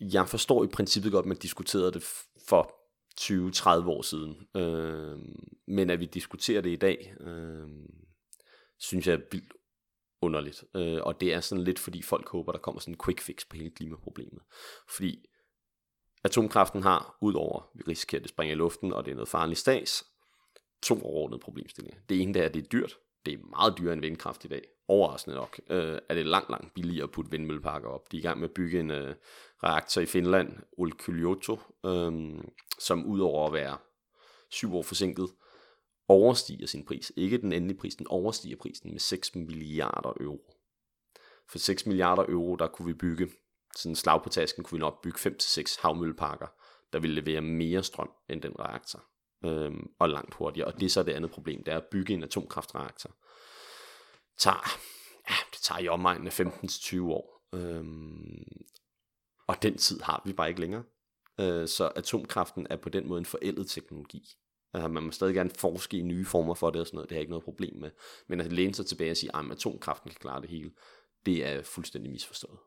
jeg 0.00 0.28
forstår 0.28 0.64
i 0.64 0.68
princippet 0.68 1.12
godt, 1.12 1.22
at 1.22 1.28
man 1.28 1.36
diskuterede 1.36 1.92
det 1.92 2.04
for 2.48 2.74
20-30 3.20 3.88
år 3.88 4.02
siden. 4.02 4.36
Øhm, 4.56 5.48
men 5.68 5.90
at 5.90 6.00
vi 6.00 6.06
diskuterer 6.06 6.60
det 6.60 6.70
i 6.70 6.76
dag, 6.76 7.14
øhm, 7.20 7.86
synes 8.78 9.06
jeg 9.06 9.14
er 9.14 9.20
vildt 9.32 9.52
underligt. 10.22 10.64
Øh, 10.76 11.02
og 11.02 11.20
det 11.20 11.34
er 11.34 11.40
sådan 11.40 11.64
lidt, 11.64 11.78
fordi 11.78 12.02
folk 12.02 12.28
håber, 12.28 12.52
der 12.52 12.58
kommer 12.58 12.80
sådan 12.80 12.94
en 12.94 13.00
quick 13.04 13.20
fix 13.20 13.48
på 13.50 13.56
hele 13.56 13.70
klimaproblemet. 13.70 14.42
Fordi 14.96 15.24
Atomkraften 16.24 16.82
har, 16.82 17.16
udover 17.20 17.60
at 17.60 17.68
vi 17.74 17.82
risikerer, 17.88 18.18
at 18.18 18.22
det 18.22 18.30
springer 18.30 18.54
i 18.54 18.58
luften, 18.58 18.92
og 18.92 19.04
det 19.04 19.10
er 19.10 19.14
noget 19.14 19.28
farligt 19.28 19.60
stas, 19.60 20.04
to 20.82 21.02
overordnede 21.02 21.40
problemstillinger. 21.40 22.00
Det 22.08 22.22
ene 22.22 22.34
det 22.34 22.42
er, 22.42 22.46
at 22.46 22.54
det 22.54 22.64
er 22.64 22.68
dyrt. 22.68 22.98
Det 23.26 23.34
er 23.34 23.38
meget 23.56 23.78
dyrere 23.78 23.92
end 23.92 24.00
vindkraft 24.00 24.44
i 24.44 24.48
dag. 24.48 24.62
Overraskende 24.88 25.36
nok 25.36 25.60
øh, 25.70 25.98
er 26.08 26.14
det 26.14 26.26
langt, 26.26 26.50
langt 26.50 26.74
billigere 26.74 27.04
at 27.04 27.10
putte 27.10 27.30
vindmølleparker 27.30 27.88
op. 27.88 28.12
De 28.12 28.16
er 28.16 28.20
i 28.20 28.22
gang 28.22 28.40
med 28.40 28.48
at 28.48 28.54
bygge 28.54 28.80
en 28.80 28.90
øh, 28.90 29.14
reaktor 29.64 30.00
i 30.00 30.06
Finland, 30.06 30.58
Olkiluoto, 30.78 31.58
øh, 31.86 32.12
som 32.78 33.06
udover 33.06 33.46
at 33.46 33.52
være 33.52 33.76
syv 34.50 34.74
år 34.74 34.82
forsinket, 34.82 35.28
overstiger 36.08 36.66
sin 36.66 36.84
pris. 36.84 37.12
Ikke 37.16 37.38
den 37.38 37.52
endelige 37.52 37.78
pris, 37.78 37.94
den 37.94 38.06
overstiger 38.06 38.56
prisen 38.56 38.90
med 38.90 39.00
6 39.00 39.34
milliarder 39.34 40.12
euro. 40.20 40.54
For 41.48 41.58
6 41.58 41.86
milliarder 41.86 42.24
euro, 42.28 42.56
der 42.56 42.68
kunne 42.68 42.86
vi 42.86 42.94
bygge 42.94 43.28
sådan 43.76 43.96
slag 43.96 44.22
på 44.22 44.28
tasken 44.28 44.64
kunne 44.64 44.76
vi 44.76 44.80
nok 44.80 45.02
bygge 45.02 45.18
5-6 45.18 45.82
havmølleparker, 45.82 46.46
der 46.92 46.98
ville 46.98 47.20
levere 47.20 47.40
mere 47.40 47.82
strøm 47.82 48.10
end 48.28 48.42
den 48.42 48.58
reaktor, 48.58 49.04
øhm, 49.44 49.90
og 49.98 50.08
langt 50.08 50.34
hurtigere. 50.34 50.66
Og 50.66 50.80
det 50.80 50.86
er 50.86 50.90
så 50.90 51.02
det 51.02 51.12
andet 51.12 51.30
problem, 51.30 51.64
det 51.64 51.72
er 51.72 51.76
at 51.76 51.86
bygge 51.90 52.14
en 52.14 52.22
atomkraftreaktor. 52.22 53.10
Tager, 54.38 54.78
ja, 55.30 55.34
det 55.52 55.60
tager 55.62 55.78
i 55.78 55.88
omegnen 55.88 56.26
af 56.26 56.40
15-20 56.40 57.02
år. 57.02 57.48
Øhm, 57.54 58.44
og 59.46 59.62
den 59.62 59.76
tid 59.76 60.00
har 60.00 60.22
vi 60.24 60.32
bare 60.32 60.48
ikke 60.48 60.60
længere. 60.60 60.82
Øh, 61.40 61.68
så 61.68 61.92
atomkraften 61.96 62.66
er 62.70 62.76
på 62.76 62.88
den 62.88 63.08
måde 63.08 63.18
en 63.18 63.26
forældet 63.26 63.70
teknologi. 63.70 64.22
Uh, 64.78 64.90
man 64.90 65.02
må 65.02 65.10
stadig 65.10 65.34
gerne 65.34 65.50
forske 65.50 65.98
i 65.98 66.02
nye 66.02 66.24
former 66.24 66.54
for 66.54 66.70
det 66.70 66.80
og 66.80 66.86
sådan 66.86 66.96
noget, 66.96 67.08
det 67.08 67.14
har 67.14 67.18
jeg 67.18 67.22
ikke 67.22 67.30
noget 67.30 67.44
problem 67.44 67.76
med. 67.76 67.90
Men 68.28 68.40
at 68.40 68.52
læne 68.52 68.74
sig 68.74 68.86
tilbage 68.86 69.10
og 69.10 69.16
sige, 69.16 69.36
at 69.36 69.50
atomkraften 69.50 70.10
kan 70.10 70.18
klare 70.20 70.40
det 70.40 70.50
hele, 70.50 70.70
det 71.26 71.46
er 71.46 71.62
fuldstændig 71.62 72.12
misforstået. 72.12 72.58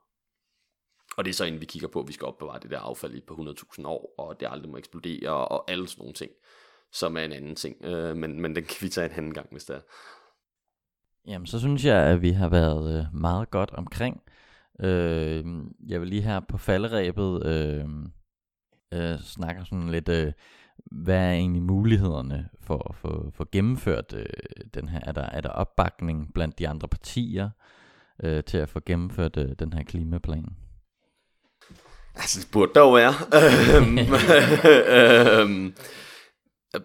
Og 1.17 1.25
det 1.25 1.31
er 1.31 1.33
så 1.33 1.45
inden 1.45 1.61
vi 1.61 1.65
kigger 1.65 1.87
på, 1.87 1.99
at 1.99 2.07
vi 2.07 2.13
skal 2.13 2.25
opbevare 2.25 2.59
det 2.59 2.71
der 2.71 2.79
affald 2.79 3.15
i 3.15 3.19
på 3.19 3.33
100.000 3.33 3.87
år, 3.87 4.15
og 4.17 4.39
det 4.39 4.47
aldrig 4.51 4.71
må 4.71 4.77
eksplodere, 4.77 5.47
og 5.47 5.71
alle 5.71 5.87
sådan 5.87 6.01
nogle 6.01 6.13
ting, 6.13 6.31
som 6.91 7.17
er 7.17 7.21
en 7.21 7.33
anden 7.33 7.55
ting. 7.55 7.75
Øh, 7.85 8.17
men, 8.17 8.41
men 8.41 8.55
den 8.55 8.63
kan 8.63 8.75
vi 8.81 8.89
tage 8.89 9.05
en 9.05 9.17
anden 9.17 9.33
gang, 9.33 9.47
hvis 9.51 9.65
det 9.65 9.75
er. 9.75 9.81
Jamen, 11.27 11.45
så 11.45 11.59
synes 11.59 11.85
jeg, 11.85 12.03
at 12.03 12.21
vi 12.21 12.29
har 12.31 12.49
været 12.49 12.99
øh, 12.99 13.19
meget 13.19 13.51
godt 13.51 13.71
omkring. 13.71 14.21
Øh, 14.79 15.45
jeg 15.87 16.01
vil 16.01 16.09
lige 16.09 16.21
her 16.21 16.39
på 16.39 16.57
falderæbet 16.57 17.45
øh, 17.45 17.85
øh, 18.93 19.19
snakke 19.19 19.65
sådan 19.65 19.89
lidt, 19.89 20.09
øh, 20.09 20.33
hvad 20.91 21.17
er 21.17 21.33
egentlig 21.33 21.63
mulighederne 21.63 22.49
for 22.61 22.89
at 22.89 22.95
få, 22.95 23.31
for 23.33 23.47
gennemført 23.51 24.13
øh, 24.13 24.25
den 24.73 24.89
her? 24.89 24.99
Er 25.03 25.11
der, 25.11 25.21
er 25.21 25.41
der 25.41 25.49
opbakning 25.49 26.33
blandt 26.33 26.59
de 26.59 26.67
andre 26.67 26.87
partier 26.87 27.49
øh, 28.23 28.43
til 28.43 28.57
at 28.57 28.69
få 28.69 28.79
gennemført 28.85 29.37
øh, 29.37 29.51
den 29.59 29.73
her 29.73 29.83
klimaplan? 29.83 30.55
Altså, 32.15 32.39
det 32.39 32.51
burde 32.51 32.79
jo 32.79 32.91
være. 32.91 33.13
Øhm, 33.77 33.97
øhm, 35.39 35.75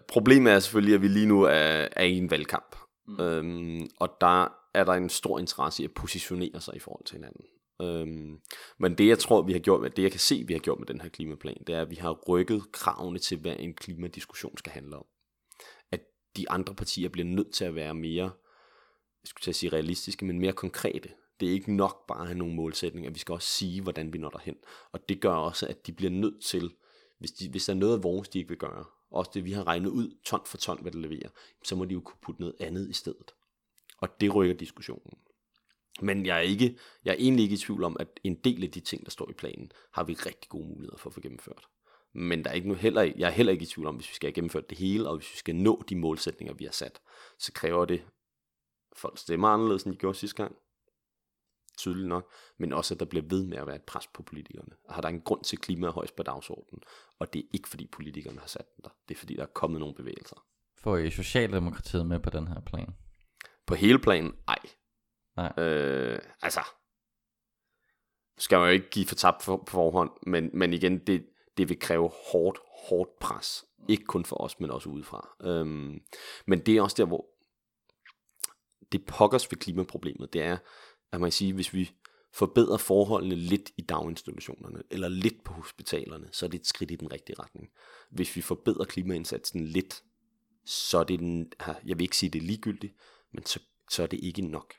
problemet 0.09 0.53
er 0.53 0.59
selvfølgelig, 0.59 0.95
at 0.95 1.03
vi 1.03 1.09
lige 1.09 1.27
nu 1.27 1.43
er, 1.43 1.89
er 1.93 2.05
i 2.05 2.17
en 2.17 2.31
valgkamp. 2.31 2.77
Mm. 3.07 3.21
Øhm, 3.21 3.89
og 4.01 4.17
der 4.21 4.49
er 4.75 4.85
der 4.85 4.93
en 4.93 5.09
stor 5.09 5.39
interesse 5.39 5.83
i 5.83 5.85
at 5.85 5.95
positionere 5.95 6.61
sig 6.61 6.77
i 6.77 6.79
forhold 6.79 7.05
til 7.05 7.17
hinanden. 7.17 7.45
Øhm, 7.83 8.39
men 8.79 8.99
det 8.99 9.09
jeg 9.09 9.19
tror, 9.19 9.43
vi 9.43 9.53
har 9.53 9.59
gjort 9.59 9.81
med, 9.81 9.91
det 9.91 10.03
jeg 10.03 10.11
kan 10.11 10.21
se, 10.21 10.45
vi 10.47 10.53
har 10.53 10.61
gjort 10.61 10.79
med 10.79 10.87
den 10.87 11.01
her 11.01 11.09
klimaplan, 11.09 11.63
det 11.67 11.75
er, 11.75 11.81
at 11.81 11.91
vi 11.91 11.97
har 11.97 12.13
rykket 12.29 12.73
kravene 12.73 13.19
til, 13.19 13.39
hvad 13.39 13.57
en 13.59 13.75
klimadiskussion 13.75 14.59
skal 14.59 14.73
handle 14.73 14.97
om. 14.97 15.05
At 15.93 16.01
de 16.37 16.51
andre 16.51 16.75
partier 16.75 17.09
bliver 17.09 17.27
nødt 17.27 17.55
til 17.55 17.65
at 17.65 17.75
være 17.75 17.95
mere, 17.95 18.31
jeg 19.23 19.29
skulle 19.29 19.43
til 19.43 19.51
at 19.51 19.57
sige 19.57 19.73
realistiske, 19.73 20.25
men 20.25 20.41
mere 20.41 20.53
konkrete 20.53 21.09
det 21.41 21.49
er 21.49 21.53
ikke 21.53 21.77
nok 21.77 22.07
bare 22.07 22.21
at 22.21 22.27
have 22.27 22.39
nogle 22.39 22.55
målsætninger, 22.55 23.11
vi 23.11 23.19
skal 23.19 23.33
også 23.33 23.49
sige, 23.49 23.83
hvordan 23.83 24.13
vi 24.13 24.19
når 24.19 24.31
derhen. 24.31 24.57
Og 24.93 25.09
det 25.09 25.21
gør 25.21 25.33
også, 25.33 25.67
at 25.67 25.87
de 25.87 25.93
bliver 25.93 26.11
nødt 26.11 26.45
til, 26.45 26.75
hvis, 27.19 27.31
de, 27.31 27.51
hvis 27.51 27.65
der 27.65 27.73
er 27.73 27.77
noget 27.77 27.97
af 27.97 28.03
vores, 28.03 28.29
de 28.29 28.39
ikke 28.39 28.49
vil 28.49 28.59
gøre, 28.59 28.85
også 29.11 29.31
det 29.35 29.45
vi 29.45 29.53
har 29.53 29.67
regnet 29.67 29.91
ud, 29.91 30.19
ton 30.25 30.41
for 30.47 30.57
ton, 30.57 30.83
hvad 30.83 30.93
det 30.93 31.01
leverer, 31.01 31.29
så 31.65 31.77
må 31.77 31.85
de 31.85 31.95
jo 31.95 32.01
kunne 32.01 32.19
putte 32.23 32.41
noget 32.41 32.57
andet 32.61 32.91
i 32.91 32.93
stedet. 32.93 33.35
Og 33.99 34.21
det 34.21 34.35
rykker 34.35 34.55
diskussionen. 34.55 35.19
Men 36.01 36.27
jeg 36.27 36.37
er, 36.37 36.41
ikke, 36.41 36.79
jeg 37.05 37.11
er 37.11 37.17
egentlig 37.19 37.43
ikke 37.43 37.55
i 37.55 37.59
tvivl 37.59 37.85
om, 37.85 37.97
at 38.01 38.21
en 38.25 38.35
del 38.35 38.65
af 38.65 38.71
de 38.71 38.81
ting, 38.81 39.05
der 39.05 39.11
står 39.11 39.31
i 39.31 39.33
planen, 39.33 39.73
har 39.93 40.05
vi 40.05 40.15
rigtig 40.15 40.49
gode 40.49 40.69
muligheder 40.69 40.97
for 40.97 41.11
at 41.11 41.15
få 41.15 41.21
gennemført. 41.21 41.69
Men 42.13 42.45
der 42.45 42.51
er 42.51 42.55
ikke 42.55 42.69
nu 42.69 42.75
heller, 42.75 43.03
jeg 43.03 43.27
er 43.27 43.31
heller 43.31 43.53
ikke 43.53 43.63
i 43.63 43.67
tvivl 43.67 43.87
om, 43.87 43.97
hvis 43.97 44.11
vi 44.11 44.15
skal 44.15 44.27
have 44.27 44.35
gennemført 44.35 44.71
det 44.71 44.79
hele, 44.79 45.09
og 45.09 45.17
hvis 45.17 45.33
vi 45.33 45.37
skal 45.37 45.57
nå 45.57 45.83
de 45.89 45.97
målsætninger, 45.97 46.55
vi 46.55 46.65
har 46.65 46.73
sat, 46.73 47.01
så 47.39 47.53
kræver 47.53 47.85
det, 47.85 48.05
folk 48.97 49.19
stemmer 49.19 49.49
anderledes, 49.49 49.83
end 49.83 49.93
de 49.93 49.99
gjorde 49.99 50.19
sidste 50.19 50.37
gang. 50.37 50.57
Tydeligt 51.79 52.09
nok. 52.09 52.33
Men 52.59 52.73
også, 52.73 52.95
at 52.95 53.01
der 53.01 53.07
bliver 53.07 53.25
ved 53.29 53.47
med 53.47 53.59
at 53.59 53.67
være 53.67 53.77
et 53.77 53.83
pres 53.83 54.07
på 54.07 54.23
politikerne. 54.23 54.77
Og 54.85 54.95
har 54.95 55.01
der 55.01 55.09
en 55.09 55.21
grund 55.21 55.45
til, 55.45 55.59
klima 55.59 55.89
højst 55.89 56.17
på 56.17 56.23
dagsordenen. 56.23 56.83
Og 57.19 57.33
det 57.33 57.39
er 57.39 57.49
ikke, 57.53 57.69
fordi 57.69 57.87
politikerne 57.87 58.39
har 58.39 58.47
sat 58.47 58.77
den 58.77 58.83
der. 58.85 58.91
Det 59.09 59.15
er, 59.15 59.19
fordi 59.19 59.37
der 59.37 59.43
er 59.43 59.47
kommet 59.47 59.81
nogle 59.81 59.95
bevægelser. 59.95 60.37
Får 60.79 60.97
I 60.97 61.11
Socialdemokratiet 61.11 62.07
med 62.07 62.21
på 62.21 62.31
den 62.31 62.49
her 62.49 62.61
plan? 62.61 62.95
På 63.67 63.75
hele 63.75 63.99
planen, 63.99 64.33
ej. 64.49 64.59
Nej. 65.37 65.65
Øh, 65.65 66.19
altså, 66.43 66.61
skal 68.39 68.59
man 68.59 68.69
jo 68.69 68.73
ikke 68.73 68.91
give 68.91 69.07
for 69.07 69.15
tabt 69.15 69.43
for, 69.43 69.57
på 69.57 69.71
forhånd, 69.71 70.11
men, 70.27 70.51
men 70.55 70.73
igen, 70.73 70.99
det, 70.99 71.27
det 71.57 71.69
vil 71.69 71.79
kræve 71.79 72.11
hårdt, 72.33 72.59
hårdt 72.89 73.11
pres. 73.21 73.65
Ikke 73.89 74.05
kun 74.05 74.25
for 74.25 74.37
os, 74.37 74.61
men 74.61 74.71
også 74.71 74.89
udefra. 74.89 75.37
Øhm, 75.43 76.01
men 76.47 76.59
det 76.67 76.77
er 76.77 76.83
også 76.83 76.97
der, 76.99 77.05
hvor 77.05 77.27
det 78.93 79.07
pokkers 79.07 79.51
ved 79.51 79.59
klimaproblemet, 79.59 80.33
det 80.33 80.43
er, 80.43 80.57
at 81.13 81.21
man 81.21 81.33
sige, 81.33 81.53
hvis 81.53 81.75
vi 81.75 81.91
forbedrer 82.33 82.77
forholdene 82.77 83.35
lidt 83.35 83.71
i 83.77 83.83
daginstitutionerne, 83.83 84.83
eller 84.91 85.09
lidt 85.09 85.45
på 85.45 85.53
hospitalerne, 85.53 86.29
så 86.33 86.47
er 86.47 86.51
det 86.51 86.61
et 86.61 86.67
skridt 86.67 86.91
i 86.91 86.97
den 86.97 87.13
rigtige 87.13 87.39
retning. 87.39 87.71
Hvis 88.11 88.37
vi 88.37 88.41
forbedrer 88.41 88.85
klimaindsatsen 88.85 89.65
lidt, 89.65 90.03
så 90.65 90.99
er 90.99 91.05
det 91.05 91.21
den, 91.21 91.53
jeg 91.87 91.99
vil 91.99 92.03
ikke 92.03 92.17
sige, 92.17 92.31
det 92.31 92.43
er 92.43 92.47
ligegyldigt, 92.47 92.95
men 93.33 93.47
så, 93.47 93.61
så 93.91 94.03
er 94.03 94.07
det 94.07 94.21
ikke 94.23 94.43
nok. 94.43 94.75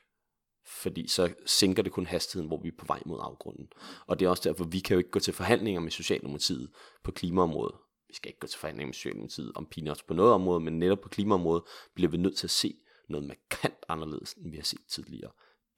Fordi 0.66 1.08
så 1.08 1.34
sænker 1.46 1.82
det 1.82 1.92
kun 1.92 2.06
hastigheden, 2.06 2.48
hvor 2.48 2.60
vi 2.62 2.68
er 2.68 2.72
på 2.78 2.86
vej 2.86 3.02
mod 3.06 3.18
afgrunden. 3.22 3.68
Og 4.06 4.20
det 4.20 4.26
er 4.26 4.30
også 4.30 4.48
derfor, 4.48 4.64
vi 4.64 4.80
kan 4.80 4.94
jo 4.94 4.98
ikke 4.98 5.10
gå 5.10 5.18
til 5.18 5.34
forhandlinger 5.34 5.80
med 5.80 5.90
Socialdemokratiet 5.90 6.70
på 7.02 7.10
klimaområdet. 7.10 7.74
Vi 8.08 8.14
skal 8.14 8.28
ikke 8.28 8.40
gå 8.40 8.46
til 8.46 8.58
forhandlinger 8.58 8.86
med 8.88 8.94
Socialdemokratiet 8.94 9.52
om 9.54 9.66
peanuts 9.66 10.02
på 10.02 10.14
noget 10.14 10.32
område, 10.32 10.60
men 10.60 10.78
netop 10.78 11.00
på 11.00 11.08
klimaområdet 11.08 11.64
bliver 11.94 12.10
vi 12.10 12.16
nødt 12.16 12.36
til 12.36 12.46
at 12.46 12.50
se 12.50 12.74
noget 13.08 13.26
markant 13.26 13.84
anderledes, 13.88 14.32
end 14.32 14.50
vi 14.50 14.56
har 14.56 14.64
set 14.64 14.86
tidligere. 14.88 15.30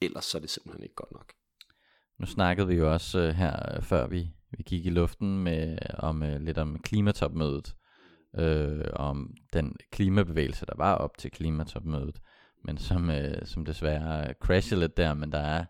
Ellers 0.05 0.24
så 0.24 0.38
er 0.38 0.40
det 0.40 0.50
simpelthen 0.50 0.82
ikke 0.82 0.94
godt 0.94 1.12
nok. 1.12 1.32
Nu 2.18 2.26
snakkede 2.26 2.68
vi 2.68 2.74
jo 2.74 2.92
også 2.92 3.18
øh, 3.18 3.34
her, 3.34 3.76
øh, 3.76 3.82
før 3.82 4.07
vi, 4.07 4.30
vi 4.50 4.62
gik 4.62 4.86
i 4.86 4.90
luften, 4.90 5.38
med, 5.44 5.72
øh, 5.72 5.94
om 5.98 6.22
øh, 6.22 6.40
lidt 6.40 6.59
om 6.59 6.78
klimatopmødet, 6.78 7.76
øh, 8.38 8.84
om 8.92 9.34
den 9.53 9.76
klimabevægelse, 9.92 10.66
der 10.66 10.74
var 10.76 10.94
op 10.94 11.18
til 11.18 11.30
klimatopmødet, 11.30 12.20
men 12.64 12.78
som, 12.78 13.11
øh, 13.11 13.46
som 13.46 13.64
desværre 13.64 14.28
øh, 14.28 14.34
crashede 14.34 14.80
lidt 14.80 14.96
der, 14.96 15.14
men 15.14 15.32
der 15.32 15.38
er 15.38 15.64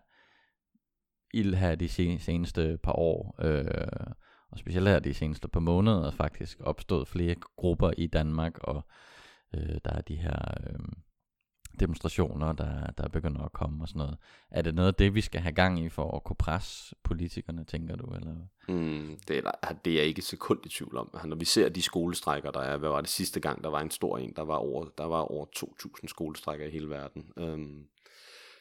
ild 1.33 1.53
her 1.53 1.75
de 1.75 1.89
seneste 2.19 2.77
par 2.83 2.93
år, 2.93 3.35
øh, 3.41 4.13
og 4.51 4.59
specielt 4.59 4.87
her 4.87 4.99
de 4.99 5.13
seneste 5.13 5.47
par 5.47 5.59
måneder, 5.59 6.11
faktisk 6.11 6.57
opstået 6.61 7.07
flere 7.07 7.35
grupper 7.55 7.91
i 7.97 8.07
Danmark, 8.07 8.57
og 8.57 8.87
øh, 9.55 9.77
der 9.85 9.91
er 9.91 10.01
de 10.01 10.15
her... 10.15 10.57
Øh, 10.67 10.79
demonstrationer, 11.79 12.53
der, 12.53 12.91
der 12.97 13.07
begynder 13.07 13.41
at 13.41 13.53
komme 13.53 13.83
og 13.83 13.87
sådan 13.87 13.99
noget. 13.99 14.17
Er 14.51 14.61
det 14.61 14.75
noget 14.75 14.87
af 14.87 14.93
det, 14.93 15.15
vi 15.15 15.21
skal 15.21 15.41
have 15.41 15.53
gang 15.53 15.79
i 15.79 15.89
for 15.89 16.15
at 16.15 16.23
kunne 16.23 16.35
presse 16.35 16.95
politikerne, 17.03 17.63
tænker 17.63 17.95
du? 17.95 18.13
Eller? 18.13 18.35
Mm, 18.67 19.19
det, 19.27 19.37
er, 19.37 19.73
det 19.85 19.93
er 19.93 19.97
jeg 19.97 20.05
ikke 20.05 20.21
sekund 20.21 20.65
i 20.65 20.69
tvivl 20.69 20.97
om. 20.97 21.17
Når 21.25 21.35
vi 21.35 21.45
ser 21.45 21.69
de 21.69 21.81
skolestrækker, 21.81 22.51
der 22.51 22.61
er, 22.61 22.77
hvad 22.77 22.89
var 22.89 23.01
det 23.01 23.09
sidste 23.09 23.39
gang, 23.39 23.63
der 23.63 23.69
var 23.69 23.81
en 23.81 23.91
stor 23.91 24.17
en, 24.17 24.33
der 24.35 24.41
var 24.41 24.55
over, 24.55 24.85
der 24.97 25.05
var 25.05 25.21
over 25.21 25.45
2.000 25.57 26.07
skolestrækker 26.07 26.65
i 26.65 26.71
hele 26.71 26.89
verden. 26.89 27.25
Um, 27.35 27.87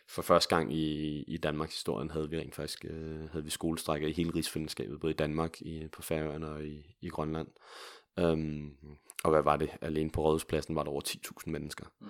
for 0.09 0.23
første 0.23 0.57
gang 0.57 0.73
i, 0.73 1.23
i 1.23 1.37
Danmarks 1.37 1.73
historien 1.73 2.11
havde 2.11 2.31
vi 2.31 2.39
rent 2.39 2.55
faktisk 2.55 2.85
øh, 2.89 3.31
havde 3.31 3.45
vi 3.45 3.51
skolestrækker 3.51 4.09
i 4.09 4.13
hele 4.13 4.35
rigsfællesskabet, 4.35 5.01
både 5.01 5.13
i 5.13 5.17
Danmark, 5.17 5.63
i, 5.63 5.89
på 5.93 6.03
Færøerne 6.03 6.49
og 6.49 6.65
i, 6.65 6.97
i 7.01 7.09
Grønland. 7.09 7.49
Um, 8.23 8.77
og 9.25 9.31
hvad 9.31 9.43
var 9.43 9.57
det? 9.57 9.71
Alene 9.81 10.11
på 10.11 10.23
Rådhuspladsen 10.23 10.75
var 10.75 10.83
der 10.83 10.91
over 10.91 11.03
10.000 11.09 11.51
mennesker. 11.51 11.87
Mm. 12.01 12.09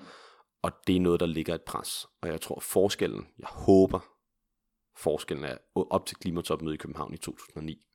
Og 0.62 0.72
det 0.86 0.96
er 0.96 1.00
noget, 1.00 1.20
der 1.20 1.26
ligger 1.26 1.54
et 1.54 1.62
pres. 1.62 2.06
Og 2.20 2.28
jeg 2.28 2.40
tror 2.40 2.60
forskellen, 2.60 3.28
jeg 3.38 3.48
håber, 3.48 4.00
forskellen 4.96 5.44
er 5.44 5.58
op 5.74 6.06
til 6.06 6.16
klimatopmødet 6.16 6.74
i 6.74 6.78
København 6.78 7.14
i 7.14 7.16
2009. 7.16 7.86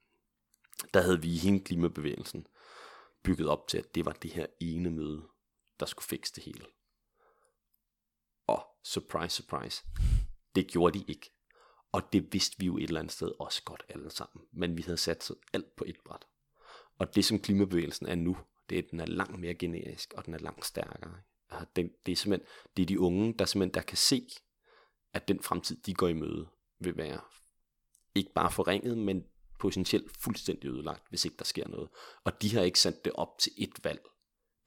Der 0.93 1.01
havde 1.01 1.22
vi 1.22 1.34
i 1.34 1.38
hele 1.38 1.59
klimabevægelsen 1.59 2.47
bygget 3.24 3.47
op 3.47 3.68
til, 3.68 3.78
at 3.78 3.95
det 3.95 4.05
var 4.05 4.11
det 4.11 4.32
her 4.32 4.45
ene 4.59 4.89
møde, 4.89 5.28
der 5.80 5.86
skulle 5.86 6.05
fikse 6.05 6.34
det 6.36 6.43
hele. 6.43 6.65
Og 8.47 8.65
surprise, 8.84 9.36
surprise, 9.36 9.86
det 10.55 10.68
gjorde 10.68 10.99
de 10.99 11.05
ikke. 11.07 11.32
Og 11.91 12.13
det 12.13 12.34
vidste 12.34 12.59
vi 12.59 12.65
jo 12.65 12.78
et 12.78 12.84
eller 12.84 12.99
andet 12.99 13.13
sted 13.13 13.32
også 13.39 13.63
godt 13.63 13.84
alle 13.89 14.11
sammen. 14.11 14.45
Men 14.51 14.78
vi 14.78 14.82
havde 14.82 14.97
sat 14.97 15.32
alt 15.53 15.76
på 15.76 15.84
et 15.88 15.97
bræt. 16.05 16.26
Og 16.99 17.15
det 17.15 17.26
som 17.26 17.39
klimabevægelsen 17.39 18.07
er 18.07 18.15
nu, 18.15 18.38
det 18.70 18.78
er, 18.78 18.84
at 18.84 18.91
den 18.91 18.99
er 18.99 19.05
langt 19.05 19.39
mere 19.39 19.53
generisk, 19.53 20.13
og 20.13 20.26
den 20.26 20.34
er 20.34 20.39
langt 20.39 20.65
stærkere. 20.65 21.22
Det, 21.76 21.91
det 22.06 22.12
er 22.12 22.16
simpelthen, 22.16 22.48
det 22.78 22.82
er 22.82 22.88
de 22.88 23.00
unge, 23.00 23.34
der 23.39 23.45
simpelthen 23.45 23.74
der 23.74 23.82
kan 23.82 23.98
se, 23.98 24.28
at 25.14 25.28
den 25.28 25.43
fremtid, 25.43 25.78
de 25.86 25.93
går 25.93 26.08
i 26.08 26.14
møde, 26.14 26.48
vil 26.80 26.98
være 26.98 27.20
ikke 28.16 28.34
bare 28.34 28.52
forringet, 28.52 28.98
men 28.98 29.24
potentielt 29.60 30.18
fuldstændig 30.18 30.70
ødelagt, 30.70 31.10
hvis 31.10 31.26
ikke 31.26 31.38
der 31.38 31.45
sker 31.45 31.68
noget. 31.68 31.89
Og 32.24 32.41
de 32.41 32.56
har 32.56 32.62
ikke 32.62 32.80
sendt 32.80 33.06
det 33.06 33.14
op 33.14 33.39
til 33.39 33.52
et 33.58 33.84
valg, 33.84 34.02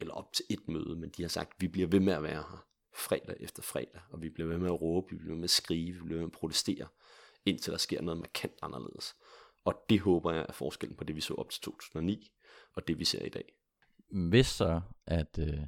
eller 0.01 0.14
op 0.14 0.33
til 0.33 0.45
et 0.51 0.68
møde, 0.68 0.97
men 0.97 1.11
de 1.16 1.22
har 1.22 1.28
sagt, 1.28 1.61
vi 1.61 1.68
bliver 1.68 1.89
ved 1.89 2.01
med 2.01 2.12
at 2.12 2.22
være 2.22 2.45
her, 2.51 2.66
fredag 2.95 3.37
efter 3.41 3.62
fredag, 3.62 4.01
og 4.11 4.22
vi 4.22 4.28
bliver 4.31 4.49
ved 4.49 4.59
med 4.59 4.66
at 4.66 4.81
råbe, 4.83 5.07
vi 5.11 5.16
bliver 5.16 5.33
ved 5.33 5.37
med 5.37 5.45
at 5.45 5.51
skrive, 5.51 5.93
vi 5.93 6.01
bliver 6.01 6.18
ved 6.18 6.26
med 6.26 6.33
at 6.33 6.39
protestere, 6.39 6.87
indtil 7.45 7.72
der 7.72 7.78
sker 7.78 8.03
noget 8.03 8.18
markant 8.18 8.53
anderledes. 8.62 9.16
Og 9.64 9.85
det 9.89 10.01
håber 10.01 10.33
jeg 10.33 10.47
er 10.49 10.53
forskellen 10.53 10.97
på 10.97 11.05
det, 11.05 11.16
vi 11.16 11.20
så 11.20 11.35
op 11.35 11.51
til 11.51 11.62
2009, 11.62 12.33
og 12.74 12.89
det 12.89 12.99
vi 12.99 13.05
ser 13.05 13.24
i 13.24 13.28
dag. 13.28 13.45
Hvis 14.28 14.47
så, 14.47 14.81
at 15.07 15.39
øh, 15.39 15.59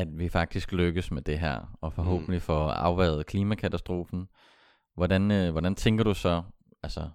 at 0.00 0.18
vi 0.18 0.28
faktisk 0.28 0.72
lykkes 0.72 1.10
med 1.10 1.22
det 1.22 1.38
her, 1.38 1.78
og 1.80 1.92
forhåbentlig 1.92 2.36
mm. 2.36 2.40
får 2.40 2.70
afværet 2.70 3.26
klimakatastrofen. 3.26 4.28
Hvordan, 4.94 5.30
øh, 5.30 5.50
hvordan 5.52 5.74
tænker 5.74 6.04
du 6.04 6.14
så, 6.14 6.42
altså 6.82 7.10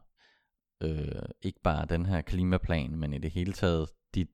øh, 0.83 1.21
ikke 1.41 1.59
bare 1.63 1.85
den 1.85 2.05
her 2.05 2.21
klimaplan, 2.21 2.95
men 2.95 3.13
i 3.13 3.17
det 3.17 3.31
hele 3.31 3.53
taget 3.53 3.89
de 4.15 4.27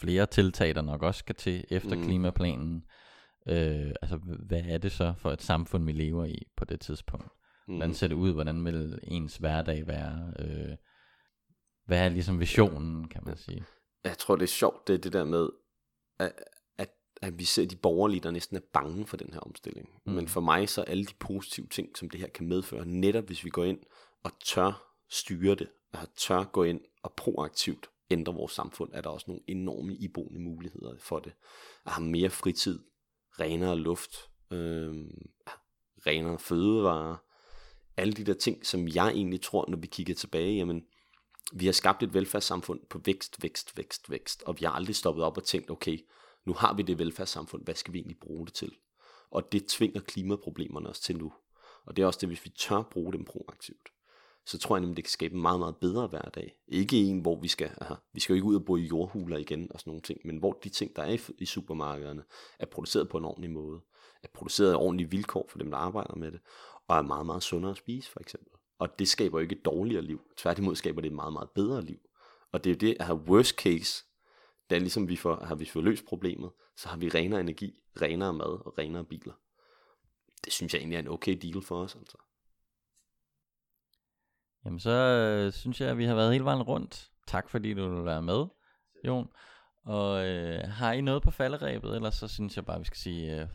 flere 0.00 0.26
tiltag, 0.26 0.74
der 0.74 0.82
nok 0.82 1.02
også 1.02 1.18
skal 1.18 1.34
til 1.34 1.64
efter 1.70 1.96
mm. 1.96 2.02
klimaplanen. 2.02 2.84
Øh, 3.48 3.92
altså, 4.02 4.16
hvad 4.48 4.62
er 4.64 4.78
det 4.78 4.92
så 4.92 5.14
for 5.18 5.30
et 5.30 5.42
samfund, 5.42 5.84
vi 5.84 5.92
lever 5.92 6.24
i 6.24 6.42
på 6.56 6.64
det 6.64 6.80
tidspunkt? 6.80 7.28
Mm. 7.68 7.74
Hvordan 7.74 7.94
ser 7.94 8.08
det 8.08 8.14
ud? 8.14 8.32
Hvordan 8.32 8.64
vil 8.64 8.98
ens 9.02 9.36
hverdag 9.36 9.86
være? 9.86 10.32
Øh, 10.38 10.76
hvad 11.86 12.04
er 12.04 12.08
ligesom 12.08 12.40
visionen, 12.40 13.08
kan 13.08 13.22
man 13.26 13.36
sige? 13.36 13.64
Jeg 14.04 14.18
tror, 14.18 14.36
det 14.36 14.42
er 14.42 14.46
sjovt, 14.46 14.88
det, 14.88 15.04
det 15.04 15.12
der 15.12 15.24
med, 15.24 15.48
at, 16.18 16.32
at 17.22 17.38
vi 17.38 17.44
ser 17.44 17.66
de 17.66 17.76
borgerlige, 17.76 18.20
der 18.20 18.30
næsten 18.30 18.56
er 18.56 18.60
bange 18.72 19.06
for 19.06 19.16
den 19.16 19.32
her 19.32 19.40
omstilling. 19.40 19.88
Mm. 20.06 20.12
Men 20.12 20.28
for 20.28 20.40
mig 20.40 20.68
så 20.68 20.80
er 20.80 20.84
alle 20.84 21.04
de 21.04 21.14
positive 21.18 21.66
ting, 21.66 21.98
som 21.98 22.10
det 22.10 22.20
her 22.20 22.28
kan 22.28 22.48
medføre, 22.48 22.86
netop 22.86 23.24
hvis 23.24 23.44
vi 23.44 23.50
går 23.50 23.64
ind 23.64 23.78
og 24.22 24.30
tør 24.44 24.96
styre 25.10 25.54
det, 25.54 25.68
og 25.92 26.14
tør 26.16 26.44
gå 26.44 26.62
ind 26.62 26.80
og 27.02 27.12
proaktivt 27.16 27.90
ændre 28.10 28.34
vores 28.34 28.52
samfund, 28.52 28.90
er 28.92 29.00
der 29.00 29.10
også 29.10 29.24
nogle 29.28 29.42
enorme 29.46 29.94
iboende 29.94 30.40
muligheder 30.40 30.94
for 30.98 31.18
det. 31.18 31.32
At 31.86 31.92
have 31.92 32.06
mere 32.06 32.30
fritid, 32.30 32.78
renere 33.40 33.76
luft, 33.76 34.16
øh, 34.50 34.94
renere 36.06 36.38
fødevarer, 36.38 37.16
alle 37.96 38.12
de 38.12 38.24
der 38.24 38.34
ting, 38.34 38.66
som 38.66 38.88
jeg 38.88 39.08
egentlig 39.08 39.40
tror, 39.40 39.64
når 39.68 39.78
vi 39.78 39.86
kigger 39.86 40.14
tilbage, 40.14 40.56
jamen, 40.56 40.82
vi 41.52 41.66
har 41.66 41.72
skabt 41.72 42.02
et 42.02 42.14
velfærdssamfund 42.14 42.80
på 42.90 43.00
vækst, 43.04 43.42
vækst, 43.42 43.76
vækst, 43.76 44.10
vækst, 44.10 44.42
og 44.42 44.60
vi 44.60 44.64
har 44.64 44.72
aldrig 44.72 44.96
stoppet 44.96 45.24
op 45.24 45.36
og 45.36 45.44
tænkt, 45.44 45.70
okay, 45.70 45.98
nu 46.44 46.52
har 46.52 46.74
vi 46.74 46.82
det 46.82 46.98
velfærdssamfund, 46.98 47.64
hvad 47.64 47.74
skal 47.74 47.92
vi 47.92 47.98
egentlig 47.98 48.18
bruge 48.20 48.46
det 48.46 48.54
til? 48.54 48.72
Og 49.30 49.52
det 49.52 49.66
tvinger 49.66 50.00
klimaproblemerne 50.00 50.88
os 50.88 51.00
til 51.00 51.16
nu. 51.16 51.32
Og 51.84 51.96
det 51.96 52.02
er 52.02 52.06
også 52.06 52.18
det, 52.20 52.28
hvis 52.28 52.44
vi 52.44 52.50
tør 52.50 52.82
bruge 52.82 53.12
dem 53.12 53.24
proaktivt, 53.24 53.88
så 54.46 54.58
tror 54.58 54.76
jeg 54.76 54.80
nemlig, 54.80 54.96
det 54.96 55.04
kan 55.04 55.10
skabe 55.10 55.34
en 55.34 55.42
meget, 55.42 55.58
meget 55.58 55.76
bedre 55.76 56.06
hverdag. 56.06 56.56
Ikke 56.68 56.96
en, 56.96 57.20
hvor 57.20 57.40
vi 57.40 57.48
skal, 57.48 57.70
aha, 57.80 57.94
vi 58.12 58.20
skal 58.20 58.32
jo 58.32 58.36
ikke 58.36 58.46
ud 58.46 58.56
og 58.56 58.64
bo 58.64 58.76
i 58.76 58.86
jordhuler 58.86 59.36
igen 59.36 59.72
og 59.72 59.80
sådan 59.80 59.90
nogle 59.90 60.02
ting, 60.02 60.20
men 60.24 60.36
hvor 60.36 60.52
de 60.52 60.68
ting, 60.68 60.96
der 60.96 61.02
er 61.02 61.12
i, 61.12 61.20
i 61.38 61.46
supermarkederne, 61.46 62.22
er 62.58 62.66
produceret 62.66 63.08
på 63.08 63.18
en 63.18 63.24
ordentlig 63.24 63.50
måde, 63.50 63.80
er 64.22 64.28
produceret 64.34 64.72
af 64.72 64.76
ordentlige 64.76 65.10
vilkår 65.10 65.46
for 65.50 65.58
dem, 65.58 65.70
der 65.70 65.78
arbejder 65.78 66.14
med 66.14 66.32
det, 66.32 66.40
og 66.88 66.96
er 66.96 67.02
meget, 67.02 67.26
meget 67.26 67.42
sundere 67.42 67.70
at 67.70 67.78
spise, 67.78 68.10
for 68.10 68.20
eksempel. 68.20 68.52
Og 68.78 68.98
det 68.98 69.08
skaber 69.08 69.38
jo 69.38 69.42
ikke 69.42 69.56
et 69.56 69.64
dårligere 69.64 70.02
liv. 70.02 70.20
Tværtimod 70.36 70.76
skaber 70.76 71.00
det 71.00 71.08
et 71.08 71.14
meget, 71.14 71.32
meget 71.32 71.50
bedre 71.50 71.84
liv. 71.84 71.98
Og 72.52 72.64
det 72.64 72.70
er 72.70 72.74
jo 72.74 72.78
det, 72.78 72.96
at 73.00 73.06
have 73.06 73.18
worst 73.18 73.56
case 73.56 74.04
det 74.72 74.76
er 74.76 74.80
ligesom, 74.80 75.08
vi 75.08 75.16
får, 75.16 75.44
har 75.44 75.54
vi 75.54 75.64
fået 75.64 75.84
løst 75.84 76.04
problemet, 76.04 76.50
så 76.76 76.88
har 76.88 76.96
vi 76.96 77.08
renere 77.08 77.40
energi, 77.40 77.74
renere 78.02 78.32
mad 78.32 78.66
og 78.66 78.78
renere 78.78 79.04
biler. 79.04 79.32
Det 80.44 80.52
synes 80.52 80.74
jeg 80.74 80.80
egentlig 80.80 80.96
er 80.96 81.00
en 81.00 81.08
okay 81.08 81.38
deal 81.42 81.62
for 81.62 81.82
os. 81.82 81.94
Altså. 81.94 82.16
Jamen 84.64 84.80
så 84.80 84.90
øh, 84.90 85.52
synes 85.52 85.80
jeg, 85.80 85.90
at 85.90 85.98
vi 85.98 86.04
har 86.04 86.14
været 86.14 86.32
hele 86.32 86.44
vejen 86.44 86.62
rundt. 86.62 87.10
Tak 87.26 87.50
fordi 87.50 87.74
du 87.74 87.96
vil 87.96 88.04
være 88.04 88.22
med, 88.22 88.46
Jon. 89.06 89.28
Og 89.84 90.28
øh, 90.28 90.68
har 90.68 90.92
I 90.92 91.00
noget 91.00 91.22
på 91.22 91.30
falderæbet, 91.30 91.94
eller 91.96 92.10
så 92.10 92.28
synes 92.28 92.56
jeg 92.56 92.66
bare, 92.66 92.78
vi 92.78 92.84
skal 92.84 92.98
sige... 92.98 93.40
Øh, 93.40 93.48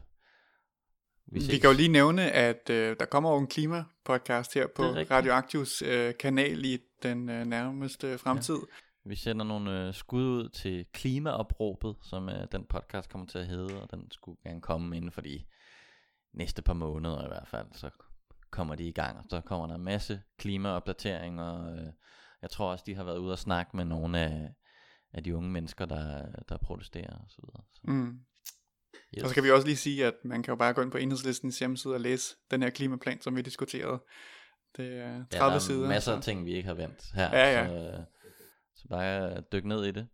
vi, 1.25 1.39
vi 1.39 1.57
kan 1.57 1.69
jo 1.69 1.75
lige 1.75 1.89
nævne, 1.89 2.31
at 2.31 2.69
øh, 2.69 2.95
der 2.99 3.05
kommer 3.05 3.31
jo 3.31 3.37
en 3.37 3.47
klimapodcast 3.47 4.53
her 4.53 4.67
på 4.75 4.83
Radioaktivs 4.83 5.81
øh, 5.81 6.13
kanal 6.19 6.65
i 6.65 6.77
den 7.03 7.29
øh, 7.29 7.45
nærmeste 7.45 8.17
fremtid. 8.17 8.55
Ja 8.55 8.86
Vi 9.07 9.15
sender 9.15 9.45
nogle 9.45 9.87
øh, 9.87 9.93
skud 9.93 10.23
ud 10.23 10.49
til 10.49 10.85
klimaopråbet, 10.93 11.95
som 12.01 12.29
øh, 12.29 12.47
den 12.51 12.65
podcast 12.65 13.09
kommer 13.09 13.27
til 13.27 13.39
at 13.39 13.47
hedde, 13.47 13.81
og 13.81 13.91
den 13.91 14.11
skulle 14.11 14.37
gerne 14.43 14.61
komme 14.61 14.97
inden 14.97 15.11
for 15.11 15.21
de 15.21 15.43
næste 16.33 16.61
par 16.61 16.73
måneder 16.73 17.25
i 17.25 17.27
hvert 17.27 17.47
fald, 17.47 17.67
så 17.73 17.89
kommer 18.51 18.75
de 18.75 18.83
i 18.83 18.91
gang, 18.91 19.17
og 19.17 19.23
så 19.29 19.41
kommer 19.41 19.67
der 19.67 19.75
en 19.75 19.83
masse 19.83 20.21
klimaopdateringer. 20.37 21.71
Øh, 21.71 21.93
jeg 22.41 22.49
tror 22.49 22.71
også, 22.71 22.83
de 22.87 22.95
har 22.95 23.03
været 23.03 23.17
ude 23.17 23.31
og 23.31 23.39
snakke 23.39 23.77
med 23.77 23.85
nogle 23.85 24.19
af, 24.19 24.53
af 25.13 25.23
de 25.23 25.35
unge 25.35 25.49
mennesker, 25.49 25.85
der, 25.85 26.25
der 26.49 26.57
protesterer 26.57 27.13
og 27.13 27.25
så 27.29 27.37
videre. 27.41 27.63
Så. 27.73 27.81
Mm. 27.83 28.19
Yes. 29.17 29.23
Og 29.23 29.29
så 29.29 29.35
kan 29.35 29.43
vi 29.43 29.51
også 29.51 29.67
lige 29.67 29.77
sige, 29.77 30.05
at 30.05 30.13
man 30.23 30.43
kan 30.43 30.51
jo 30.51 30.55
bare 30.55 30.73
gå 30.73 30.81
ind 30.81 30.91
på 30.91 30.97
enhedslistens 30.97 31.59
hjemmeside 31.59 31.93
og 31.93 32.01
læse 32.01 32.35
den 32.51 32.63
her 32.63 32.69
klimaplan, 32.69 33.21
som 33.21 33.35
vi 33.35 33.41
diskuterede. 33.41 34.03
Det 34.77 34.97
er 34.97 35.07
30 35.07 35.27
ja, 35.33 35.39
der 35.39 35.55
er 35.55 35.59
sider. 35.59 35.87
masser 35.87 36.15
af 36.15 36.21
ting, 36.21 36.45
vi 36.45 36.53
ikke 36.53 36.67
har 36.67 36.75
vendt 36.75 37.11
her. 37.13 37.29
Ja, 37.37 37.59
ja. 37.59 37.67
Så, 37.67 38.03
så 38.77 38.87
bare 38.89 39.41
dyk 39.41 39.65
ned 39.65 39.85
i 39.85 39.91
det. 39.91 40.07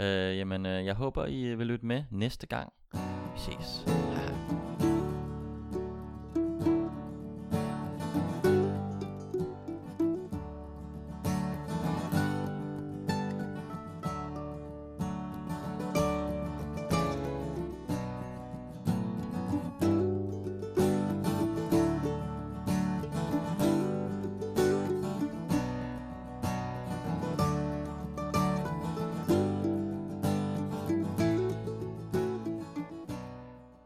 Øh, 0.00 0.38
jamen, 0.38 0.66
øh, 0.66 0.84
jeg 0.84 0.94
håber, 0.94 1.26
I 1.26 1.54
vil 1.54 1.66
lytte 1.66 1.86
med 1.86 2.04
næste 2.10 2.46
gang. 2.46 2.72
Vi 3.34 3.38
ses. 3.38 3.84